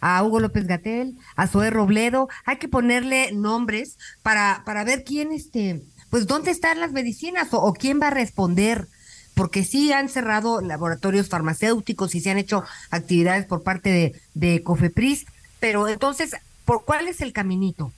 ¿A 0.00 0.22
Hugo 0.22 0.40
López 0.40 0.66
Gatel? 0.66 1.16
¿A 1.36 1.46
Zoé 1.46 1.70
Robledo? 1.70 2.28
Hay 2.44 2.56
que 2.56 2.68
ponerle 2.68 3.32
nombres 3.32 3.98
para, 4.22 4.62
para 4.64 4.84
ver 4.84 5.04
quién, 5.04 5.32
este, 5.32 5.82
pues, 6.10 6.26
dónde 6.26 6.50
están 6.50 6.80
las 6.80 6.92
medicinas 6.92 7.48
o, 7.52 7.72
quién 7.74 8.00
va 8.00 8.08
a 8.08 8.10
responder 8.10 8.86
porque 9.34 9.62
sí 9.62 9.92
han 9.92 10.08
cerrado 10.08 10.60
laboratorios 10.60 11.28
farmacéuticos 11.28 12.14
y 12.14 12.20
se 12.20 12.30
han 12.30 12.38
hecho 12.38 12.64
actividades 12.90 13.46
por 13.46 13.62
parte 13.62 13.90
de, 13.90 14.20
de 14.34 14.64
COFEPRIS, 14.64 15.26
pero 15.60 15.86
entonces, 15.86 16.34
¿por 16.64 16.84
cuál 16.84 17.06
es 17.06 17.20
el 17.20 17.32
caminito? 17.32 17.92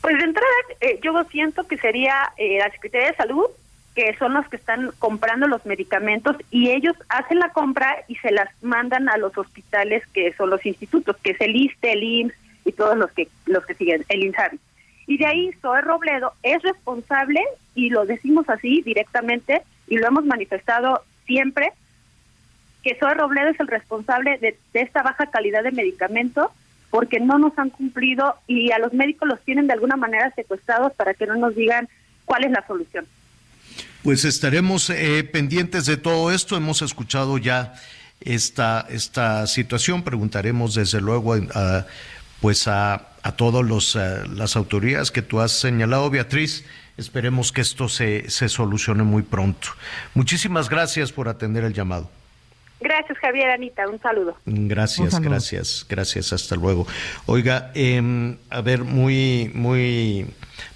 Pues 0.00 0.16
de 0.18 0.24
entrada, 0.24 0.48
eh, 0.80 0.98
yo 1.02 1.12
siento 1.30 1.66
que 1.66 1.78
sería 1.78 2.32
eh, 2.36 2.58
la 2.58 2.70
Secretaría 2.72 3.08
de 3.08 3.16
Salud, 3.16 3.46
que 3.98 4.14
son 4.16 4.32
los 4.32 4.46
que 4.46 4.54
están 4.54 4.92
comprando 5.00 5.48
los 5.48 5.66
medicamentos 5.66 6.36
y 6.52 6.70
ellos 6.70 6.94
hacen 7.08 7.40
la 7.40 7.48
compra 7.48 7.96
y 8.06 8.14
se 8.14 8.30
las 8.30 8.48
mandan 8.62 9.08
a 9.08 9.16
los 9.16 9.36
hospitales 9.36 10.04
que 10.14 10.32
son 10.34 10.50
los 10.50 10.64
institutos, 10.64 11.16
que 11.16 11.32
es 11.32 11.40
el 11.40 11.56
ISTE, 11.56 11.94
el 11.94 12.04
IMSS 12.04 12.34
y 12.64 12.70
todos 12.70 12.96
los 12.96 13.10
que 13.10 13.26
los 13.46 13.66
que 13.66 13.74
siguen, 13.74 14.04
el 14.08 14.22
INSABI. 14.22 14.60
Y 15.08 15.18
de 15.18 15.26
ahí 15.26 15.50
Zoe 15.60 15.80
Robledo 15.80 16.32
es 16.44 16.62
responsable, 16.62 17.40
y 17.74 17.90
lo 17.90 18.06
decimos 18.06 18.48
así 18.48 18.82
directamente, 18.82 19.62
y 19.88 19.98
lo 19.98 20.06
hemos 20.06 20.24
manifestado 20.24 21.02
siempre, 21.26 21.72
que 22.84 22.94
Zoe 23.00 23.14
Robledo 23.14 23.48
es 23.48 23.58
el 23.58 23.66
responsable 23.66 24.38
de, 24.38 24.56
esta 24.74 25.02
baja 25.02 25.26
calidad 25.26 25.64
de 25.64 25.72
medicamentos 25.72 26.52
porque 26.90 27.18
no 27.18 27.36
nos 27.38 27.58
han 27.58 27.70
cumplido 27.70 28.36
y 28.46 28.70
a 28.70 28.78
los 28.78 28.92
médicos 28.92 29.28
los 29.28 29.40
tienen 29.40 29.66
de 29.66 29.72
alguna 29.72 29.96
manera 29.96 30.30
secuestrados 30.36 30.92
para 30.92 31.14
que 31.14 31.26
no 31.26 31.34
nos 31.34 31.56
digan 31.56 31.88
cuál 32.26 32.44
es 32.44 32.52
la 32.52 32.64
solución. 32.64 33.04
Pues 34.02 34.24
estaremos 34.24 34.90
eh, 34.90 35.24
pendientes 35.24 35.86
de 35.86 35.96
todo 35.96 36.30
esto. 36.30 36.56
Hemos 36.56 36.82
escuchado 36.82 37.38
ya 37.38 37.74
esta, 38.20 38.86
esta 38.88 39.46
situación. 39.46 40.02
Preguntaremos 40.02 40.74
desde 40.74 41.00
luego 41.00 41.34
a, 41.34 41.86
pues 42.40 42.68
a, 42.68 43.08
a 43.22 43.32
todas 43.32 43.96
eh, 43.96 44.24
las 44.34 44.56
autoridades 44.56 45.10
que 45.10 45.22
tú 45.22 45.40
has 45.40 45.52
señalado, 45.52 46.08
Beatriz. 46.10 46.64
Esperemos 46.96 47.52
que 47.52 47.60
esto 47.60 47.88
se, 47.88 48.28
se 48.30 48.48
solucione 48.48 49.02
muy 49.02 49.22
pronto. 49.22 49.68
Muchísimas 50.14 50.68
gracias 50.68 51.12
por 51.12 51.28
atender 51.28 51.64
el 51.64 51.72
llamado. 51.72 52.10
Gracias, 52.80 53.18
Javier, 53.18 53.50
Anita, 53.50 53.88
un 53.88 54.00
saludo. 54.00 54.36
Gracias, 54.46 55.18
gracias, 55.20 55.86
gracias, 55.88 56.32
hasta 56.32 56.54
luego. 56.54 56.86
Oiga, 57.26 57.72
eh, 57.74 58.36
a 58.50 58.60
ver, 58.60 58.84
muy, 58.84 59.50
muy, 59.52 60.26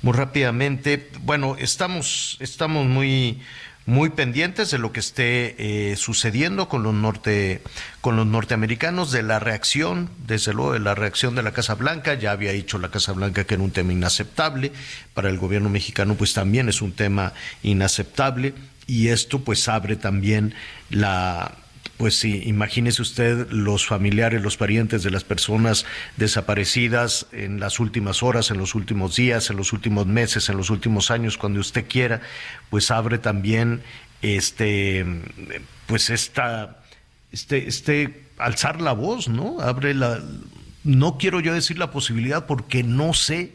muy 0.02 0.14
rápidamente, 0.14 1.10
bueno, 1.22 1.56
estamos, 1.58 2.36
estamos 2.40 2.86
muy, 2.86 3.40
muy 3.86 4.10
pendientes 4.10 4.70
de 4.70 4.78
lo 4.78 4.92
que 4.92 5.00
esté 5.00 5.56
eh, 5.58 5.96
sucediendo 5.96 6.68
con 6.68 6.82
los 6.82 6.94
norte, 6.94 7.62
con 8.00 8.16
los 8.16 8.26
norteamericanos, 8.26 9.10
de 9.10 9.22
la 9.22 9.38
reacción, 9.38 10.10
desde 10.26 10.52
luego 10.52 10.72
de 10.72 10.80
la 10.80 10.94
reacción 10.94 11.34
de 11.34 11.42
la 11.42 11.52
Casa 11.52 11.74
Blanca. 11.74 12.14
Ya 12.14 12.32
había 12.32 12.52
dicho 12.52 12.78
la 12.78 12.90
Casa 12.90 13.12
Blanca 13.12 13.44
que 13.44 13.54
era 13.54 13.62
un 13.62 13.72
tema 13.72 13.92
inaceptable. 13.92 14.72
Para 15.14 15.30
el 15.30 15.38
gobierno 15.38 15.68
mexicano, 15.68 16.14
pues 16.14 16.32
también 16.32 16.68
es 16.68 16.80
un 16.82 16.92
tema 16.92 17.32
inaceptable. 17.62 18.54
Y 18.86 19.08
esto 19.08 19.40
pues 19.40 19.68
abre 19.68 19.96
también 19.96 20.54
la 20.90 21.52
pues 21.96 22.18
sí, 22.18 22.42
imagínese 22.46 23.02
usted 23.02 23.50
los 23.50 23.86
familiares, 23.86 24.42
los 24.42 24.56
parientes 24.56 25.02
de 25.02 25.10
las 25.10 25.24
personas 25.24 25.84
desaparecidas 26.16 27.26
en 27.32 27.60
las 27.60 27.78
últimas 27.80 28.22
horas, 28.22 28.50
en 28.50 28.58
los 28.58 28.74
últimos 28.74 29.16
días, 29.16 29.50
en 29.50 29.56
los 29.56 29.72
últimos 29.72 30.06
meses, 30.06 30.48
en 30.48 30.56
los 30.56 30.70
últimos 30.70 31.10
años, 31.10 31.38
cuando 31.38 31.60
usted 31.60 31.86
quiera, 31.88 32.20
pues 32.70 32.90
abre 32.90 33.18
también 33.18 33.82
este, 34.22 35.04
pues 35.86 36.10
esta, 36.10 36.82
este, 37.30 37.68
este, 37.68 38.24
alzar 38.38 38.80
la 38.80 38.92
voz, 38.92 39.28
¿no? 39.28 39.60
Abre 39.60 39.94
la, 39.94 40.20
no 40.84 41.18
quiero 41.18 41.40
yo 41.40 41.54
decir 41.54 41.78
la 41.78 41.90
posibilidad 41.90 42.46
porque 42.46 42.82
no 42.82 43.14
sé 43.14 43.52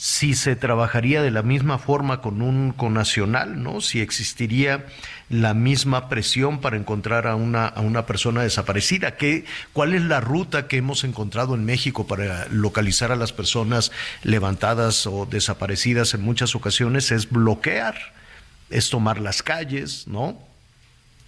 si 0.00 0.34
se 0.34 0.54
trabajaría 0.54 1.22
de 1.22 1.32
la 1.32 1.42
misma 1.42 1.76
forma 1.76 2.20
con 2.20 2.40
un 2.40 2.72
nacional, 2.94 3.60
¿no? 3.64 3.80
Si 3.80 4.00
existiría 4.00 4.86
la 5.28 5.54
misma 5.54 6.08
presión 6.08 6.60
para 6.60 6.76
encontrar 6.76 7.26
a 7.26 7.34
una, 7.34 7.66
a 7.66 7.80
una 7.80 8.06
persona 8.06 8.42
desaparecida. 8.42 9.16
¿Qué, 9.16 9.44
¿Cuál 9.72 9.94
es 9.94 10.02
la 10.02 10.20
ruta 10.20 10.68
que 10.68 10.76
hemos 10.76 11.02
encontrado 11.02 11.56
en 11.56 11.64
México 11.64 12.06
para 12.06 12.46
localizar 12.46 13.10
a 13.10 13.16
las 13.16 13.32
personas 13.32 13.90
levantadas 14.22 15.04
o 15.08 15.26
desaparecidas 15.26 16.14
en 16.14 16.22
muchas 16.22 16.54
ocasiones? 16.54 17.10
Es 17.10 17.28
bloquear, 17.28 17.96
es 18.70 18.90
tomar 18.90 19.18
las 19.20 19.42
calles, 19.42 20.06
¿no? 20.06 20.38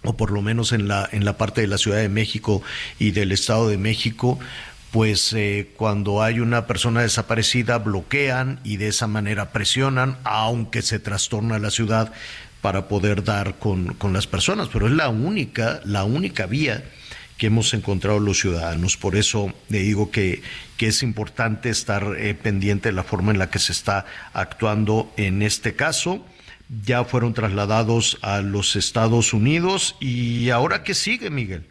o 0.03 0.17
por 0.17 0.31
lo 0.31 0.41
menos 0.41 0.71
en 0.71 0.87
la, 0.87 1.07
en 1.11 1.25
la 1.25 1.37
parte 1.37 1.61
de 1.61 1.67
la 1.67 1.77
Ciudad 1.77 1.97
de 1.97 2.09
México 2.09 2.63
y 2.97 3.11
del 3.11 3.31
Estado 3.31 3.69
de 3.69 3.77
México, 3.77 4.39
pues 4.91 5.31
eh, 5.33 5.69
cuando 5.77 6.21
hay 6.21 6.41
una 6.41 6.67
persona 6.67 7.01
desaparecida 7.01 7.77
bloquean 7.77 8.59
y 8.63 8.77
de 8.77 8.89
esa 8.89 9.07
manera 9.07 9.51
presionan, 9.51 10.17
aunque 10.25 10.81
se 10.81 10.99
trastorna 10.99 11.59
la 11.59 11.71
ciudad 11.71 12.11
para 12.61 12.87
poder 12.87 13.23
dar 13.23 13.57
con, 13.57 13.95
las 14.11 14.27
personas, 14.27 14.69
pero 14.71 14.87
es 14.87 14.93
la 14.93 15.09
única, 15.09 15.79
la 15.85 16.03
única 16.03 16.45
vía 16.45 16.83
que 17.37 17.47
hemos 17.47 17.73
encontrado 17.73 18.19
los 18.19 18.39
ciudadanos. 18.39 18.97
Por 18.97 19.15
eso 19.15 19.51
le 19.69 19.79
digo 19.79 20.11
que, 20.11 20.43
que 20.77 20.87
es 20.87 21.01
importante 21.01 21.69
estar 21.69 22.15
eh, 22.19 22.35
pendiente 22.35 22.89
de 22.89 22.93
la 22.93 23.03
forma 23.03 23.31
en 23.31 23.39
la 23.39 23.49
que 23.49 23.59
se 23.59 23.71
está 23.71 24.05
actuando 24.33 25.11
en 25.17 25.41
este 25.41 25.73
caso. 25.73 26.23
Ya 26.85 27.03
fueron 27.03 27.33
trasladados 27.33 28.19
a 28.21 28.41
los 28.41 28.75
Estados 28.75 29.33
Unidos 29.33 29.95
y 29.99 30.51
ahora 30.51 30.83
qué 30.83 30.93
sigue, 30.93 31.29
Miguel. 31.29 31.65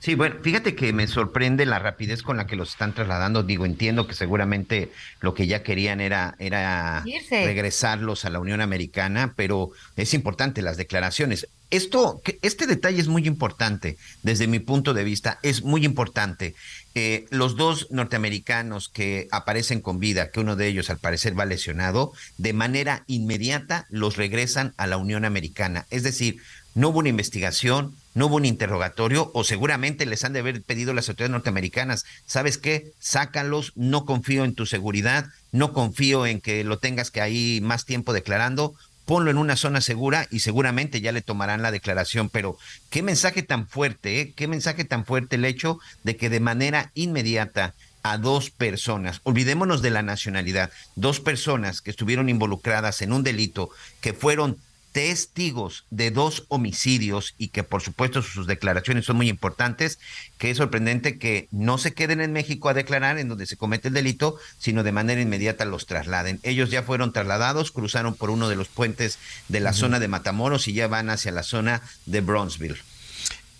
Sí, 0.00 0.14
bueno, 0.14 0.36
fíjate 0.42 0.76
que 0.76 0.92
me 0.92 1.08
sorprende 1.08 1.66
la 1.66 1.80
rapidez 1.80 2.22
con 2.22 2.36
la 2.36 2.46
que 2.46 2.54
los 2.54 2.70
están 2.70 2.94
trasladando. 2.94 3.42
Digo, 3.42 3.66
entiendo 3.66 4.06
que 4.06 4.14
seguramente 4.14 4.92
lo 5.20 5.34
que 5.34 5.48
ya 5.48 5.64
querían 5.64 6.00
era, 6.00 6.36
era 6.38 7.04
regresarlos 7.30 8.24
a 8.24 8.30
la 8.30 8.38
Unión 8.38 8.60
Americana, 8.60 9.34
pero 9.34 9.70
es 9.96 10.14
importante 10.14 10.62
las 10.62 10.76
declaraciones. 10.76 11.48
Esto, 11.70 12.22
este 12.42 12.66
detalle 12.66 13.00
es 13.00 13.08
muy 13.08 13.26
importante 13.26 13.98
desde 14.22 14.46
mi 14.46 14.58
punto 14.58 14.94
de 14.94 15.04
vista, 15.04 15.38
es 15.42 15.64
muy 15.64 15.84
importante. 15.84 16.54
Eh, 16.94 17.26
los 17.30 17.56
dos 17.56 17.88
norteamericanos 17.90 18.88
que 18.88 19.28
aparecen 19.30 19.80
con 19.80 19.98
vida, 19.98 20.30
que 20.30 20.40
uno 20.40 20.56
de 20.56 20.68
ellos 20.68 20.88
al 20.90 20.98
parecer 20.98 21.38
va 21.38 21.44
lesionado, 21.44 22.12
de 22.38 22.54
manera 22.54 23.04
inmediata 23.06 23.86
los 23.90 24.16
regresan 24.16 24.72
a 24.78 24.86
la 24.86 24.96
Unión 24.96 25.24
Americana. 25.24 25.86
Es 25.90 26.04
decir, 26.04 26.38
no 26.78 26.90
hubo 26.90 27.00
una 27.00 27.08
investigación, 27.08 27.96
no 28.14 28.26
hubo 28.26 28.36
un 28.36 28.44
interrogatorio 28.44 29.32
o 29.34 29.42
seguramente 29.42 30.06
les 30.06 30.22
han 30.22 30.32
de 30.32 30.38
haber 30.38 30.62
pedido 30.62 30.94
las 30.94 31.08
autoridades 31.08 31.32
norteamericanas, 31.32 32.04
¿sabes 32.24 32.56
qué? 32.56 32.92
Sácalos, 33.00 33.72
no 33.74 34.04
confío 34.04 34.44
en 34.44 34.54
tu 34.54 34.64
seguridad, 34.64 35.26
no 35.50 35.72
confío 35.72 36.24
en 36.24 36.40
que 36.40 36.62
lo 36.62 36.78
tengas 36.78 37.10
que 37.10 37.20
ahí 37.20 37.58
más 37.64 37.84
tiempo 37.84 38.12
declarando, 38.12 38.76
ponlo 39.06 39.28
en 39.32 39.38
una 39.38 39.56
zona 39.56 39.80
segura 39.80 40.28
y 40.30 40.38
seguramente 40.38 41.00
ya 41.00 41.10
le 41.10 41.20
tomarán 41.20 41.62
la 41.62 41.72
declaración. 41.72 42.28
Pero 42.28 42.56
qué 42.90 43.02
mensaje 43.02 43.42
tan 43.42 43.66
fuerte, 43.66 44.20
¿eh? 44.20 44.32
qué 44.36 44.46
mensaje 44.46 44.84
tan 44.84 45.04
fuerte 45.04 45.34
el 45.34 45.46
hecho 45.46 45.80
de 46.04 46.16
que 46.16 46.30
de 46.30 46.38
manera 46.38 46.92
inmediata 46.94 47.74
a 48.04 48.18
dos 48.18 48.50
personas, 48.50 49.20
olvidémonos 49.24 49.82
de 49.82 49.90
la 49.90 50.02
nacionalidad, 50.02 50.70
dos 50.94 51.18
personas 51.18 51.82
que 51.82 51.90
estuvieron 51.90 52.28
involucradas 52.28 53.02
en 53.02 53.12
un 53.12 53.24
delito, 53.24 53.68
que 54.00 54.12
fueron 54.12 54.58
testigos 54.98 55.84
de 55.90 56.10
dos 56.10 56.42
homicidios 56.48 57.36
y 57.38 57.50
que 57.50 57.62
por 57.62 57.82
supuesto 57.82 58.20
sus 58.20 58.48
declaraciones 58.48 59.04
son 59.04 59.16
muy 59.16 59.28
importantes, 59.28 60.00
que 60.38 60.50
es 60.50 60.56
sorprendente 60.56 61.20
que 61.20 61.46
no 61.52 61.78
se 61.78 61.94
queden 61.94 62.20
en 62.20 62.32
México 62.32 62.68
a 62.68 62.74
declarar 62.74 63.16
en 63.16 63.28
donde 63.28 63.46
se 63.46 63.56
comete 63.56 63.86
el 63.86 63.94
delito, 63.94 64.38
sino 64.58 64.82
de 64.82 64.90
manera 64.90 65.20
inmediata 65.20 65.64
los 65.66 65.86
trasladen. 65.86 66.40
Ellos 66.42 66.72
ya 66.72 66.82
fueron 66.82 67.12
trasladados, 67.12 67.70
cruzaron 67.70 68.16
por 68.16 68.30
uno 68.30 68.48
de 68.48 68.56
los 68.56 68.66
puentes 68.66 69.20
de 69.46 69.60
la 69.60 69.72
zona 69.72 70.00
de 70.00 70.08
Matamoros 70.08 70.66
y 70.66 70.72
ya 70.72 70.88
van 70.88 71.10
hacia 71.10 71.30
la 71.30 71.44
zona 71.44 71.80
de 72.06 72.20
Bronzeville. 72.20 72.82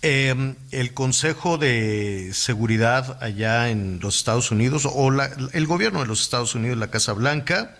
Em, 0.01 0.57
el 0.71 0.93
Consejo 0.93 1.57
de 1.57 2.31
Seguridad 2.33 3.17
allá 3.23 3.69
en 3.69 4.01
los 4.01 4.17
Estados 4.17 4.51
Unidos 4.51 4.85
o 4.85 5.09
el 5.53 5.67
gobierno 5.67 6.01
de 6.01 6.05
los 6.05 6.19
Estados 6.19 6.53
Unidos, 6.53 6.77
la 6.77 6.91
Casa 6.91 7.13
Blanca, 7.13 7.78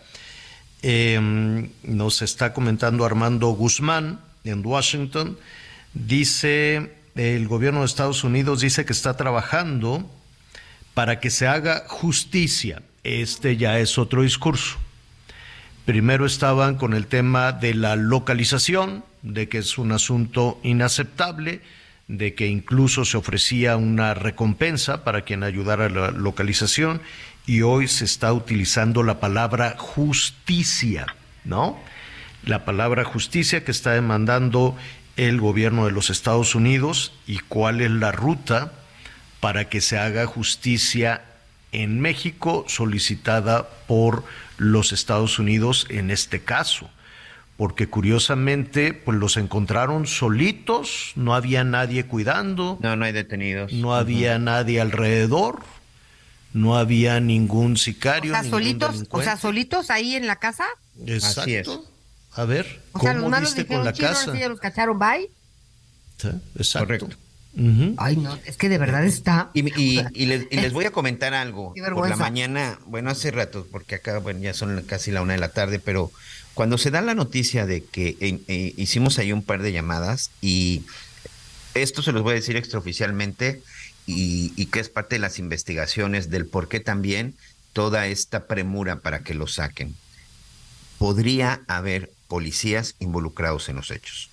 Em, 0.82 1.69
nos 1.84 2.21
está 2.21 2.53
comentando 2.53 3.03
Armando 3.03 3.49
Guzmán 3.49 4.21
en 4.45 4.65
Washington. 4.65 5.38
Dice, 5.93 6.93
el 7.15 7.47
gobierno 7.47 7.82
de 7.82 7.86
Estados 7.86 8.23
Unidos 8.23 8.61
dice 8.61 8.86
que 8.86 8.93
está 8.93 9.17
trabajando 9.17 10.09
para 10.93 11.19
que 11.19 11.32
se 11.32 11.47
haga 11.47 11.84
justicia. 11.88 12.82
Este 13.03 13.57
ya 13.57 13.80
es 13.80 13.97
otro 13.97 14.21
discurso. 14.21 14.77
Primero 15.86 16.25
estaban 16.25 16.75
con 16.75 16.93
el 16.93 17.07
tema 17.07 17.51
de 17.51 17.73
la 17.73 17.95
localización, 17.95 19.03
de 19.21 19.49
que 19.49 19.57
es 19.57 19.77
un 19.77 19.91
asunto 19.91 20.59
inaceptable, 20.63 21.61
de 22.07 22.36
que 22.36 22.47
incluso 22.47 23.05
se 23.05 23.17
ofrecía 23.17 23.75
una 23.75 24.13
recompensa 24.13 25.03
para 25.03 25.21
quien 25.21 25.43
ayudara 25.43 25.86
a 25.86 25.89
la 25.89 26.11
localización 26.11 27.01
y 27.46 27.62
hoy 27.62 27.88
se 27.88 28.06
está 28.06 28.32
utilizando 28.34 29.04
la 29.04 29.20
palabra 29.20 29.76
justicia, 29.78 31.08
¿no? 31.44 31.80
La 32.44 32.66
palabra 32.66 33.04
justicia 33.04 33.64
que 33.64 33.72
está 33.72 33.92
demandando 33.92 34.78
el 35.18 35.42
gobierno 35.42 35.86
de 35.86 35.92
los 35.92 36.10
Estados 36.10 36.56
Unidos 36.56 37.12
y 37.28 37.40
cuál 37.40 37.82
es 37.82 37.92
la 37.92 38.12
ruta 38.12 38.72
para 39.40 39.68
que 39.68 39.82
se 39.82 39.98
haga 39.98 40.26
justicia 40.26 41.24
en 41.72 42.00
México 42.00 42.66
solicitada 42.68 43.70
por 43.88 44.24
los 44.58 44.92
Estados 44.92 45.40
Unidos 45.40 45.86
en 45.90 46.12
este 46.12 46.42
caso. 46.42 46.90
Porque 47.58 47.88
curiosamente, 47.88 48.94
pues 48.94 49.18
los 49.18 49.36
encontraron 49.36 50.08
solitos, 50.08 51.12
no 51.16 51.36
había 51.36 51.66
nadie 51.66 52.06
cuidando. 52.06 52.80
No, 52.82 52.96
no 52.96 53.04
hay 53.04 53.12
detenidos. 53.12 53.74
No 53.74 53.96
había 53.96 54.40
nadie 54.40 54.80
alrededor 54.80 55.60
no 56.54 56.78
había 56.78 57.20
ningún 57.20 57.78
sicario. 57.78 58.34
O 58.34 58.36
sea, 58.36 58.50
solitos, 58.50 59.04
o 59.10 59.22
sea, 59.22 59.38
solitos 59.38 59.89
ahí 59.89 60.16
en 60.16 60.28
la 60.28 60.38
casa. 60.38 60.66
Exacto. 61.06 61.41
Así 61.41 61.56
es. 61.56 61.70
A 62.34 62.45
ver, 62.45 62.82
o 62.93 63.00
sea, 63.00 63.18
¿cómo 63.18 63.39
viste 63.39 63.66
con 63.66 63.84
la 63.84 63.93
casa? 63.93 64.38
ya 64.38 64.50
los 64.50 64.60
cacharon, 64.60 64.97
bye. 64.97 65.30
Sí, 66.18 66.30
exacto. 66.56 66.86
Correcto. 66.86 67.18
Ay, 67.97 68.16
no, 68.16 68.38
es 68.45 68.58
que 68.58 68.70
de 68.70 68.78
verdad 68.78 69.04
está. 69.06 69.50
Y, 69.54 69.64
les, 69.64 70.74
voy 70.74 70.86
a 70.86 70.91
comentar 70.91 71.34
algo. 71.34 71.74
Por 71.93 72.10
la 72.10 72.16
mañana, 72.16 72.80
bueno, 72.86 73.10
hace 73.10 73.32
rato, 73.32 73.68
porque 73.72 73.95
acá, 73.95 74.20
bueno, 74.20 74.39
ya 74.39 74.54
son 74.54 74.82
casi 74.84 75.12
la 75.12 75.22
una 75.22 75.34
de 75.34 75.39
la 75.39 75.50
tarde, 75.50 75.80
pero 75.80 76.12
cuando 76.54 76.78
se 76.78 76.91
da 76.91 77.02
la 77.02 77.16
noticia 77.16 77.66
de 77.66 77.84
que 77.84 78.16
eh, 78.20 78.74
hicimos 78.78 79.18
ahí 79.18 79.32
un 79.32 79.43
par 79.43 79.62
de 79.62 79.72
llamadas 79.72 80.30
y 80.41 80.84
esto 81.74 82.02
se 82.02 82.12
los 82.12 82.22
voy 82.22 82.34
a 82.34 82.36
decir 82.36 82.56
extraoficialmente, 82.56 83.62
y, 84.10 84.66
que 84.68 84.80
es 84.80 84.89
parte 84.89 85.16
de 85.16 85.20
las 85.20 85.39
investigaciones 85.39 86.30
del 86.30 86.45
por 86.45 86.68
qué 86.68 86.80
también 86.80 87.36
toda 87.74 88.07
esta 88.07 88.47
premura 88.47 88.97
para 88.97 89.20
que 89.20 89.34
lo 89.34 89.47
saquen. 89.47 89.95
Podría 90.97 91.62
haber 91.68 92.12
policías 92.28 92.95
involucrados 92.99 93.70
en 93.70 93.78
los 93.78 93.91
hechos. 93.91 94.30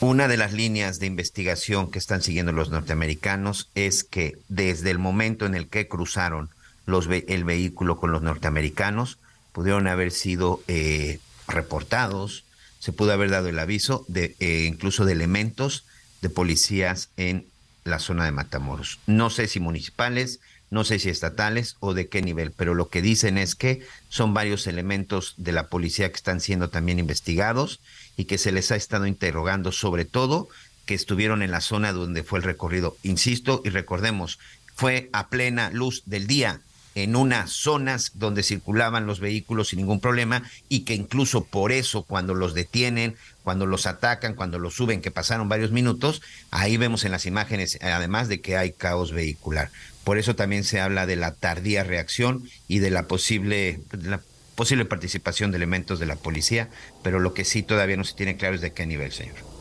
Una 0.00 0.28
de 0.28 0.36
las 0.36 0.52
líneas 0.52 0.98
de 0.98 1.06
investigación 1.06 1.90
que 1.90 1.98
están 1.98 2.22
siguiendo 2.22 2.52
los 2.52 2.70
norteamericanos 2.70 3.70
es 3.74 4.04
que 4.04 4.38
desde 4.48 4.90
el 4.90 4.98
momento 4.98 5.46
en 5.46 5.54
el 5.54 5.68
que 5.68 5.88
cruzaron 5.88 6.50
los 6.86 7.08
el 7.08 7.44
vehículo 7.44 7.98
con 7.98 8.12
los 8.12 8.22
norteamericanos, 8.22 9.18
pudieron 9.52 9.86
haber 9.86 10.10
sido 10.10 10.62
eh, 10.68 11.20
reportados, 11.48 12.44
se 12.80 12.92
pudo 12.92 13.12
haber 13.12 13.30
dado 13.30 13.48
el 13.48 13.58
aviso 13.58 14.04
de 14.08 14.36
eh, 14.40 14.66
incluso 14.68 15.04
de 15.04 15.12
elementos 15.12 15.86
de 16.20 16.28
policías 16.28 17.08
en 17.16 17.46
la 17.84 17.98
zona 17.98 18.24
de 18.24 18.32
Matamoros. 18.32 18.98
No 19.06 19.30
sé 19.30 19.46
si 19.46 19.60
municipales, 19.60 20.40
no 20.70 20.84
sé 20.84 20.98
si 20.98 21.10
estatales 21.10 21.76
o 21.80 21.94
de 21.94 22.08
qué 22.08 22.22
nivel, 22.22 22.50
pero 22.50 22.74
lo 22.74 22.88
que 22.88 23.02
dicen 23.02 23.38
es 23.38 23.54
que 23.54 23.86
son 24.08 24.34
varios 24.34 24.66
elementos 24.66 25.34
de 25.36 25.52
la 25.52 25.68
policía 25.68 26.08
que 26.08 26.16
están 26.16 26.40
siendo 26.40 26.70
también 26.70 26.98
investigados 26.98 27.80
y 28.16 28.24
que 28.24 28.38
se 28.38 28.52
les 28.52 28.72
ha 28.72 28.76
estado 28.76 29.06
interrogando 29.06 29.70
sobre 29.70 30.04
todo 30.04 30.48
que 30.86 30.94
estuvieron 30.94 31.42
en 31.42 31.50
la 31.50 31.60
zona 31.60 31.92
donde 31.92 32.24
fue 32.24 32.38
el 32.38 32.44
recorrido. 32.44 32.96
Insisto 33.02 33.62
y 33.64 33.70
recordemos, 33.70 34.38
fue 34.74 35.08
a 35.12 35.28
plena 35.28 35.70
luz 35.70 36.02
del 36.06 36.26
día 36.26 36.60
en 36.94 37.16
unas 37.16 37.50
zonas 37.50 38.12
donde 38.14 38.42
circulaban 38.42 39.06
los 39.06 39.20
vehículos 39.20 39.68
sin 39.68 39.80
ningún 39.80 40.00
problema 40.00 40.42
y 40.68 40.80
que 40.80 40.94
incluso 40.94 41.44
por 41.44 41.72
eso 41.72 42.02
cuando 42.02 42.34
los 42.34 42.54
detienen, 42.54 43.16
cuando 43.44 43.66
los 43.66 43.86
atacan, 43.86 44.34
cuando 44.34 44.58
los 44.58 44.74
suben, 44.74 45.02
que 45.02 45.12
pasaron 45.12 45.48
varios 45.48 45.70
minutos, 45.70 46.22
ahí 46.50 46.76
vemos 46.76 47.04
en 47.04 47.12
las 47.12 47.26
imágenes 47.26 47.78
además 47.80 48.28
de 48.28 48.40
que 48.40 48.56
hay 48.56 48.72
caos 48.72 49.12
vehicular. 49.12 49.70
Por 50.02 50.18
eso 50.18 50.34
también 50.34 50.64
se 50.64 50.80
habla 50.80 51.06
de 51.06 51.16
la 51.16 51.32
tardía 51.32 51.84
reacción 51.84 52.48
y 52.66 52.80
de 52.80 52.90
la 52.90 53.04
posible, 53.04 53.80
la 53.92 54.20
posible 54.56 54.84
participación 54.86 55.50
de 55.50 55.58
elementos 55.58 56.00
de 56.00 56.06
la 56.06 56.16
policía, 56.16 56.68
pero 57.02 57.20
lo 57.20 57.34
que 57.34 57.44
sí 57.44 57.62
todavía 57.62 57.96
no 57.96 58.04
se 58.04 58.14
tiene 58.14 58.36
claro 58.36 58.54
es 58.54 58.60
de 58.60 58.72
qué 58.72 58.86
nivel, 58.86 59.12
señor. 59.12 59.53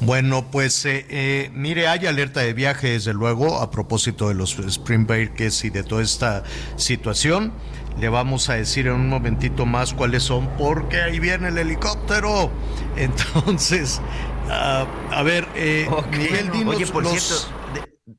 Bueno, 0.00 0.50
pues 0.50 0.84
eh, 0.84 1.06
eh, 1.08 1.50
mire, 1.54 1.88
hay 1.88 2.06
alerta 2.06 2.40
de 2.40 2.52
viaje, 2.52 2.90
desde 2.90 3.14
luego, 3.14 3.60
a 3.60 3.70
propósito 3.70 4.28
de 4.28 4.34
los 4.34 4.58
Spring 4.58 5.06
Breakers 5.06 5.64
y 5.64 5.70
de 5.70 5.82
toda 5.82 6.02
esta 6.02 6.42
situación. 6.76 7.52
Le 7.98 8.08
vamos 8.08 8.48
a 8.48 8.54
decir 8.54 8.88
en 8.88 8.94
un 8.94 9.08
momentito 9.08 9.66
más 9.66 9.94
cuáles 9.94 10.24
son, 10.24 10.48
porque 10.58 11.00
ahí 11.00 11.20
viene 11.20 11.48
el 11.48 11.58
helicóptero. 11.58 12.50
Entonces, 12.96 14.00
uh, 14.46 15.14
a 15.14 15.22
ver, 15.22 15.46
eh, 15.54 15.88
Miguel, 16.10 16.50
dinos 16.50 16.74
Oye, 16.74 16.86
por 16.86 17.06
cierto, 17.06 17.54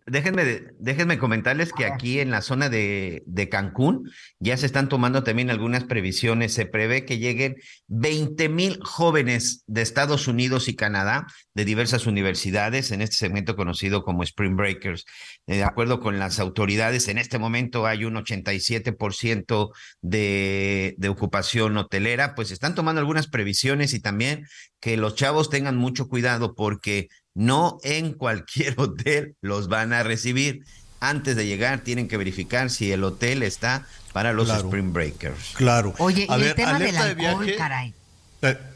Déjenme, 0.07 0.67
déjenme 0.77 1.17
comentarles 1.17 1.73
que 1.73 1.85
aquí 1.85 2.19
en 2.19 2.29
la 2.29 2.43
zona 2.43 2.69
de, 2.69 3.23
de, 3.25 3.49
Cancún 3.49 4.11
ya 4.39 4.55
se 4.55 4.67
están 4.67 4.87
tomando 4.87 5.23
también 5.23 5.49
algunas 5.49 5.85
previsiones. 5.85 6.53
Se 6.53 6.67
prevé 6.67 7.05
que 7.05 7.17
lleguen 7.17 7.55
20 7.87 8.47
mil 8.49 8.79
jóvenes 8.83 9.63
de 9.65 9.81
Estados 9.81 10.27
Unidos 10.27 10.67
y 10.67 10.75
Canadá 10.75 11.25
de 11.55 11.65
diversas 11.65 12.05
universidades 12.05 12.91
en 12.91 13.01
este 13.01 13.15
segmento 13.15 13.55
conocido 13.55 14.03
como 14.03 14.21
Spring 14.21 14.55
Breakers. 14.55 15.05
Eh, 15.47 15.55
de 15.55 15.63
acuerdo 15.63 15.99
con 15.99 16.19
las 16.19 16.39
autoridades, 16.39 17.07
en 17.07 17.17
este 17.17 17.39
momento 17.39 17.87
hay 17.87 18.05
un 18.05 18.13
87% 18.13 19.71
de, 20.01 20.93
de 20.99 21.09
ocupación 21.09 21.77
hotelera. 21.77 22.35
Pues 22.35 22.51
están 22.51 22.75
tomando 22.75 22.99
algunas 22.99 23.25
previsiones 23.27 23.95
y 23.95 24.01
también 24.01 24.45
que 24.79 24.97
los 24.97 25.15
chavos 25.15 25.49
tengan 25.49 25.77
mucho 25.77 26.07
cuidado 26.07 26.53
porque 26.53 27.07
no 27.35 27.77
en 27.83 28.13
cualquier 28.13 28.73
hotel 28.79 29.35
los 29.41 29.67
van 29.67 29.93
a 29.93 30.01
recibir. 30.01 30.63
Antes 30.99 31.35
de 31.35 31.45
llegar 31.45 31.81
tienen 31.81 32.07
que 32.07 32.17
verificar 32.17 32.71
si 32.71 32.91
el 32.91 33.03
hotel 33.03 33.43
está 33.43 33.85
para 34.13 34.33
los 34.33 34.49
Spring 34.49 34.91
Breakers. 34.91 35.51
Claro. 35.53 35.93
Oye, 35.99 36.25
y 36.27 36.41
el 36.41 36.55
tema 36.55 36.79
del 36.79 36.97
alcohol, 36.97 37.53
caray. 37.57 37.93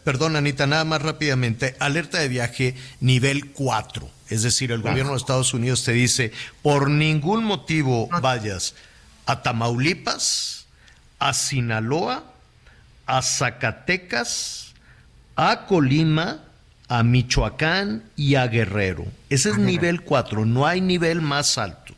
perdón, 0.03 0.36
Anita, 0.36 0.68
nada 0.68 0.84
más 0.84 1.01
rápidamente. 1.01 1.76
Alerta 1.80 2.20
de 2.20 2.28
viaje 2.28 2.76
nivel 2.99 3.51
4. 3.51 4.07
Es 4.30 4.43
decir, 4.43 4.72
el 4.72 4.82
gobierno 4.82 5.14
de 5.14 5.18
Estados 5.18 5.53
Unidos 5.55 5.84
te 5.84 5.93
dice, 5.93 6.32
por 6.62 6.89
ningún 6.91 7.45
motivo 7.45 8.10
vayas 8.22 8.76
a 9.26 9.41
Tamaulipas, 9.41 10.68
a 11.18 11.34
Sinaloa, 11.34 12.32
a 13.07 13.22
Zacatecas, 13.24 14.74
a 15.36 15.66
Colima, 15.66 16.43
a 16.89 17.03
Michoacán 17.03 18.03
y 18.15 18.35
a 18.35 18.47
Guerrero. 18.47 19.05
Ese 19.29 19.51
es 19.51 19.57
nivel 19.57 20.01
4, 20.01 20.45
no 20.45 20.65
hay 20.65 20.81
nivel 20.81 21.21
más 21.21 21.57
alto. 21.57 21.93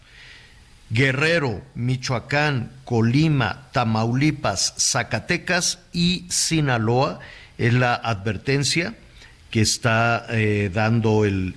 Guerrero, 0.90 1.62
Michoacán, 1.74 2.70
Colima, 2.84 3.70
Tamaulipas, 3.72 4.74
Zacatecas 4.78 5.80
y 5.94 6.26
Sinaloa 6.30 7.20
es 7.58 7.74
la 7.74 7.96
advertencia 7.96 8.96
que 9.50 9.62
está 9.62 10.26
eh, 10.30 10.70
dando 10.74 11.24
el, 11.24 11.56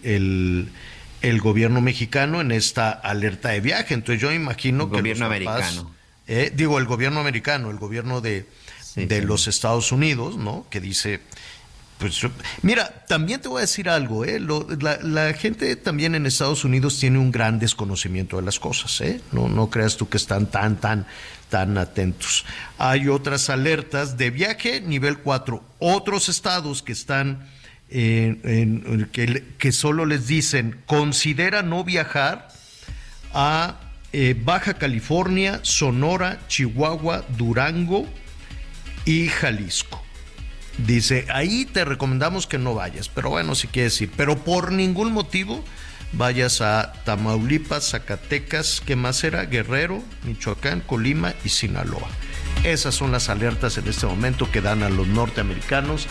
el, 1.21 1.41
gobierno 1.41 1.81
mexicano 1.81 2.41
en 2.41 2.53
esta 2.53 2.91
alerta 2.91 3.51
de 3.51 3.61
viaje. 3.61 3.95
Entonces 3.95 4.23
yo 4.23 4.33
imagino 4.33 4.89
que... 4.89 4.99
Gobierno 4.99 5.27
americano. 5.27 5.93
Eh, 6.29 6.53
digo, 6.55 6.79
el 6.79 6.85
gobierno 6.85 7.19
americano, 7.19 7.71
el 7.71 7.79
gobierno 7.79 8.21
de, 8.21 8.47
de 8.95 9.23
los 9.23 9.49
Estados 9.49 9.91
Unidos, 9.91 10.37
¿no? 10.37 10.67
Que 10.71 10.81
dice, 10.81 11.21
pues 11.99 12.21
mira, 12.63 13.05
también 13.07 13.41
te 13.41 13.49
voy 13.49 13.59
a 13.59 13.61
decir 13.63 13.89
algo, 13.89 14.25
¿eh? 14.25 14.41
la, 14.41 15.33
gente 15.33 15.77
también 15.77 16.15
en 16.15 16.27
Estados 16.27 16.65
Unidos 16.65 16.99
tiene 16.99 17.19
un 17.19 17.31
gran 17.31 17.59
desconocimiento 17.59 18.37
de 18.37 18.43
las 18.43 18.59
cosas, 18.59 19.01
¿eh? 19.01 19.21
No, 19.33 19.49
no 19.49 19.71
creas 19.71 19.97
tú 19.97 20.09
que 20.09 20.17
están 20.17 20.47
tan, 20.47 20.77
tan, 20.77 21.07
tan 21.49 21.79
atentos. 21.79 22.45
Hay 22.79 23.09
otras 23.09 23.49
alertas 23.49 24.19
de 24.19 24.31
viaje 24.31 24.81
nivel 24.81 25.19
4, 25.19 25.63
otros 25.79 26.29
estados 26.29 26.83
que 26.83 26.93
están, 26.93 27.49
en, 27.89 29.09
que, 29.13 29.73
solo 29.73 30.05
les 30.05 30.27
dicen, 30.27 30.81
considera 30.87 31.63
no 31.63 31.85
viajar 31.85 32.49
a 33.33 33.77
eh, 34.13 34.35
Baja 34.37 34.75
California, 34.75 35.61
Sonora, 35.63 36.41
Chihuahua, 36.49 37.25
Durango 37.37 38.07
y 39.05 39.29
Jalisco. 39.29 40.04
Dice, 40.79 41.27
ahí 41.33 41.67
te 41.67 41.85
recomendamos 41.85 42.47
que 42.47 42.59
no 42.59 42.75
vayas, 42.75 43.09
pero 43.09 43.31
bueno, 43.31 43.55
si 43.55 43.69
quieres 43.69 44.01
ir, 44.01 44.11
pero 44.17 44.37
por 44.37 44.73
ningún 44.73 45.13
motivo 45.13 45.65
vayas 46.13 46.61
a 46.61 46.93
Tamaulipas, 47.05 47.91
Zacatecas, 47.91 48.83
¿qué 48.85 48.97
más 48.97 49.23
era? 49.23 49.45
Guerrero, 49.45 50.03
Michoacán, 50.25 50.81
Colima 50.81 51.35
y 51.45 51.49
Sinaloa. 51.51 52.09
Esas 52.65 52.95
son 52.95 53.13
las 53.13 53.29
alertas 53.29 53.79
en 53.79 53.87
este 53.89 54.07
momento 54.07 54.51
que 54.51 54.61
dan 54.61 54.83
a 54.83 54.89
los 54.89 55.07
norteamericanos 55.07 56.07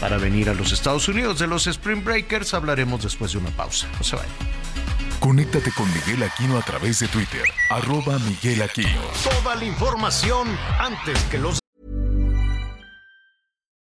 para 0.00 0.18
venir 0.18 0.48
a 0.48 0.54
los 0.54 0.72
Estados 0.72 1.08
Unidos. 1.08 1.38
De 1.38 1.46
los 1.46 1.66
Spring 1.66 2.04
Breakers 2.04 2.54
hablaremos 2.54 3.02
después 3.02 3.32
de 3.32 3.38
una 3.38 3.50
pausa. 3.50 3.88
No 3.98 4.04
se 4.04 4.16
vayan. 4.16 4.30
Conéctate 5.18 5.72
con 5.72 5.90
Miguel 5.92 6.22
Aquino 6.22 6.58
a 6.58 6.62
través 6.62 6.98
de 6.98 7.08
Twitter, 7.08 7.44
arroba 7.70 8.18
Miguel 8.18 8.60
Aquino. 8.62 9.00
Toda 9.22 9.54
la 9.56 9.64
información 9.64 10.48
antes 10.78 11.18
que 11.30 11.38
los 11.38 11.63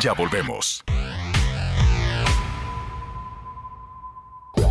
Ya 0.00 0.14
volvemos. 0.14 0.82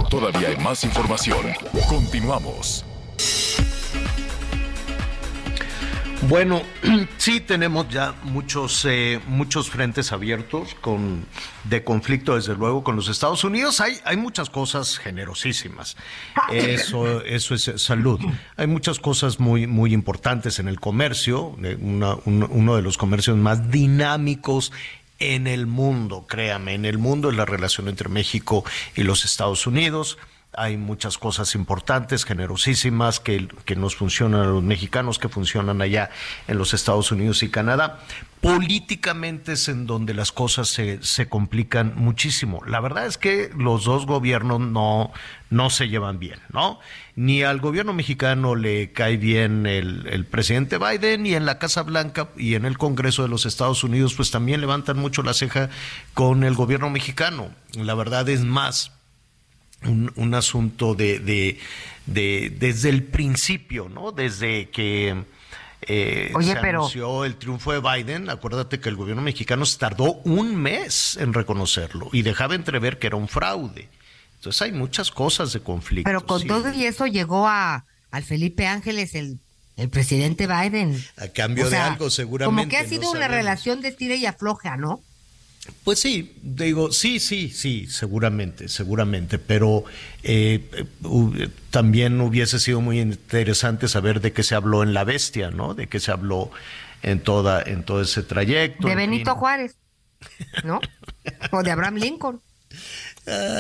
Todavía 0.10 0.48
hay 0.48 0.58
más 0.58 0.84
información. 0.84 1.54
Continuamos. 1.88 2.84
Bueno, 6.30 6.62
sí 7.18 7.40
tenemos 7.40 7.88
ya 7.88 8.14
muchos 8.24 8.84
eh, 8.84 9.22
muchos 9.28 9.70
frentes 9.70 10.12
abiertos 10.12 10.76
con 10.82 11.26
de 11.64 11.86
conflicto 11.86 12.36
desde 12.36 12.54
luego 12.54 12.84
con 12.84 12.98
los 12.98 13.08
Estados 13.08 13.46
Unidos. 13.46 13.80
Hay 13.80 13.94
hay 14.04 14.18
muchas 14.18 14.50
cosas 14.50 14.98
generosísimas. 14.98 15.96
Eso 16.52 17.22
eso 17.24 17.56
es 17.56 17.72
salud. 17.78 18.20
Hay 18.58 18.68
muchas 18.68 19.00
cosas 19.00 19.40
muy 19.40 19.68
muy 19.68 19.94
importantes 19.94 20.60
en 20.60 20.68
el 20.68 20.82
comercio, 20.82 21.56
eh, 21.64 21.78
uno 21.80 22.76
de 22.76 22.82
los 22.82 22.98
comercios 22.98 23.38
más 23.38 23.72
dinámicos 23.72 24.74
en 25.20 25.48
el 25.48 25.66
mundo, 25.66 26.26
créame, 26.28 26.74
en 26.74 26.86
el 26.86 26.98
mundo 26.98 27.30
es 27.32 27.38
la 27.38 27.46
relación 27.46 27.88
entre 27.88 28.10
México 28.10 28.66
y 28.96 29.04
los 29.04 29.24
Estados 29.24 29.66
Unidos 29.66 30.18
hay 30.58 30.76
muchas 30.76 31.18
cosas 31.18 31.54
importantes, 31.54 32.26
generosísimas, 32.26 33.20
que, 33.20 33.48
que, 33.64 33.76
nos 33.76 33.96
funcionan 33.96 34.42
a 34.42 34.46
los 34.46 34.64
mexicanos, 34.64 35.20
que 35.20 35.30
funcionan 35.30 35.82
allá 35.82 36.10
en 36.48 36.58
los 36.58 36.74
Estados 36.74 37.12
Unidos 37.12 37.44
y 37.44 37.50
Canadá. 37.50 38.00
Políticamente 38.42 39.54
es 39.54 39.68
en 39.68 39.86
donde 39.86 40.14
las 40.14 40.32
cosas 40.32 40.68
se, 40.68 41.02
se 41.04 41.30
complican 41.30 41.94
muchísimo. 41.96 42.62
La 42.66 42.80
verdad 42.80 43.06
es 43.06 43.18
que 43.18 43.52
los 43.56 43.86
dos 43.86 44.06
gobiernos 44.08 44.60
no, 44.60 45.12
no 45.50 45.70
se 45.70 45.90
llevan 45.90 46.18
bien, 46.18 46.40
¿no? 46.52 46.80
Ni 47.16 47.44
al 47.44 47.60
gobierno 47.60 47.94
mexicano 47.94 48.56
le 48.56 48.92
cae 48.92 49.18
bien 49.18 49.66
el, 49.66 50.08
el 50.08 50.26
presidente 50.26 50.80
Biden 50.80 51.26
y 51.26 51.36
en 51.36 51.46
la 51.46 51.60
Casa 51.60 51.84
Blanca 51.84 52.30
y 52.36 52.56
en 52.56 52.66
el 52.66 52.78
Congreso 52.78 53.24
de 53.24 53.30
los 53.30 53.46
Estados 53.46 53.84
Unidos 53.84 54.16
pues 54.16 54.32
también 54.32 54.62
levantan 54.62 54.98
mucho 54.98 55.24
la 55.24 55.34
ceja 55.34 55.70
con 56.14 56.44
el 56.44 56.56
gobierno 56.56 56.90
mexicano. 56.90 57.50
La 57.74 57.94
verdad 57.96 58.28
es 58.30 58.44
más, 58.44 58.97
un, 59.86 60.34
asunto 60.34 60.96
de, 60.96 61.20
de, 61.20 62.50
desde 62.58 62.90
el 62.90 63.04
principio, 63.04 63.90
¿no? 63.90 64.12
Desde 64.12 64.70
que 64.70 65.24
eh, 65.82 66.34
se 66.42 66.52
anunció 66.52 67.26
el 67.26 67.36
triunfo 67.36 67.72
de 67.72 67.80
Biden, 67.80 68.30
acuérdate 68.30 68.80
que 68.80 68.90
el 68.90 68.96
gobierno 68.96 69.22
mexicano 69.22 69.66
se 69.66 69.78
tardó 69.78 70.14
un 70.24 70.56
mes 70.56 71.18
en 71.18 71.34
reconocerlo 71.34 72.10
y 72.12 72.24
dejaba 72.24 72.56
entrever 72.56 73.00
que 73.00 73.08
era 73.08 73.16
un 73.16 73.28
fraude. 73.28 73.88
Entonces 74.36 74.62
hay 74.62 74.72
muchas 74.72 75.12
cosas 75.12 75.54
de 75.54 75.62
conflicto. 75.62 76.08
Pero 76.08 76.26
con 76.26 76.46
todo 76.46 76.74
y 76.74 76.86
eso 76.86 77.08
llegó 77.08 77.48
a 77.48 77.86
al 78.12 78.24
Felipe 78.24 78.66
Ángeles 78.66 79.16
el, 79.16 79.40
el 79.76 79.90
presidente 79.90 80.48
Biden. 80.48 81.04
A 81.18 81.28
cambio 81.28 81.70
de 81.70 81.78
algo, 81.78 82.10
seguramente. 82.10 82.56
Como 82.56 82.70
que 82.70 82.78
ha 82.78 82.88
sido 82.88 83.12
una 83.12 83.28
relación 83.28 83.82
de 83.82 83.90
estira 83.90 84.16
y 84.16 84.26
afloja, 84.26 84.78
¿no? 84.78 85.02
Pues 85.84 86.00
sí, 86.00 86.34
digo, 86.42 86.92
sí, 86.92 87.20
sí, 87.20 87.50
sí, 87.50 87.88
seguramente, 87.88 88.68
seguramente, 88.68 89.40
pero 89.40 89.86
eh, 90.24 90.86
también 91.72 92.20
hubiese 92.20 92.60
sido 92.60 92.82
muy 92.82 93.00
interesante 93.00 93.88
saber 93.88 94.20
de 94.20 94.34
qué 94.34 94.44
se 94.44 94.56
habló 94.56 94.84
en 94.84 94.94
La 94.94 95.04
Bestia, 95.06 95.50
¿no? 95.50 95.74
De 95.74 95.88
qué 95.88 96.00
se 96.00 96.12
habló 96.12 96.52
en 97.04 97.22
toda, 97.22 97.62
en 97.62 97.84
todo 97.84 98.02
ese 98.02 98.24
trayecto. 98.24 98.88
De 98.88 98.96
Benito 98.96 99.36
Juárez, 99.36 99.78
¿no? 100.64 100.82
o 101.52 101.64
de 101.64 101.72
Abraham 101.72 101.96
Lincoln. 101.96 102.42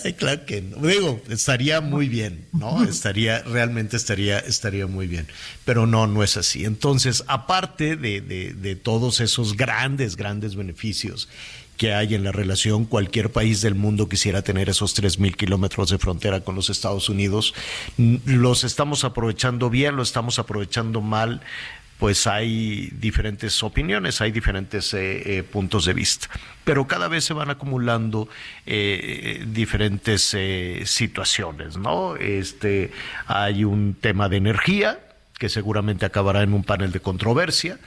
Ay, 0.04 0.14
claro 0.14 0.46
que 0.46 0.62
no. 0.62 0.78
Digo, 0.88 1.22
estaría 1.30 1.82
muy 1.82 2.08
bien, 2.08 2.48
¿no? 2.54 2.84
Estaría, 2.84 3.40
realmente 3.44 3.98
estaría, 3.98 4.40
estaría 4.40 4.88
muy 4.88 5.08
bien. 5.08 5.28
Pero 5.66 5.86
no, 5.86 6.08
no 6.08 6.24
es 6.24 6.38
así. 6.38 6.64
Entonces, 6.64 7.26
aparte 7.28 7.98
de, 7.98 8.22
de, 8.22 8.54
de 8.54 8.76
todos 8.78 9.20
esos 9.20 9.58
grandes, 9.58 10.16
grandes 10.16 10.56
beneficios 10.56 11.28
que 11.78 11.94
hay 11.94 12.16
en 12.16 12.24
la 12.24 12.32
relación. 12.32 12.86
Cualquier 12.86 13.32
país 13.32 13.62
del 13.62 13.76
mundo 13.76 14.10
quisiera 14.10 14.42
tener 14.42 14.70
esos 14.70 15.00
3.000 15.02 15.36
kilómetros 15.36 15.90
de 15.90 15.98
frontera 15.98 16.42
con 16.42 16.56
los 16.56 16.70
Estados 16.70 17.08
Unidos. 17.08 17.54
Los 17.98 18.64
estamos 18.64 19.04
aprovechando 19.04 19.70
bien, 19.70 19.96
lo 19.96 20.04
estamos 20.04 20.40
aprovechando 20.40 21.02
mal. 21.02 21.42
Pues 22.00 22.28
hay 22.28 22.90
diferentes 23.00 23.64
opiniones, 23.64 24.22
hay 24.22 24.32
diferentes 24.32 24.94
eh, 24.94 25.38
eh, 25.38 25.44
puntos 25.44 25.86
de 25.86 25.94
vista, 25.94 26.30
pero 26.64 26.86
cada 26.86 27.08
vez 27.08 27.24
se 27.24 27.34
van 27.34 27.50
acumulando 27.50 28.30
eh, 28.68 29.44
diferentes 29.48 30.36
situaciones, 30.86 31.76
¿no? 31.76 32.16
Este, 32.16 32.92
hay 33.26 33.64
un 33.64 33.96
tema 34.00 34.30
de 34.30 34.38
energía 34.38 35.00
que 35.40 35.50
seguramente 35.50 36.06
acabará 36.06 36.44
en 36.44 36.54
un 36.54 36.64
panel 36.64 36.92
de 36.92 37.00
controversia 37.00 37.80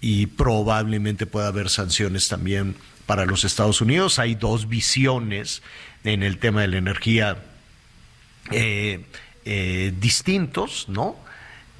y 0.00 0.26
probablemente 0.26 1.24
pueda 1.24 1.46
haber 1.46 1.70
sanciones 1.70 2.28
también 2.28 2.74
para 3.06 3.26
los 3.26 3.44
Estados 3.44 3.80
Unidos. 3.80 4.18
Hay 4.18 4.34
dos 4.34 4.68
visiones 4.68 5.62
en 6.04 6.22
el 6.22 6.38
tema 6.38 6.62
de 6.62 6.68
la 6.68 6.78
energía 6.78 7.38
eh, 8.50 9.04
eh, 9.44 9.92
distintos, 9.98 10.88
¿no? 10.88 11.16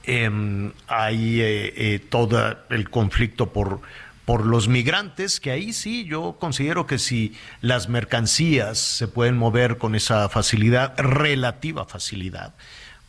Em, 0.05 0.73
hay 0.87 1.41
eh, 1.41 2.01
todo 2.11 2.59
el 2.69 2.91
conflicto 2.91 3.53
por, 3.53 3.81
por 4.25 4.47
los 4.47 4.69
migrantes, 4.69 5.41
que 5.41 5.51
ahí 5.51 5.73
sí 5.73 6.05
yo 6.05 6.37
considero 6.39 6.87
que 6.87 6.99
si 6.99 7.35
las 7.61 7.89
mercancías 7.89 8.79
se 8.79 9.09
pueden 9.09 9.37
mover 9.37 9.79
con 9.79 9.95
esa 9.95 10.29
facilidad, 10.29 10.95
relativa 10.99 11.87
facilidad, 11.87 12.55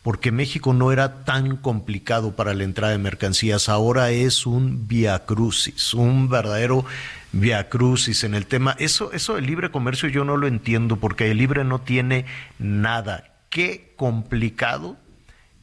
porque 0.06 0.30
México 0.30 0.72
no 0.72 0.92
era 0.92 1.24
tan 1.24 1.56
complicado 1.56 2.36
para 2.36 2.54
la 2.54 2.62
entrada 2.62 2.92
de 2.92 2.98
mercancías, 2.98 3.68
ahora 3.68 4.12
es 4.12 4.46
un 4.46 4.86
via 4.86 5.18
crucis, 5.24 5.94
un 5.94 6.28
verdadero 6.28 6.84
via 7.32 7.68
crucis 7.68 8.22
en 8.22 8.36
el 8.36 8.46
tema. 8.46 8.76
Eso, 8.78 9.10
eso 9.12 9.34
del 9.34 9.46
libre 9.46 9.72
comercio 9.72 10.08
yo 10.08 10.24
no 10.24 10.36
lo 10.36 10.46
entiendo, 10.46 10.94
porque 10.94 11.28
el 11.28 11.38
libre 11.38 11.64
no 11.64 11.80
tiene 11.80 12.24
nada. 12.60 13.32
Qué 13.50 13.94
complicado 13.96 14.96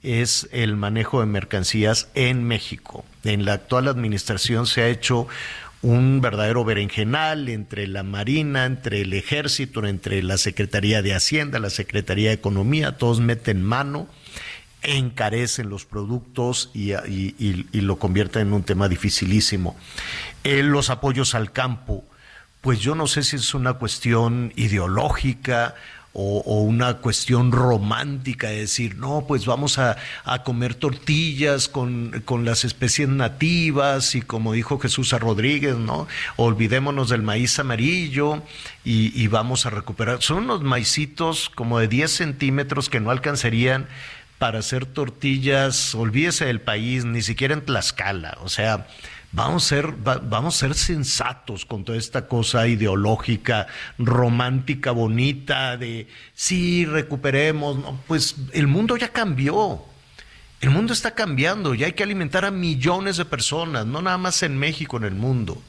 es 0.02 0.50
el 0.52 0.76
manejo 0.76 1.22
de 1.22 1.26
mercancías 1.26 2.10
en 2.14 2.44
México. 2.44 3.06
En 3.24 3.46
la 3.46 3.54
actual 3.54 3.88
administración 3.88 4.68
se 4.68 4.82
ha 4.82 4.90
hecho 4.90 5.26
un 5.82 6.20
verdadero 6.20 6.66
berenjenal 6.66 7.48
entre 7.48 7.88
la 7.88 8.04
Marina, 8.04 8.66
entre 8.66 9.04
el 9.04 9.14
Ejército, 9.14 9.86
entre 9.86 10.22
la 10.22 10.38
Secretaría 10.38 11.02
de 11.02 11.14
Hacienda, 11.14 11.60
la 11.60 11.70
Secretaría 11.70 12.28
de 12.28 12.36
Economía, 12.36 12.98
todos 12.98 13.22
meten 13.22 13.64
mano, 13.64 14.10
encarecen 14.84 15.70
los 15.70 15.86
productos 15.86 16.70
y, 16.74 16.94
lo 17.74 17.98
convierten 17.98 18.48
en 18.48 18.54
un 18.54 18.64
tema 18.64 18.88
dificilísimo. 18.88 19.76
Eh, 20.44 20.64
los 20.64 20.90
apoyos 20.90 21.36
al 21.36 21.52
campo, 21.52 22.04
pues 22.62 22.80
yo 22.80 22.96
no 22.96 23.08
sé 23.08 23.24
si 23.24 23.38
es 23.38 23.54
una 23.54 23.74
cuestión 23.74 24.54
ideológica 24.56 25.76
o, 26.14 26.62
una 26.62 26.98
cuestión 26.98 27.52
romántica 27.52 28.50
de 28.50 28.60
decir, 28.60 28.98
no, 28.98 29.26
pues 29.28 29.46
vamos 29.48 29.80
a, 29.80 29.98
comer 30.44 30.76
tortillas 30.76 31.68
con, 31.68 32.22
con, 32.24 32.46
las 32.46 32.66
especies 32.66 33.10
nativas 33.10 34.14
y 34.14 34.22
como 34.22 34.54
dijo 34.54 34.80
Jesús 34.80 35.12
Rodríguez, 35.12 35.76
¿no? 35.76 36.08
Olvidémonos 36.36 37.10
del 37.10 37.24
maíz 37.24 37.58
amarillo 37.58 38.44
y, 38.86 39.20
y 39.20 39.28
vamos 39.28 39.66
a 39.66 39.72
recuperar. 39.72 40.22
Son 40.22 40.44
unos 40.44 40.62
maicitos 40.62 41.50
como 41.50 41.80
de 41.80 41.88
10 41.88 42.12
centímetros 42.12 42.90
que 42.90 43.00
no 43.00 43.10
alcanzarían 43.10 43.88
para 44.44 44.60
hacer 44.60 44.86
tortillas, 44.86 45.96
olvídese 45.96 46.44
del 46.44 46.60
país, 46.60 47.06
ni 47.06 47.22
siquiera 47.22 47.54
en 47.54 47.64
Tlaxcala, 47.64 48.40
o 48.42 48.50
sea, 48.50 48.88
Vamos 49.32 49.64
a, 49.64 49.68
ser, 49.70 49.94
vamos 49.94 50.56
a 50.56 50.60
ser 50.60 50.76
sensatos 50.76 51.66
con 51.66 51.86
toda 51.86 51.98
esta 51.98 52.28
cosa 52.28 52.68
ideológica, 52.68 53.68
romántica, 53.98 54.92
bonita, 54.92 55.78
de 55.78 56.08
sí, 56.36 56.86
recuperemos. 56.86 57.80
pues 58.06 58.36
el 58.52 58.68
mundo 58.68 58.98
ya 58.98 59.14
cambió. 59.14 59.82
El 60.60 60.72
mundo 60.72 60.92
está 60.92 61.12
cambiando 61.12 61.74
y 61.74 61.86
hay 61.86 61.94
que 61.94 62.04
alimentar 62.04 62.44
a 62.44 62.52
millones 62.52 63.16
de 63.16 63.26
personas, 63.26 63.86
no 63.86 64.02
nada 64.02 64.18
más 64.18 64.44
en 64.44 64.58
México, 64.58 64.98
en 64.98 65.06
el 65.06 65.16
mundo. 65.16 65.64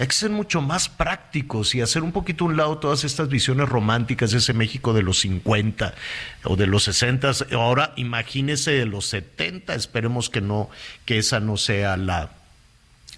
Hay 0.00 0.06
que 0.06 0.14
ser 0.14 0.30
mucho 0.30 0.62
más 0.62 0.88
prácticos 0.88 1.74
y 1.74 1.82
hacer 1.82 2.02
un 2.02 2.12
poquito 2.12 2.46
un 2.46 2.56
lado 2.56 2.78
todas 2.78 3.04
estas 3.04 3.28
visiones 3.28 3.68
románticas 3.68 4.30
de 4.30 4.38
ese 4.38 4.54
México 4.54 4.94
de 4.94 5.02
los 5.02 5.18
50 5.20 5.94
o 6.44 6.56
de 6.56 6.66
los 6.66 6.84
60. 6.84 7.30
Ahora 7.52 7.92
imagínese 7.96 8.70
de 8.70 8.86
los 8.86 9.04
70, 9.08 9.74
esperemos 9.74 10.30
que 10.30 10.40
no, 10.40 10.70
que 11.04 11.18
esa 11.18 11.38
no 11.38 11.58
sea 11.58 11.98
la, 11.98 12.30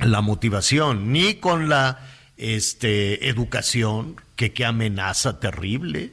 la 0.01 0.22
motivación, 0.22 1.12
ni 1.12 1.35
con 1.35 1.68
la 1.68 2.01
este, 2.37 3.28
educación, 3.28 4.16
que 4.35 4.53
qué 4.53 4.64
amenaza 4.64 5.39
terrible, 5.39 6.11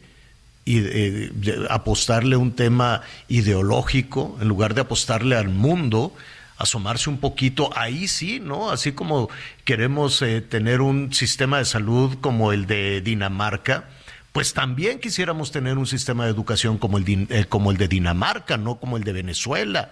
y 0.65 0.81
eh, 0.85 1.31
apostarle 1.71 2.35
un 2.35 2.51
tema 2.51 3.01
ideológico, 3.27 4.37
en 4.39 4.47
lugar 4.47 4.75
de 4.75 4.81
apostarle 4.81 5.35
al 5.35 5.49
mundo, 5.49 6.13
asomarse 6.59 7.09
un 7.09 7.19
poquito, 7.19 7.71
ahí 7.75 8.07
sí, 8.07 8.39
¿no? 8.39 8.69
Así 8.69 8.91
como 8.91 9.29
queremos 9.63 10.21
eh, 10.21 10.41
tener 10.41 10.81
un 10.81 11.13
sistema 11.13 11.57
de 11.57 11.65
salud 11.65 12.17
como 12.19 12.51
el 12.51 12.67
de 12.67 13.01
Dinamarca, 13.01 13.85
pues 14.33 14.53
también 14.53 14.99
quisiéramos 14.99 15.51
tener 15.51 15.77
un 15.77 15.87
sistema 15.87 16.25
de 16.25 16.31
educación 16.31 16.77
como 16.77 16.97
el, 16.97 17.27
eh, 17.29 17.45
como 17.47 17.71
el 17.71 17.77
de 17.77 17.87
Dinamarca, 17.87 18.57
no 18.57 18.75
como 18.75 18.97
el 18.97 19.05
de 19.05 19.13
Venezuela 19.13 19.91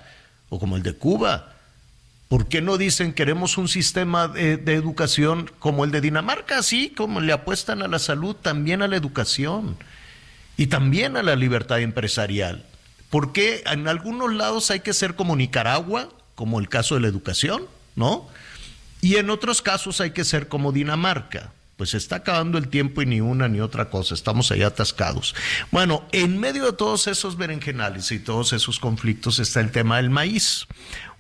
o 0.50 0.60
como 0.60 0.76
el 0.76 0.84
de 0.84 0.94
Cuba. 0.94 1.54
¿Por 2.28 2.50
qué 2.50 2.62
no 2.62 2.78
dicen 2.78 3.14
queremos 3.14 3.58
un 3.58 3.70
sistema 3.70 4.28
de, 4.28 4.56
educación 4.74 5.50
como 5.60 5.86
el 5.86 5.92
de 5.92 6.02
Dinamarca? 6.02 6.60
Así 6.60 6.90
como 6.90 7.22
le 7.22 7.32
apuestan 7.32 7.82
a 7.82 7.88
la 7.88 8.00
salud, 8.00 8.36
también 8.36 8.82
a 8.82 8.90
la 8.90 8.98
educación 8.98 9.78
y 10.58 10.68
también 10.68 11.16
a 11.16 11.24
la 11.24 11.38
libertad 11.38 11.80
empresarial. 11.80 12.66
¿Por 13.10 13.32
qué 13.32 13.64
en 13.66 13.88
algunos 13.88 14.34
lados 14.34 14.70
hay 14.70 14.82
que 14.82 14.94
ser 14.94 15.16
como 15.16 15.38
Nicaragua, 15.38 16.10
como 16.38 16.60
el 16.60 16.70
caso 16.70 16.96
de 16.96 17.02
la 17.02 17.08
educación, 17.08 17.66
¿no? 17.96 18.30
Y 19.02 19.16
en 19.16 19.30
otros 19.32 19.62
casos 19.62 20.00
hay 20.02 20.12
que 20.12 20.24
ser 20.24 20.48
como 20.48 20.72
Dinamarca. 20.72 21.52
Pues 21.78 21.94
está 21.94 22.18
acabando 22.18 22.58
el 22.58 22.70
tiempo 22.70 23.02
y 23.04 23.06
ni 23.06 23.22
una 23.22 23.48
ni 23.48 23.60
otra 23.60 23.92
cosa, 23.92 24.16
estamos 24.16 24.52
allá 24.52 24.68
atascados. 24.68 25.36
Bueno, 25.70 26.04
en 26.12 26.40
medio 26.40 26.66
de 26.66 26.74
todos 26.74 27.06
esos 27.06 27.38
berenjenales 27.38 28.12
y 28.12 28.18
todos 28.18 28.54
esos 28.54 28.80
conflictos 28.80 29.38
está 29.38 29.60
el 29.60 29.72
tema 29.72 29.98
del 29.98 30.10
maíz 30.10 30.66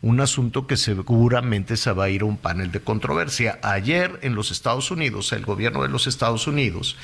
un 0.01 0.21
asunto 0.21 0.67
que 0.67 0.77
seguramente 0.77 1.75
se 1.75 1.91
va 1.91 2.05
a 2.05 2.09
ir 2.09 2.21
a 2.21 2.25
un 2.25 2.37
panel 2.37 2.71
de 2.71 2.81
controversia. 2.81 3.59
Ayer 3.63 4.19
en 4.21 4.35
los 4.35 4.51
Estados 4.51 4.91
Unidos, 4.91 5.31
el 5.31 5.43
gobierno 5.45 5.81
de 5.81 5.89
los 5.89 6.07
Estados 6.07 6.47
Unidos, 6.47 6.95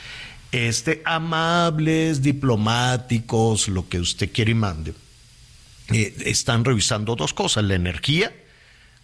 este, 0.51 1.01
amables, 1.05 2.22
diplomáticos, 2.22 3.68
lo 3.68 3.89
que 3.89 3.99
usted 3.99 4.32
quiere 4.32 4.51
y 4.51 4.55
mande, 4.55 4.93
eh, 5.93 6.13
están 6.25 6.65
revisando 6.65 7.15
dos 7.15 7.33
cosas, 7.33 7.63
la 7.63 7.75
energía, 7.75 8.33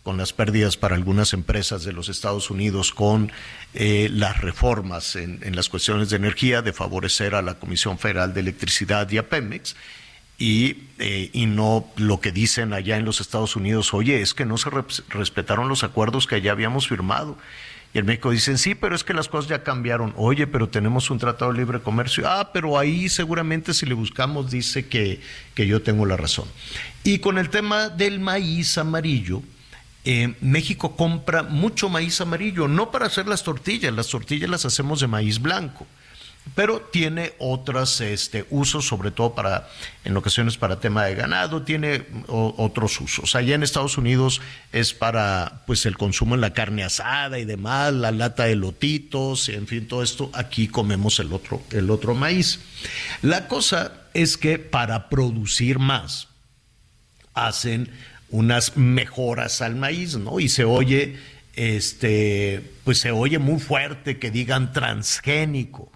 con 0.03 0.17
las 0.17 0.33
pérdidas 0.33 0.77
para 0.77 0.95
algunas 0.95 1.33
empresas 1.33 1.83
de 1.83 1.93
los 1.93 2.09
Estados 2.09 2.49
Unidos, 2.49 2.91
con 2.93 3.31
eh, 3.73 4.09
las 4.11 4.41
reformas 4.41 5.15
en, 5.15 5.55
las 5.55 5.69
cuestiones 5.69 6.09
de 6.09 6.15
energía, 6.15 6.61
de 6.61 6.73
favorecer 6.73 7.35
a 7.35 7.41
la 7.41 7.59
Comisión 7.59 7.99
Federal 7.99 8.33
de 8.33 8.39
Electricidad 8.39 9.09
y 9.11 9.17
a 9.17 9.29
Pemex, 9.29 9.75
y, 10.37 10.87
eh, 10.99 11.29
y 11.33 11.45
no 11.47 11.85
lo 11.97 12.21
que 12.21 12.31
dicen 12.31 12.73
allá 12.73 12.97
en 12.97 13.05
los 13.05 13.19
Estados 13.19 13.55
Unidos, 13.55 13.93
oye, 13.93 14.21
es 14.21 14.33
que 14.33 14.45
no 14.45 14.57
se 14.57 14.69
respetaron 15.09 15.67
los 15.67 15.83
acuerdos 15.83 16.27
que 16.27 16.35
allá 16.35 16.53
habíamos 16.53 16.87
firmado. 16.87 17.37
Y 17.93 17.97
en 17.99 18.05
México 18.05 18.29
dicen, 18.29 18.57
sí, 18.57 18.75
pero 18.75 18.95
es 18.95 19.03
que 19.03 19.13
las 19.13 19.27
cosas 19.27 19.49
ya 19.49 19.63
cambiaron. 19.63 20.13
Oye, 20.15 20.45
pero 20.45 20.69
tenemos 20.69 21.09
un 21.09 21.17
tratado 21.17 21.51
de 21.51 21.57
libre 21.57 21.79
comercio. 21.79 22.23
Ah, 22.27 22.51
pero 22.53 22.77
ahí 22.77 23.09
seguramente 23.09 23.73
si 23.73 23.85
le 23.85 23.95
buscamos 23.95 24.51
dice 24.51 24.87
que, 24.87 25.21
que 25.55 25.65
yo 25.65 25.81
tengo 25.81 26.05
la 26.05 26.15
razón. 26.15 26.45
Y 27.03 27.19
con 27.19 27.37
el 27.39 27.49
tema 27.49 27.89
del 27.89 28.19
maíz 28.19 28.77
amarillo, 28.77 29.41
eh, 30.05 30.35
México 30.41 30.95
compra 30.95 31.43
mucho 31.43 31.89
maíz 31.89 32.21
amarillo, 32.21 32.67
no 32.67 32.91
para 32.91 33.07
hacer 33.07 33.27
las 33.27 33.43
tortillas, 33.43 33.93
las 33.93 34.07
tortillas 34.07 34.49
las 34.49 34.65
hacemos 34.65 34.99
de 34.99 35.07
maíz 35.07 35.41
blanco 35.41 35.87
pero 36.56 36.82
tiene 36.82 37.34
otros 37.38 38.02
este, 38.02 38.45
usos, 38.50 38.88
sobre 38.88 39.12
todo 39.12 39.36
para, 39.36 39.70
en 40.04 40.16
ocasiones 40.16 40.58
para 40.58 40.80
tema 40.80 41.06
de 41.06 41.16
ganado, 41.16 41.64
tiene 41.64 42.06
otros 42.28 43.00
usos. 43.02 43.36
Allá 43.36 43.56
en 43.56 43.64
Estados 43.64 43.97
Unidos 43.97 44.41
es 44.72 44.93
para 44.93 45.64
pues 45.68 45.86
el 45.86 45.97
consumo 45.97 46.36
en 46.36 46.41
la 46.41 46.54
carne 46.54 46.84
asada 46.84 47.39
y 47.39 47.45
demás, 47.45 47.93
la 47.93 48.12
lata 48.12 48.45
de 48.45 48.56
lotitos, 48.56 49.50
en 49.50 49.68
fin, 49.68 49.88
todo 49.88 50.04
esto. 50.04 50.32
Aquí 50.34 50.68
comemos 50.68 51.20
el 51.20 51.34
otro, 51.34 51.62
el 51.72 51.89
otro 51.89 52.16
maíz. 52.16 52.60
La 53.22 53.47
cosa 53.47 53.93
es 54.14 54.38
que 54.38 54.60
para 54.60 55.10
producir 55.10 55.80
más 55.80 56.28
hacen 57.34 57.89
unas 58.30 58.78
mejoras 58.78 59.62
al 59.62 59.76
maíz, 59.76 60.16
¿no? 60.16 60.39
Y 60.39 60.50
se 60.50 60.64
oye, 60.64 61.18
este, 61.56 62.74
pues 62.84 63.00
se 63.00 63.12
oye 63.12 63.39
muy 63.39 63.60
fuerte 63.60 64.20
que 64.20 64.32
digan 64.32 64.72
transgénico 64.72 65.91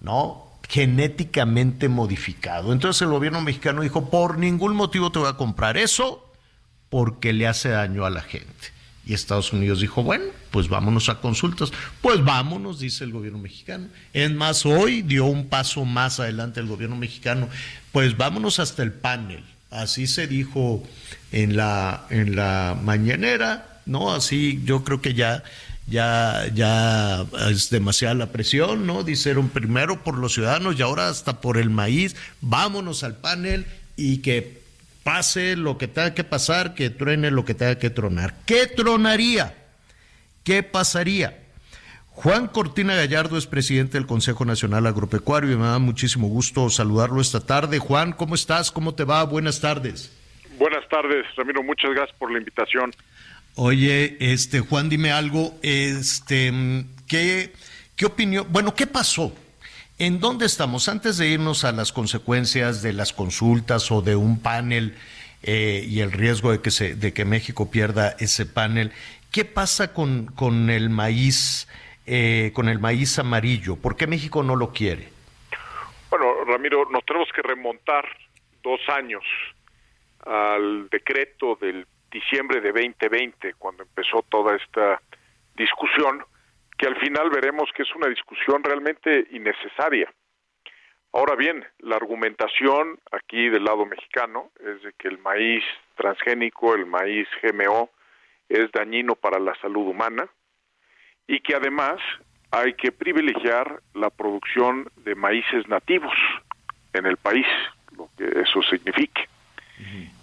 ¿no? 0.00 0.50
genéticamente 0.70 1.88
modificado. 1.88 2.72
Entonces 2.72 3.02
el 3.02 3.08
gobierno 3.08 3.40
mexicano 3.40 3.82
dijo, 3.82 4.08
por 4.08 4.38
ningún 4.38 4.76
motivo 4.76 5.10
te 5.10 5.18
voy 5.18 5.28
a 5.28 5.36
comprar 5.36 5.76
eso 5.76 6.24
porque 6.90 7.32
le 7.32 7.48
hace 7.48 7.70
daño 7.70 8.04
a 8.06 8.10
la 8.10 8.22
gente. 8.22 8.52
Y 9.04 9.14
Estados 9.14 9.52
Unidos 9.52 9.80
dijo, 9.80 10.04
bueno, 10.04 10.26
pues 10.52 10.68
vámonos 10.68 11.08
a 11.08 11.20
consultas. 11.20 11.72
Pues 12.00 12.22
vámonos, 12.24 12.78
dice 12.78 13.02
el 13.02 13.10
gobierno 13.10 13.38
mexicano. 13.38 13.88
Es 14.12 14.30
más, 14.30 14.64
hoy 14.64 15.02
dio 15.02 15.24
un 15.24 15.48
paso 15.48 15.84
más 15.84 16.20
adelante 16.20 16.60
el 16.60 16.66
gobierno 16.66 16.94
mexicano. 16.94 17.48
Pues 17.90 18.16
vámonos 18.16 18.60
hasta 18.60 18.84
el 18.84 18.92
panel. 18.92 19.42
Así 19.70 20.06
se 20.06 20.28
dijo 20.28 20.84
en 21.32 21.56
la, 21.56 22.06
en 22.10 22.36
la 22.36 22.78
mañanera, 22.80 23.80
¿no? 23.86 24.12
Así 24.12 24.60
yo 24.64 24.84
creo 24.84 25.00
que 25.00 25.14
ya 25.14 25.42
ya, 25.90 26.46
ya 26.54 27.26
es 27.50 27.68
demasiada 27.68 28.14
la 28.14 28.32
presión, 28.32 28.86
¿no? 28.86 29.02
Dijeron 29.02 29.48
primero 29.48 30.02
por 30.02 30.16
los 30.16 30.34
ciudadanos 30.34 30.78
y 30.78 30.82
ahora 30.82 31.08
hasta 31.08 31.40
por 31.40 31.58
el 31.58 31.68
maíz, 31.68 32.16
vámonos 32.40 33.02
al 33.02 33.16
panel 33.16 33.66
y 33.96 34.18
que 34.18 34.60
pase 35.02 35.56
lo 35.56 35.76
que 35.76 35.88
tenga 35.88 36.14
que 36.14 36.24
pasar, 36.24 36.74
que 36.74 36.90
truene 36.90 37.30
lo 37.30 37.44
que 37.44 37.54
tenga 37.54 37.78
que 37.78 37.90
tronar. 37.90 38.34
¿Qué 38.46 38.66
tronaría? 38.66 39.54
¿Qué 40.44 40.62
pasaría? 40.62 41.36
Juan 42.10 42.48
Cortina 42.48 42.94
Gallardo 42.94 43.38
es 43.38 43.46
presidente 43.46 43.98
del 43.98 44.06
Consejo 44.06 44.44
Nacional 44.44 44.86
Agropecuario 44.86 45.52
y 45.52 45.56
me 45.56 45.66
da 45.66 45.78
muchísimo 45.78 46.28
gusto 46.28 46.68
saludarlo 46.68 47.20
esta 47.20 47.40
tarde. 47.40 47.78
Juan, 47.78 48.12
¿cómo 48.12 48.34
estás? 48.34 48.70
¿Cómo 48.70 48.94
te 48.94 49.04
va? 49.04 49.24
Buenas 49.24 49.60
tardes. 49.60 50.14
Buenas 50.58 50.86
tardes, 50.88 51.24
Ramiro. 51.36 51.62
Muchas 51.62 51.90
gracias 51.92 52.16
por 52.18 52.30
la 52.30 52.38
invitación. 52.38 52.92
Oye, 53.56 54.16
este 54.20 54.60
Juan, 54.60 54.88
dime 54.88 55.12
algo, 55.12 55.54
este, 55.62 56.52
¿qué, 57.08 57.52
qué 57.96 58.06
opinión? 58.06 58.46
Bueno, 58.50 58.74
¿qué 58.74 58.86
pasó? 58.86 59.34
¿En 59.98 60.20
dónde 60.20 60.46
estamos? 60.46 60.88
Antes 60.88 61.18
de 61.18 61.28
irnos 61.28 61.64
a 61.64 61.72
las 61.72 61.92
consecuencias 61.92 62.80
de 62.80 62.92
las 62.92 63.12
consultas 63.12 63.90
o 63.90 64.00
de 64.00 64.16
un 64.16 64.40
panel 64.40 64.96
eh, 65.42 65.84
y 65.86 66.00
el 66.00 66.12
riesgo 66.12 66.52
de 66.52 66.62
que, 66.62 66.70
se, 66.70 66.94
de 66.94 67.12
que 67.12 67.24
México 67.24 67.70
pierda 67.70 68.16
ese 68.18 68.46
panel, 68.46 68.92
¿qué 69.30 69.44
pasa 69.44 69.92
con, 69.92 70.26
con 70.26 70.70
el 70.70 70.88
maíz, 70.88 71.68
eh, 72.06 72.52
con 72.54 72.68
el 72.68 72.78
maíz 72.78 73.18
amarillo? 73.18 73.76
¿Por 73.76 73.96
qué 73.96 74.06
México 74.06 74.42
no 74.42 74.56
lo 74.56 74.72
quiere? 74.72 75.08
Bueno, 76.08 76.44
Ramiro, 76.46 76.88
nos 76.90 77.04
tenemos 77.04 77.28
que 77.34 77.42
remontar 77.42 78.06
dos 78.62 78.80
años 78.88 79.22
al 80.24 80.88
decreto 80.88 81.58
del 81.60 81.86
diciembre 82.10 82.60
de 82.60 82.72
2020, 82.72 83.54
cuando 83.54 83.82
empezó 83.82 84.22
toda 84.28 84.56
esta 84.56 85.00
discusión, 85.56 86.24
que 86.76 86.86
al 86.86 86.96
final 86.96 87.30
veremos 87.30 87.70
que 87.74 87.82
es 87.82 87.94
una 87.94 88.08
discusión 88.08 88.64
realmente 88.64 89.26
innecesaria. 89.30 90.12
Ahora 91.12 91.34
bien, 91.34 91.64
la 91.80 91.96
argumentación 91.96 92.98
aquí 93.10 93.48
del 93.48 93.64
lado 93.64 93.84
mexicano 93.84 94.50
es 94.60 94.82
de 94.82 94.92
que 94.92 95.08
el 95.08 95.18
maíz 95.18 95.64
transgénico, 95.96 96.74
el 96.74 96.86
maíz 96.86 97.28
GMO, 97.42 97.90
es 98.48 98.70
dañino 98.72 99.14
para 99.16 99.38
la 99.38 99.54
salud 99.56 99.88
humana 99.88 100.28
y 101.26 101.40
que 101.40 101.54
además 101.54 102.00
hay 102.50 102.74
que 102.74 102.92
privilegiar 102.92 103.80
la 103.94 104.10
producción 104.10 104.90
de 105.04 105.14
maíces 105.14 105.68
nativos 105.68 106.14
en 106.92 107.06
el 107.06 107.16
país, 107.16 107.46
lo 107.96 108.08
que 108.16 108.40
eso 108.40 108.62
signifique. 108.62 109.28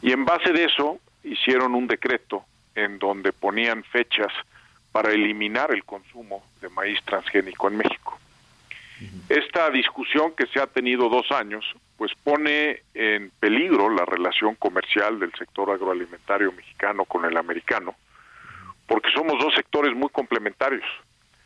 Y 0.02 0.12
en 0.12 0.26
base 0.26 0.52
de 0.52 0.66
eso 0.66 1.00
hicieron 1.28 1.76
un 1.76 1.88
decreto 1.88 2.46
en 2.76 3.00
donde 3.00 3.34
ponían 3.34 3.84
fechas 3.84 4.32
para 4.92 5.12
eliminar 5.12 5.72
el 5.72 5.84
consumo 5.84 6.44
de 6.62 6.70
maíz 6.70 7.02
transgénico 7.04 7.68
en 7.68 7.78
México. 7.78 8.20
Esta 9.30 9.70
discusión 9.70 10.34
que 10.36 10.48
se 10.48 10.60
ha 10.60 10.66
tenido 10.66 11.08
dos 11.10 11.32
años, 11.32 11.66
pues 11.98 12.12
pone 12.24 12.82
en 12.94 13.30
peligro 13.40 13.90
la 13.90 14.06
relación 14.06 14.56
comercial 14.56 15.20
del 15.20 15.32
sector 15.34 15.70
agroalimentario 15.70 16.52
mexicano 16.52 17.06
con 17.06 17.26
el 17.26 17.38
americano, 17.38 17.94
porque 18.88 19.12
somos 19.12 19.40
dos 19.40 19.54
sectores 19.54 19.96
muy 19.96 20.10
complementarios. 20.10 20.86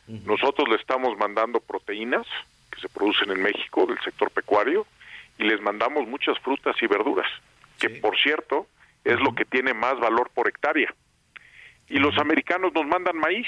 Nosotros 0.06 0.68
le 0.68 0.76
estamos 0.76 1.16
mandando 1.18 1.60
proteínas 1.60 2.26
que 2.70 2.80
se 2.80 2.88
producen 2.88 3.30
en 3.30 3.42
México 3.42 3.86
del 3.86 4.00
sector 4.00 4.30
pecuario 4.30 4.86
y 5.38 5.44
les 5.44 5.60
mandamos 5.60 6.06
muchas 6.06 6.38
frutas 6.40 6.76
y 6.82 6.86
verduras, 6.86 7.28
que 7.78 7.90
por 7.90 8.18
cierto 8.18 8.66
es 9.04 9.20
lo 9.20 9.34
que 9.34 9.44
tiene 9.44 9.74
más 9.74 9.98
valor 9.98 10.30
por 10.34 10.48
hectárea. 10.48 10.94
Y 11.88 11.98
los 11.98 12.16
americanos 12.18 12.72
nos 12.74 12.86
mandan 12.86 13.18
maíz. 13.18 13.46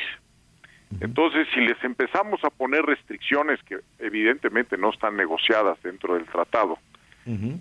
Entonces, 1.00 1.48
si 1.55 1.61
les 1.61 1.82
empezamos 1.82 2.42
a 2.44 2.50
poner 2.50 2.82
restricciones 2.82 3.61
que 3.64 3.78
evidentemente 3.98 4.76
no 4.76 4.90
están 4.90 5.16
negociadas 5.16 5.82
dentro 5.82 6.14
del 6.14 6.26
tratado, 6.26 6.78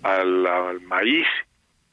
al, 0.02 0.46
al 0.46 0.80
maíz 0.82 1.26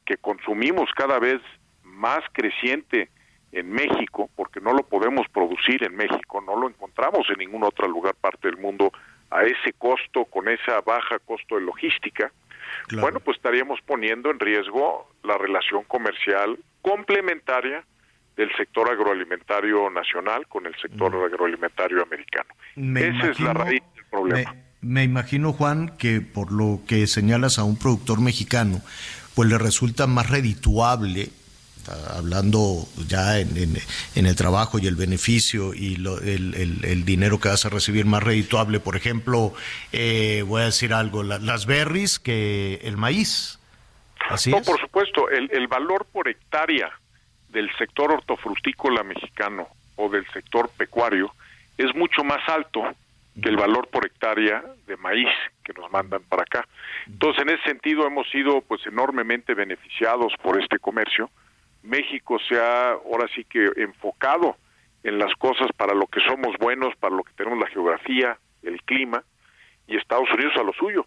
que 0.06 0.18
consumimos 0.18 0.90
cada 0.94 1.20
vez 1.20 1.42
más 1.84 2.20
creciente 2.34 3.10
en 3.52 3.72
México, 3.72 4.30
porque 4.36 4.60
no 4.60 4.74
lo 4.74 4.84
podemos 4.84 5.28
producir 5.30 5.84
en 5.84 5.96
México, 5.96 6.42
no 6.42 6.56
lo 6.56 6.70
encontramos 6.70 7.30
en 7.30 7.40
ningún 7.40 7.64
otro 7.64 7.88
lugar 7.88 8.16
parte 8.16 8.50
del 8.50 8.58
mundo 8.58 8.92
a 9.30 9.44
ese 9.44 9.74
costo, 9.78 10.26
con 10.26 10.48
esa 10.50 10.82
baja 10.82 11.20
costo 11.20 11.56
de 11.56 11.62
logística, 11.62 12.32
bueno, 13.00 13.20
pues 13.20 13.38
estaríamos 13.38 13.80
poniendo 13.86 14.32
en 14.32 14.40
riesgo 14.40 15.10
la 15.24 15.38
relación 15.38 15.84
comercial 15.86 16.58
complementaria 16.82 17.84
del 18.36 18.50
sector 18.56 18.90
agroalimentario 18.90 19.90
nacional 19.90 20.48
con 20.48 20.66
el 20.66 20.76
sector 20.82 21.14
agroalimentario 21.16 22.02
americano. 22.02 22.50
Esa 22.76 23.32
es 23.32 23.40
la 23.40 23.54
raíz 23.54 23.82
del 23.96 24.06
problema. 24.10 24.56
Me, 24.82 25.04
imagino, 25.04 25.54
Juan, 25.54 25.96
que 25.98 26.22
por 26.22 26.52
lo 26.52 26.82
que 26.88 27.06
señalas 27.08 27.60
a 27.60 27.64
un 27.64 27.78
productor 27.78 28.20
mexicano, 28.20 28.82
pues 29.36 29.50
le 29.50 29.58
resulta 29.58 30.08
más 30.08 30.30
redituable 30.30 31.30
hablando 31.90 32.86
ya 33.08 33.40
en, 33.40 33.78
el 34.16 34.36
trabajo 34.36 34.80
y 34.80 34.88
el 34.88 34.96
beneficio 34.96 35.74
y 35.74 35.96
el, 35.96 37.06
dinero 37.06 37.40
que 37.40 37.50
vas 37.50 37.66
a 37.66 37.70
recibir 37.70 38.06
más 38.06 38.24
redituable, 38.24 38.80
por 38.80 38.96
ejemplo, 38.96 39.54
eh, 39.92 40.44
voy 40.48 40.62
a 40.62 40.66
decir 40.66 40.94
algo, 40.94 41.24
las 41.24 41.66
berries 41.66 42.20
que 42.20 42.80
el 42.84 42.98
maíz. 42.98 43.60
¿Así 44.30 44.52
no, 44.52 44.62
por 44.62 44.80
supuesto, 44.80 45.30
el, 45.30 45.68
valor 45.68 46.06
por 46.12 46.28
hectárea 46.28 46.92
del 47.50 47.70
sector 47.78 48.12
hortofrutícola 48.12 49.04
mexicano 49.04 49.68
o 49.96 50.10
del 50.10 50.26
sector 50.32 50.70
pecuario 50.78 51.34
es 51.78 51.94
mucho 51.96 52.24
más 52.24 52.48
alto 52.48 52.84
que 53.42 53.50
el 53.50 53.58
valor 53.58 53.88
por 53.88 54.06
hectárea 54.06 54.64
de 54.88 54.98
maíz 54.98 55.30
que 55.64 55.74
nos 55.74 55.92
mandan 55.92 56.22
para 56.24 56.44
acá. 56.44 56.68
Entonces, 57.08 57.42
en 57.44 57.50
ese 57.50 57.64
sentido 57.64 58.06
hemos 58.06 58.30
sido 58.30 58.62
pues 58.62 58.86
enormemente 58.86 59.54
beneficiados 59.54 60.34
por 60.42 60.62
este 60.62 60.80
comercio 60.80 61.30
México 61.84 62.38
se 62.48 62.60
ha 62.60 62.92
ahora 62.92 63.28
sí 63.36 63.44
que 63.46 63.72
enfocado 63.78 64.56
en 65.04 65.18
las 65.18 65.34
cosas 65.36 65.68
para 65.76 65.94
lo 65.94 66.08
que 66.08 66.20
somos 66.22 66.56
buenos, 66.60 66.96
para 67.00 67.16
lo 67.16 67.24
que 67.24 67.34
tenemos 67.34 67.60
la 67.60 67.68
geografía, 67.68 68.38
el 68.64 68.82
clima, 68.84 69.24
y 69.88 69.98
Estados 69.98 70.28
Unidos 70.34 70.54
a 70.58 70.64
lo 70.64 70.74
suyo. 70.74 71.06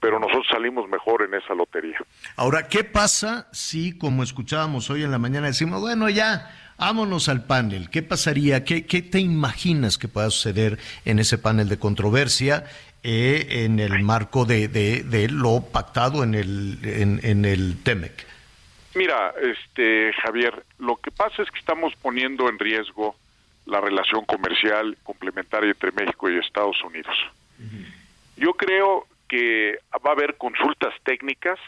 Pero 0.00 0.18
nosotros 0.18 0.46
salimos 0.50 0.88
mejor 0.88 1.22
en 1.22 1.34
esa 1.34 1.54
lotería. 1.54 1.98
Ahora, 2.36 2.68
¿qué 2.68 2.84
pasa 2.84 3.48
si, 3.52 3.96
como 3.96 4.22
escuchábamos 4.22 4.90
hoy 4.90 5.02
en 5.02 5.10
la 5.10 5.18
mañana, 5.18 5.46
decimos, 5.46 5.80
bueno, 5.80 6.10
ya, 6.10 6.50
vámonos 6.78 7.28
al 7.28 7.44
panel? 7.44 7.88
¿Qué 7.90 8.02
pasaría? 8.02 8.64
¿Qué, 8.64 8.84
qué 8.86 9.00
te 9.00 9.20
imaginas 9.20 9.96
que 9.96 10.08
pueda 10.08 10.28
suceder 10.28 10.78
en 11.06 11.20
ese 11.20 11.38
panel 11.38 11.68
de 11.68 11.78
controversia 11.78 12.64
eh, 13.02 13.64
en 13.64 13.80
el 13.80 14.02
marco 14.02 14.44
de, 14.44 14.68
de, 14.68 15.28
lo 15.28 15.62
pactado 15.62 16.22
en 16.22 16.34
el, 16.34 16.78
en, 16.82 17.20
en 17.22 17.44
el 17.46 17.82
TEMEC? 17.82 18.33
Mira, 18.94 19.34
este 19.42 20.12
Javier, 20.22 20.62
lo 20.78 20.96
que 20.96 21.10
pasa 21.10 21.42
es 21.42 21.50
que 21.50 21.58
estamos 21.58 21.94
poniendo 21.96 22.48
en 22.48 22.58
riesgo 22.58 23.16
la 23.66 23.80
relación 23.80 24.24
comercial 24.24 24.96
complementaria 25.02 25.70
entre 25.70 25.90
México 25.90 26.30
y 26.30 26.38
Estados 26.38 26.82
Unidos. 26.84 27.16
Yo 28.36 28.54
creo 28.54 29.06
que 29.28 29.78
va 29.94 30.10
a 30.10 30.12
haber 30.12 30.36
consultas 30.36 30.94
técnicas, 31.02 31.58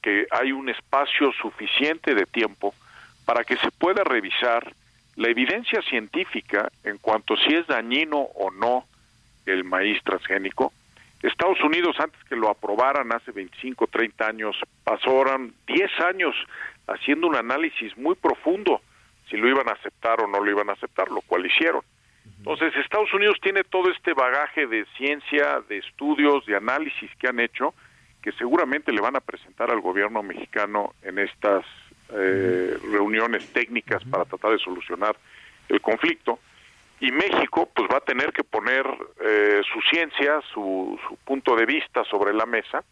que 0.00 0.26
hay 0.30 0.52
un 0.52 0.70
espacio 0.70 1.32
suficiente 1.32 2.14
de 2.14 2.24
tiempo 2.24 2.74
para 3.26 3.44
que 3.44 3.56
se 3.56 3.70
pueda 3.70 4.02
revisar 4.02 4.72
la 5.16 5.28
evidencia 5.28 5.82
científica 5.82 6.70
en 6.84 6.96
cuanto 6.96 7.36
si 7.36 7.54
es 7.54 7.66
dañino 7.66 8.18
o 8.18 8.50
no 8.50 8.86
el 9.44 9.64
maíz 9.64 10.02
transgénico, 10.02 10.72
Estados 11.22 11.60
Unidos, 11.62 11.96
antes 12.00 12.22
que 12.24 12.36
lo 12.36 12.48
aprobaran 12.48 13.12
hace 13.12 13.30
25, 13.32 13.86
30 13.88 14.26
años, 14.26 14.56
pasaron 14.84 15.52
10 15.66 16.00
años 16.00 16.34
haciendo 16.90 17.26
un 17.26 17.36
análisis 17.36 17.96
muy 17.96 18.14
profundo 18.14 18.80
si 19.28 19.36
lo 19.36 19.48
iban 19.48 19.68
a 19.68 19.72
aceptar 19.72 20.20
o 20.20 20.26
no 20.26 20.40
lo 20.40 20.50
iban 20.50 20.68
a 20.70 20.72
aceptar, 20.72 21.10
lo 21.10 21.20
cual 21.22 21.46
hicieron. 21.46 21.82
Entonces, 22.38 22.74
Estados 22.76 23.12
Unidos 23.14 23.38
tiene 23.42 23.64
todo 23.64 23.90
este 23.90 24.12
bagaje 24.12 24.66
de 24.66 24.86
ciencia, 24.96 25.62
de 25.68 25.78
estudios, 25.78 26.44
de 26.46 26.56
análisis 26.56 27.10
que 27.18 27.28
han 27.28 27.38
hecho, 27.38 27.74
que 28.22 28.32
seguramente 28.32 28.92
le 28.92 29.00
van 29.00 29.16
a 29.16 29.20
presentar 29.20 29.70
al 29.70 29.80
gobierno 29.80 30.22
mexicano 30.22 30.94
en 31.02 31.18
estas 31.18 31.64
eh, 32.12 32.76
reuniones 32.90 33.46
técnicas 33.52 34.02
para 34.04 34.24
tratar 34.24 34.52
de 34.52 34.58
solucionar 34.58 35.16
el 35.68 35.80
conflicto. 35.80 36.38
Y 36.98 37.12
México 37.12 37.68
pues 37.74 37.88
va 37.90 37.98
a 37.98 38.04
tener 38.04 38.32
que 38.32 38.44
poner 38.44 38.86
eh, 39.24 39.62
su 39.72 39.80
ciencia, 39.82 40.40
su, 40.52 40.98
su, 41.08 41.16
punto 41.18 41.56
de 41.56 41.64
vista 41.64 42.04
sobre 42.04 42.34
la 42.34 42.46
mesa 42.46 42.84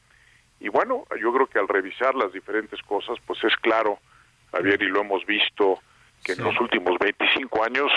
y 0.60 0.68
bueno, 0.68 1.04
yo 1.20 1.32
creo 1.32 1.46
que 1.46 1.58
al 1.58 1.68
revisar 1.68 2.14
las 2.14 2.32
diferentes 2.32 2.80
cosas 2.82 3.16
pues 3.26 3.42
es 3.44 3.54
claro, 3.56 3.98
Javier, 4.52 4.82
y 4.82 4.88
lo 4.88 5.00
hemos 5.00 5.24
visto 5.26 5.78
que 6.24 6.32
en 6.32 6.42
los 6.42 6.58
últimos 6.60 6.98
25 6.98 7.64
años 7.64 7.92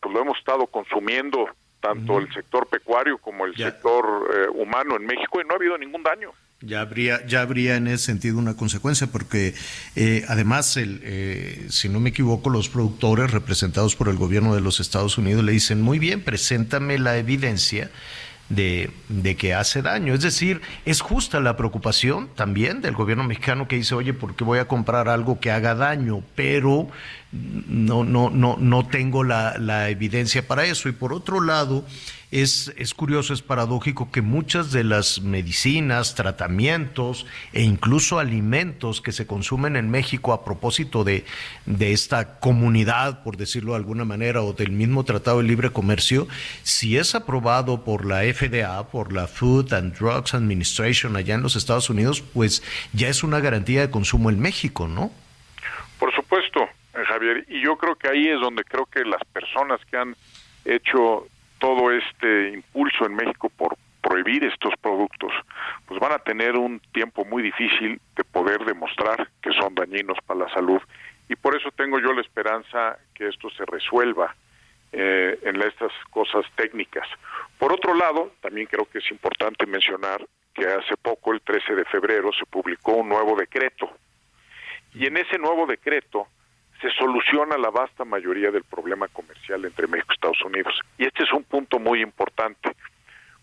pues 0.00 0.14
lo 0.14 0.20
hemos 0.20 0.38
estado 0.38 0.66
consumiendo 0.66 1.48
tanto 1.80 2.18
el 2.18 2.32
sector 2.32 2.66
pecuario 2.66 3.18
como 3.18 3.44
el 3.44 3.54
sector 3.56 4.30
eh, 4.32 4.48
humano 4.54 4.96
en 4.96 5.04
México 5.04 5.40
y 5.40 5.46
no 5.46 5.52
ha 5.52 5.56
habido 5.56 5.76
ningún 5.76 6.02
daño. 6.02 6.30
Ya 6.60 6.80
habría, 6.80 7.26
ya 7.26 7.42
habría 7.42 7.76
en 7.76 7.88
ese 7.88 8.06
sentido 8.06 8.38
una 8.38 8.56
consecuencia, 8.56 9.08
porque 9.08 9.52
eh, 9.96 10.24
además, 10.28 10.78
el, 10.78 11.00
eh, 11.04 11.66
si 11.68 11.90
no 11.90 12.00
me 12.00 12.08
equivoco, 12.08 12.48
los 12.48 12.70
productores 12.70 13.32
representados 13.32 13.96
por 13.96 14.08
el 14.08 14.16
gobierno 14.16 14.54
de 14.54 14.62
los 14.62 14.80
Estados 14.80 15.18
Unidos 15.18 15.44
le 15.44 15.52
dicen, 15.52 15.82
muy 15.82 15.98
bien, 15.98 16.22
preséntame 16.22 16.98
la 16.98 17.18
evidencia 17.18 17.90
de, 18.48 18.90
de, 19.08 19.36
que 19.36 19.54
hace 19.54 19.82
daño. 19.82 20.14
Es 20.14 20.22
decir, 20.22 20.60
es 20.84 21.00
justa 21.00 21.40
la 21.40 21.56
preocupación 21.56 22.28
también 22.34 22.80
del 22.80 22.94
gobierno 22.94 23.24
mexicano 23.24 23.68
que 23.68 23.76
dice, 23.76 23.94
oye, 23.94 24.12
¿por 24.12 24.34
qué 24.36 24.44
voy 24.44 24.58
a 24.58 24.68
comprar 24.68 25.08
algo 25.08 25.40
que 25.40 25.50
haga 25.50 25.74
daño? 25.74 26.22
Pero 26.34 26.88
no, 27.32 28.04
no, 28.04 28.30
no, 28.30 28.56
no 28.58 28.86
tengo 28.86 29.24
la, 29.24 29.56
la 29.58 29.88
evidencia 29.88 30.46
para 30.46 30.64
eso. 30.64 30.88
Y 30.88 30.92
por 30.92 31.12
otro 31.12 31.40
lado, 31.40 31.84
es, 32.34 32.74
es 32.76 32.94
curioso, 32.94 33.32
es 33.32 33.42
paradójico 33.42 34.10
que 34.10 34.20
muchas 34.20 34.72
de 34.72 34.82
las 34.82 35.20
medicinas, 35.20 36.16
tratamientos 36.16 37.26
e 37.52 37.62
incluso 37.62 38.18
alimentos 38.18 39.00
que 39.00 39.12
se 39.12 39.26
consumen 39.26 39.76
en 39.76 39.88
México 39.88 40.32
a 40.32 40.44
propósito 40.44 41.04
de, 41.04 41.24
de 41.64 41.92
esta 41.92 42.40
comunidad, 42.40 43.22
por 43.22 43.36
decirlo 43.36 43.72
de 43.72 43.78
alguna 43.78 44.04
manera, 44.04 44.42
o 44.42 44.52
del 44.52 44.72
mismo 44.72 45.04
Tratado 45.04 45.38
de 45.38 45.44
Libre 45.44 45.70
Comercio, 45.70 46.26
si 46.64 46.98
es 46.98 47.14
aprobado 47.14 47.84
por 47.84 48.04
la 48.04 48.22
FDA, 48.22 48.90
por 48.90 49.12
la 49.12 49.28
Food 49.28 49.72
and 49.72 49.96
Drugs 49.96 50.34
Administration 50.34 51.14
allá 51.14 51.36
en 51.36 51.42
los 51.42 51.54
Estados 51.54 51.88
Unidos, 51.88 52.20
pues 52.20 52.64
ya 52.92 53.06
es 53.08 53.22
una 53.22 53.38
garantía 53.38 53.82
de 53.82 53.90
consumo 53.90 54.28
en 54.28 54.40
México, 54.40 54.88
¿no? 54.88 55.12
Por 56.00 56.12
supuesto, 56.12 56.64
eh, 56.64 57.04
Javier, 57.06 57.44
y 57.48 57.62
yo 57.62 57.76
creo 57.76 57.94
que 57.94 58.08
ahí 58.08 58.26
es 58.28 58.40
donde 58.40 58.64
creo 58.64 58.86
que 58.86 59.04
las 59.04 59.22
personas 59.32 59.80
que 59.88 59.96
han 59.96 60.16
hecho 60.64 61.28
todo 61.64 61.90
este 61.90 62.50
impulso 62.50 63.06
en 63.06 63.16
México 63.16 63.48
por 63.48 63.78
prohibir 64.02 64.44
estos 64.44 64.74
productos, 64.82 65.32
pues 65.86 65.98
van 65.98 66.12
a 66.12 66.18
tener 66.18 66.58
un 66.58 66.78
tiempo 66.92 67.24
muy 67.24 67.42
difícil 67.42 67.98
de 68.14 68.22
poder 68.22 68.66
demostrar 68.66 69.30
que 69.40 69.50
son 69.52 69.74
dañinos 69.74 70.18
para 70.26 70.40
la 70.40 70.52
salud 70.52 70.82
y 71.26 71.36
por 71.36 71.56
eso 71.56 71.70
tengo 71.70 71.98
yo 72.00 72.12
la 72.12 72.20
esperanza 72.20 72.98
que 73.14 73.28
esto 73.28 73.48
se 73.48 73.64
resuelva 73.64 74.36
eh, 74.92 75.38
en 75.42 75.62
estas 75.62 75.90
cosas 76.10 76.44
técnicas. 76.54 77.08
Por 77.58 77.72
otro 77.72 77.94
lado, 77.94 78.32
también 78.42 78.66
creo 78.66 78.84
que 78.84 78.98
es 78.98 79.10
importante 79.10 79.64
mencionar 79.64 80.22
que 80.52 80.66
hace 80.66 80.98
poco, 80.98 81.32
el 81.32 81.40
13 81.40 81.76
de 81.76 81.86
febrero, 81.86 82.30
se 82.38 82.44
publicó 82.44 82.96
un 82.96 83.08
nuevo 83.08 83.36
decreto. 83.36 83.90
Y 84.92 85.06
en 85.06 85.16
ese 85.16 85.38
nuevo 85.38 85.66
decreto 85.66 86.28
se 86.84 86.90
soluciona 86.98 87.56
la 87.56 87.70
vasta 87.70 88.04
mayoría 88.04 88.50
del 88.50 88.62
problema 88.62 89.08
comercial 89.08 89.64
entre 89.64 89.86
México 89.86 90.12
y 90.12 90.14
Estados 90.14 90.44
Unidos. 90.44 90.78
Y 90.98 91.06
este 91.06 91.22
es 91.22 91.32
un 91.32 91.42
punto 91.44 91.78
muy 91.78 92.02
importante, 92.02 92.76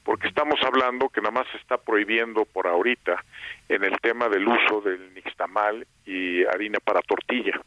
porque 0.04 0.28
estamos 0.28 0.62
hablando 0.64 1.10
que 1.10 1.22
nada 1.22 1.32
más 1.32 1.48
se 1.52 1.58
está 1.58 1.78
prohibiendo 1.78 2.46
por 2.46 2.68
ahorita 2.68 3.24
en 3.68 3.84
el 3.84 3.98
tema 4.00 4.30
del 4.30 4.48
uso 4.48 4.82
del 4.82 5.12
nixtamal 5.16 5.88
y 6.06 6.46
harina 6.46 6.78
para 6.84 7.02
tortilla. 7.02 7.60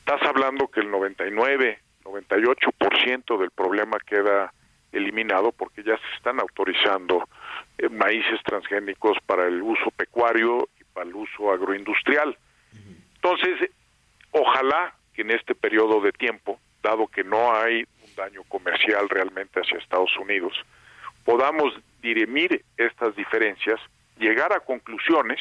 Estás 0.00 0.22
hablando 0.28 0.66
que 0.66 0.80
el 0.80 0.90
99, 0.90 1.78
98% 2.02 3.38
del 3.38 3.50
problema 3.52 3.98
queda 4.04 4.52
eliminado 4.90 5.52
porque 5.52 5.84
ya 5.84 5.96
se 5.96 6.16
están 6.16 6.40
autorizando 6.40 7.28
eh, 7.78 7.88
maíces 7.88 8.40
transgénicos 8.44 9.16
para 9.24 9.46
el 9.46 9.62
uso 9.62 9.92
pecuario 9.92 10.68
y 10.80 10.84
para 10.92 11.06
el 11.06 11.14
uso 11.14 11.52
agroindustrial. 11.52 12.36
Entonces, 13.22 13.70
ojalá 14.32 14.94
que 15.14 15.22
en 15.22 15.30
este 15.30 15.54
periodo 15.54 16.00
de 16.00 16.12
tiempo, 16.12 16.58
dado 16.82 17.06
que 17.08 17.24
no 17.24 17.54
hay 17.54 17.84
un 18.06 18.14
daño 18.16 18.42
comercial 18.44 19.08
realmente 19.08 19.60
hacia 19.60 19.78
Estados 19.78 20.16
Unidos, 20.18 20.52
podamos 21.24 21.74
dirimir 22.02 22.64
estas 22.76 23.14
diferencias, 23.16 23.78
llegar 24.18 24.52
a 24.52 24.60
conclusiones 24.60 25.40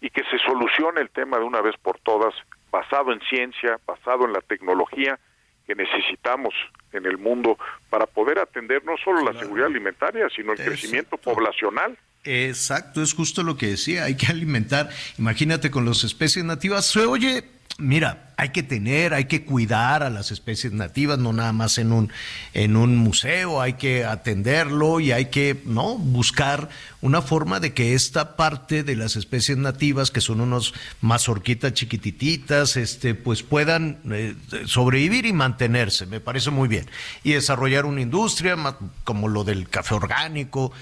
y 0.00 0.10
que 0.10 0.22
se 0.24 0.38
solucione 0.38 1.00
el 1.00 1.10
tema 1.10 1.38
de 1.38 1.44
una 1.44 1.60
vez 1.60 1.74
por 1.82 1.98
todas, 2.00 2.34
basado 2.70 3.12
en 3.12 3.20
ciencia, 3.20 3.78
basado 3.86 4.24
en 4.24 4.32
la 4.32 4.40
tecnología 4.40 5.18
que 5.66 5.74
necesitamos 5.74 6.54
en 6.92 7.06
el 7.06 7.18
mundo 7.18 7.58
para 7.90 8.06
poder 8.06 8.38
atender 8.38 8.84
no 8.84 8.96
solo 9.02 9.22
la 9.22 9.38
seguridad 9.38 9.66
alimentaria, 9.66 10.28
sino 10.34 10.52
el 10.52 10.58
crecimiento 10.58 11.16
poblacional. 11.16 11.98
Exacto, 12.24 13.02
es 13.02 13.14
justo 13.14 13.42
lo 13.42 13.56
que 13.56 13.66
decía, 13.66 14.04
hay 14.04 14.16
que 14.16 14.26
alimentar, 14.26 14.90
imagínate 15.18 15.70
con 15.70 15.84
las 15.84 16.02
especies 16.02 16.44
nativas, 16.44 16.86
se 16.86 17.00
oye, 17.00 17.44
mira, 17.78 18.26
hay 18.38 18.50
que 18.50 18.62
tener, 18.62 19.14
hay 19.14 19.24
que 19.24 19.44
cuidar 19.44 20.02
a 20.02 20.10
las 20.10 20.30
especies 20.30 20.72
nativas, 20.72 21.18
no 21.18 21.32
nada 21.32 21.54
más 21.54 21.78
en 21.78 21.90
un, 21.90 22.12
en 22.52 22.76
un 22.76 22.96
museo, 22.96 23.62
hay 23.62 23.74
que 23.74 24.04
atenderlo 24.04 25.00
y 25.00 25.12
hay 25.12 25.26
que 25.26 25.62
¿no? 25.64 25.96
buscar 25.96 26.68
una 27.00 27.22
forma 27.22 27.60
de 27.60 27.72
que 27.72 27.94
esta 27.94 28.36
parte 28.36 28.82
de 28.82 28.94
las 28.94 29.16
especies 29.16 29.56
nativas, 29.56 30.10
que 30.10 30.20
son 30.20 30.42
unos 30.42 30.74
mazorquitas 31.00 31.72
chiquititas, 31.72 32.76
este, 32.76 33.14
pues 33.14 33.42
puedan 33.42 34.00
eh, 34.10 34.34
sobrevivir 34.66 35.24
y 35.24 35.32
mantenerse, 35.32 36.04
me 36.04 36.20
parece 36.20 36.50
muy 36.50 36.68
bien. 36.68 36.90
Y 37.24 37.32
desarrollar 37.32 37.86
una 37.86 38.02
industria 38.02 38.56
como 39.04 39.28
lo 39.28 39.44
del 39.44 39.68
café 39.70 39.94
orgánico, 39.94 40.72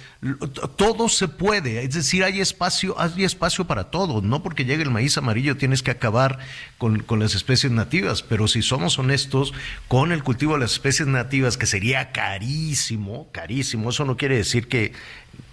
todo 0.76 1.08
se 1.08 1.28
puede, 1.28 1.84
es 1.84 1.94
decir, 1.94 2.24
hay 2.24 2.40
espacio, 2.40 2.98
hay 2.98 3.22
espacio 3.22 3.66
para 3.66 3.84
todo, 3.90 4.22
no 4.22 4.42
porque 4.42 4.64
llegue 4.64 4.82
el 4.82 4.90
maíz 4.90 5.16
amarillo 5.18 5.56
tienes 5.56 5.82
que 5.82 5.92
acabar 5.92 6.38
con, 6.78 7.02
con 7.02 7.20
las 7.20 7.34
especies 7.34 7.72
nativas, 7.72 8.22
pero 8.22 8.48
si 8.48 8.62
somos 8.62 8.98
honestos 8.98 9.54
con 9.88 10.12
el 10.12 10.22
cultivo 10.22 10.54
de 10.54 10.60
las 10.60 10.72
especies 10.72 11.08
nativas, 11.08 11.56
que 11.56 11.66
sería 11.66 12.12
carísimo, 12.12 13.28
carísimo, 13.32 13.90
eso 13.90 14.04
no 14.04 14.16
quiere 14.16 14.36
decir 14.36 14.68
que, 14.68 14.92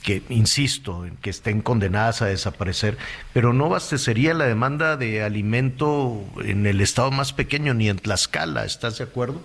que 0.04 0.24
insisto, 0.30 1.06
que 1.22 1.30
estén 1.30 1.62
condenadas 1.62 2.22
a 2.22 2.26
desaparecer, 2.28 2.98
pero 3.34 3.54
no 3.54 3.66
abastecería 3.66 4.34
la 4.34 4.46
demanda 4.46 4.98
de 4.98 5.24
alimento 5.24 6.24
en 6.44 6.66
el 6.66 6.82
estado 6.82 7.12
más 7.12 7.34
pequeño 7.34 7.74
ni 7.74 7.90
en 7.90 7.98
Tlaxcala, 7.98 8.66
¿estás 8.66 8.98
de 8.98 9.04
acuerdo? 9.04 9.42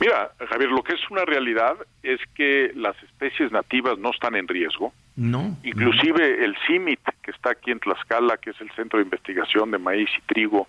Mira, 0.00 0.32
Javier, 0.50 0.70
lo 0.70 0.82
que 0.82 0.94
es 0.94 1.10
una 1.10 1.24
realidad 1.24 1.76
es 2.02 2.20
que 2.34 2.72
las 2.74 3.00
especies 3.02 3.52
nativas 3.52 3.98
no 3.98 4.10
están 4.10 4.34
en 4.34 4.48
riesgo. 4.48 4.92
No. 5.14 5.56
Inclusive 5.62 6.44
el 6.44 6.56
CIMIT, 6.66 7.00
que 7.22 7.30
está 7.30 7.50
aquí 7.50 7.70
en 7.70 7.78
Tlaxcala, 7.78 8.38
que 8.38 8.50
es 8.50 8.60
el 8.60 8.70
Centro 8.72 8.98
de 8.98 9.04
Investigación 9.04 9.70
de 9.70 9.78
Maíz 9.78 10.08
y 10.18 10.20
Trigo 10.22 10.66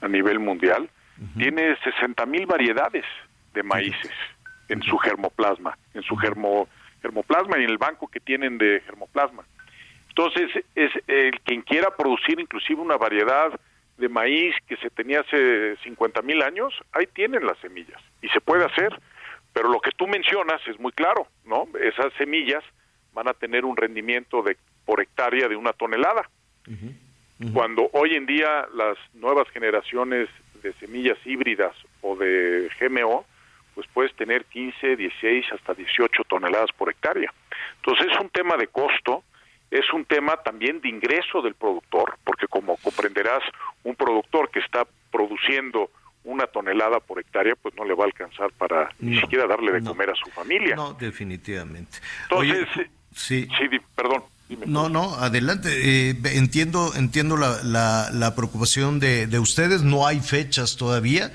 a 0.00 0.08
nivel 0.08 0.38
mundial, 0.38 0.88
tiene 1.38 1.76
60 1.82 2.26
mil 2.26 2.46
variedades 2.46 3.04
de 3.54 3.62
maíces 3.62 4.12
en 4.68 4.82
su 4.82 4.98
germoplasma, 4.98 5.78
en 5.94 6.02
su 6.02 6.14
germo, 6.16 6.68
germoplasma 7.00 7.58
y 7.58 7.64
en 7.64 7.70
el 7.70 7.78
banco 7.78 8.08
que 8.08 8.20
tienen 8.20 8.58
de 8.58 8.82
germoplasma. 8.84 9.44
Entonces, 10.08 10.50
es 10.74 10.90
el 11.06 11.40
quien 11.40 11.62
quiera 11.62 11.90
producir 11.96 12.38
inclusive 12.40 12.80
una 12.80 12.96
variedad 12.96 13.58
de 13.96 14.08
maíz 14.08 14.54
que 14.66 14.76
se 14.76 14.90
tenía 14.90 15.20
hace 15.20 15.76
50 15.82 16.22
mil 16.22 16.42
años, 16.42 16.74
ahí 16.92 17.06
tienen 17.06 17.46
las 17.46 17.58
semillas 17.58 18.00
y 18.20 18.28
se 18.28 18.40
puede 18.40 18.64
hacer. 18.64 18.98
Pero 19.52 19.70
lo 19.70 19.80
que 19.80 19.90
tú 19.92 20.06
mencionas 20.06 20.60
es 20.68 20.78
muy 20.78 20.92
claro, 20.92 21.28
¿no? 21.46 21.66
Esas 21.80 22.12
semillas 22.18 22.62
van 23.14 23.28
a 23.28 23.32
tener 23.32 23.64
un 23.64 23.76
rendimiento 23.76 24.42
de 24.42 24.58
por 24.84 25.00
hectárea 25.00 25.48
de 25.48 25.56
una 25.56 25.72
tonelada. 25.72 26.28
Cuando 27.52 27.90
hoy 27.92 28.14
en 28.14 28.24
día 28.24 28.66
las 28.74 28.96
nuevas 29.14 29.48
generaciones 29.50 30.28
de 30.62 30.72
semillas 30.74 31.18
híbridas 31.24 31.74
o 32.00 32.16
de 32.16 32.70
GMO, 32.80 33.26
pues 33.74 33.86
puedes 33.92 34.14
tener 34.16 34.46
15, 34.46 34.96
16, 34.96 35.52
hasta 35.52 35.74
18 35.74 36.24
toneladas 36.24 36.70
por 36.72 36.90
hectárea. 36.90 37.30
Entonces 37.76 38.06
es 38.10 38.18
un 38.18 38.30
tema 38.30 38.56
de 38.56 38.68
costo, 38.68 39.22
es 39.70 39.84
un 39.92 40.06
tema 40.06 40.38
también 40.38 40.80
de 40.80 40.88
ingreso 40.88 41.42
del 41.42 41.54
productor, 41.54 42.16
porque 42.24 42.46
como 42.48 42.78
comprenderás, 42.78 43.42
un 43.84 43.94
productor 43.94 44.50
que 44.50 44.60
está 44.60 44.86
produciendo 45.12 45.90
una 46.24 46.46
tonelada 46.46 47.00
por 47.00 47.20
hectárea, 47.20 47.54
pues 47.54 47.74
no 47.76 47.84
le 47.84 47.94
va 47.94 48.04
a 48.04 48.06
alcanzar 48.06 48.50
para 48.52 48.88
ni 48.98 49.20
siquiera 49.20 49.46
darle 49.46 49.72
de 49.72 49.82
comer 49.82 50.10
a 50.10 50.14
su 50.14 50.30
familia. 50.30 50.74
No, 50.74 50.94
definitivamente. 50.94 51.98
Entonces, 52.22 52.66
sí, 53.12 53.46
sí, 53.58 53.78
perdón. 53.94 54.24
No, 54.48 54.88
no, 54.88 55.14
adelante. 55.14 56.10
Eh, 56.10 56.16
entiendo, 56.34 56.92
entiendo 56.94 57.36
la, 57.36 58.10
la, 58.12 58.34
preocupación 58.36 59.00
de, 59.00 59.26
de, 59.26 59.38
ustedes. 59.40 59.82
No 59.82 60.06
hay 60.06 60.20
fechas 60.20 60.76
todavía. 60.76 61.32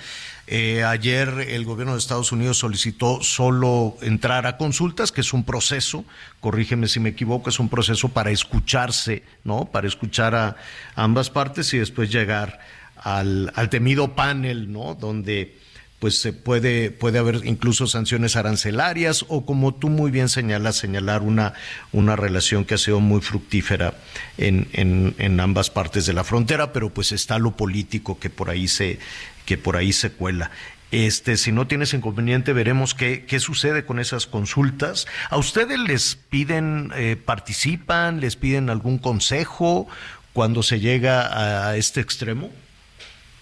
Eh, 0.47 0.83
ayer 0.83 1.29
el 1.49 1.65
gobierno 1.65 1.93
de 1.93 1.99
Estados 1.99 2.31
Unidos 2.31 2.57
solicitó 2.57 3.21
solo 3.21 3.97
entrar 4.01 4.47
a 4.47 4.57
consultas, 4.57 5.11
que 5.11 5.21
es 5.21 5.33
un 5.33 5.43
proceso, 5.43 6.03
corrígeme 6.39 6.87
si 6.87 6.99
me 6.99 7.09
equivoco, 7.09 7.49
es 7.49 7.59
un 7.59 7.69
proceso 7.69 8.09
para 8.09 8.31
escucharse, 8.31 9.23
¿no? 9.43 9.65
Para 9.65 9.87
escuchar 9.87 10.35
a 10.35 10.57
ambas 10.95 11.29
partes 11.29 11.73
y 11.73 11.77
después 11.77 12.11
llegar 12.11 12.59
al, 12.97 13.51
al 13.55 13.69
temido 13.69 14.15
panel, 14.15 14.71
¿no? 14.71 14.95
Donde 14.95 15.57
pues 16.01 16.17
se 16.19 16.33
puede, 16.33 16.89
puede 16.89 17.19
haber 17.19 17.41
incluso 17.45 17.85
sanciones 17.85 18.35
arancelarias 18.35 19.23
o 19.27 19.45
como 19.45 19.75
tú 19.75 19.87
muy 19.87 20.09
bien 20.09 20.29
señalas, 20.29 20.75
señalar 20.77 21.21
una, 21.21 21.53
una 21.91 22.15
relación 22.15 22.65
que 22.65 22.73
ha 22.73 22.79
sido 22.79 22.99
muy 22.99 23.21
fructífera 23.21 23.93
en, 24.39 24.67
en, 24.73 25.39
ambas 25.39 25.69
partes 25.69 26.07
de 26.07 26.13
la 26.13 26.23
frontera, 26.23 26.73
pero 26.73 26.89
pues 26.89 27.11
está 27.11 27.37
lo 27.37 27.51
político 27.51 28.17
que 28.17 28.31
por 28.31 28.49
ahí 28.49 28.67
se, 28.67 28.97
que 29.45 29.59
por 29.59 29.77
ahí 29.77 29.93
se 29.93 30.11
cuela. 30.11 30.49
Este, 30.89 31.37
si 31.37 31.51
no 31.51 31.67
tienes 31.67 31.93
inconveniente, 31.93 32.51
veremos 32.51 32.95
qué, 32.95 33.23
qué 33.27 33.39
sucede 33.39 33.85
con 33.85 33.99
esas 33.99 34.25
consultas. 34.25 35.05
¿A 35.29 35.37
ustedes 35.37 35.79
les 35.79 36.15
piden, 36.15 36.91
eh, 36.95 37.15
participan, 37.15 38.21
les 38.21 38.35
piden 38.37 38.71
algún 38.71 38.97
consejo 38.97 39.87
cuando 40.33 40.63
se 40.63 40.79
llega 40.79 41.67
a 41.69 41.77
este 41.77 42.01
extremo? 42.01 42.49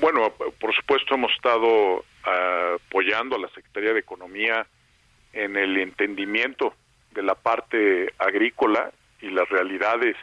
Bueno, 0.02 0.34
supuesto 0.90 1.14
hemos 1.14 1.32
estado 1.34 2.04
apoyando 2.24 3.36
a 3.36 3.40
la 3.40 3.48
Secretaría 3.50 3.94
de 3.94 4.00
Economía 4.00 4.66
en 5.34 5.56
el 5.56 5.78
entendimiento 5.78 6.74
de 7.12 7.22
la 7.22 7.36
parte 7.36 8.12
agrícola 8.18 8.92
y 9.22 9.30
las 9.30 9.48
realidades 9.50 10.16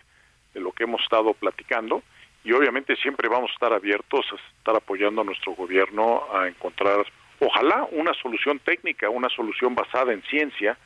de 0.55 0.60
lo 0.60 0.72
que 0.72 0.82
hemos 0.82 1.01
estado 1.02 1.34
platicando. 1.34 2.02
Y 2.43 2.51
obviamente 2.51 2.97
siempre 2.97 3.28
vamos 3.28 3.51
a 3.51 3.52
estar 3.52 3.72
abiertos 3.72 4.26
a 4.32 4.59
estar 4.59 4.74
apoyando 4.74 5.20
a 5.20 5.24
nuestro 5.24 5.52
gobierno 5.52 6.24
a 6.34 6.48
encontrar 6.48 7.06
ojalá 7.38 7.86
una 7.93 8.12
solución 8.14 8.59
técnica, 8.59 9.09
una 9.09 9.28
solución 9.28 9.76
basada 9.76 10.12
en 10.12 10.22
ciencia 10.22 10.76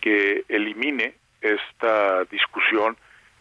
que 0.00 0.44
elimine 0.48 1.14
esta 1.40 2.22
discusión 2.26 2.96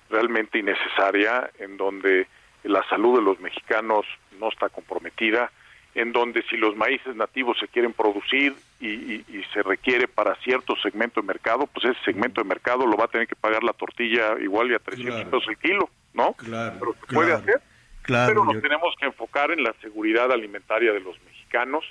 realmente 0.09 0.57
innecesaria 0.57 1.51
en 1.59 1.77
donde 1.77 2.25
la 2.63 2.81
salud 2.89 3.19
de 3.19 3.23
los 3.23 3.39
mexicanos 3.39 4.03
no 4.39 4.49
está 4.49 4.69
comprometida, 4.69 5.51
en 5.95 6.11
donde 6.11 6.43
si 6.43 6.57
los 6.57 6.75
maíces 6.75 7.15
nativos 7.15 7.57
se 7.57 7.69
quieren 7.69 7.93
producir 7.93 8.53
y, 8.81 9.23
se 9.53 9.63
requiere 9.63 10.09
para 10.09 10.35
cierto 10.41 10.75
segmento 10.83 11.21
de 11.21 11.27
mercado, 11.27 11.65
pues 11.67 11.85
ese 11.85 12.03
segmento 12.03 12.41
de 12.41 12.47
mercado 12.49 12.85
lo 12.85 12.97
va 12.97 13.05
a 13.05 13.07
tener 13.07 13.25
que 13.25 13.37
pagar 13.37 13.63
la 13.63 13.71
tortilla 13.71 14.37
igual 14.41 14.69
y 14.69 14.73
a 14.73 14.79
300 14.79 15.23
pesos 15.23 15.45
el 15.47 15.57
kilo, 15.57 15.89
¿no? 16.13 16.33
Claro, 16.33 16.75
pero 16.77 16.93
se 16.93 17.15
puede 17.15 17.31
hacer. 17.31 17.61
Claro, 18.01 18.27
pero 18.27 18.43
nos 18.43 18.61
tenemos 18.61 18.93
que 18.99 19.05
enfocar 19.05 19.51
en 19.51 19.63
la 19.63 19.73
seguridad 19.81 20.29
alimentaria 20.29 20.91
de 20.91 20.99
los 20.99 21.17
mexicanos, 21.23 21.85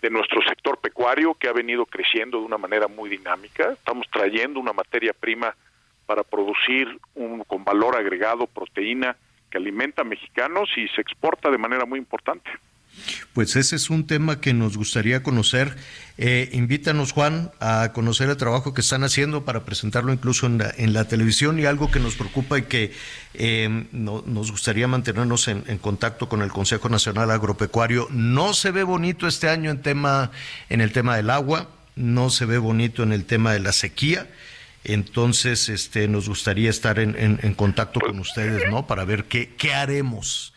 de 0.00 0.08
nuestro 0.08 0.40
sector 0.48 0.78
pecuario 0.78 1.34
que 1.34 1.48
ha 1.48 1.52
venido 1.52 1.84
creciendo 1.84 2.38
de 2.38 2.46
una 2.46 2.56
manera 2.56 2.88
muy 2.88 3.10
dinámica. 3.10 3.72
Estamos 3.72 4.06
trayendo 4.10 4.58
una 4.58 4.72
materia 4.72 5.12
prima 5.12 5.54
para 6.06 6.24
producir 6.24 6.98
un 7.14 7.44
con 7.44 7.64
valor 7.64 7.96
agregado 7.96 8.46
proteína 8.46 9.14
que 9.50 9.58
alimenta 9.58 10.00
a 10.00 10.06
mexicanos 10.06 10.70
y 10.76 10.88
se 10.88 11.02
exporta 11.02 11.50
de 11.50 11.58
manera 11.58 11.84
muy 11.84 11.98
importante. 11.98 12.50
Pues 13.32 13.56
ese 13.56 13.76
es 13.76 13.90
un 13.90 14.06
tema 14.06 14.40
que 14.40 14.52
nos 14.54 14.76
gustaría 14.76 15.22
conocer. 15.22 15.76
Eh, 16.18 16.50
invítanos, 16.52 17.12
Juan, 17.12 17.50
a 17.60 17.92
conocer 17.94 18.28
el 18.28 18.36
trabajo 18.36 18.74
que 18.74 18.82
están 18.82 19.04
haciendo 19.04 19.44
para 19.44 19.64
presentarlo 19.64 20.12
incluso 20.12 20.46
en 20.46 20.58
la, 20.58 20.74
en 20.76 20.92
la 20.92 21.06
televisión 21.06 21.58
y 21.58 21.64
algo 21.64 21.90
que 21.90 21.98
nos 21.98 22.14
preocupa 22.14 22.58
y 22.58 22.62
que 22.62 22.92
eh, 23.34 23.86
nos 23.92 24.50
gustaría 24.50 24.86
mantenernos 24.88 25.48
en, 25.48 25.78
contacto 25.78 26.28
con 26.28 26.42
el 26.42 26.50
Consejo 26.50 26.88
Nacional 26.88 27.30
Agropecuario. 27.30 28.08
No 28.10 28.52
se 28.52 28.70
ve 28.70 28.82
bonito 28.82 29.26
este 29.26 29.48
año 29.48 29.70
en, 29.70 29.80
tema, 29.80 30.30
en 30.68 30.80
el 30.80 30.92
tema 30.92 31.16
del 31.16 31.30
agua, 31.30 31.68
no 31.96 32.30
se 32.30 32.44
ve 32.44 32.58
bonito 32.58 33.02
en 33.02 33.12
el 33.12 33.24
tema 33.24 33.52
de 33.52 33.60
la 33.60 33.72
sequía. 33.72 34.28
Entonces, 34.84 35.68
este, 35.68 36.08
nos 36.08 36.28
gustaría 36.28 36.70
estar 36.70 36.98
en, 36.98 37.14
en, 37.18 37.54
contacto 37.54 38.00
con 38.00 38.18
ustedes, 38.18 38.70
¿no? 38.70 38.86
Para 38.86 39.04
ver 39.04 39.24
qué, 39.24 39.54
qué 39.56 39.74
haremos. 39.74 40.49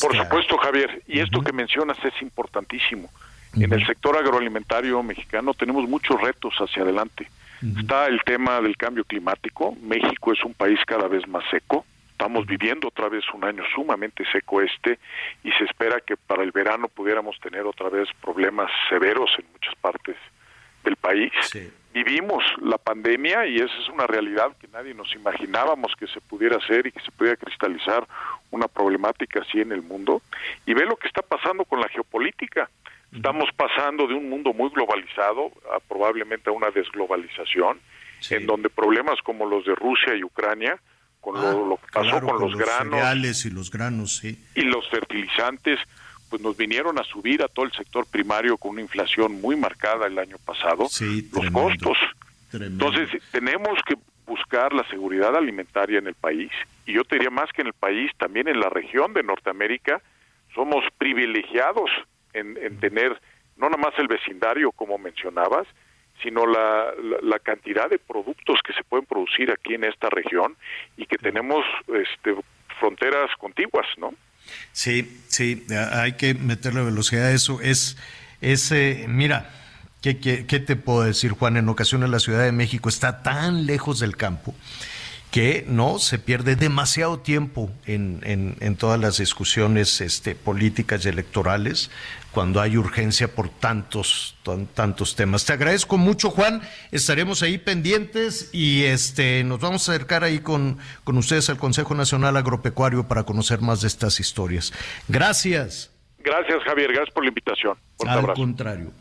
Por 0.00 0.16
supuesto, 0.16 0.58
Javier. 0.58 1.02
Y 1.06 1.20
esto 1.20 1.40
que 1.40 1.52
mencionas 1.52 1.96
es 2.04 2.20
importantísimo. 2.22 3.08
En 3.54 3.72
el 3.72 3.86
sector 3.86 4.16
agroalimentario 4.16 5.02
mexicano 5.02 5.54
tenemos 5.54 5.88
muchos 5.88 6.20
retos 6.20 6.54
hacia 6.58 6.82
adelante. 6.82 7.28
Está 7.76 8.06
el 8.06 8.20
tema 8.22 8.60
del 8.60 8.76
cambio 8.76 9.04
climático. 9.04 9.76
México 9.82 10.32
es 10.32 10.44
un 10.44 10.54
país 10.54 10.78
cada 10.86 11.08
vez 11.08 11.26
más 11.26 11.44
seco. 11.50 11.84
Estamos 12.12 12.46
viviendo 12.46 12.88
otra 12.88 13.08
vez 13.08 13.24
un 13.32 13.44
año 13.44 13.62
sumamente 13.74 14.24
seco 14.30 14.60
este 14.60 14.98
y 15.44 15.50
se 15.52 15.64
espera 15.64 16.00
que 16.00 16.16
para 16.16 16.42
el 16.42 16.50
verano 16.52 16.88
pudiéramos 16.88 17.38
tener 17.40 17.62
otra 17.62 17.88
vez 17.88 18.08
problemas 18.20 18.70
severos 18.88 19.30
en 19.38 19.44
muchas 19.52 19.74
partes 19.76 20.16
del 20.84 20.96
país. 20.96 21.32
Vivimos 21.92 22.44
la 22.60 22.76
pandemia 22.76 23.46
y 23.46 23.56
esa 23.56 23.74
es 23.80 23.88
una 23.88 24.06
realidad 24.06 24.52
que 24.60 24.68
nadie 24.68 24.94
nos 24.94 25.14
imaginábamos 25.14 25.92
que 25.98 26.06
se 26.06 26.20
pudiera 26.20 26.56
hacer 26.56 26.86
y 26.86 26.92
que 26.92 27.00
se 27.00 27.10
pudiera 27.10 27.36
cristalizar 27.36 28.06
una 28.50 28.68
problemática 28.68 29.40
así 29.40 29.60
en 29.60 29.72
el 29.72 29.82
mundo. 29.82 30.22
Y 30.66 30.74
ve 30.74 30.84
lo 30.84 30.96
que 30.96 31.08
está 31.08 31.22
pasando 31.22 31.64
con 31.64 31.80
la 31.80 31.88
geopolítica. 31.88 32.68
Estamos 33.10 33.48
pasando 33.56 34.06
de 34.06 34.12
un 34.12 34.28
mundo 34.28 34.52
muy 34.52 34.68
globalizado 34.68 35.50
a 35.74 35.80
probablemente 35.80 36.50
a 36.50 36.52
una 36.52 36.70
desglobalización, 36.70 37.80
en 38.30 38.46
donde 38.46 38.68
problemas 38.68 39.18
como 39.22 39.46
los 39.46 39.64
de 39.64 39.74
Rusia 39.74 40.14
y 40.14 40.22
Ucrania, 40.22 40.78
con 41.20 41.34
lo, 41.40 41.74
ah, 41.74 41.86
que 41.86 41.92
pasó 41.92 42.20
con, 42.20 42.38
los, 42.38 42.54
granos 42.54 43.44
y 43.46 43.50
los 43.50 43.70
granos, 43.70 44.24
y 44.24 44.60
los 44.60 44.88
fertilizantes, 44.90 45.80
pues 46.28 46.42
nos 46.42 46.56
vinieron 46.56 46.98
a 46.98 47.04
subir 47.04 47.42
a 47.42 47.48
todo 47.48 47.64
el 47.64 47.72
sector 47.72 48.06
primario 48.06 48.56
con 48.56 48.72
una 48.72 48.82
inflación 48.82 49.40
muy 49.40 49.56
marcada 49.56 50.06
el 50.06 50.18
año 50.18 50.36
pasado, 50.44 50.84
los 50.84 51.50
costos. 51.52 51.98
Entonces, 52.52 53.10
tenemos 53.30 53.78
que 53.86 53.96
buscar 54.26 54.72
la 54.72 54.86
seguridad 54.88 55.34
alimentaria 55.36 55.98
en 55.98 56.06
el 56.06 56.14
país, 56.14 56.50
y 56.86 56.92
yo 56.92 57.04
te 57.04 57.16
diría 57.16 57.30
más 57.30 57.50
que 57.52 57.62
en 57.62 57.68
el 57.68 57.72
país, 57.72 58.10
también 58.18 58.48
en 58.48 58.60
la 58.60 58.68
región 58.68 59.14
de 59.14 59.22
Norteamérica, 59.22 60.02
somos 60.54 60.84
privilegiados 60.98 61.90
en, 62.32 62.54
tener 62.78 63.20
no 63.56 63.68
nada 63.68 63.82
más 63.82 63.98
el 63.98 64.06
vecindario, 64.06 64.70
como 64.72 64.98
mencionabas, 64.98 65.66
sino 66.22 66.46
la, 66.46 66.92
la, 67.22 67.38
cantidad 67.38 67.88
de 67.88 67.98
productos 67.98 68.60
que 68.64 68.72
se 68.72 68.84
pueden 68.84 69.06
producir 69.06 69.50
aquí 69.52 69.74
en 69.74 69.84
esta 69.84 70.10
región 70.10 70.56
y 70.96 71.06
que 71.06 71.16
tenemos 71.16 71.64
este, 71.88 72.34
fronteras 72.80 73.30
contiguas, 73.38 73.86
¿no? 73.98 74.14
Sí, 74.72 75.20
sí, 75.28 75.66
hay 75.92 76.12
que 76.12 76.34
meterle 76.34 76.82
velocidad 76.82 77.26
a 77.26 77.32
eso. 77.32 77.60
Es, 77.60 77.96
es 78.40 78.72
mira, 79.08 79.50
¿qué, 80.00 80.18
qué, 80.18 80.46
qué 80.46 80.60
te 80.60 80.76
puedo 80.76 81.02
decir, 81.02 81.32
Juan? 81.32 81.56
En 81.56 81.68
ocasiones 81.68 82.10
la 82.10 82.20
Ciudad 82.20 82.44
de 82.44 82.52
México 82.52 82.88
está 82.88 83.22
tan 83.22 83.66
lejos 83.66 83.98
del 84.00 84.16
campo 84.16 84.54
que 85.30 85.64
no 85.68 85.98
se 85.98 86.18
pierde 86.18 86.56
demasiado 86.56 87.18
tiempo 87.18 87.70
en, 87.86 88.20
en, 88.24 88.76
todas 88.76 88.98
las 88.98 89.18
discusiones 89.18 90.00
este, 90.00 90.34
políticas 90.34 91.04
y 91.04 91.08
electorales 91.08 91.90
cuando 92.32 92.60
hay 92.60 92.76
urgencia 92.76 93.28
por 93.28 93.48
tantos 93.48 94.36
tantos 94.74 95.16
temas. 95.16 95.44
Te 95.44 95.52
agradezco 95.52 95.98
mucho, 95.98 96.30
Juan. 96.30 96.62
Estaremos 96.92 97.42
ahí 97.42 97.58
pendientes 97.58 98.50
y 98.52 98.84
este 98.84 99.44
nos 99.44 99.60
vamos 99.60 99.88
a 99.88 99.92
acercar 99.92 100.24
ahí 100.24 100.38
con, 100.38 100.78
con 101.04 101.18
ustedes 101.18 101.50
al 101.50 101.58
Consejo 101.58 101.94
Nacional 101.94 102.36
Agropecuario 102.36 103.06
para 103.08 103.24
conocer 103.24 103.60
más 103.60 103.82
de 103.82 103.88
estas 103.88 104.20
historias. 104.20 104.72
Gracias. 105.08 105.90
Gracias, 106.20 106.62
Javier. 106.64 106.92
Gracias 106.92 107.12
por 107.12 107.24
la 107.24 107.28
invitación. 107.28 107.76
Al 108.06 108.32
contrario. 108.32 108.92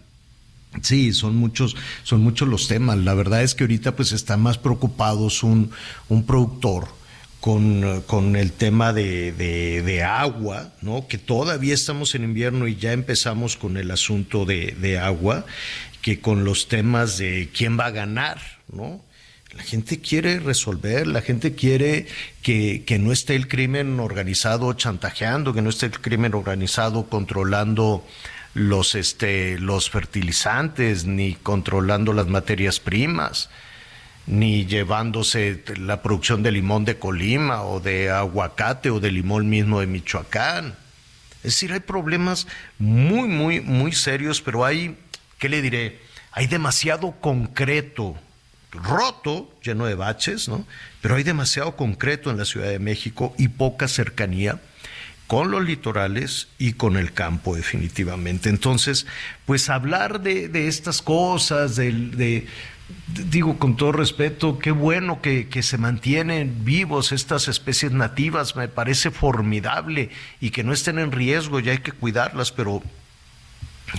Sí, 0.82 1.14
son 1.14 1.36
muchos, 1.36 1.76
son 2.04 2.22
muchos 2.22 2.48
los 2.48 2.68
temas. 2.68 2.98
La 2.98 3.14
verdad 3.14 3.44
es 3.44 3.56
que 3.56 3.64
ahorita 3.64 3.96
pues 3.96 4.12
están 4.12 4.42
más 4.42 4.58
preocupados 4.58 5.44
un, 5.44 5.72
un 6.10 6.26
productor 6.26 6.88
con, 7.40 8.02
con, 8.08 8.36
el 8.36 8.52
tema 8.52 8.94
de, 8.94 9.32
de, 9.32 10.04
agua, 10.04 10.74
¿no? 10.82 11.08
Que 11.08 11.18
todavía 11.18 11.74
estamos 11.74 12.16
en 12.16 12.24
invierno 12.24 12.68
y 12.68 12.76
ya 12.76 12.94
empezamos 12.94 13.58
con 13.58 13.78
el 13.78 13.92
asunto 13.92 14.46
de, 14.46 14.76
de 14.80 14.98
agua, 14.98 15.46
que 16.02 16.20
con 16.20 16.44
los 16.44 16.68
temas 16.68 17.18
de 17.18 17.50
quién 17.56 17.80
va 17.80 17.86
a 17.86 17.92
ganar, 17.92 18.42
¿no? 18.72 19.02
La 19.56 19.64
gente 19.64 20.00
quiere 20.00 20.40
resolver, 20.40 21.08
la 21.08 21.22
gente 21.22 21.56
quiere 21.56 22.06
que, 22.42 22.84
que, 22.86 23.00
no 23.00 23.12
esté 23.12 23.36
el 23.36 23.48
crimen 23.48 24.00
organizado 24.00 24.74
chantajeando, 24.74 25.54
que 25.54 25.62
no 25.62 25.70
esté 25.70 25.88
el 25.88 26.00
crimen 26.00 26.36
organizado 26.36 27.08
controlando 27.08 28.06
los, 28.58 28.96
este, 28.96 29.60
los 29.60 29.92
fertilizantes, 29.92 31.06
ni 31.06 31.36
controlando 31.36 32.12
las 32.12 32.28
materias 32.28 32.80
primas, 32.80 33.50
ni 34.26 34.66
llevándose 34.66 35.64
la 35.78 36.02
producción 36.02 36.42
de 36.42 36.52
limón 36.52 36.84
de 36.84 36.98
Colima 36.98 37.62
o 37.62 37.80
de 37.80 38.10
aguacate 38.10 38.90
o 38.90 39.00
de 39.00 39.12
limón 39.12 39.48
mismo 39.48 39.80
de 39.80 39.86
Michoacán. 39.86 40.76
Es 41.38 41.54
decir, 41.54 41.72
hay 41.72 41.82
problemas 41.82 42.48
muy, 42.80 43.28
muy, 43.28 43.62
muy 43.62 43.92
serios, 43.92 44.42
pero 44.42 44.66
hay, 44.66 44.98
¿qué 45.38 45.50
le 45.50 45.62
diré? 45.62 46.00
Hay 46.32 46.48
demasiado 46.48 47.12
concreto, 47.22 48.18
roto, 48.72 49.54
lleno 49.62 49.86
de 49.86 49.94
baches, 49.94 50.50
¿no? 50.50 50.66
Pero 51.02 51.16
hay 51.16 51.24
demasiado 51.24 51.76
concreto 51.76 52.32
en 52.32 52.38
la 52.38 52.46
Ciudad 52.46 52.70
de 52.70 52.80
México 52.80 53.36
y 53.38 53.50
poca 53.50 53.88
cercanía 53.88 54.60
con 55.28 55.52
los 55.52 55.64
litorales 55.64 56.48
y 56.58 56.74
con 56.74 56.96
el 56.96 57.12
campo 57.14 57.56
definitivamente. 57.56 58.50
Entonces, 58.50 59.06
pues 59.46 59.70
hablar 59.70 60.22
de, 60.22 60.68
estas 60.68 61.02
cosas, 61.02 61.76
de, 61.76 62.48
digo 63.30 63.60
con 63.60 63.76
todo 63.76 63.92
respeto, 63.92 64.58
qué 64.58 64.72
bueno 64.72 65.22
que, 65.22 65.50
que, 65.50 65.62
se 65.64 65.78
mantienen 65.78 66.64
vivos 66.64 67.12
estas 67.12 67.50
especies 67.50 67.92
nativas, 67.92 68.56
me 68.56 68.70
parece 68.70 69.12
formidable 69.12 70.10
y 70.40 70.52
que 70.52 70.64
no 70.64 70.72
estén 70.72 70.98
en 70.98 71.12
riesgo, 71.12 71.60
ya 71.60 71.74
hay 71.74 71.80
que 71.80 71.92
cuidarlas, 71.92 72.54
pero, 72.54 72.82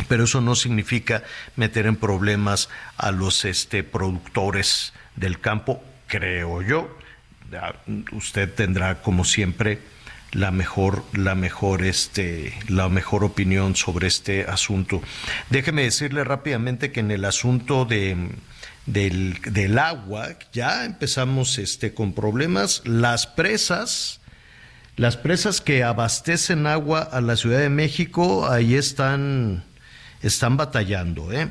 pero 0.08 0.24
eso 0.24 0.40
no 0.40 0.54
significa 0.54 1.24
meter 1.56 1.86
en 1.86 1.96
problemas 1.96 2.70
a 2.96 3.12
los 3.12 3.44
este, 3.44 3.84
productores 3.84 4.94
del 5.14 5.38
campo, 5.40 5.82
creo 6.06 6.62
yo. 6.62 6.96
Usted 8.12 8.52
tendrá, 8.52 9.00
como 9.02 9.24
siempre, 9.24 9.78
la 10.32 10.50
mejor, 10.50 11.04
la 11.14 11.34
mejor, 11.34 11.82
este, 11.84 12.54
la 12.68 12.88
mejor 12.88 13.24
opinión 13.24 13.76
sobre 13.76 14.08
este 14.08 14.44
asunto. 14.44 15.02
Déjeme 15.50 15.82
decirle 15.82 16.24
rápidamente 16.24 16.92
que 16.92 17.00
en 17.00 17.10
el 17.10 17.24
asunto 17.24 17.84
de, 17.84 18.30
del, 18.86 19.38
del 19.42 19.78
agua 19.78 20.36
ya 20.52 20.84
empezamos 20.84 21.58
este, 21.58 21.94
con 21.94 22.12
problemas. 22.12 22.82
Las 22.84 23.26
presas, 23.26 24.20
las 24.96 25.16
presas 25.16 25.60
que 25.60 25.82
abastecen 25.82 26.66
agua 26.66 27.00
a 27.00 27.20
la 27.20 27.36
Ciudad 27.36 27.60
de 27.60 27.70
México, 27.70 28.50
ahí 28.50 28.74
están, 28.74 29.64
están 30.22 30.56
batallando, 30.56 31.32
¿eh? 31.32 31.48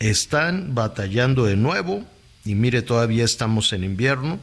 Están 0.00 0.74
batallando 0.74 1.44
de 1.44 1.56
nuevo. 1.56 2.04
Y 2.44 2.54
mire, 2.54 2.82
todavía 2.82 3.24
estamos 3.24 3.72
en 3.72 3.84
invierno 3.84 4.40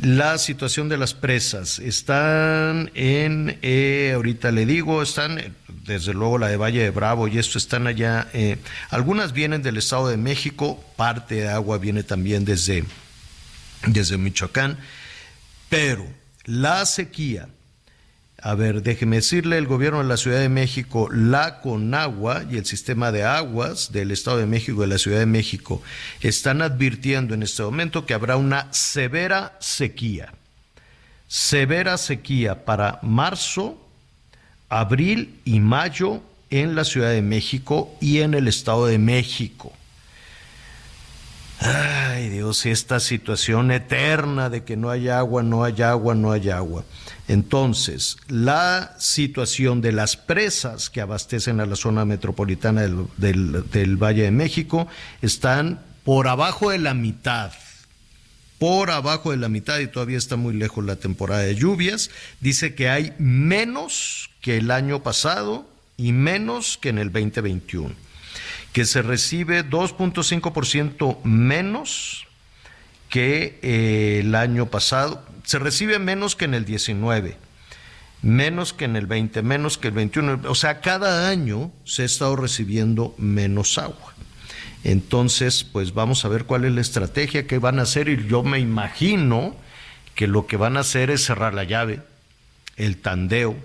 la 0.00 0.38
situación 0.38 0.88
de 0.88 0.96
las 0.96 1.14
presas. 1.14 1.78
Están 1.78 2.90
en, 2.94 3.58
eh, 3.62 4.12
ahorita 4.14 4.50
le 4.50 4.64
digo, 4.64 5.02
están, 5.02 5.54
desde 5.84 6.14
luego 6.14 6.38
la 6.38 6.48
de 6.48 6.56
Valle 6.56 6.82
de 6.82 6.90
Bravo 6.90 7.28
y 7.28 7.38
esto 7.38 7.58
están 7.58 7.86
allá. 7.86 8.28
Eh, 8.32 8.58
algunas 8.90 9.32
vienen 9.32 9.62
del 9.62 9.76
Estado 9.76 10.08
de 10.08 10.16
México, 10.16 10.82
parte 10.96 11.36
de 11.36 11.48
agua 11.48 11.78
viene 11.78 12.02
también 12.02 12.44
desde, 12.44 12.84
desde 13.86 14.16
Michoacán, 14.16 14.78
pero 15.68 16.06
la 16.44 16.86
sequía 16.86 17.48
a 18.44 18.56
ver, 18.56 18.82
déjeme 18.82 19.16
decirle, 19.16 19.56
el 19.56 19.68
gobierno 19.68 19.98
de 19.98 20.08
la 20.08 20.16
Ciudad 20.16 20.40
de 20.40 20.48
México, 20.48 21.08
la 21.12 21.60
Conagua 21.60 22.42
y 22.50 22.56
el 22.56 22.66
sistema 22.66 23.12
de 23.12 23.22
aguas 23.22 23.92
del 23.92 24.10
Estado 24.10 24.38
de 24.38 24.46
México 24.46 24.78
y 24.78 24.80
de 24.80 24.86
la 24.88 24.98
Ciudad 24.98 25.20
de 25.20 25.26
México 25.26 25.80
están 26.20 26.60
advirtiendo 26.60 27.34
en 27.34 27.44
este 27.44 27.62
momento 27.62 28.04
que 28.04 28.14
habrá 28.14 28.36
una 28.36 28.66
severa 28.72 29.56
sequía. 29.60 30.32
Severa 31.28 31.96
sequía 31.98 32.64
para 32.64 32.98
marzo, 33.02 33.78
abril 34.68 35.38
y 35.44 35.60
mayo 35.60 36.20
en 36.50 36.74
la 36.74 36.84
Ciudad 36.84 37.10
de 37.10 37.22
México 37.22 37.96
y 38.00 38.22
en 38.22 38.34
el 38.34 38.48
Estado 38.48 38.86
de 38.86 38.98
México. 38.98 39.72
Ay 41.64 42.28
Dios, 42.28 42.66
esta 42.66 42.98
situación 42.98 43.70
eterna 43.70 44.50
de 44.50 44.64
que 44.64 44.76
no 44.76 44.90
hay 44.90 45.08
agua, 45.08 45.42
no 45.42 45.64
hay 45.64 45.80
agua, 45.82 46.14
no 46.14 46.32
hay 46.32 46.50
agua. 46.50 46.84
Entonces, 47.28 48.16
la 48.28 48.94
situación 48.98 49.80
de 49.80 49.92
las 49.92 50.16
presas 50.16 50.90
que 50.90 51.00
abastecen 51.00 51.60
a 51.60 51.66
la 51.66 51.76
zona 51.76 52.04
metropolitana 52.04 52.82
del, 52.82 53.70
del 53.70 53.96
Valle 53.96 54.24
de 54.24 54.30
México 54.32 54.88
están 55.20 55.80
por 56.04 56.26
abajo 56.26 56.70
de 56.70 56.78
la 56.78 56.94
mitad 56.94 57.52
por 58.62 58.92
abajo 58.92 59.32
de 59.32 59.38
la 59.38 59.48
mitad 59.48 59.80
y 59.80 59.88
todavía 59.88 60.16
está 60.16 60.36
muy 60.36 60.54
lejos 60.54 60.84
la 60.84 60.94
temporada 60.94 61.40
de 61.40 61.56
lluvias. 61.56 62.10
Dice 62.38 62.76
que 62.76 62.88
hay 62.88 63.12
menos 63.18 64.30
que 64.40 64.56
el 64.56 64.70
año 64.70 65.02
pasado 65.02 65.66
y 65.96 66.12
menos 66.12 66.78
que 66.80 66.90
en 66.90 66.98
el 66.98 67.10
2021. 67.10 67.92
Que 68.72 68.84
se 68.84 69.02
recibe 69.02 69.68
2.5% 69.68 71.22
menos 71.24 72.26
que 73.08 73.58
eh, 73.62 74.20
el 74.20 74.34
año 74.34 74.66
pasado. 74.66 75.24
Se 75.44 75.58
recibe 75.58 75.98
menos 75.98 76.36
que 76.36 76.46
en 76.46 76.54
el 76.54 76.64
19 76.64 77.36
menos 78.22 78.72
que 78.72 78.84
en 78.84 78.96
el 78.96 79.06
20, 79.06 79.42
menos 79.42 79.76
que 79.76 79.88
el 79.88 79.94
21. 79.94 80.42
O 80.48 80.54
sea, 80.54 80.80
cada 80.80 81.28
año 81.28 81.72
se 81.84 82.02
ha 82.02 82.06
estado 82.06 82.36
recibiendo 82.36 83.14
menos 83.18 83.78
agua. 83.78 84.14
Entonces, 84.84 85.64
pues 85.64 85.92
vamos 85.92 86.24
a 86.24 86.28
ver 86.28 86.44
cuál 86.44 86.64
es 86.64 86.72
la 86.72 86.80
estrategia 86.80 87.46
que 87.46 87.58
van 87.58 87.78
a 87.78 87.82
hacer 87.82 88.08
y 88.08 88.26
yo 88.26 88.42
me 88.42 88.58
imagino 88.58 89.54
que 90.14 90.26
lo 90.26 90.46
que 90.46 90.56
van 90.56 90.76
a 90.76 90.80
hacer 90.80 91.10
es 91.10 91.24
cerrar 91.24 91.54
la 91.54 91.64
llave, 91.64 92.00
el 92.76 92.96
tandeo, 92.96 93.56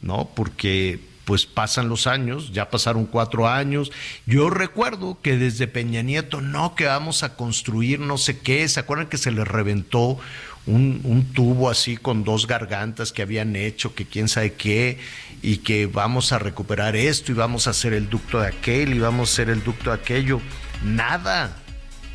¿no? 0.00 0.30
Porque 0.34 1.00
pues 1.28 1.44
pasan 1.44 1.90
los 1.90 2.06
años, 2.06 2.52
ya 2.54 2.70
pasaron 2.70 3.04
cuatro 3.04 3.46
años. 3.46 3.92
Yo 4.24 4.48
recuerdo 4.48 5.18
que 5.20 5.36
desde 5.36 5.68
Peña 5.68 6.00
Nieto, 6.00 6.40
no, 6.40 6.74
que 6.74 6.86
vamos 6.86 7.22
a 7.22 7.36
construir 7.36 8.00
no 8.00 8.16
sé 8.16 8.38
qué, 8.38 8.66
¿se 8.66 8.80
acuerdan 8.80 9.08
que 9.08 9.18
se 9.18 9.30
les 9.30 9.46
reventó 9.46 10.18
un, 10.64 11.30
tubo 11.34 11.68
así 11.68 11.98
con 11.98 12.24
dos 12.24 12.46
gargantas 12.46 13.12
que 13.12 13.20
habían 13.20 13.56
hecho, 13.56 13.94
que 13.94 14.06
quién 14.06 14.28
sabe 14.28 14.54
qué, 14.54 15.00
y 15.42 15.58
que 15.58 15.84
vamos 15.84 16.32
a 16.32 16.38
recuperar 16.38 16.96
esto 16.96 17.30
y 17.30 17.34
vamos 17.34 17.66
a 17.66 17.70
hacer 17.72 17.92
el 17.92 18.08
ducto 18.08 18.40
de 18.40 18.48
aquel 18.48 18.94
y 18.94 18.98
vamos 18.98 19.28
a 19.28 19.32
hacer 19.34 19.50
el 19.50 19.62
ducto 19.62 19.90
de 19.90 19.96
aquello. 19.96 20.40
Nada. 20.82 21.54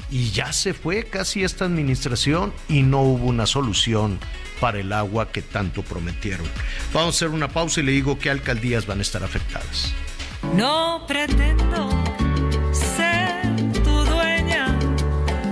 Y 0.10 0.32
ya 0.32 0.52
se 0.54 0.74
fue 0.74 1.04
casi 1.04 1.44
esta 1.44 1.66
administración 1.66 2.52
y 2.68 2.82
no 2.82 3.04
hubo 3.04 3.28
una 3.28 3.46
solución 3.46 4.18
para 4.64 4.80
el 4.80 4.94
agua 4.94 5.30
que 5.30 5.42
tanto 5.42 5.84
prometieron. 5.84 6.48
Vamos 6.94 7.16
a 7.16 7.18
hacer 7.18 7.28
una 7.32 7.50
pausa 7.50 7.82
y 7.82 7.84
le 7.84 7.92
digo 7.92 8.18
qué 8.18 8.30
alcaldías 8.30 8.86
van 8.86 9.00
a 9.00 9.02
estar 9.02 9.22
afectadas. 9.22 9.94
No 10.56 11.04
pretendo 11.06 11.90
ser 12.72 13.42
tu 13.84 14.06
dueña, 14.06 14.68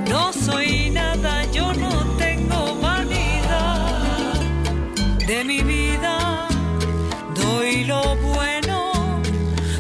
no 0.10 0.32
soy 0.32 0.92
nada, 0.92 1.44
yo 1.52 1.74
no 1.74 1.92
tengo 2.18 2.80
vanidad 2.80 4.40
de 5.28 5.44
mi 5.44 5.62
vida 5.62 6.48
doy 7.36 7.84
lo 7.84 8.16
bueno. 8.16 9.22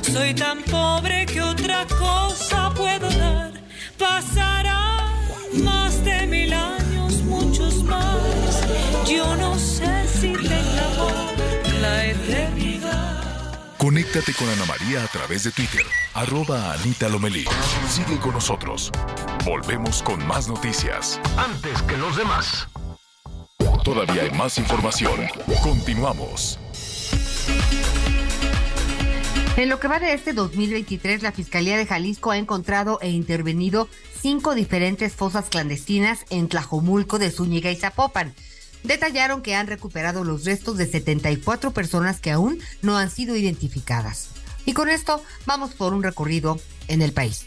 Soy 0.02 0.34
tan 0.34 0.62
pobre 0.64 1.26
que 1.26 1.42
otra 1.42 1.88
cosa 1.88 2.70
puedo 2.76 3.10
dar. 3.10 3.54
Pasará 3.98 4.61
Yo 9.14 9.36
no 9.36 9.60
sé 9.60 10.08
si 10.08 10.32
tengamos 10.32 11.14
la 11.82 12.06
eternidad. 12.06 13.78
Conéctate 13.78 14.34
con 14.34 14.48
Ana 14.48 14.66
María 14.66 15.04
a 15.04 15.08
través 15.08 15.44
de 15.44 15.52
Twitter, 15.52 15.86
arroba 16.14 16.72
Anita 16.72 17.10
Lomelí. 17.10 17.44
Sigue 17.90 18.18
con 18.20 18.32
nosotros. 18.32 18.90
Volvemos 19.44 20.02
con 20.02 20.26
más 20.28 20.48
noticias. 20.48 21.20
Antes 21.36 21.82
que 21.82 21.98
los 21.98 22.16
demás. 22.16 22.70
Todavía 23.84 24.22
hay 24.22 24.32
más 24.32 24.58
información. 24.58 25.20
Continuamos. 25.62 26.58
En 29.58 29.68
lo 29.68 29.80
que 29.82 29.90
va 29.90 30.00
de 30.00 30.14
este 30.14 30.32
2023, 30.32 31.22
la 31.22 31.34
Fiscalía 31.34 31.76
de 31.76 31.86
Jalisco 31.86 32.32
ha 32.32 32.38
encontrado 32.38 32.98
e 33.02 33.10
intervenido 33.10 33.90
cinco 34.22 34.56
diferentes 34.56 35.14
fosas 35.14 35.50
clandestinas 35.50 36.26
en 36.30 36.48
Tlajomulco 36.48 37.20
de 37.20 37.30
Zúñiga 37.30 37.72
y 37.72 37.76
Zapopan. 37.76 38.34
Detallaron 38.84 39.42
que 39.42 39.56
han 39.56 39.68
recuperado 39.68 40.24
los 40.24 40.46
restos 40.46 40.78
de 40.78 40.88
74 40.88 41.72
personas 41.72 42.20
que 42.20 42.32
aún 42.32 42.60
no 42.82 42.98
han 42.98 43.10
sido 43.10 43.36
identificadas. 43.36 44.30
Y 44.66 44.74
con 44.74 44.90
esto 44.90 45.24
vamos 45.46 45.74
por 45.74 45.94
un 45.94 46.04
recorrido 46.04 46.60
en 46.88 47.02
el 47.02 47.14
país. 47.14 47.46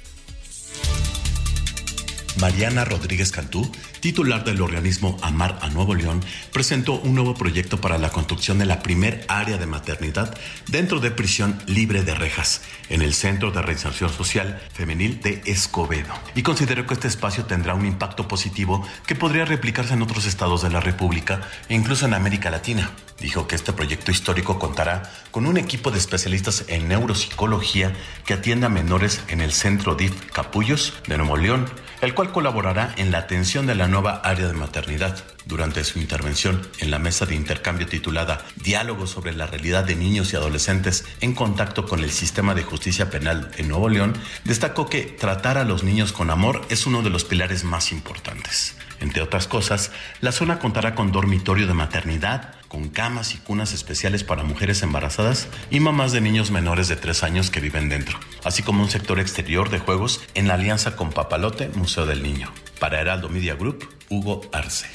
Mariana 2.41 2.85
Rodríguez 2.85 3.31
Cantú, 3.31 3.71
titular 4.01 4.45
del 4.45 4.61
organismo 4.61 5.17
Amar 5.23 5.59
a 5.63 5.69
Nuevo 5.69 5.95
León, 5.95 6.21
presentó 6.53 6.95
un 6.95 7.15
nuevo 7.15 7.35
proyecto 7.35 7.81
para 7.81 7.99
la 7.99 8.11
construcción 8.11 8.59
de 8.59 8.67
la 8.67 8.83
primer 8.83 9.25
área 9.29 9.57
de 9.57 9.67
maternidad 9.67 10.37
dentro 10.67 11.01
de 11.01 11.11
prisión 11.11 11.59
libre 11.67 12.03
de 12.03 12.15
rejas, 12.15 12.63
en 12.89 13.03
el 13.03 13.15
Centro 13.15 13.51
de 13.51 13.63
Reinserción 13.63 14.11
Social 14.11 14.61
Femenil 14.73 15.21
de 15.21 15.43
Escobedo. 15.47 16.13
Y 16.35 16.43
consideró 16.43 16.87
que 16.87 16.95
este 16.95 17.09
espacio 17.09 17.45
tendrá 17.45 17.75
un 17.75 17.87
impacto 17.87 18.29
positivo 18.29 18.87
que 19.07 19.15
podría 19.15 19.45
replicarse 19.45 19.95
en 19.95 20.03
otros 20.03 20.27
estados 20.27 20.63
de 20.63 20.71
la 20.71 20.81
República 20.81 21.41
e 21.69 21.75
incluso 21.75 22.07
en 22.07 22.15
América 22.15 22.51
Latina. 22.51 22.91
Dijo 23.21 23.47
que 23.47 23.55
este 23.55 23.73
proyecto 23.73 24.11
histórico 24.11 24.59
contará 24.59 25.11
con 25.31 25.47
un 25.47 25.57
equipo 25.57 25.91
de 25.91 25.99
especialistas 25.99 26.65
en 26.69 26.89
neuropsicología 26.89 27.93
que 28.27 28.35
atienda 28.35 28.67
a 28.67 28.71
menores 28.71 29.23
en 29.29 29.41
el 29.41 29.53
Centro 29.53 29.95
DIF 29.95 30.31
Capullos 30.33 30.95
de 31.07 31.17
Nuevo 31.17 31.37
León, 31.37 31.67
el 32.01 32.13
cual 32.13 32.24
colaborará 32.31 32.95
en 32.97 33.11
la 33.11 33.19
atención 33.19 33.67
de 33.67 33.75
la 33.75 33.89
nueva 33.89 34.17
área 34.25 34.47
de 34.47 34.53
maternidad. 34.53 35.25
Durante 35.47 35.85
su 35.85 35.99
intervención 35.99 36.67
en 36.79 36.91
la 36.91 36.99
mesa 36.99 37.27
de 37.27 37.35
intercambio 37.35 37.87
titulada 37.87 38.45
Diálogo 38.57 39.07
sobre 39.07 39.33
la 39.33 39.47
realidad 39.47 39.85
de 39.85 39.95
niños 39.95 40.33
y 40.33 40.37
adolescentes 40.37 41.05
en 41.21 41.35
contacto 41.35 41.87
con 41.87 42.01
el 42.01 42.11
sistema 42.11 42.55
de 42.55 42.63
justicia 42.63 43.11
penal 43.11 43.51
en 43.57 43.69
Nuevo 43.69 43.89
León, 43.89 44.15
destacó 44.45 44.89
que 44.89 45.03
tratar 45.03 45.59
a 45.59 45.65
los 45.65 45.85
niños 45.85 46.13
con 46.13 46.31
amor 46.31 46.63
es 46.69 46.87
uno 46.87 47.03
de 47.03 47.11
los 47.11 47.25
pilares 47.25 47.65
más 47.65 47.93
importantes. 47.93 48.77
Entre 49.01 49.23
otras 49.23 49.47
cosas, 49.47 49.91
la 50.21 50.33
zona 50.33 50.59
contará 50.59 50.95
con 50.95 51.13
dormitorio 51.13 51.67
de 51.67 51.75
maternidad, 51.75 52.55
con 52.75 52.89
camas 52.89 53.37
y 53.37 53.39
cunas 53.39 53.73
especiales 53.73 54.25
para 54.25 54.43
mujeres 54.43 54.83
embarazadas 54.83 55.47
y 55.71 55.79
mamás 55.79 56.11
de 56.11 56.21
niños 56.21 56.51
menores 56.51 56.89
de 56.89 56.97
3 56.97 57.23
años 57.23 57.49
que 57.49 57.61
viven 57.61 57.89
dentro, 57.89 58.19
así 58.43 58.65
como 58.65 58.83
un 58.83 58.91
sector 58.91 59.21
exterior 59.21 59.71
de 59.71 59.79
juegos 59.79 60.21
en 60.35 60.49
la 60.49 60.55
alianza 60.55 60.97
con 60.97 61.13
Papalote 61.13 61.69
Museo 61.69 62.05
del 62.05 62.25
Niño. 62.25 62.53
Para 62.81 63.01
Heraldo 63.01 63.29
Media 63.29 63.55
Group, 63.55 63.89
Hugo 64.09 64.41
Arce. 64.53 64.89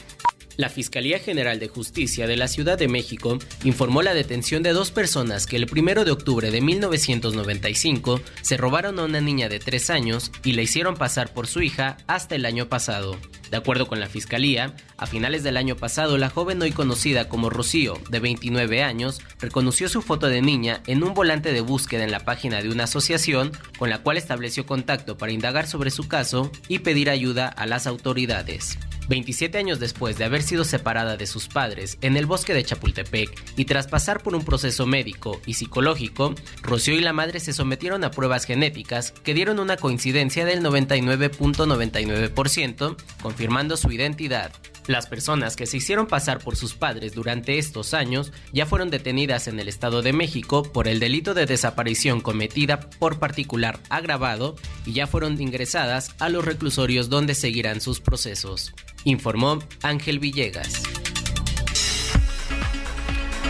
La 0.57 0.67
Fiscalía 0.67 1.19
General 1.19 1.57
de 1.57 1.69
Justicia 1.69 2.27
de 2.27 2.35
la 2.35 2.49
Ciudad 2.49 2.77
de 2.77 2.89
México 2.89 3.39
informó 3.63 4.01
la 4.01 4.13
detención 4.13 4.61
de 4.61 4.73
dos 4.73 4.91
personas 4.91 5.45
que 5.45 5.55
el 5.55 5.65
1 5.71 6.03
de 6.03 6.11
octubre 6.11 6.51
de 6.51 6.59
1995 6.59 8.19
se 8.41 8.57
robaron 8.57 8.99
a 8.99 9.05
una 9.05 9.21
niña 9.21 9.47
de 9.47 9.59
3 9.59 9.89
años 9.89 10.33
y 10.43 10.51
la 10.51 10.63
hicieron 10.63 10.95
pasar 10.95 11.33
por 11.33 11.47
su 11.47 11.61
hija 11.61 11.95
hasta 12.07 12.35
el 12.35 12.45
año 12.45 12.67
pasado. 12.67 13.17
De 13.49 13.57
acuerdo 13.57 13.87
con 13.87 13.99
la 13.99 14.07
Fiscalía, 14.07 14.75
a 14.97 15.07
finales 15.07 15.43
del 15.43 15.57
año 15.57 15.75
pasado 15.75 16.17
la 16.17 16.29
joven 16.29 16.61
hoy 16.61 16.71
conocida 16.71 17.29
como 17.29 17.49
Rocío, 17.49 17.99
de 18.09 18.19
29 18.19 18.83
años, 18.83 19.21
reconoció 19.39 19.89
su 19.89 20.01
foto 20.01 20.27
de 20.27 20.41
niña 20.41 20.81
en 20.85 21.03
un 21.03 21.13
volante 21.13 21.51
de 21.51 21.61
búsqueda 21.61 22.03
en 22.03 22.11
la 22.11 22.25
página 22.25 22.61
de 22.61 22.69
una 22.69 22.83
asociación 22.83 23.51
con 23.77 23.89
la 23.89 23.99
cual 23.99 24.17
estableció 24.17 24.65
contacto 24.65 25.17
para 25.17 25.31
indagar 25.31 25.67
sobre 25.67 25.91
su 25.91 26.07
caso 26.07 26.51
y 26.67 26.79
pedir 26.79 27.09
ayuda 27.09 27.47
a 27.47 27.65
las 27.65 27.87
autoridades. 27.87 28.77
27 29.09 29.57
años 29.57 29.79
después 29.79 30.17
de 30.17 30.25
haber 30.25 30.43
sido 30.43 30.63
separada 30.63 31.17
de 31.17 31.25
sus 31.25 31.47
padres 31.47 31.97
en 32.01 32.15
el 32.15 32.27
bosque 32.27 32.53
de 32.53 32.63
Chapultepec 32.63 33.31
y 33.57 33.65
tras 33.65 33.87
pasar 33.87 34.21
por 34.21 34.35
un 34.35 34.45
proceso 34.45 34.85
médico 34.85 35.41
y 35.47 35.55
psicológico, 35.55 36.35
Rocío 36.61 36.93
y 36.93 37.01
la 37.01 37.11
madre 37.11 37.39
se 37.39 37.53
sometieron 37.53 38.03
a 38.03 38.11
pruebas 38.11 38.45
genéticas 38.45 39.11
que 39.11 39.33
dieron 39.33 39.57
una 39.59 39.77
coincidencia 39.77 40.45
del 40.45 40.61
99.99%, 40.61 42.95
confirmando 43.39 43.77
su 43.77 43.89
identidad. 43.93 44.51
Las 44.87 45.07
personas 45.07 45.55
que 45.55 45.65
se 45.65 45.77
hicieron 45.77 46.07
pasar 46.07 46.39
por 46.39 46.57
sus 46.57 46.73
padres 46.73 47.13
durante 47.13 47.57
estos 47.57 47.93
años 47.93 48.33
ya 48.51 48.65
fueron 48.65 48.89
detenidas 48.89 49.47
en 49.47 49.61
el 49.61 49.69
Estado 49.69 50.01
de 50.01 50.11
México 50.11 50.63
por 50.63 50.89
el 50.89 50.99
delito 50.99 51.33
de 51.33 51.45
desaparición 51.45 52.19
cometida 52.19 52.81
por 52.99 53.17
particular 53.17 53.79
agravado 53.89 54.55
y 54.85 54.91
ya 54.91 55.07
fueron 55.07 55.39
ingresadas 55.39 56.13
a 56.19 56.27
los 56.27 56.43
reclusorios 56.43 57.07
donde 57.07 57.33
seguirán 57.33 57.79
sus 57.79 58.01
procesos 58.01 58.73
informó 59.05 59.59
Ángel 59.83 60.19
Villegas. 60.19 60.83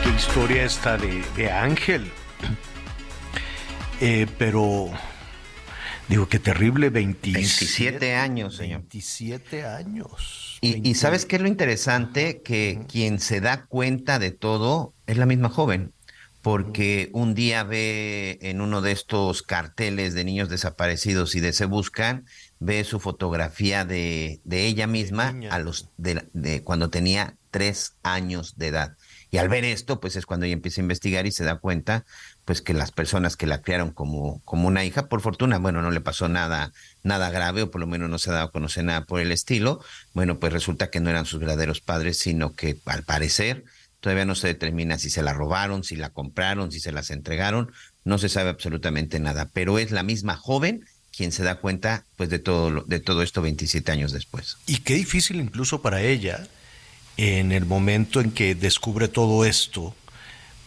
Qué 0.03 0.09
historia 0.15 0.65
esta 0.65 0.99
de, 0.99 1.51
Ángel. 1.51 2.11
Eh, 4.01 4.27
pero, 4.37 4.93
digo, 6.09 6.27
qué 6.27 6.39
terrible, 6.39 6.89
27, 6.89 8.15
años, 8.15 8.57
señor. 8.57 8.81
27 8.81 9.63
años. 9.63 10.57
Y, 10.61 10.95
sabes 10.95 11.25
qué 11.25 11.37
es 11.37 11.41
lo 11.41 11.47
interesante, 11.47 12.41
que 12.41 12.81
quien 12.89 13.19
se 13.19 13.39
da 13.39 13.65
cuenta 13.65 14.19
de 14.19 14.31
todo 14.31 14.93
es 15.07 15.17
la 15.17 15.25
misma 15.25 15.47
joven, 15.47 15.93
porque 16.41 17.09
un 17.13 17.33
día 17.33 17.63
ve 17.63 18.39
en 18.41 18.59
uno 18.59 18.81
de 18.81 18.91
estos 18.91 19.41
carteles 19.41 20.13
de 20.15 20.25
niños 20.25 20.49
desaparecidos 20.49 21.35
y 21.35 21.39
de 21.39 21.53
se 21.53 21.65
buscan, 21.65 22.25
ve 22.59 22.83
su 22.83 22.99
fotografía 22.99 23.85
de, 23.85 24.41
de 24.43 24.65
ella 24.65 24.87
misma 24.87 25.33
a 25.49 25.59
los 25.59 25.89
de, 25.97 26.27
de 26.33 26.61
cuando 26.63 26.89
tenía 26.89 27.37
tres 27.51 27.95
años 28.03 28.57
de 28.57 28.67
edad. 28.67 28.97
Y 29.31 29.37
al 29.37 29.47
ver 29.47 29.63
esto, 29.63 29.99
pues 29.99 30.15
es 30.15 30.25
cuando 30.25 30.45
ella 30.45 30.53
empieza 30.53 30.81
a 30.81 30.83
investigar 30.83 31.27
y 31.27 31.31
se 31.31 31.43
da 31.43 31.59
cuenta, 31.59 32.05
pues 32.49 32.63
que 32.63 32.73
las 32.73 32.89
personas 32.89 33.37
que 33.37 33.45
la 33.45 33.61
criaron 33.61 33.91
como, 33.91 34.41
como 34.43 34.67
una 34.67 34.83
hija, 34.83 35.07
por 35.07 35.21
fortuna, 35.21 35.59
bueno, 35.59 35.83
no 35.83 35.91
le 35.91 36.01
pasó 36.01 36.29
nada, 36.29 36.73
nada 37.03 37.29
grave, 37.29 37.61
o 37.61 37.69
por 37.69 37.79
lo 37.79 37.85
menos 37.85 38.09
no 38.09 38.17
se 38.17 38.31
ha 38.31 38.33
dado 38.33 38.47
a 38.47 38.51
conocer 38.51 38.83
nada 38.85 39.05
por 39.05 39.19
el 39.19 39.31
estilo. 39.31 39.83
Bueno, 40.15 40.39
pues 40.39 40.51
resulta 40.51 40.89
que 40.89 40.99
no 40.99 41.11
eran 41.11 41.27
sus 41.27 41.39
verdaderos 41.39 41.79
padres, 41.79 42.17
sino 42.17 42.55
que 42.55 42.79
al 42.87 43.03
parecer 43.03 43.65
todavía 43.99 44.25
no 44.25 44.33
se 44.33 44.47
determina 44.47 44.97
si 44.97 45.11
se 45.11 45.21
la 45.21 45.31
robaron, 45.31 45.83
si 45.83 45.95
la 45.95 46.09
compraron, 46.09 46.71
si 46.71 46.79
se 46.79 46.91
las 46.91 47.11
entregaron, 47.11 47.71
no 48.03 48.17
se 48.17 48.29
sabe 48.29 48.49
absolutamente 48.49 49.19
nada, 49.19 49.51
pero 49.53 49.77
es 49.77 49.91
la 49.91 50.01
misma 50.01 50.35
joven 50.35 50.87
quien 51.15 51.31
se 51.31 51.43
da 51.43 51.59
cuenta 51.59 52.03
pues 52.15 52.31
de 52.31 52.39
todo 52.39 52.83
de 52.87 52.99
todo 52.99 53.21
esto 53.21 53.43
27 53.43 53.91
años 53.91 54.11
después. 54.11 54.57
Y 54.65 54.77
qué 54.77 54.95
difícil 54.95 55.39
incluso 55.39 55.83
para 55.83 56.01
ella 56.01 56.47
en 57.21 57.51
el 57.51 57.65
momento 57.65 58.21
en 58.21 58.31
que 58.31 58.55
descubre 58.55 59.09
todo 59.09 59.43
esto, 59.43 59.93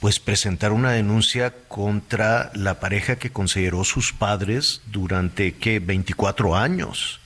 pues 0.03 0.19
presentar 0.19 0.73
una 0.73 0.91
denuncia 0.91 1.55
contra 1.69 2.51
la 2.57 2.81
pareja 2.81 3.21
que 3.21 3.31
consideró 3.31 3.85
sus 3.85 4.13
padres 4.13 4.83
durante, 4.87 5.55
¿qué? 5.55 5.79
24 5.79 6.57
años. 6.57 7.21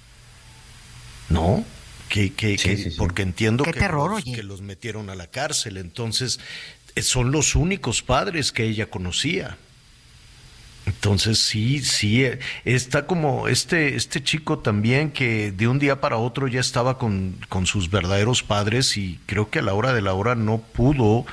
¿No? 1.31 1.65
Que, 2.11 2.35
que, 2.35 2.93
porque 2.99 3.23
entiendo 3.23 3.65
que, 3.65 3.73
los, 3.81 4.25
que 4.25 4.43
los 4.43 4.61
metieron 4.61 5.09
a 5.09 5.15
la 5.15 5.27
cárcel. 5.27 5.79
Entonces, 5.79 6.39
eh, 6.95 7.01
son 7.01 7.33
los 7.33 7.55
únicos 7.55 8.03
padres 8.03 8.53
que 8.53 8.65
ella 8.65 8.91
conocía. 8.91 9.57
Entonces 10.85 11.39
sí, 11.39 11.79
sí, 11.79 12.25
eh, 12.25 12.41
está 12.67 13.07
como 13.07 13.49
este, 13.49 13.97
este 13.97 14.23
chico 14.23 14.59
también 14.59 15.13
que 15.13 15.51
de 15.51 15.67
un 15.67 15.79
día 15.79 16.03
para 16.03 16.19
otro 16.19 16.47
ya 16.47 16.61
estaba 16.61 16.99
con, 16.99 17.39
con, 17.49 17.65
sus 17.65 17.91
verdaderos 17.91 18.43
padres 18.43 18.99
y 18.99 19.19
creo 19.25 19.49
que 19.49 19.61
a 19.61 19.63
la 19.63 19.73
hora 19.73 19.95
de 19.95 20.03
la 20.03 20.13
hora 20.13 20.35
no 20.35 20.59
pudo 20.59 21.25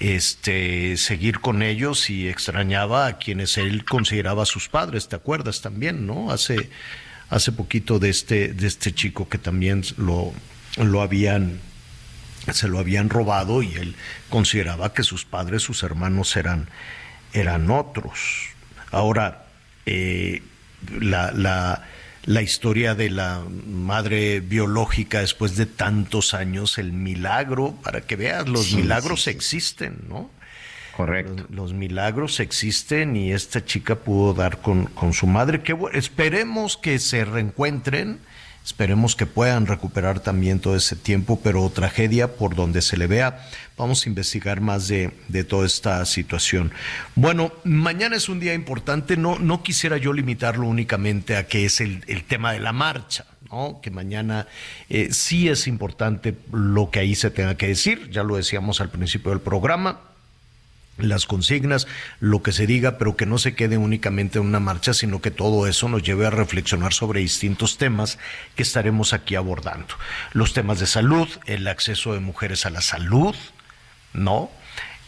este, 0.00 0.96
seguir 0.96 1.40
con 1.40 1.62
ellos 1.62 2.10
y 2.10 2.28
extrañaba 2.28 3.06
a 3.06 3.18
quienes 3.18 3.56
él 3.56 3.84
consideraba 3.84 4.44
sus 4.44 4.68
padres, 4.68 5.08
¿te 5.08 5.16
acuerdas 5.16 5.62
también, 5.62 6.06
no? 6.06 6.30
Hace, 6.30 6.70
hace 7.30 7.52
poquito 7.52 7.98
de 7.98 8.10
este, 8.10 8.48
de 8.48 8.66
este 8.66 8.92
chico 8.92 9.28
que 9.28 9.38
también 9.38 9.82
lo, 9.96 10.32
lo 10.76 11.00
habían, 11.00 11.60
se 12.52 12.68
lo 12.68 12.78
habían 12.78 13.08
robado 13.08 13.62
y 13.62 13.74
él 13.74 13.96
consideraba 14.28 14.92
que 14.92 15.02
sus 15.02 15.24
padres, 15.24 15.62
sus 15.62 15.82
hermanos 15.82 16.36
eran, 16.36 16.68
eran 17.32 17.70
otros. 17.70 18.48
Ahora, 18.90 19.46
eh, 19.86 20.42
la, 21.00 21.32
la, 21.32 21.84
historia 22.42 22.94
de 22.94 23.08
la 23.08 23.42
madre 23.66 24.40
biológica 24.40 25.20
después 25.20 25.56
de 25.56 25.66
tantos 25.66 26.34
años, 26.34 26.78
el 26.78 26.92
milagro, 26.92 27.74
para 27.82 28.00
que 28.00 28.16
veas, 28.16 28.48
los 28.48 28.72
milagros 28.72 29.28
existen, 29.28 29.98
¿no? 30.08 30.28
Correcto. 30.96 31.46
Los, 31.50 31.72
milagros 31.72 32.40
existen 32.40 33.16
y 33.16 33.32
esta 33.32 33.64
chica 33.64 33.96
pudo 33.96 34.32
dar 34.32 34.58
con, 34.58 34.86
con 34.86 35.12
su 35.12 35.26
madre. 35.26 35.62
Que, 35.62 35.76
esperemos 35.92 36.76
que 36.76 36.98
se 36.98 37.24
reencuentren 37.24 38.18
Esperemos 38.66 39.14
que 39.14 39.26
puedan 39.26 39.66
recuperar 39.66 40.18
también 40.18 40.58
todo 40.58 40.74
ese 40.74 40.96
tiempo, 40.96 41.38
pero 41.40 41.70
tragedia 41.70 42.34
por 42.34 42.56
donde 42.56 42.82
se 42.82 42.96
le 42.96 43.06
vea. 43.06 43.48
Vamos 43.78 44.04
a 44.04 44.08
investigar 44.08 44.60
más 44.60 44.88
de, 44.88 45.12
toda 45.48 45.64
esta 45.64 46.04
situación. 46.04 46.72
Bueno, 47.14 47.52
mañana 47.62 48.16
es 48.16 48.28
un 48.28 48.40
día 48.40 48.54
importante. 48.54 49.16
No, 49.16 49.38
no 49.38 49.62
quisiera 49.62 49.98
yo 49.98 50.12
limitarlo 50.12 50.66
únicamente 50.66 51.36
a 51.36 51.46
que 51.46 51.64
es 51.64 51.80
el, 51.80 52.02
tema 52.26 52.52
de 52.54 52.58
la 52.58 52.72
marcha. 52.72 53.24
¿no? 53.52 53.80
que 53.80 53.92
mañana 53.92 54.48
eh, 54.88 55.10
sí 55.12 55.48
es 55.48 55.68
importante 55.68 56.34
lo 56.50 56.90
que 56.90 56.98
ahí 56.98 57.14
se 57.14 57.30
tenga 57.30 57.56
que 57.56 57.68
decir, 57.68 58.10
ya 58.10 58.24
lo 58.24 58.34
decíamos 58.34 58.80
al 58.80 58.90
principio 58.90 59.30
del 59.30 59.40
programa, 59.40 60.00
las 60.98 61.26
consignas, 61.26 61.86
lo 62.20 62.42
que 62.42 62.52
se 62.52 62.66
diga, 62.66 62.98
pero 62.98 63.16
que 63.16 63.26
no 63.26 63.38
se 63.38 63.54
quede 63.54 63.76
únicamente 63.76 64.38
en 64.38 64.46
una 64.46 64.60
marcha, 64.60 64.94
sino 64.94 65.20
que 65.20 65.30
todo 65.30 65.66
eso 65.66 65.88
nos 65.88 66.02
lleve 66.02 66.26
a 66.26 66.30
reflexionar 66.30 66.92
sobre 66.92 67.20
distintos 67.20 67.78
temas 67.78 68.18
que 68.54 68.62
estaremos 68.62 69.12
aquí 69.12 69.34
abordando. 69.34 69.94
Los 70.32 70.52
temas 70.54 70.80
de 70.80 70.86
salud, 70.86 71.28
el 71.46 71.68
acceso 71.68 72.14
de 72.14 72.20
mujeres 72.20 72.66
a 72.66 72.70
la 72.70 72.80
salud, 72.80 73.34
¿no? 74.12 74.50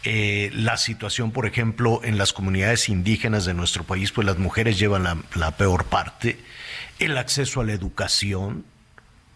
Eh, 0.03 0.51
la 0.53 0.77
situación, 0.77 1.31
por 1.31 1.45
ejemplo, 1.45 2.01
en 2.03 2.17
las 2.17 2.31
comunidades 2.31 2.87
indígenas 2.87 3.45
de 3.45 3.53
nuestro 3.53 3.83
país, 3.83 4.11
pues 4.11 4.25
las 4.25 4.37
mujeres 4.37 4.79
llevan 4.79 5.03
la, 5.03 5.17
la 5.35 5.57
peor 5.57 5.85
parte, 5.85 6.39
el 6.99 7.17
acceso 7.17 7.61
a 7.61 7.65
la 7.65 7.73
educación, 7.73 8.63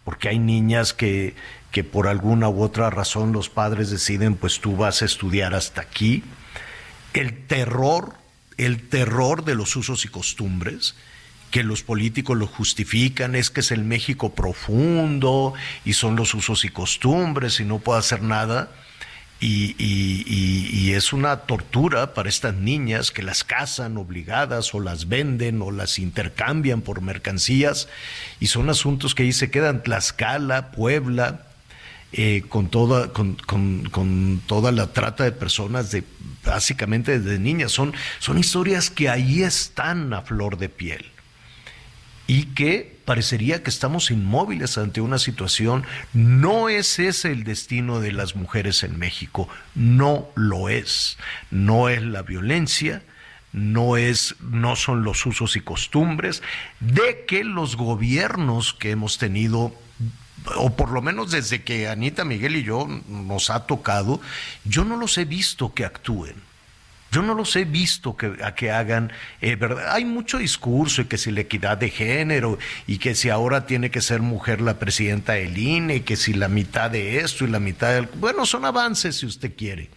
porque 0.04 0.28
hay 0.28 0.38
niñas 0.38 0.94
que, 0.94 1.34
que 1.70 1.82
por 1.82 2.06
alguna 2.06 2.48
u 2.48 2.62
otra 2.62 2.88
razón 2.88 3.32
los 3.32 3.50
padres 3.50 3.90
deciden, 3.90 4.36
pues 4.36 4.60
tú 4.60 4.76
vas 4.76 5.02
a 5.02 5.06
estudiar 5.06 5.54
hasta 5.54 5.80
aquí, 5.80 6.22
el 7.14 7.46
terror, 7.46 8.14
el 8.58 8.88
terror 8.88 9.44
de 9.44 9.54
los 9.54 9.74
usos 9.76 10.04
y 10.04 10.08
costumbres, 10.08 10.94
que 11.50 11.62
los 11.62 11.84
políticos 11.84 12.36
lo 12.36 12.48
justifican, 12.48 13.36
es 13.36 13.48
que 13.48 13.60
es 13.60 13.70
el 13.70 13.84
México 13.84 14.34
profundo 14.34 15.54
y 15.84 15.92
son 15.92 16.16
los 16.16 16.34
usos 16.34 16.64
y 16.64 16.68
costumbres 16.68 17.60
y 17.60 17.64
no 17.64 17.78
puede 17.78 18.00
hacer 18.00 18.22
nada. 18.22 18.72
Y, 19.40 20.92
es 20.92 21.12
una 21.12 21.38
tortura 21.38 22.14
para 22.14 22.28
estas 22.28 22.54
niñas 22.54 23.10
que 23.10 23.22
las 23.22 23.44
casan 23.44 23.96
obligadas 23.98 24.74
o 24.74 24.80
las 24.80 25.08
venden 25.08 25.60
o 25.60 25.70
las 25.70 25.98
intercambian 25.98 26.80
por 26.80 27.02
mercancías 27.02 27.88
y 28.40 28.46
son 28.46 28.70
asuntos 28.70 29.14
que 29.14 29.24
ahí 29.24 29.32
se 29.32 29.50
quedan 29.50 29.82
Tlaxcala, 29.82 30.70
Puebla, 30.70 31.42
eh, 32.16 32.44
con, 32.48 32.68
toda, 32.68 33.12
con, 33.12 33.34
con, 33.34 34.40
toda 34.46 34.70
la 34.70 34.92
trata 34.92 35.24
de 35.24 35.32
personas, 35.32 35.90
de, 35.90 36.04
básicamente 36.44 37.18
de 37.18 37.38
niñas. 37.40 37.72
Son, 37.72 37.92
son 38.20 38.38
historias 38.38 38.88
que 38.88 39.08
ahí 39.08 39.42
están 39.42 40.14
a 40.14 40.22
flor 40.22 40.56
de 40.56 40.68
piel 40.68 41.06
y 42.28 42.44
que 42.54 42.96
parecería 43.04 43.64
que 43.64 43.70
estamos 43.70 44.12
inmóviles 44.12 44.78
ante 44.78 45.00
una 45.00 45.18
situación. 45.18 45.84
No 46.12 46.68
es 46.68 47.00
ese 47.00 47.32
el 47.32 47.42
destino 47.42 47.98
de 47.98 48.12
las 48.12 48.36
mujeres 48.36 48.84
en 48.84 48.96
México, 48.96 49.48
no 49.74 50.28
lo 50.36 50.68
es. 50.68 51.18
No 51.50 51.88
es 51.88 52.00
la 52.00 52.22
violencia, 52.22 53.02
no 53.52 53.96
es 53.96 54.36
no 54.40 54.76
son 54.76 55.02
los 55.02 55.26
usos 55.26 55.56
y 55.56 55.62
costumbres 55.62 56.44
de 56.78 57.24
que 57.26 57.42
los 57.42 57.76
gobiernos 57.76 58.72
que 58.72 58.92
hemos 58.92 59.18
tenido 59.18 59.74
o 60.56 60.74
por 60.76 60.90
lo 60.90 61.02
menos 61.02 61.30
desde 61.30 61.62
que 61.62 61.88
Anita 61.88 62.24
Miguel 62.24 62.56
y 62.56 62.62
yo 62.62 62.86
nos 63.08 63.50
ha 63.50 63.66
tocado, 63.66 64.20
yo 64.64 64.84
no 64.84 64.96
los 64.96 65.16
he 65.18 65.24
visto 65.24 65.72
que 65.74 65.84
actúen. 65.84 66.34
Yo 67.10 67.22
no 67.22 67.34
los 67.34 67.54
he 67.54 67.64
visto 67.64 68.16
que, 68.16 68.36
que 68.56 68.72
hagan, 68.72 69.12
eh, 69.40 69.54
¿verdad? 69.54 69.92
Hay 69.92 70.04
mucho 70.04 70.38
discurso 70.38 71.02
y 71.02 71.04
que 71.04 71.16
si 71.16 71.30
la 71.30 71.42
equidad 71.42 71.78
de 71.78 71.90
género 71.90 72.58
y 72.88 72.98
que 72.98 73.14
si 73.14 73.30
ahora 73.30 73.66
tiene 73.66 73.92
que 73.92 74.00
ser 74.00 74.20
mujer 74.20 74.60
la 74.60 74.80
presidenta 74.80 75.34
del 75.34 75.56
INE, 75.56 75.96
y 75.96 76.00
que 76.00 76.16
si 76.16 76.34
la 76.34 76.48
mitad 76.48 76.90
de 76.90 77.18
esto 77.18 77.44
y 77.44 77.48
la 77.48 77.60
mitad 77.60 77.94
del... 77.94 78.08
Bueno, 78.16 78.44
son 78.46 78.64
avances 78.64 79.16
si 79.18 79.26
usted 79.26 79.54
quiere, 79.56 79.90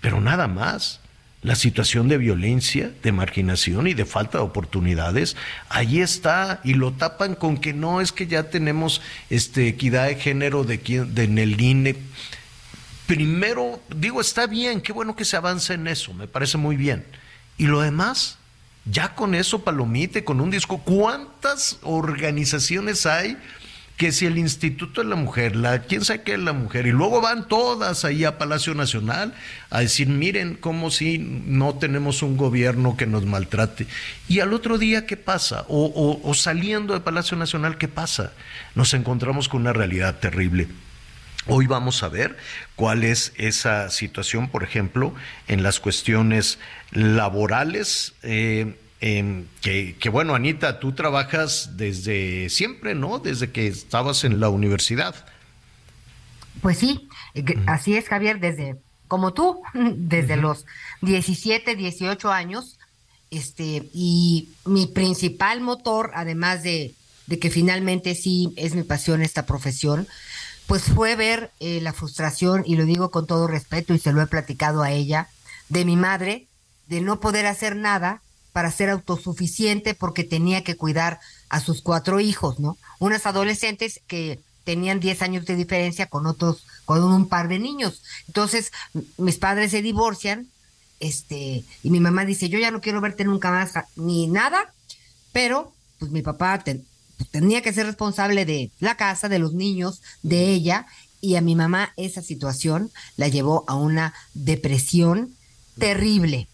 pero 0.00 0.20
nada 0.20 0.48
más 0.48 0.99
la 1.42 1.54
situación 1.54 2.08
de 2.08 2.18
violencia, 2.18 2.92
de 3.02 3.12
marginación 3.12 3.86
y 3.86 3.94
de 3.94 4.04
falta 4.04 4.38
de 4.38 4.44
oportunidades, 4.44 5.36
ahí 5.68 6.00
está 6.00 6.60
y 6.64 6.74
lo 6.74 6.92
tapan 6.92 7.34
con 7.34 7.56
que 7.56 7.72
no 7.72 8.00
es 8.00 8.12
que 8.12 8.26
ya 8.26 8.50
tenemos 8.50 9.00
este 9.30 9.68
equidad 9.68 10.08
de 10.08 10.16
género 10.16 10.64
de, 10.64 10.76
de 10.78 11.24
en 11.24 11.38
el 11.38 11.60
INE. 11.60 11.96
Primero, 13.06 13.80
digo, 13.94 14.20
está 14.20 14.46
bien, 14.46 14.80
qué 14.82 14.92
bueno 14.92 15.16
que 15.16 15.24
se 15.24 15.36
avance 15.36 15.74
en 15.74 15.86
eso, 15.86 16.12
me 16.12 16.28
parece 16.28 16.58
muy 16.58 16.76
bien. 16.76 17.04
Y 17.56 17.66
lo 17.66 17.80
demás, 17.80 18.38
ya 18.84 19.14
con 19.14 19.34
eso, 19.34 19.64
palomite, 19.64 20.24
con 20.24 20.40
un 20.40 20.50
disco, 20.50 20.78
¿cuántas 20.78 21.78
organizaciones 21.82 23.06
hay 23.06 23.36
que 24.00 24.12
si 24.12 24.24
el 24.24 24.38
Instituto 24.38 25.02
de 25.02 25.08
la 25.08 25.14
Mujer, 25.14 25.54
la 25.54 25.82
quién 25.82 26.06
sabe 26.06 26.22
qué 26.22 26.32
es 26.32 26.38
la 26.38 26.54
mujer, 26.54 26.86
y 26.86 26.90
luego 26.90 27.20
van 27.20 27.46
todas 27.46 28.06
ahí 28.06 28.24
a 28.24 28.38
Palacio 28.38 28.74
Nacional 28.74 29.34
a 29.68 29.80
decir, 29.80 30.08
miren 30.08 30.54
como 30.54 30.90
si 30.90 31.18
no 31.18 31.74
tenemos 31.74 32.22
un 32.22 32.38
gobierno 32.38 32.96
que 32.96 33.04
nos 33.04 33.26
maltrate. 33.26 33.86
Y 34.26 34.40
al 34.40 34.54
otro 34.54 34.78
día, 34.78 35.04
¿qué 35.04 35.18
pasa? 35.18 35.66
O, 35.68 36.32
saliendo 36.32 36.94
de 36.94 37.00
Palacio 37.00 37.36
Nacional, 37.36 37.76
¿qué 37.76 37.88
pasa? 37.88 38.32
Nos 38.74 38.94
encontramos 38.94 39.50
con 39.50 39.60
una 39.60 39.74
realidad 39.74 40.18
terrible. 40.18 40.68
Hoy 41.46 41.66
vamos 41.66 42.02
a 42.02 42.08
ver 42.08 42.38
cuál 42.76 43.04
es 43.04 43.34
esa 43.36 43.90
situación, 43.90 44.48
por 44.48 44.62
ejemplo, 44.62 45.14
en 45.46 45.62
las 45.62 45.78
cuestiones 45.78 46.58
laborales. 46.92 48.14
Eh, 48.22 48.78
Em, 49.00 49.46
que, 49.62 50.10
bueno, 50.10 50.34
Anita, 50.34 50.78
tú 50.78 50.92
trabajas 50.92 51.76
desde 51.76 52.50
siempre, 52.50 52.94
¿no? 52.94 53.18
Desde 53.18 53.50
que 53.50 53.66
estabas 53.66 54.24
en 54.24 54.40
la 54.40 54.50
universidad. 54.50 55.14
Pues 56.60 56.78
sí, 56.78 57.08
eh, 57.34 57.44
así 57.66 57.96
es, 57.96 58.08
Javier, 58.08 58.40
desde, 58.40 58.76
como 59.08 59.32
tú, 59.32 59.62
desde 59.74 60.36
los 60.36 60.66
17, 61.00 61.76
18 61.76 62.30
años, 62.30 62.78
este, 63.30 63.88
y 63.94 64.50
mi 64.64 64.86
principal 64.86 65.60
motor, 65.60 66.10
además 66.14 66.62
de 66.62 66.94
de 67.30 67.38
que 67.38 67.48
finalmente 67.48 68.16
sí 68.16 68.52
es 68.56 68.74
mi 68.74 68.82
pasión 68.82 69.22
esta 69.22 69.46
profesión, 69.46 70.08
pues 70.66 70.82
fue 70.82 71.14
ver 71.14 71.52
eh, 71.60 71.80
la 71.80 71.92
frustración, 71.92 72.64
y 72.66 72.74
lo 72.74 72.84
digo 72.84 73.12
con 73.12 73.28
todo 73.28 73.46
respeto 73.46 73.94
y 73.94 74.00
se 74.00 74.12
lo 74.12 74.20
he 74.20 74.26
platicado 74.26 74.82
a 74.82 74.90
ella, 74.90 75.28
de 75.68 75.84
mi 75.84 75.94
madre, 75.94 76.48
de 76.88 77.00
no 77.00 77.20
poder 77.20 77.46
hacer 77.46 77.76
nada 77.76 78.20
para 78.52 78.70
ser 78.70 78.90
autosuficiente 78.90 79.94
porque 79.94 80.24
tenía 80.24 80.64
que 80.64 80.76
cuidar 80.76 81.20
a 81.48 81.60
sus 81.60 81.82
cuatro 81.82 82.20
hijos, 82.20 82.58
¿no? 82.58 82.76
Unas 82.98 83.26
adolescentes 83.26 84.00
que 84.06 84.40
tenían 84.64 85.00
10 85.00 85.22
años 85.22 85.46
de 85.46 85.56
diferencia 85.56 86.06
con 86.06 86.26
otros, 86.26 86.66
con 86.84 87.02
un 87.02 87.28
par 87.28 87.48
de 87.48 87.58
niños. 87.58 88.02
Entonces, 88.26 88.72
mis 89.16 89.36
padres 89.36 89.70
se 89.70 89.82
divorcian, 89.82 90.48
este, 91.00 91.64
y 91.82 91.90
mi 91.90 92.00
mamá 92.00 92.24
dice, 92.24 92.48
yo 92.48 92.58
ya 92.58 92.70
no 92.70 92.80
quiero 92.80 93.00
verte 93.00 93.24
nunca 93.24 93.50
más 93.50 93.72
ni 93.96 94.26
nada, 94.26 94.72
pero 95.32 95.72
pues 95.98 96.10
mi 96.10 96.22
papá 96.22 96.62
tenía 97.30 97.62
que 97.62 97.72
ser 97.72 97.86
responsable 97.86 98.44
de 98.44 98.70
la 98.80 98.96
casa, 98.96 99.28
de 99.28 99.38
los 99.38 99.54
niños, 99.54 100.02
de 100.22 100.52
ella, 100.52 100.86
y 101.20 101.36
a 101.36 101.40
mi 101.40 101.54
mamá 101.54 101.92
esa 101.96 102.22
situación 102.22 102.90
la 103.16 103.28
llevó 103.28 103.64
a 103.66 103.74
una 103.74 104.14
depresión 104.34 105.34
terrible, 105.78 106.48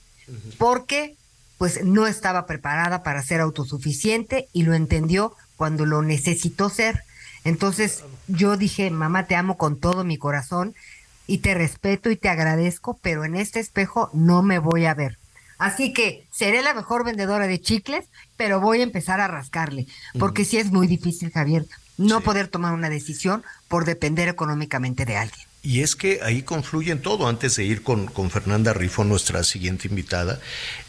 porque 0.58 1.16
pues 1.58 1.84
no 1.84 2.06
estaba 2.06 2.46
preparada 2.46 3.02
para 3.02 3.22
ser 3.22 3.40
autosuficiente 3.40 4.48
y 4.52 4.62
lo 4.62 4.74
entendió 4.74 5.34
cuando 5.56 5.86
lo 5.86 6.02
necesitó 6.02 6.68
ser. 6.68 7.02
Entonces 7.44 8.04
yo 8.28 8.56
dije, 8.56 8.90
mamá, 8.90 9.26
te 9.26 9.36
amo 9.36 9.56
con 9.56 9.78
todo 9.78 10.04
mi 10.04 10.18
corazón 10.18 10.74
y 11.26 11.38
te 11.38 11.54
respeto 11.54 12.10
y 12.10 12.16
te 12.16 12.28
agradezco, 12.28 12.98
pero 13.02 13.24
en 13.24 13.36
este 13.36 13.60
espejo 13.60 14.10
no 14.12 14.42
me 14.42 14.58
voy 14.58 14.86
a 14.86 14.94
ver. 14.94 15.18
Así 15.58 15.92
que 15.92 16.26
seré 16.30 16.62
la 16.62 16.74
mejor 16.74 17.04
vendedora 17.04 17.46
de 17.46 17.60
chicles, 17.60 18.06
pero 18.36 18.60
voy 18.60 18.80
a 18.80 18.84
empezar 18.84 19.20
a 19.20 19.28
rascarle, 19.28 19.86
porque 20.18 20.44
sí 20.44 20.58
es 20.58 20.70
muy 20.70 20.86
difícil, 20.86 21.30
Javier, 21.30 21.64
no 21.96 22.20
poder 22.20 22.48
tomar 22.48 22.74
una 22.74 22.90
decisión 22.90 23.42
por 23.68 23.86
depender 23.86 24.28
económicamente 24.28 25.06
de 25.06 25.16
alguien. 25.16 25.45
Y 25.66 25.82
es 25.82 25.96
que 25.96 26.20
ahí 26.22 26.42
confluyen 26.42 27.02
todo. 27.02 27.26
Antes 27.26 27.56
de 27.56 27.64
ir 27.64 27.82
con, 27.82 28.06
con 28.06 28.30
Fernanda 28.30 28.72
Rifo, 28.72 29.02
nuestra 29.02 29.42
siguiente 29.42 29.88
invitada, 29.88 30.38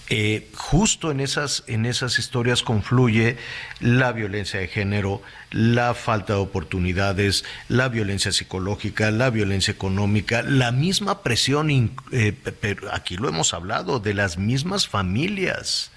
eh, 0.07 0.51
justo 0.53 1.09
en 1.09 1.19
esas, 1.19 1.63
en 1.65 1.87
esas 1.87 2.19
historias 2.19 2.61
confluye 2.61 3.37
la 3.79 4.11
violencia 4.11 4.59
de 4.59 4.67
género, 4.67 5.23
la 5.49 5.95
falta 5.95 6.33
de 6.33 6.39
oportunidades, 6.41 7.43
la 7.69 7.89
violencia 7.89 8.31
psicológica, 8.31 9.09
la 9.09 9.31
violencia 9.31 9.71
económica, 9.71 10.43
la 10.43 10.71
misma 10.71 11.23
presión, 11.23 11.71
eh, 12.11 12.35
aquí 12.91 13.17
lo 13.17 13.29
hemos 13.29 13.55
hablado, 13.55 13.99
de 13.99 14.13
las 14.13 14.37
mismas 14.37 14.87
familias, 14.87 15.89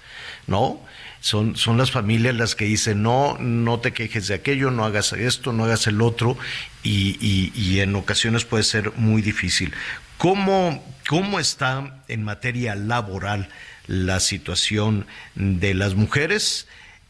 ¿no? 0.47 0.81
Son, 1.21 1.55
son 1.55 1.77
las 1.77 1.91
familias 1.91 2.35
las 2.35 2.55
que 2.55 2.65
dicen, 2.65 3.03
no, 3.03 3.37
no 3.39 3.79
te 3.79 3.93
quejes 3.93 4.27
de 4.27 4.33
aquello, 4.33 4.71
no 4.71 4.83
hagas 4.83 5.13
esto, 5.13 5.53
no 5.53 5.63
hagas 5.63 5.87
el 5.87 6.01
otro, 6.01 6.37
y, 6.83 7.15
y, 7.21 7.53
y 7.55 7.79
en 7.79 7.95
ocasiones 7.95 8.43
puede 8.43 8.63
ser 8.63 8.91
muy 8.97 9.21
difícil. 9.21 9.71
¿Cómo, 10.17 10.83
¿Cómo 11.07 11.39
está 11.39 12.03
en 12.07 12.23
materia 12.23 12.75
laboral 12.75 13.49
la 13.87 14.19
situación 14.19 15.05
de 15.35 15.73
las 15.73 15.95
mujeres? 15.95 16.67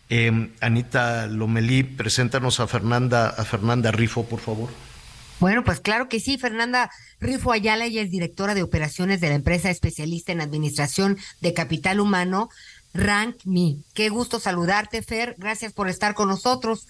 Eh, 0.10 0.50
Anita 0.60 1.28
Lomelí, 1.28 1.84
preséntanos 1.84 2.60
a 2.60 2.68
Fernanda, 2.68 3.30
a 3.30 3.46
Fernanda 3.46 3.92
Rifo, 3.92 4.26
por 4.28 4.42
favor. 4.42 4.70
Bueno, 5.40 5.64
pues 5.64 5.80
claro 5.80 6.08
que 6.08 6.20
sí, 6.20 6.38
Fernanda 6.38 6.92
Rifo 7.20 7.52
Ayala, 7.52 7.86
ella 7.86 8.04
es 8.04 8.12
directora 8.12 8.54
de 8.54 8.62
operaciones 8.62 9.22
de 9.22 9.30
la 9.30 9.36
empresa 9.36 9.72
especialista 9.72 10.32
en 10.32 10.40
administración 10.40 11.18
de 11.40 11.54
capital 11.56 12.00
humano 12.00 12.50
Rank 12.94 13.38
Me. 13.46 13.78
Qué 13.94 14.10
gusto 14.10 14.40
saludarte, 14.40 15.02
Fer. 15.02 15.36
Gracias 15.38 15.74
por 15.74 15.90
estar 15.90 16.14
con 16.14 16.28
nosotros. 16.28 16.88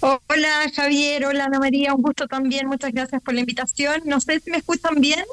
Hola, 0.00 0.70
Javier. 0.74 1.24
Hola, 1.24 1.46
Ana 1.46 1.58
María. 1.58 1.94
Un 1.94 2.02
gusto 2.02 2.26
también. 2.26 2.66
Muchas 2.66 2.92
gracias 2.92 3.22
por 3.22 3.34
la 3.34 3.40
invitación. 3.40 4.02
No 4.04 4.20
sé 4.20 4.40
si 4.40 4.50
me 4.50 4.58
escuchan 4.58 5.00
bien. 5.00 5.24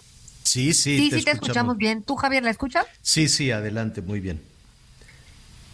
Sí, 0.43 0.73
sí. 0.73 0.97
Sí, 0.97 1.09
te 1.09 1.19
sí, 1.19 1.25
te 1.25 1.31
escuchamos 1.31 1.77
bien. 1.77 2.03
¿Tú, 2.03 2.15
Javier, 2.15 2.43
la 2.43 2.49
escuchas? 2.51 2.85
Sí, 3.01 3.27
sí, 3.27 3.51
adelante, 3.51 4.01
muy 4.01 4.19
bien. 4.19 4.41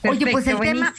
Oye, 0.04 0.32
pues 0.32 0.48
el 0.48 0.60
tema 0.60 0.94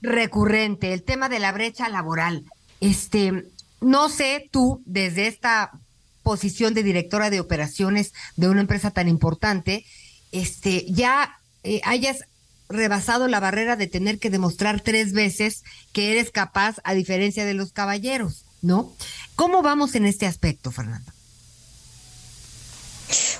recurrente, 0.00 0.92
el 0.92 1.02
tema 1.02 1.28
de 1.28 1.38
la 1.38 1.52
brecha 1.52 1.88
laboral. 1.88 2.44
Este, 2.80 3.44
no 3.80 4.08
sé 4.08 4.48
tú, 4.50 4.82
desde 4.86 5.26
esta 5.26 5.72
posición 6.22 6.74
de 6.74 6.82
directora 6.82 7.30
de 7.30 7.40
operaciones 7.40 8.12
de 8.36 8.48
una 8.48 8.60
empresa 8.60 8.90
tan 8.90 9.08
importante, 9.08 9.84
este, 10.32 10.84
ya 10.88 11.38
eh, 11.62 11.80
hayas 11.84 12.24
rebasado 12.68 13.28
la 13.28 13.40
barrera 13.40 13.76
de 13.76 13.86
tener 13.86 14.18
que 14.18 14.30
demostrar 14.30 14.80
tres 14.80 15.12
veces 15.12 15.64
que 15.92 16.12
eres 16.12 16.30
capaz, 16.30 16.76
a 16.84 16.94
diferencia 16.94 17.44
de 17.44 17.54
los 17.54 17.72
caballeros, 17.72 18.44
¿no? 18.60 18.92
¿Cómo 19.36 19.62
vamos 19.62 19.94
en 19.94 20.04
este 20.04 20.26
aspecto, 20.26 20.70
Fernando? 20.70 21.10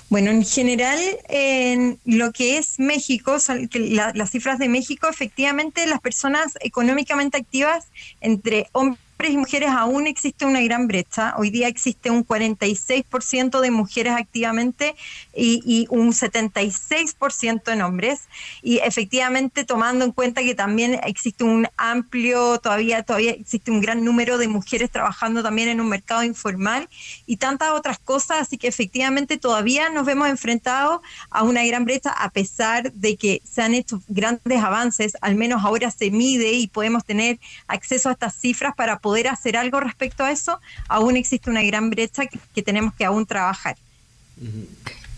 Bueno, 0.09 0.31
en 0.31 0.45
general, 0.45 0.99
en 1.29 2.01
lo 2.07 2.33
que 2.33 2.57
es 2.57 2.79
México, 2.79 3.37
las 3.75 4.31
cifras 4.31 4.59
de 4.59 4.69
México, 4.69 5.07
efectivamente, 5.09 5.87
las 5.87 6.01
personas 6.01 6.55
económicamente 6.61 7.37
activas 7.37 7.85
entre 8.23 8.69
hombres 8.73 9.08
y 9.27 9.37
mujeres 9.37 9.71
aún 9.71 10.07
existe 10.07 10.47
una 10.47 10.61
gran 10.61 10.87
brecha. 10.87 11.35
Hoy 11.37 11.51
día 11.51 11.67
existe 11.67 12.09
un 12.11 12.25
46% 12.25 13.61
de 13.61 13.71
mujeres 13.73 14.15
activamente 14.17 14.95
y, 15.35 15.87
un 15.91 16.13
76% 16.13 17.73
en 17.73 17.83
hombres. 17.83 18.29
Y 18.63 18.79
efectivamente, 18.79 19.65
tomando 19.65 20.05
en 20.05 20.13
cuenta 20.13 20.43
que 20.43 20.55
también 20.55 21.01
existe 21.05 21.43
un 21.43 21.67
amplio, 21.77 22.59
todavía, 22.59 23.03
todavía 23.03 23.33
existe 23.33 23.73
un 23.73 23.81
gran 23.81 24.05
número 24.05 24.39
de 24.39 24.47
mujeres 24.47 24.91
trabajando 24.91 25.43
también 25.43 25.69
en 25.69 25.81
un 25.81 25.89
mercado 25.89 26.23
informal 26.23 26.89
y 27.27 27.39
tantas 27.39 27.73
otras 27.73 27.99
cosas. 27.99 28.43
Así 28.43 28.57
que 28.57 28.69
efectivamente 28.69 29.37
todavía 29.37 29.91
nos 29.91 30.07
vemos 30.07 30.29
enfrentados 30.29 31.01
a 31.31 31.43
una 31.43 31.65
gran 31.65 31.85
brecha 31.85 32.11
a 32.11 32.31
pesar 32.31 32.93
de 32.93 33.17
que 33.17 33.43
se 33.45 33.63
han 33.63 33.75
hecho 33.75 34.01
grandes 34.07 34.63
avances. 34.63 35.17
Al 35.21 35.35
menos 35.35 35.65
ahora 35.65 35.91
se 35.91 36.13
mide 36.13 36.53
y 36.53 36.69
podemos 36.69 37.05
tener 37.05 37.41
acceso 37.67 38.09
a 38.09 38.13
estas 38.13 38.35
cifras 38.37 38.75
para 38.77 39.01
poder 39.01 39.08
poder 39.09 39.29
hacer 39.29 39.57
algo 39.57 39.81
respecto 39.81 40.23
a 40.23 40.31
eso, 40.31 40.61
aún 40.87 41.17
existe 41.17 41.49
una 41.49 41.63
gran 41.63 41.89
brecha 41.89 42.25
que, 42.27 42.63
tenemos 42.63 42.93
que 42.93 43.07
aún 43.07 43.25
trabajar. 43.25 43.75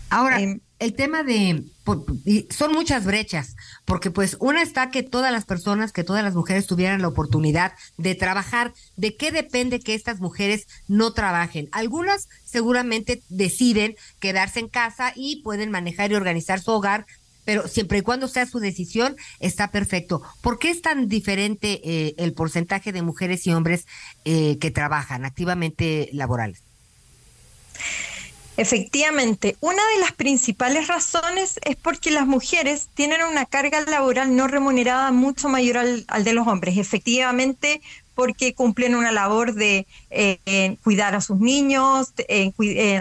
Ahora, 0.09 0.39
em, 0.39 0.61
el 0.79 0.93
tema 0.93 1.23
de, 1.23 1.65
son 2.49 2.71
muchas 2.71 3.03
brechas, 3.03 3.57
porque 3.83 4.09
pues 4.09 4.37
una 4.39 4.61
está 4.61 4.91
que 4.91 5.03
todas 5.03 5.33
las 5.33 5.43
personas, 5.43 5.91
que 5.91 6.05
todas 6.05 6.23
las 6.23 6.35
mujeres 6.35 6.67
tuvieran 6.67 7.01
la 7.01 7.09
oportunidad 7.09 7.73
de 7.97 8.15
trabajar. 8.15 8.73
¿De 8.95 9.17
qué 9.17 9.33
depende 9.33 9.81
que 9.81 9.93
estas 9.93 10.21
mujeres 10.21 10.67
no 10.87 11.11
trabajen? 11.11 11.67
Algunas 11.73 12.29
seguramente 12.45 13.21
deciden 13.27 13.95
quedarse 14.21 14.61
en 14.61 14.69
casa 14.69 15.11
y 15.17 15.41
pueden 15.43 15.69
manejar 15.69 16.13
y 16.13 16.15
organizar 16.15 16.61
su 16.61 16.71
hogar 16.71 17.05
pero 17.45 17.67
siempre 17.67 17.99
y 17.99 18.01
cuando 18.01 18.27
sea 18.27 18.45
su 18.45 18.59
decisión, 18.59 19.15
está 19.39 19.71
perfecto. 19.71 20.21
¿Por 20.41 20.59
qué 20.59 20.69
es 20.69 20.81
tan 20.81 21.07
diferente 21.07 21.81
eh, 21.83 22.15
el 22.17 22.33
porcentaje 22.33 22.91
de 22.91 23.01
mujeres 23.01 23.45
y 23.47 23.53
hombres 23.53 23.87
eh, 24.25 24.57
que 24.59 24.71
trabajan 24.71 25.25
activamente 25.25 26.09
laborales? 26.13 26.61
Efectivamente, 28.57 29.55
una 29.59 29.81
de 29.95 30.01
las 30.01 30.11
principales 30.11 30.87
razones 30.87 31.59
es 31.63 31.77
porque 31.77 32.11
las 32.11 32.27
mujeres 32.27 32.89
tienen 32.93 33.23
una 33.23 33.45
carga 33.45 33.81
laboral 33.81 34.35
no 34.35 34.47
remunerada 34.47 35.11
mucho 35.11 35.49
mayor 35.49 35.77
al, 35.77 36.23
de 36.23 36.33
los 36.33 36.47
hombres. 36.47 36.77
Efectivamente, 36.77 37.81
porque 38.13 38.53
cumplen 38.53 38.93
una 38.93 39.11
labor 39.11 39.55
de 39.55 39.87
eh, 40.11 40.77
cuidar 40.83 41.15
a 41.15 41.21
sus 41.21 41.39
niños, 41.39 42.13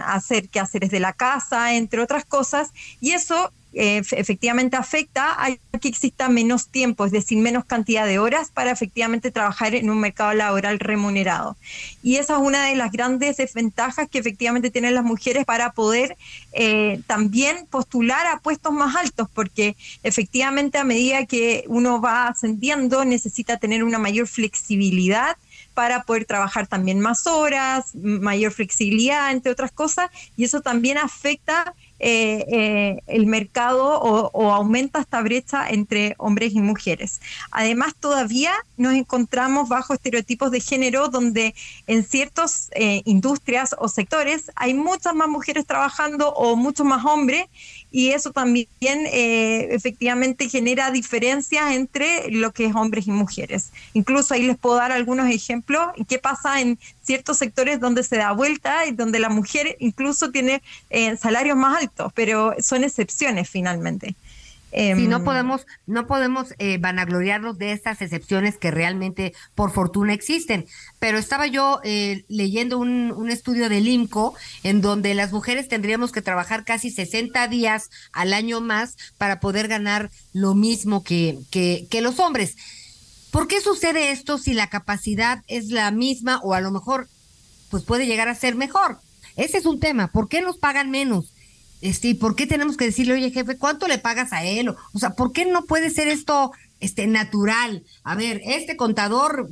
hacer 0.07 0.49
quehaceres 0.49 0.91
de 0.91 1.01
la 1.01 1.13
casa, 1.13 1.75
entre 1.75 2.01
otras 2.01 2.25
cosas, 2.25 2.71
y 3.01 3.11
eso 3.11 3.53
eh, 3.73 4.03
efectivamente 4.13 4.77
afecta 4.77 5.33
a 5.43 5.51
que 5.79 5.89
exista 5.89 6.29
menos 6.29 6.69
tiempo, 6.69 7.07
es 7.07 7.13
decir, 7.13 7.39
menos 7.39 7.65
cantidad 7.65 8.05
de 8.07 8.19
horas 8.19 8.51
para 8.53 8.73
efectivamente 8.73 9.31
trabajar 9.31 9.75
en 9.75 9.91
un 9.91 10.01
mercado 10.01 10.35
laboral 10.35 10.81
remunerado. 10.81 11.57
Y 12.03 12.17
esa 12.17 12.35
es 12.35 12.41
una 12.41 12.67
de 12.67 12.75
las 12.75 12.91
grandes 12.91 13.37
desventajas 13.37 14.09
que 14.09 14.19
efectivamente 14.19 14.71
tienen 14.71 14.95
las 14.95 15.05
mujeres 15.05 15.45
para 15.45 15.73
poder 15.73 16.17
eh, 16.53 17.01
también 17.07 17.67
postular 17.71 18.27
a 18.27 18.41
puestos 18.41 18.73
más 18.73 18.97
altos, 18.97 19.29
porque 19.33 19.77
efectivamente 20.03 20.79
a 20.79 20.85
medida 20.85 21.27
que 21.27 21.65
uno 21.69 22.01
va 22.01 22.29
ascendiendo 22.29 23.05
necesita 23.05 23.57
tener 23.59 23.85
una 23.85 23.99
mayor 23.99 24.27
flexibilidad 24.27 25.37
para 25.75 26.03
poder 26.03 26.25
trabajar 26.25 26.67
también 26.67 27.01
más 27.01 27.27
horas, 27.27 27.95
mayor 27.95 28.53
flexibilidad, 28.53 29.31
entre 29.31 29.53
otras 29.53 29.73
cosas, 29.73 30.11
y 30.37 30.45
eso 30.45 30.61
también 30.61 30.99
afecta 30.99 31.75
eh, 32.03 32.47
eh, 32.49 33.03
el 33.07 33.27
mercado 33.27 34.01
o, 34.01 34.53
aumenta 34.53 35.01
esta 35.01 35.21
brecha 35.21 35.69
entre 35.69 36.15
hombres 36.17 36.55
y 36.55 36.61
mujeres. 36.61 37.21
Además, 37.51 37.95
todavía 37.99 38.53
nos 38.79 38.95
encontramos 38.95 39.69
bajo 39.69 39.93
estereotipos 39.93 40.51
de 40.51 40.61
género 40.61 41.09
donde 41.09 41.55
en 41.87 42.03
ciertas 42.03 42.71
eh, 42.73 43.03
industrias 43.05 43.77
o 43.79 43.89
sectores 43.89 44.51
hay 44.57 44.73
muchas 44.73 45.15
más 45.15 45.29
mujeres 45.29 45.67
trabajando 45.67 46.31
o 46.33 46.57
muchos 46.57 46.87
más 46.87 47.05
hombres 47.05 47.47
y 47.91 48.11
eso 48.11 48.31
también 48.33 48.69
eh, 48.83 49.69
efectivamente 49.71 50.49
genera 50.49 50.91
diferencias 50.91 51.73
entre 51.73 52.31
lo 52.31 52.53
que 52.53 52.67
es 52.67 52.75
hombres 52.75 53.07
y 53.07 53.11
mujeres. 53.11 53.73
Incluso 53.95 54.35
ahí 54.35 54.43
les 54.43 54.59
puedo 54.59 54.77
dar 54.77 54.93
algunos 54.93 55.29
ejemplos. 55.29 55.89
¿Qué 56.09 56.19
pasa 56.19 56.61
en 56.61 56.79
ciertos 57.03 57.39
sectores 57.39 57.81
donde 57.81 58.03
se 58.05 58.17
da 58.17 58.33
vuelta 58.33 58.87
y 58.87 58.93
donde 58.93 59.19
la 59.19 59.29
mujer 59.29 59.77
incluso 59.81 60.31
tiene 60.31 60.63
eh, 60.91 61.17
salarios 61.17 61.57
más 61.57 61.83
altos, 61.83 62.13
pero 62.15 62.55
son 62.61 62.85
excepciones 62.85 63.49
finalmente? 63.49 64.15
Sí, 64.73 65.09
no 65.09 65.17
em, 65.17 65.25
podemos, 65.25 65.67
no 65.87 66.07
podemos 66.07 66.55
eh, 66.59 66.79
vanagloriarnos 66.79 67.59
de 67.59 67.73
estas 67.73 68.01
excepciones 68.03 68.57
que 68.57 68.71
realmente, 68.71 69.35
por 69.55 69.73
fortuna, 69.73 70.13
existen. 70.13 70.67
Pero 70.99 71.19
estaba 71.19 71.47
yo 71.49 71.81
eh, 71.83 72.25
leyendo 72.29 72.79
un, 72.79 73.13
un, 73.13 73.31
estudio 73.31 73.69
del 73.69 73.89
IMCO 73.89 74.35
en 74.63 74.81
donde 74.81 75.15
las 75.15 75.33
mujeres 75.33 75.69
tendríamos 75.69 76.13
que 76.13 76.23
trabajar 76.23 76.65
casi 76.65 76.91
60 76.91 77.49
días 77.49 77.91
al 78.13 78.33
año 78.33 78.61
más 78.61 78.97
para 79.19 79.41
poder 79.41 79.67
ganar 79.67 80.11
lo 80.33 80.55
mismo 80.55 81.03
que, 81.03 81.39
que, 81.51 81.87
que 81.91 82.01
los 82.01 82.21
hombres. 82.21 82.57
¿Por 83.31 83.49
qué 83.49 83.61
sucede 83.61 84.11
esto 84.11 84.39
si 84.39 84.55
la 84.55 84.69
capacidad 84.69 85.43
es 85.47 85.71
la 85.71 85.91
misma 85.91 86.41
o 86.43 86.55
a 86.55 86.61
lo 86.61 86.71
mejor 86.71 87.09
pues 87.71 87.85
puede 87.85 88.07
llegar 88.07 88.29
a 88.29 88.35
ser 88.35 88.55
mejor? 88.55 88.99
Ese 89.37 89.59
es 89.59 89.67
un 89.67 89.81
tema. 89.81 90.09
¿Por 90.09 90.29
qué 90.29 90.43
nos 90.43 90.59
pagan 90.59 90.91
menos? 90.91 91.33
Este, 91.81 92.15
¿por 92.15 92.37
qué 92.37 92.47
tenemos 92.47 92.77
que 92.77 92.85
decirle, 92.85 93.15
oye, 93.15 93.31
jefe, 93.31 93.57
cuánto 93.57 93.89
le 93.89 93.99
pagas 93.99 94.33
a 94.33 94.45
él? 94.45 94.69
O, 94.69 94.99
sea, 94.99 95.11
¿por 95.11 95.33
qué 95.33 95.47
no 95.47 95.65
puede 95.65 95.91
ser 95.91 96.09
esto 96.09 96.53
este, 96.81 97.07
natural? 97.07 97.85
A 98.05 98.15
ver, 98.15 98.41
este 98.45 98.77
contador, 98.77 99.49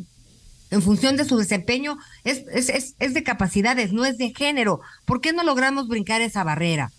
en 0.71 0.83
función 0.83 1.17
de 1.17 1.25
su 1.25 1.39
desempeño, 1.39 1.99
es, 2.25 2.45
es, 2.53 2.69
es, 2.69 2.95
es 2.99 3.15
de 3.15 3.23
capacidades, 3.23 3.93
no 3.93 4.05
es 4.05 4.19
de 4.19 4.35
género. 4.37 4.81
¿Por 5.07 5.21
qué 5.21 5.33
no 5.33 5.43
logramos 5.43 5.89
brincar 5.89 6.21
esa 6.21 6.45
barrera? 6.45 6.93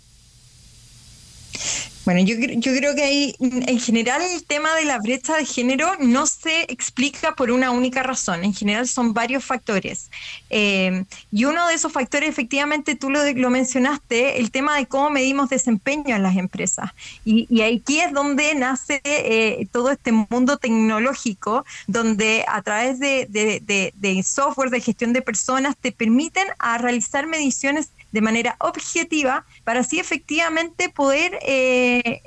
Bueno, 2.09 2.21
yo, 2.21 2.37
yo 2.39 2.73
creo 2.73 2.95
que 2.95 3.03
ahí, 3.03 3.35
en 3.39 3.79
general, 3.79 4.23
el 4.23 4.43
tema 4.43 4.73
de 4.75 4.85
la 4.85 4.97
brecha 4.97 5.37
de 5.37 5.45
género 5.45 5.91
no 5.99 6.25
se 6.25 6.63
explica 6.63 7.35
por 7.35 7.51
una 7.51 7.69
única 7.69 8.01
razón. 8.01 8.43
En 8.43 8.51
general, 8.51 8.87
son 8.87 9.13
varios 9.13 9.45
factores. 9.45 10.09
Eh, 10.49 11.03
y 11.31 11.45
uno 11.45 11.67
de 11.67 11.75
esos 11.75 11.91
factores, 11.91 12.27
efectivamente, 12.27 12.95
tú 12.95 13.11
lo, 13.11 13.23
lo, 13.33 13.49
mencionaste, 13.51 14.39
el 14.39 14.49
tema 14.49 14.77
de 14.77 14.87
cómo 14.87 15.11
medimos 15.11 15.49
desempeño 15.49 16.15
en 16.15 16.23
las 16.23 16.35
empresas. 16.35 16.89
Y, 17.25 17.61
aquí 17.61 17.99
es 17.99 18.11
donde 18.11 18.55
nace 18.55 19.01
eh, 19.03 19.67
todo 19.71 19.91
este 19.91 20.11
mundo 20.11 20.57
tecnológico, 20.57 21.63
donde 21.85 22.43
a 22.47 22.63
través 22.63 22.97
de, 22.99 23.27
de 23.29 24.23
software 24.23 24.71
de 24.71 24.81
gestión 24.81 25.13
de 25.13 25.21
personas 25.21 25.75
te 25.77 25.91
permiten 25.91 26.47
a 26.57 26.79
realizar 26.79 27.27
mediciones 27.27 27.89
de 28.11 28.21
manera 28.21 28.55
objetiva 28.59 29.45
para 29.63 29.81
así 29.81 29.99
efectivamente 29.99 30.89
poder 30.89 31.37
eh, 31.41 32.21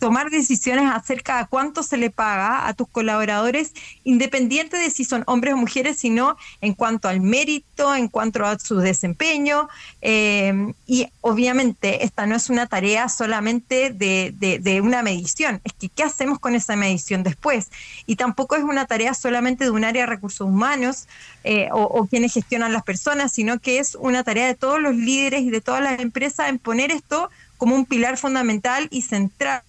tomar 0.00 0.30
decisiones 0.30 0.90
acerca 0.90 1.38
de 1.38 1.46
cuánto 1.46 1.82
se 1.82 1.98
le 1.98 2.10
paga 2.10 2.66
a 2.66 2.74
tus 2.74 2.88
colaboradores, 2.88 3.74
independiente 4.02 4.78
de 4.78 4.90
si 4.90 5.04
son 5.04 5.22
hombres 5.26 5.54
o 5.54 5.58
mujeres, 5.58 5.98
sino 5.98 6.36
en 6.62 6.72
cuanto 6.72 7.06
al 7.06 7.20
mérito, 7.20 7.94
en 7.94 8.08
cuanto 8.08 8.44
a 8.46 8.58
su 8.58 8.78
desempeño. 8.78 9.68
Eh, 10.00 10.72
y 10.86 11.06
obviamente 11.20 12.02
esta 12.04 12.26
no 12.26 12.34
es 12.34 12.48
una 12.48 12.66
tarea 12.66 13.10
solamente 13.10 13.90
de, 13.90 14.32
de, 14.32 14.80
una 14.80 15.02
medición, 15.02 15.60
es 15.64 15.74
que 15.74 15.90
qué 15.90 16.02
hacemos 16.02 16.38
con 16.38 16.54
esa 16.54 16.76
medición 16.76 17.22
después. 17.22 17.68
Y 18.06 18.16
tampoco 18.16 18.56
es 18.56 18.64
una 18.64 18.86
tarea 18.86 19.12
solamente 19.12 19.64
de 19.64 19.70
un 19.70 19.84
área 19.84 20.04
de 20.04 20.06
recursos 20.06 20.46
humanos 20.46 21.08
eh, 21.44 21.68
o, 21.72 21.82
o 21.82 22.06
quienes 22.06 22.32
gestionan 22.32 22.72
las 22.72 22.84
personas, 22.84 23.32
sino 23.32 23.58
que 23.58 23.78
es 23.78 23.96
una 23.96 24.24
tarea 24.24 24.46
de 24.46 24.54
todos 24.54 24.80
los 24.80 24.94
líderes 24.94 25.42
y 25.42 25.50
de 25.50 25.60
todas 25.60 25.82
las 25.82 26.00
empresas 26.00 26.48
en 26.48 26.58
poner 26.58 26.90
esto 26.90 27.28
como 27.58 27.74
un 27.74 27.84
pilar 27.84 28.16
fundamental 28.16 28.88
y 28.90 29.02
central 29.02 29.62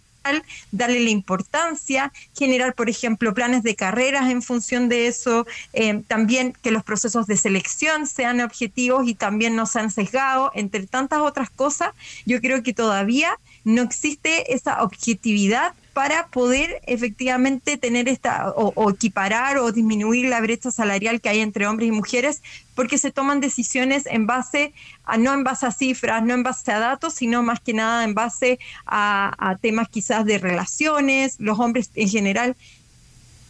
darle 0.72 1.00
la 1.00 1.10
importancia, 1.10 2.12
generar, 2.38 2.74
por 2.74 2.90
ejemplo, 2.90 3.34
planes 3.34 3.64
de 3.64 3.76
carreras 3.76 4.30
en 4.30 4.42
función 4.42 4.90
de 4.90 5.08
eso, 5.08 5.46
eh, 5.74 6.02
también 6.08 6.54
que 6.62 6.72
los 6.72 6.84
procesos 6.84 7.28
de 7.28 7.38
selección 7.38 8.08
sean 8.08 8.42
objetivos 8.42 9.08
y 9.08 9.16
también 9.16 9.56
no 9.56 9.66
sean 9.66 9.92
sesgados, 9.92 10.52
entre 10.56 10.86
tantas 10.88 11.20
otras 11.20 11.50
cosas, 11.50 11.92
yo 12.26 12.42
creo 12.42 12.64
que 12.64 12.74
todavía 12.74 13.38
no 13.64 13.82
existe 13.82 14.54
esa 14.54 14.84
objetividad 14.84 15.74
para 15.94 16.28
poder 16.28 16.82
efectivamente 16.88 17.78
tener 17.78 18.08
esta 18.08 18.52
o, 18.52 18.90
equiparar 18.92 19.58
o 19.58 19.72
disminuir 19.72 20.30
la 20.30 20.40
brecha 20.40 20.72
salarial 20.72 21.20
que 21.20 21.30
hay 21.30 21.40
entre 21.40 21.68
hombres 21.68 21.90
y 21.90 21.92
mujeres, 21.92 22.42
porque 22.76 22.98
se 22.98 23.12
toman 23.12 23.42
decisiones 23.42 24.06
en 24.06 24.26
base 24.26 24.74
a 25.04 25.18
no 25.18 25.34
en 25.34 25.44
base 25.44 25.66
a 25.66 25.72
cifras, 25.72 26.24
no 26.24 26.34
en 26.34 26.44
base 26.44 26.72
a 26.72 26.80
datos, 26.80 27.14
sino 27.14 27.44
más 27.44 27.60
que 27.60 27.74
nada 27.74 28.04
en 28.04 28.14
base 28.14 28.60
a, 28.86 29.34
a 29.38 29.58
temas 29.58 29.90
quizás 29.90 30.26
de 30.26 30.38
relaciones. 30.38 31.36
Los 31.40 31.60
hombres 31.60 31.92
en 31.96 32.08
general 32.08 32.56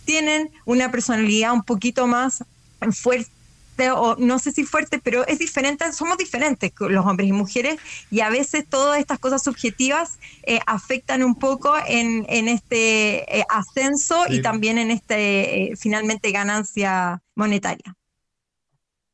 tienen 0.06 0.50
una 0.66 0.90
personalidad 0.92 1.54
un 1.54 1.64
poquito 1.64 2.08
más 2.08 2.44
fuerte 2.92 3.41
o 3.90 4.16
no 4.18 4.38
sé 4.38 4.52
si 4.52 4.64
fuerte, 4.64 5.00
pero 5.00 5.26
es 5.26 5.40
diferente, 5.40 5.92
somos 5.94 6.18
diferentes 6.18 6.72
los 6.80 7.06
hombres 7.06 7.30
y 7.30 7.34
mujeres 7.34 7.80
y 8.12 8.20
a 8.20 8.30
veces 8.30 8.66
todas 8.68 9.00
estas 9.00 9.20
cosas 9.20 9.44
subjetivas 9.44 10.20
eh, 10.44 10.60
afectan 10.68 11.24
un 11.24 11.36
poco 11.36 11.74
en, 11.88 12.26
en 12.30 12.48
este 12.48 13.40
eh, 13.40 13.46
ascenso 13.50 14.26
y 14.30 14.42
también 14.42 14.78
en 14.78 14.92
este 14.92 15.72
eh, 15.72 15.76
finalmente 15.76 16.32
ganancia 16.32 17.22
monetaria. 17.36 17.96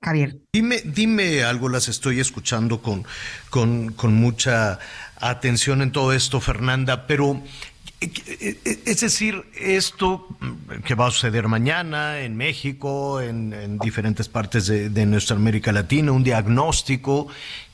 Javier. 0.02 0.38
Dime, 0.54 0.82
dime 0.84 1.44
algo, 1.44 1.70
las 1.70 1.88
estoy 1.88 2.20
escuchando 2.20 2.82
con, 2.82 3.06
con, 3.50 3.94
con 3.94 4.14
mucha 4.14 4.80
atención 5.20 5.82
en 5.82 5.92
todo 5.92 6.14
esto, 6.14 6.40
Fernanda, 6.40 7.08
pero 7.08 7.42
es 8.00 9.00
decir, 9.02 9.44
esto 9.56 10.28
que 10.86 10.94
va 10.94 11.08
a 11.08 11.12
suceder 11.12 11.48
mañana 11.48 12.20
en 12.20 12.38
México, 12.38 13.20
en, 13.22 13.80
diferentes 13.80 14.30
partes 14.30 14.68
de, 14.68 15.06
nuestra 15.06 15.36
América 15.36 15.72
Latina, 15.72 16.12
un 16.12 16.24
diagnóstico 16.24 17.28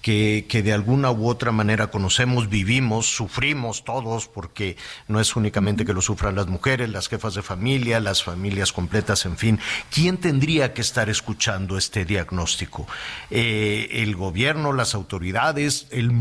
que, 0.03 0.45
que, 0.47 0.61
de 0.61 0.73
alguna 0.73 1.09
u 1.11 1.27
otra 1.27 1.51
manera 1.51 1.87
conocemos, 1.87 2.49
vivimos, 2.49 3.07
sufrimos 3.07 3.85
todos, 3.85 4.27
porque 4.27 4.77
no 5.07 5.19
es 5.19 5.35
únicamente 5.35 5.85
que 5.85 5.93
lo 5.93 6.01
sufran 6.01 6.35
las 6.35 6.47
mujeres, 6.47 6.89
las 6.89 7.07
jefas 7.07 7.33
de 7.33 7.41
familia, 7.41 8.01
las 8.01 8.21
familias 8.21 8.73
completas, 8.73 9.25
en 9.25 9.37
fin. 9.37 9.59
¿Quién 9.89 10.17
tendría 10.17 10.73
que 10.73 10.81
estar 10.81 11.09
escuchando 11.09 11.77
este 11.77 12.03
diagnóstico? 12.03 12.85
Eh, 13.31 13.87
el 14.03 14.15
gobierno, 14.17 14.73
las 14.73 14.93
autoridades, 14.93 15.87
el, 15.89 16.11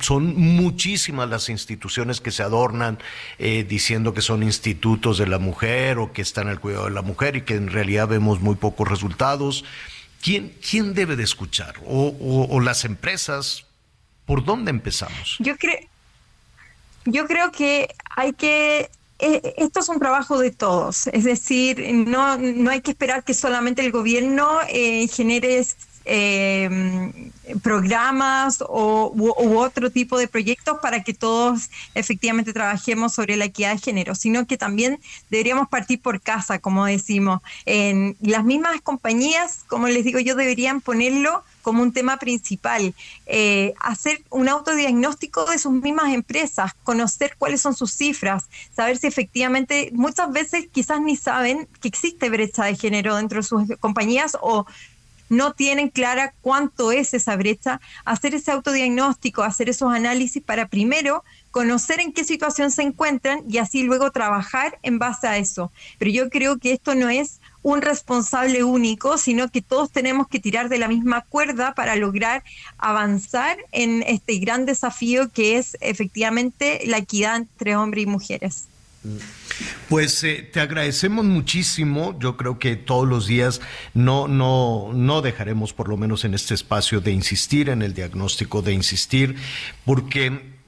son 0.00 0.36
muchísimas 0.36 1.30
las 1.30 1.48
instituciones 1.48 2.20
que 2.20 2.32
se 2.32 2.42
adornan 2.42 2.98
eh, 3.38 3.64
diciendo 3.68 4.14
que 4.14 4.20
son 4.20 4.42
institutos 4.42 5.16
de 5.16 5.28
la 5.28 5.38
mujer 5.38 5.98
o 5.98 6.12
que 6.12 6.22
están 6.22 6.48
al 6.48 6.58
cuidado 6.58 6.86
de 6.86 6.90
la 6.90 7.02
mujer 7.02 7.36
y 7.36 7.42
que 7.42 7.54
en 7.54 7.68
realidad 7.68 8.08
vemos 8.08 8.40
muy 8.40 8.56
pocos 8.56 8.88
resultados. 8.88 9.64
¿Quién, 10.20 10.54
quién 10.68 10.94
debe 10.94 11.16
de 11.16 11.24
escuchar? 11.24 11.76
¿O, 11.86 12.60
las 12.60 12.84
empresas? 12.84 13.66
¿Por 14.26 14.44
dónde 14.44 14.70
empezamos? 14.70 15.36
Yo 15.38 15.56
creo, 15.56 15.78
yo 17.04 17.26
creo 17.26 17.50
que 17.50 17.88
hay 18.16 18.32
que 18.34 18.90
eh, 19.18 19.54
esto 19.56 19.80
es 19.80 19.88
un 19.88 19.98
trabajo 19.98 20.38
de 20.38 20.50
todos, 20.50 21.06
es 21.08 21.24
decir, 21.24 21.94
no, 21.94 22.38
no 22.38 22.70
hay 22.70 22.80
que 22.80 22.90
esperar 22.92 23.24
que 23.24 23.34
solamente 23.34 23.84
el 23.84 23.92
gobierno 23.92 24.60
eh, 24.68 25.08
genere 25.08 25.58
eh, 26.04 27.30
programas 27.62 28.62
o, 28.66 29.12
u, 29.14 29.58
otro 29.58 29.90
tipo 29.90 30.18
de 30.18 30.28
proyectos 30.28 30.78
para 30.80 31.02
que 31.02 31.14
todos 31.14 31.70
efectivamente 31.94 32.52
trabajemos 32.52 33.14
sobre 33.14 33.36
la 33.36 33.46
equidad 33.46 33.72
de 33.72 33.78
género, 33.78 34.14
sino 34.14 34.46
que 34.46 34.56
también 34.56 35.00
deberíamos 35.30 35.68
partir 35.68 36.00
por 36.00 36.20
casa, 36.20 36.58
como 36.58 36.84
decimos. 36.86 37.40
En 37.66 38.16
las 38.20 38.44
mismas 38.44 38.80
compañías, 38.80 39.64
como 39.66 39.88
les 39.88 40.04
digo 40.04 40.18
yo, 40.18 40.34
deberían 40.34 40.80
ponerlo 40.80 41.44
como 41.62 41.82
un 41.82 41.92
tema 41.92 42.16
principal, 42.16 42.94
eh, 43.26 43.74
hacer 43.80 44.22
un 44.30 44.48
autodiagnóstico 44.48 45.44
de 45.44 45.58
sus 45.58 45.72
mismas 45.72 46.14
empresas, 46.14 46.72
conocer 46.84 47.34
cuáles 47.38 47.60
son 47.60 47.74
sus 47.74 47.92
cifras, 47.92 48.48
saber 48.74 48.96
si 48.96 49.06
efectivamente 49.06 49.90
muchas 49.92 50.32
veces 50.32 50.66
quizás 50.72 51.00
ni 51.00 51.16
saben 51.16 51.68
que 51.80 51.88
existe 51.88 52.30
brecha 52.30 52.64
de 52.64 52.76
género 52.76 53.16
dentro 53.16 53.40
de 53.40 53.42
sus 53.42 53.64
compañías 53.78 54.38
o 54.40 54.66
no 55.30 55.54
tienen 55.54 55.88
clara 55.88 56.34
cuánto 56.42 56.92
es 56.92 57.14
esa 57.14 57.36
brecha, 57.36 57.80
hacer 58.04 58.34
ese 58.34 58.50
autodiagnóstico, 58.50 59.42
hacer 59.42 59.70
esos 59.70 59.90
análisis 59.94 60.42
para 60.42 60.68
primero 60.68 61.24
conocer 61.50 62.00
en 62.00 62.12
qué 62.12 62.24
situación 62.24 62.70
se 62.70 62.82
encuentran 62.82 63.42
y 63.48 63.58
así 63.58 63.82
luego 63.84 64.10
trabajar 64.10 64.78
en 64.82 64.98
base 64.98 65.26
a 65.26 65.38
eso. 65.38 65.72
Pero 65.98 66.10
yo 66.10 66.30
creo 66.30 66.58
que 66.58 66.72
esto 66.72 66.94
no 66.94 67.08
es 67.08 67.40
un 67.62 67.80
responsable 67.80 68.64
único, 68.64 69.18
sino 69.18 69.48
que 69.50 69.62
todos 69.62 69.90
tenemos 69.90 70.28
que 70.28 70.40
tirar 70.40 70.68
de 70.68 70.78
la 70.78 70.88
misma 70.88 71.22
cuerda 71.22 71.74
para 71.74 71.96
lograr 71.96 72.42
avanzar 72.78 73.58
en 73.72 74.02
este 74.02 74.38
gran 74.38 74.66
desafío 74.66 75.30
que 75.30 75.58
es 75.58 75.76
efectivamente 75.80 76.82
la 76.86 76.98
equidad 76.98 77.36
entre 77.36 77.76
hombres 77.76 78.04
y 78.04 78.06
mujeres. 78.06 78.66
Pues 79.88 80.22
eh, 80.24 80.48
te 80.52 80.60
agradecemos 80.60 81.24
muchísimo. 81.24 82.18
Yo 82.18 82.36
creo 82.36 82.58
que 82.58 82.76
todos 82.76 83.08
los 83.08 83.26
días 83.26 83.60
no, 83.94 84.28
no, 84.28 84.90
no 84.92 85.22
dejaremos, 85.22 85.72
por 85.72 85.88
lo 85.88 85.96
menos 85.96 86.24
en 86.24 86.34
este 86.34 86.54
espacio, 86.54 87.00
de 87.00 87.12
insistir 87.12 87.68
en 87.68 87.82
el 87.82 87.94
diagnóstico, 87.94 88.62
de 88.62 88.72
insistir, 88.72 89.36
porque 89.84 90.60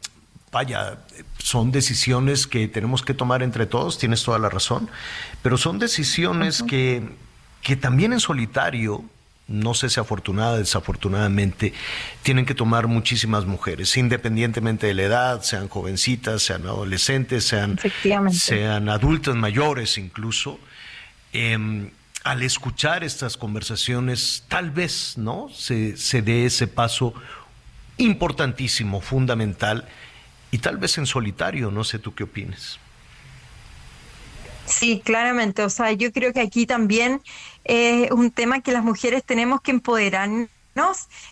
vaya, 0.52 0.98
son 1.38 1.72
decisiones 1.72 2.46
que 2.46 2.68
tenemos 2.68 3.02
que 3.02 3.14
tomar 3.14 3.42
entre 3.42 3.66
todos, 3.66 3.98
tienes 3.98 4.22
toda 4.22 4.38
la 4.38 4.50
razón, 4.50 4.88
pero 5.42 5.56
son 5.56 5.78
decisiones 5.78 6.62
que, 6.62 7.02
que 7.62 7.74
también 7.74 8.12
en 8.12 8.20
solitario, 8.20 9.02
no 9.52 9.74
sé 9.74 9.90
si 9.90 10.00
afortunada, 10.00 10.58
desafortunadamente, 10.58 11.72
tienen 12.22 12.46
que 12.46 12.54
tomar 12.54 12.86
muchísimas 12.88 13.44
mujeres, 13.44 13.96
independientemente 13.96 14.86
de 14.86 14.94
la 14.94 15.02
edad, 15.02 15.42
sean 15.42 15.68
jovencitas, 15.68 16.42
sean 16.42 16.62
adolescentes, 16.62 17.44
sean, 17.44 17.78
sean 18.30 18.88
adultas 18.88 19.36
mayores 19.36 19.98
incluso. 19.98 20.58
Em, 21.32 21.90
al 22.24 22.42
escuchar 22.42 23.04
estas 23.04 23.36
conversaciones, 23.36 24.44
tal 24.48 24.70
vez, 24.70 25.14
¿no? 25.16 25.48
Se, 25.54 25.96
se 25.96 26.22
dé 26.22 26.46
ese 26.46 26.68
paso 26.68 27.14
importantísimo, 27.98 29.00
fundamental, 29.00 29.88
y 30.50 30.58
tal 30.58 30.76
vez 30.76 30.98
en 30.98 31.06
solitario, 31.06 31.70
no 31.70 31.82
sé 31.82 31.98
tú 31.98 32.14
qué 32.14 32.24
opinas. 32.24 32.78
Sí, 34.66 35.02
claramente. 35.04 35.62
O 35.62 35.70
sea, 35.70 35.92
yo 35.92 36.12
creo 36.12 36.32
que 36.32 36.40
aquí 36.40 36.66
también 36.66 37.20
es 37.64 38.10
un 38.10 38.30
tema 38.30 38.60
que 38.60 38.72
las 38.72 38.84
mujeres 38.84 39.24
tenemos 39.24 39.60
que 39.60 39.70
empoderar 39.70 40.28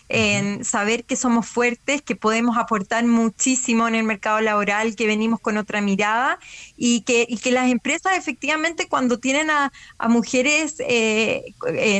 en 0.09 0.63
saber 0.63 1.03
que 1.03 1.15
somos 1.15 1.47
fuertes, 1.47 2.01
que 2.01 2.15
podemos 2.15 2.57
aportar 2.57 3.03
muchísimo 3.05 3.87
en 3.87 3.95
el 3.95 4.03
mercado 4.03 4.39
laboral, 4.41 4.95
que 4.95 5.07
venimos 5.07 5.39
con 5.39 5.57
otra 5.57 5.81
mirada 5.81 6.39
y 6.77 7.01
que, 7.01 7.25
y 7.27 7.37
que 7.37 7.51
las 7.51 7.69
empresas 7.69 8.17
efectivamente 8.17 8.87
cuando 8.87 9.19
tienen 9.19 9.49
a, 9.49 9.71
mujeres 10.09 10.75
eh, 10.79 11.53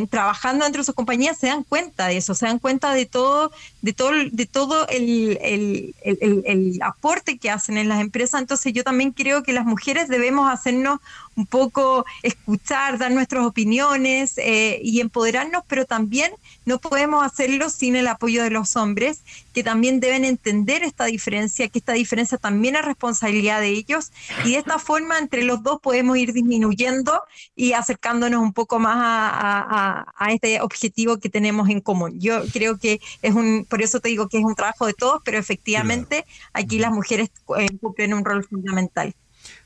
trabajando 0.09 0.65
dentro 0.65 0.81
de 0.81 0.85
sus 0.85 0.95
compañías 0.95 1.37
se 1.37 1.47
dan 1.47 1.63
cuenta 1.63 2.07
de 2.07 2.17
eso, 2.17 2.35
se 2.35 2.45
dan 2.45 2.59
cuenta 2.59 2.93
de 2.93 3.05
todo, 3.05 3.51
de 3.81 3.93
todo, 3.93 4.11
de 4.31 4.45
todo 4.45 4.87
el, 4.89 5.39
el, 5.41 5.95
el 6.03 6.79
aporte 6.83 7.37
que 7.37 7.49
hacen 7.49 7.77
en 7.77 7.87
las 7.87 8.01
empresas. 8.01 8.41
Entonces 8.41 8.73
yo 8.73 8.83
también 8.83 9.11
creo 9.11 9.43
que 9.43 9.53
las 9.53 9.65
mujeres 9.65 10.07
debemos 10.09 10.51
hacernos 10.51 10.99
un 11.35 11.45
poco 11.45 12.05
escuchar, 12.23 12.97
dar 12.97 13.11
nuestras 13.11 13.45
opiniones 13.45 14.37
eh, 14.37 14.79
y 14.83 14.99
empoderarnos, 14.99 15.63
pero 15.67 15.85
también 15.85 16.31
no 16.65 16.79
podemos 16.79 17.25
hacerlo 17.25 17.69
sin 17.69 17.95
el 17.95 18.07
apoyo 18.07 18.43
de 18.43 18.49
los 18.49 18.75
hombres, 18.75 19.21
que 19.53 19.63
también 19.63 19.99
deben 19.99 20.25
entender 20.25 20.83
esta 20.83 21.05
diferencia, 21.05 21.67
que 21.69 21.79
esta 21.79 21.93
diferencia 21.93 22.37
también 22.37 22.75
es 22.75 22.85
responsabilidad 22.85 23.61
de 23.61 23.69
ellos, 23.69 24.11
y 24.45 24.51
de 24.51 24.57
esta 24.57 24.79
forma 24.79 25.17
entre 25.17 25.43
los 25.43 25.63
dos 25.63 25.79
podemos 25.81 26.17
ir 26.17 26.33
disminuyendo 26.33 27.21
y 27.55 27.73
acercándonos 27.73 28.41
un 28.41 28.53
poco 28.53 28.79
más 28.79 28.97
a, 28.97 30.05
este 30.31 30.61
objetivo 30.61 31.17
que 31.17 31.29
tenemos 31.29 31.69
en 31.69 31.81
común. 31.81 32.19
Yo 32.19 32.43
creo 32.53 32.77
que 32.77 33.01
es 33.21 33.33
un, 33.33 33.65
por 33.67 33.81
eso 33.81 33.99
te 33.99 34.09
digo 34.09 34.29
que 34.29 34.37
es 34.37 34.43
un 34.43 34.55
trabajo 34.55 34.85
de 34.85 34.93
todos, 34.93 35.21
pero 35.25 35.37
efectivamente 35.37 36.25
aquí 36.53 36.79
las 36.79 36.91
mujeres 36.91 37.29
eh, 37.57 37.67
cumplen 37.79 38.13
un 38.13 38.23
rol 38.23 38.45
fundamental. 38.45 39.13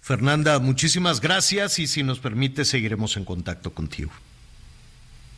Fernanda, 0.02 0.60
muchísimas 0.60 1.20
gracias 1.22 1.80
y 1.80 1.88
si 1.88 2.04
nos 2.04 2.20
permite 2.20 2.66
seguiremos 2.66 3.18
en 3.18 3.26
contacto 3.26 3.74
contigo. 3.74 4.12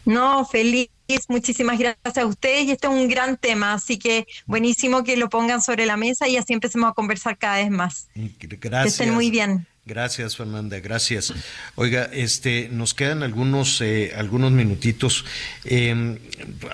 No, 0.05 0.45
feliz, 0.45 0.89
muchísimas 1.29 1.79
gracias 1.79 2.17
a 2.17 2.25
ustedes 2.25 2.65
y 2.65 2.71
este 2.71 2.88
es 2.88 2.93
un 2.93 3.07
gran 3.07 3.38
tema, 3.38 3.73
así 3.73 3.97
que 3.97 4.27
buenísimo 4.45 5.03
que 5.03 5.17
lo 5.17 5.29
pongan 5.29 5.61
sobre 5.61 5.85
la 5.85 5.97
mesa 5.97 6.27
y 6.27 6.38
así 6.38 6.53
empecemos 6.53 6.91
a 6.91 6.93
conversar 6.93 7.38
cada 7.38 7.57
vez 7.57 7.69
más. 7.69 8.09
Gracias. 8.15 8.84
Que 8.84 8.89
estén 8.89 9.13
muy 9.13 9.31
bien. 9.31 9.67
Gracias, 9.85 10.35
Fernanda, 10.35 10.81
gracias. 10.81 11.34
Oiga, 11.75 12.09
este, 12.11 12.67
nos 12.69 12.93
quedan 12.93 13.23
algunos, 13.23 13.79
eh, 13.79 14.11
algunos 14.17 14.51
minutitos. 14.51 15.23
Em, 15.63 16.19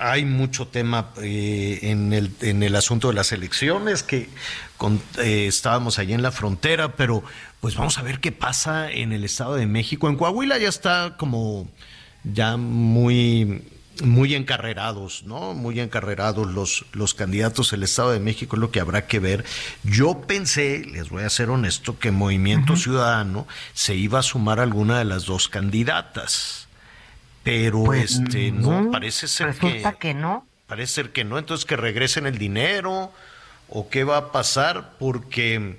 hay 0.00 0.24
mucho 0.24 0.66
tema 0.66 1.12
eh, 1.22 1.78
en, 1.82 2.12
el, 2.12 2.32
en 2.40 2.64
el 2.64 2.74
asunto 2.74 3.08
de 3.08 3.14
las 3.14 3.30
elecciones, 3.30 4.02
que 4.02 4.28
eh, 5.18 5.46
estábamos 5.46 6.00
allí 6.00 6.12
en 6.12 6.22
la 6.22 6.32
frontera, 6.32 6.96
pero 6.96 7.22
pues 7.60 7.76
vamos 7.76 7.98
a 7.98 8.02
ver 8.02 8.18
qué 8.18 8.32
pasa 8.32 8.90
en 8.90 9.12
el 9.12 9.22
Estado 9.22 9.54
de 9.54 9.66
México. 9.66 10.08
En 10.08 10.16
Coahuila 10.16 10.58
ya 10.58 10.68
está 10.68 11.14
como 11.16 11.68
ya 12.24 12.56
muy 12.56 13.62
muy 14.02 14.34
encarrerados, 14.34 15.24
¿no? 15.24 15.54
Muy 15.54 15.80
encarrerados 15.80 16.50
los, 16.50 16.84
los 16.92 17.14
candidatos 17.14 17.70
del 17.70 17.82
Estado 17.82 18.12
de 18.12 18.20
México, 18.20 18.56
es 18.56 18.60
lo 18.60 18.70
que 18.70 18.80
habrá 18.80 19.06
que 19.06 19.18
ver. 19.18 19.44
Yo 19.82 20.22
pensé, 20.22 20.84
les 20.84 21.10
voy 21.10 21.22
a 21.22 21.30
ser 21.30 21.50
honesto, 21.50 21.98
que 21.98 22.10
Movimiento 22.10 22.76
Ciudadano 22.76 23.46
se 23.72 23.94
iba 23.94 24.18
a 24.18 24.22
sumar 24.22 24.60
a 24.60 24.62
alguna 24.64 24.98
de 24.98 25.04
las 25.04 25.26
dos 25.26 25.48
candidatas. 25.48 26.68
Pero 27.42 27.84
pues, 27.84 28.12
este 28.12 28.50
no, 28.52 28.90
parece 28.90 29.28
ser 29.28 29.48
resulta 29.48 29.92
que, 29.92 30.14
no. 30.14 30.46
Parece 30.66 30.94
ser 30.94 31.12
que 31.12 31.24
no, 31.24 31.38
entonces 31.38 31.66
que 31.66 31.76
regresen 31.76 32.26
el 32.26 32.38
dinero 32.38 33.12
o 33.68 33.88
qué 33.90 34.04
va 34.04 34.16
a 34.16 34.32
pasar 34.32 34.94
porque 34.98 35.78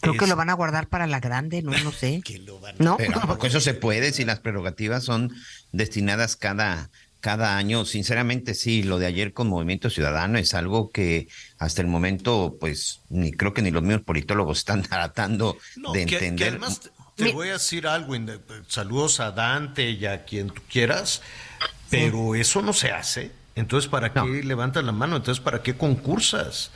Creo 0.00 0.14
que 0.14 0.26
lo 0.26 0.36
van 0.36 0.48
a 0.48 0.54
guardar 0.54 0.86
para 0.86 1.06
la 1.06 1.20
grande, 1.20 1.62
no, 1.62 1.72
no 1.72 1.92
sé. 1.92 2.22
¿No? 2.78 2.96
Pero 2.96 3.38
eso 3.42 3.60
se 3.60 3.74
puede 3.74 4.12
si 4.12 4.24
las 4.24 4.40
prerrogativas 4.40 5.04
son 5.04 5.34
destinadas 5.72 6.36
cada 6.36 6.90
cada 7.20 7.56
año. 7.56 7.84
Sinceramente, 7.84 8.54
sí, 8.54 8.82
lo 8.82 8.98
de 8.98 9.06
ayer 9.06 9.32
con 9.32 9.48
Movimiento 9.48 9.90
Ciudadano 9.90 10.38
es 10.38 10.54
algo 10.54 10.90
que 10.90 11.28
hasta 11.58 11.82
el 11.82 11.88
momento, 11.88 12.56
pues, 12.58 13.02
ni 13.08 13.32
creo 13.32 13.54
que 13.54 13.62
ni 13.62 13.70
los 13.70 13.82
mismos 13.82 14.04
politólogos 14.04 14.58
están 14.60 14.82
tratando 14.82 15.56
de 15.92 16.02
entender. 16.02 16.48
además 16.48 16.90
te, 17.14 17.32
voy 17.32 17.48
a 17.48 17.54
decir 17.54 17.86
algo, 17.86 18.14
saludos 18.66 19.20
a 19.20 19.30
Dante 19.30 19.90
y 19.90 20.06
a 20.06 20.24
quien 20.24 20.48
tú 20.48 20.62
quieras, 20.70 21.22
pero 21.90 22.34
eso 22.34 22.62
no 22.62 22.72
se 22.72 22.92
hace. 22.92 23.30
Entonces, 23.54 23.90
¿para 23.90 24.12
qué 24.12 24.42
levantas 24.42 24.84
la 24.84 24.92
mano? 24.92 25.16
Entonces, 25.16 25.42
¿para 25.42 25.62
qué 25.62 25.76
concursas? 25.76 26.70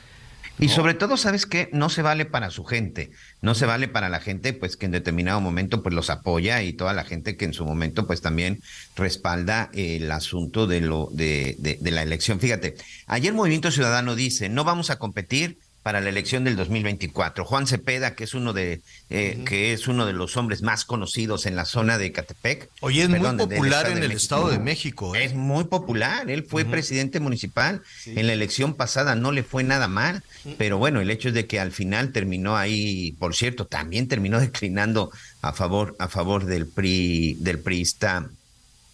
Y 0.57 0.69
sobre 0.69 0.93
todo, 0.93 1.17
¿sabes 1.17 1.45
qué? 1.45 1.69
No 1.73 1.89
se 1.89 2.01
vale 2.01 2.25
para 2.25 2.49
su 2.49 2.63
gente, 2.63 3.11
no 3.41 3.55
se 3.55 3.65
vale 3.65 3.89
para 3.89 4.07
la 4.07 4.21
gente 4.21 4.53
pues 4.53 4.77
que 4.77 4.85
en 4.85 4.93
determinado 4.93 5.41
momento 5.41 5.83
pues 5.83 5.93
los 5.93 6.09
apoya 6.09 6.61
y 6.63 6.71
toda 6.71 6.93
la 6.93 7.03
gente 7.03 7.35
que 7.35 7.43
en 7.43 7.53
su 7.53 7.65
momento 7.65 8.07
pues 8.07 8.21
también 8.21 8.61
respalda 8.95 9.69
el 9.73 10.09
asunto 10.11 10.65
de 10.65 10.79
lo 10.79 11.09
de, 11.11 11.57
de, 11.59 11.91
la 11.91 12.03
elección. 12.03 12.39
Fíjate, 12.39 12.75
ayer 13.05 13.33
Movimiento 13.33 13.69
Ciudadano 13.69 14.15
dice, 14.15 14.47
no 14.47 14.63
vamos 14.63 14.89
a 14.89 14.97
competir 14.97 15.57
para 15.85 16.01
la 16.01 16.09
elección 16.09 16.43
del 16.43 16.55
2024. 16.55 17.45
Juan 17.45 17.67
Cepeda, 17.67 18.15
que 18.15 18.23
es 18.23 18.33
uno 18.33 18.53
de 18.53 18.81
eh, 19.11 19.43
que 19.45 19.71
es 19.71 19.87
uno 19.87 20.07
de 20.07 20.13
los 20.13 20.35
hombres 20.35 20.63
más 20.63 20.83
conocidos 20.83 21.45
en 21.45 21.55
la 21.55 21.63
zona 21.63 21.99
de 21.99 22.11
Catepec. 22.11 22.71
Oye, 22.81 23.03
es 23.03 23.09
muy 23.09 23.37
popular 23.37 23.91
en 23.91 24.01
el 24.01 24.11
Estado 24.11 24.49
de 24.49 24.57
México. 24.57 25.15
¿eh? 25.15 25.25
Es 25.25 25.35
muy 25.35 25.65
popular. 25.65 26.31
Él 26.31 26.43
fue 26.43 26.65
presidente 26.65 27.19
municipal 27.19 27.83
en 28.07 28.25
la 28.25 28.33
elección 28.33 28.73
pasada, 28.73 29.13
no 29.13 29.31
le 29.31 29.43
fue 29.43 29.63
nada 29.63 29.87
mal. 29.87 30.23
Pero 30.57 30.79
bueno, 30.79 31.01
el 31.01 31.11
hecho 31.11 31.27
es 31.27 31.35
de 31.35 31.45
que 31.45 31.59
al 31.59 31.71
final 31.71 32.11
terminó 32.11 32.57
ahí, 32.57 33.11
por 33.19 33.35
cierto, 33.35 33.67
también 33.67 34.07
terminó 34.07 34.39
declinando 34.41 35.11
a 35.43 35.53
favor 35.53 35.95
a 35.99 36.07
favor 36.07 36.45
del 36.45 36.65
PRI 36.65 37.37
del 37.41 37.59
priista 37.59 38.27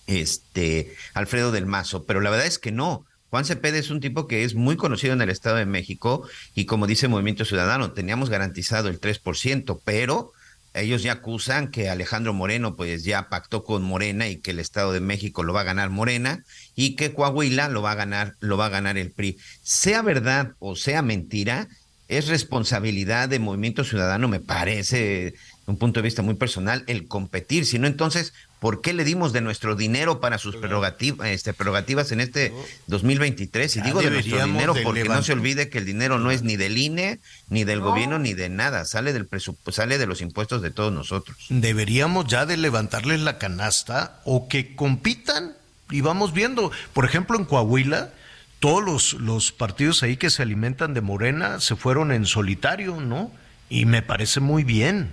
este 0.07 0.93
Alfredo 1.13 1.53
del 1.53 1.67
Mazo. 1.67 2.03
Pero 2.03 2.19
la 2.19 2.31
verdad 2.31 2.47
es 2.47 2.59
que 2.59 2.73
no. 2.73 3.05
Juan 3.31 3.45
Cepeda 3.45 3.77
es 3.77 3.89
un 3.89 4.01
tipo 4.01 4.27
que 4.27 4.43
es 4.43 4.55
muy 4.55 4.75
conocido 4.75 5.13
en 5.13 5.21
el 5.21 5.29
Estado 5.29 5.55
de 5.55 5.65
México 5.65 6.27
y 6.53 6.65
como 6.65 6.85
dice 6.85 7.07
Movimiento 7.07 7.45
Ciudadano, 7.45 7.93
teníamos 7.93 8.29
garantizado 8.29 8.89
el 8.89 8.99
3%, 8.99 9.79
pero 9.85 10.33
ellos 10.73 11.01
ya 11.01 11.13
acusan 11.13 11.71
que 11.71 11.89
Alejandro 11.89 12.33
Moreno 12.33 12.75
pues 12.75 13.05
ya 13.05 13.29
pactó 13.29 13.63
con 13.63 13.83
Morena 13.83 14.27
y 14.27 14.35
que 14.35 14.51
el 14.51 14.59
Estado 14.59 14.91
de 14.91 14.99
México 14.99 15.43
lo 15.43 15.53
va 15.53 15.61
a 15.61 15.65
ganar 15.65 15.89
Morena 15.89 16.43
y 16.75 16.97
que 16.97 17.13
Coahuila 17.13 17.69
lo 17.69 17.81
va 17.81 17.91
a 17.91 17.95
ganar 17.95 18.35
lo 18.41 18.57
va 18.57 18.65
a 18.65 18.69
ganar 18.69 18.97
el 18.97 19.11
PRI. 19.11 19.37
Sea 19.63 20.01
verdad 20.01 20.51
o 20.59 20.75
sea 20.75 21.01
mentira, 21.01 21.69
es 22.09 22.27
responsabilidad 22.27 23.29
de 23.29 23.39
Movimiento 23.39 23.85
Ciudadano, 23.85 24.27
me 24.27 24.41
parece, 24.41 25.35
un 25.67 25.77
punto 25.77 26.01
de 26.01 26.03
vista 26.03 26.21
muy 26.21 26.35
personal, 26.35 26.83
el 26.87 27.07
competir, 27.07 27.65
si 27.65 27.79
no 27.79 27.87
entonces 27.87 28.33
¿Por 28.61 28.81
qué 28.81 28.93
le 28.93 29.03
dimos 29.03 29.33
de 29.33 29.41
nuestro 29.41 29.75
dinero 29.75 30.21
para 30.21 30.37
sus 30.37 30.55
prerrogativas, 30.55 31.29
este, 31.29 31.51
prerrogativas 31.51 32.11
en 32.11 32.21
este 32.21 32.53
2023? 32.85 33.77
Y 33.77 33.81
digo 33.81 34.03
de 34.03 34.11
nuestro 34.11 34.45
dinero 34.45 34.75
porque 34.83 35.03
no 35.03 35.23
se 35.23 35.33
olvide 35.33 35.69
que 35.69 35.79
el 35.79 35.85
dinero 35.87 36.19
no 36.19 36.29
es 36.29 36.43
ni 36.43 36.57
del 36.57 36.77
INE, 36.77 37.19
ni 37.49 37.63
del 37.63 37.79
gobierno, 37.79 38.19
ni 38.19 38.35
de 38.35 38.49
nada. 38.49 38.85
Sale, 38.85 39.13
del 39.13 39.27
sale 39.71 39.97
de 39.97 40.05
los 40.05 40.21
impuestos 40.21 40.61
de 40.61 40.69
todos 40.69 40.93
nosotros. 40.93 41.37
Deberíamos 41.49 42.27
ya 42.27 42.45
de 42.45 42.55
levantarles 42.55 43.21
la 43.21 43.39
canasta 43.39 44.21
o 44.25 44.47
que 44.47 44.75
compitan 44.75 45.53
y 45.89 46.01
vamos 46.01 46.31
viendo. 46.31 46.71
Por 46.93 47.05
ejemplo, 47.05 47.39
en 47.39 47.45
Coahuila, 47.45 48.13
todos 48.59 48.83
los, 48.83 49.13
los 49.13 49.51
partidos 49.51 50.03
ahí 50.03 50.17
que 50.17 50.29
se 50.29 50.43
alimentan 50.43 50.93
de 50.93 51.01
Morena 51.01 51.59
se 51.61 51.75
fueron 51.75 52.11
en 52.11 52.27
solitario, 52.27 53.01
¿no? 53.01 53.31
Y 53.69 53.85
me 53.87 54.03
parece 54.03 54.39
muy 54.39 54.63
bien. 54.63 55.11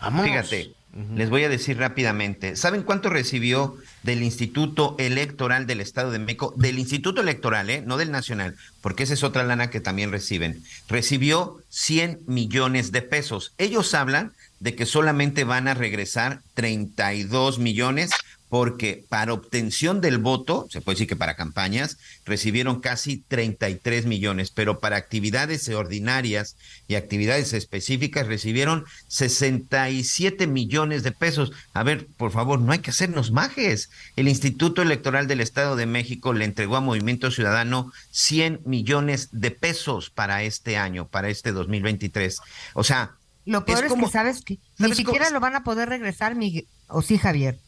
Vamos. 0.00 0.26
Fíjate, 0.26 0.72
les 1.14 1.30
voy 1.30 1.44
a 1.44 1.48
decir 1.48 1.78
rápidamente. 1.78 2.56
¿Saben 2.56 2.82
cuánto 2.82 3.10
recibió 3.10 3.76
del 4.02 4.24
Instituto 4.24 4.96
Electoral 4.98 5.66
del 5.66 5.80
Estado 5.80 6.10
de 6.10 6.18
México? 6.18 6.52
Del 6.56 6.80
Instituto 6.80 7.20
Electoral, 7.20 7.70
¿eh? 7.70 7.82
no 7.86 7.96
del 7.96 8.10
Nacional, 8.10 8.56
porque 8.82 9.04
esa 9.04 9.14
es 9.14 9.22
otra 9.22 9.44
lana 9.44 9.70
que 9.70 9.80
también 9.80 10.10
reciben. 10.10 10.64
Recibió 10.88 11.62
100 11.68 12.20
millones 12.26 12.90
de 12.90 13.02
pesos. 13.02 13.52
Ellos 13.56 13.94
hablan 13.94 14.32
de 14.58 14.74
que 14.74 14.84
solamente 14.84 15.44
van 15.44 15.68
a 15.68 15.74
regresar 15.74 16.40
32 16.54 17.60
millones 17.60 18.10
porque 18.50 19.06
para 19.08 19.32
obtención 19.32 20.00
del 20.00 20.18
voto, 20.18 20.66
se 20.70 20.80
puede 20.80 20.96
decir 20.96 21.06
que 21.06 21.16
para 21.16 21.36
campañas, 21.36 21.98
recibieron 22.26 22.80
casi 22.80 23.18
33 23.18 24.06
millones, 24.06 24.50
pero 24.50 24.80
para 24.80 24.96
actividades 24.96 25.68
ordinarias 25.68 26.56
y 26.88 26.96
actividades 26.96 27.52
específicas 27.52 28.26
recibieron 28.26 28.84
67 29.06 30.48
millones 30.48 31.04
de 31.04 31.12
pesos. 31.12 31.52
A 31.72 31.84
ver, 31.84 32.08
por 32.16 32.32
favor, 32.32 32.60
no 32.60 32.72
hay 32.72 32.80
que 32.80 32.90
hacernos 32.90 33.30
majes. 33.30 33.88
El 34.16 34.26
Instituto 34.26 34.82
Electoral 34.82 35.28
del 35.28 35.40
Estado 35.40 35.76
de 35.76 35.86
México 35.86 36.32
le 36.32 36.44
entregó 36.44 36.74
a 36.74 36.80
Movimiento 36.80 37.30
Ciudadano 37.30 37.92
100 38.10 38.62
millones 38.64 39.28
de 39.30 39.52
pesos 39.52 40.10
para 40.10 40.42
este 40.42 40.76
año, 40.76 41.06
para 41.06 41.28
este 41.28 41.52
2023. 41.52 42.40
O 42.74 42.82
sea... 42.82 43.12
Lo 43.46 43.64
peor 43.64 43.84
es, 43.84 43.92
que 43.94 44.08
sabes 44.08 44.42
que 44.42 44.58
ni 44.78 44.94
siquiera 44.94 45.30
lo 45.30 45.40
van 45.40 45.54
a 45.54 45.64
poder 45.64 45.88
regresar, 45.88 46.34
Miguel, 46.34 46.66
o 46.88 47.00
sí, 47.00 47.16
Javier. 47.16 47.58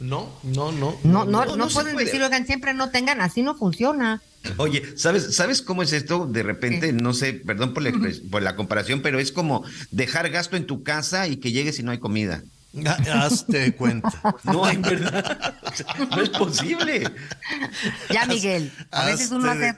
No, 0.00 0.28
no, 0.44 0.70
no. 0.72 0.96
No, 1.02 1.24
no, 1.24 1.56
no, 1.56 1.68
pueden 1.68 1.96
decir, 1.96 2.22
oigan, 2.22 2.46
siempre 2.46 2.72
no 2.72 2.90
tengan, 2.90 3.20
así 3.20 3.42
no 3.42 3.56
funciona. 3.56 4.22
Oye, 4.56 4.82
¿sabes, 4.96 5.34
¿sabes 5.34 5.60
cómo 5.62 5.82
es 5.82 5.92
esto? 5.92 6.26
De 6.26 6.42
repente, 6.42 6.92
no 6.92 7.12
sé, 7.12 7.32
perdón 7.34 7.74
por 7.74 7.82
la, 7.82 7.92
por 8.30 8.42
la 8.42 8.54
comparación, 8.54 9.02
pero 9.02 9.18
es 9.18 9.32
como 9.32 9.64
dejar 9.90 10.30
gasto 10.30 10.56
en 10.56 10.66
tu 10.66 10.82
casa 10.82 11.26
y 11.26 11.36
que 11.36 11.52
llegues 11.52 11.78
y 11.78 11.82
no 11.82 11.90
hay 11.90 11.98
comida. 11.98 12.42
Hazte 13.10 13.74
cuenta. 13.74 14.12
No, 14.44 14.68
en 14.68 14.82
verdad. 14.82 15.54
no 16.10 16.22
es 16.22 16.28
posible. 16.28 17.10
Ya, 18.10 18.26
Miguel. 18.26 18.70
A 18.90 19.06
veces 19.06 19.30
uno 19.30 19.50
hace, 19.50 19.74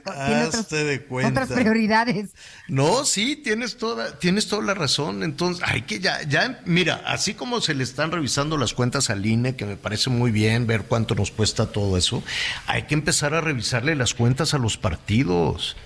tiene 1.07 1.27
otras 1.27 1.47
prioridades. 1.47 2.31
No, 2.67 3.05
sí, 3.05 3.37
tienes 3.37 3.77
toda, 3.77 4.19
tienes 4.19 4.47
toda 4.47 4.63
la 4.63 4.73
razón. 4.73 5.23
Entonces, 5.23 5.63
hay 5.65 5.83
que 5.83 5.99
ya, 5.99 6.21
ya, 6.23 6.61
mira, 6.65 7.01
así 7.05 7.33
como 7.33 7.61
se 7.61 7.73
le 7.73 7.83
están 7.83 8.11
revisando 8.11 8.57
las 8.57 8.73
cuentas 8.73 9.09
al 9.09 9.25
INE, 9.25 9.55
que 9.55 9.65
me 9.65 9.77
parece 9.77 10.09
muy 10.09 10.31
bien 10.31 10.67
ver 10.67 10.83
cuánto 10.83 11.15
nos 11.15 11.31
cuesta 11.31 11.71
todo 11.71 11.97
eso, 11.97 12.23
hay 12.67 12.83
que 12.83 12.93
empezar 12.93 13.33
a 13.33 13.41
revisarle 13.41 13.95
las 13.95 14.13
cuentas 14.13 14.53
a 14.53 14.57
los 14.57 14.77
partidos. 14.77 15.77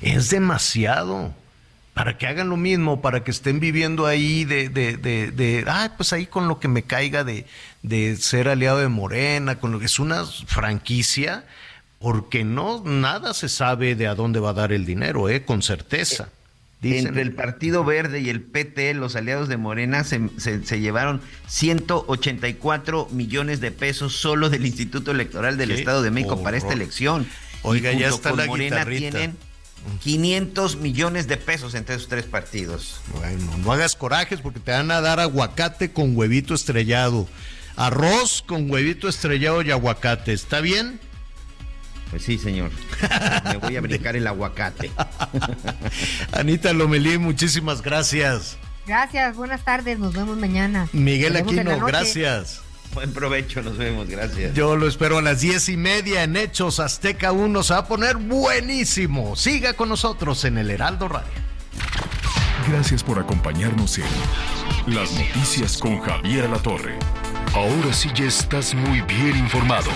Es 0.00 0.30
demasiado 0.30 1.34
para 1.94 2.16
que 2.16 2.26
hagan 2.26 2.48
lo 2.48 2.56
mismo, 2.56 3.02
para 3.02 3.22
que 3.22 3.30
estén 3.30 3.60
viviendo 3.60 4.06
ahí 4.06 4.44
de, 4.44 4.68
de, 4.68 4.96
de, 4.96 5.30
de 5.30 5.64
ah, 5.66 5.92
pues 5.96 6.12
ahí 6.12 6.26
con 6.26 6.48
lo 6.48 6.58
que 6.58 6.68
me 6.68 6.84
caiga 6.84 7.22
de, 7.22 7.44
de 7.82 8.16
ser 8.16 8.48
aliado 8.48 8.78
de 8.78 8.88
Morena, 8.88 9.58
con 9.58 9.72
lo 9.72 9.78
que 9.78 9.86
es 9.86 9.98
una 9.98 10.24
franquicia, 10.24 11.44
porque 11.98 12.44
no, 12.44 12.82
nada 12.84 13.34
se 13.34 13.48
sabe 13.48 13.94
de 13.94 14.06
a 14.06 14.14
dónde 14.14 14.40
va 14.40 14.50
a 14.50 14.54
dar 14.54 14.72
el 14.72 14.86
dinero, 14.86 15.28
eh, 15.28 15.44
con 15.44 15.62
certeza. 15.62 16.30
Entre 16.82 17.22
el 17.22 17.32
Partido 17.32 17.84
Verde 17.84 18.20
y 18.20 18.28
el 18.28 18.40
PT, 18.40 18.94
los 18.94 19.14
aliados 19.14 19.48
de 19.48 19.56
Morena 19.56 20.02
se, 20.02 20.20
se, 20.38 20.80
llevaron 20.80 21.20
184 21.46 23.08
millones 23.12 23.60
de 23.60 23.70
pesos 23.70 24.16
solo 24.16 24.50
del 24.50 24.66
Instituto 24.66 25.12
Electoral 25.12 25.56
del 25.58 25.70
Estado 25.70 26.02
de 26.02 26.10
México 26.10 26.42
para 26.42 26.56
esta 26.56 26.72
elección. 26.72 27.28
Oiga, 27.62 27.92
ya 27.92 28.08
está 28.08 28.32
la 28.32 28.46
Morena 28.46 28.84
tienen 28.84 29.36
500 30.02 30.76
millones 30.76 31.28
de 31.28 31.36
pesos 31.36 31.74
entre 31.74 31.96
esos 31.96 32.08
tres 32.08 32.24
partidos. 32.24 33.00
Bueno, 33.14 33.56
no 33.58 33.72
hagas 33.72 33.96
corajes 33.96 34.40
porque 34.40 34.60
te 34.60 34.72
van 34.72 34.90
a 34.90 35.00
dar 35.00 35.20
aguacate 35.20 35.92
con 35.92 36.16
huevito 36.16 36.54
estrellado. 36.54 37.28
Arroz 37.76 38.42
con 38.46 38.70
huevito 38.70 39.08
estrellado 39.08 39.62
y 39.62 39.70
aguacate. 39.70 40.32
¿Está 40.32 40.60
bien? 40.60 41.00
Pues 42.10 42.24
sí, 42.24 42.38
señor. 42.38 42.70
Me 43.44 43.56
voy 43.56 43.76
a 43.76 43.80
brincar 43.80 44.16
el 44.16 44.26
aguacate. 44.26 44.90
Anita 46.32 46.72
Lomelí, 46.72 47.18
muchísimas 47.18 47.80
gracias. 47.80 48.58
Gracias, 48.86 49.36
buenas 49.36 49.64
tardes, 49.64 49.98
nos 49.98 50.12
vemos 50.12 50.36
mañana. 50.36 50.88
Miguel 50.92 51.36
Aquino, 51.36 51.86
gracias. 51.86 52.61
Buen 52.94 53.12
provecho, 53.14 53.62
nos 53.62 53.78
vemos, 53.78 54.06
gracias. 54.06 54.54
Yo 54.54 54.76
lo 54.76 54.86
espero 54.86 55.18
a 55.18 55.22
las 55.22 55.40
diez 55.40 55.68
y 55.70 55.78
media 55.78 56.24
en 56.24 56.36
Hechos 56.36 56.78
Azteca 56.78 57.32
1. 57.32 57.62
Se 57.62 57.72
va 57.72 57.80
a 57.80 57.86
poner 57.86 58.16
buenísimo. 58.16 59.34
Siga 59.34 59.72
con 59.72 59.88
nosotros 59.88 60.44
en 60.44 60.58
el 60.58 60.70
Heraldo 60.70 61.08
Radio. 61.08 61.32
Gracias 62.68 63.02
por 63.02 63.18
acompañarnos 63.18 63.98
en 63.98 64.04
Las 64.86 65.10
Noticias 65.12 65.78
con 65.78 66.00
Javier 66.00 66.48
La 66.50 66.58
Torre. 66.58 66.98
Ahora 67.54 67.92
sí 67.92 68.10
ya 68.14 68.26
estás 68.26 68.74
muy 68.74 69.00
bien 69.02 69.36
informado. 69.36 69.90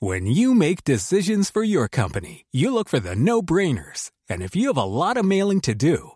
When 0.00 0.26
you 0.26 0.54
make 0.54 0.84
decisions 0.84 1.50
for 1.50 1.64
your 1.64 1.88
company, 1.88 2.44
you 2.52 2.72
look 2.72 2.88
for 2.88 3.00
the 3.00 3.16
no-brainers. 3.16 4.10
And 4.28 4.42
if 4.42 4.54
you 4.54 4.68
have 4.68 4.76
a 4.76 4.84
lot 4.84 5.16
of 5.16 5.24
mailing 5.24 5.60
to 5.62 5.74
do, 5.74 6.15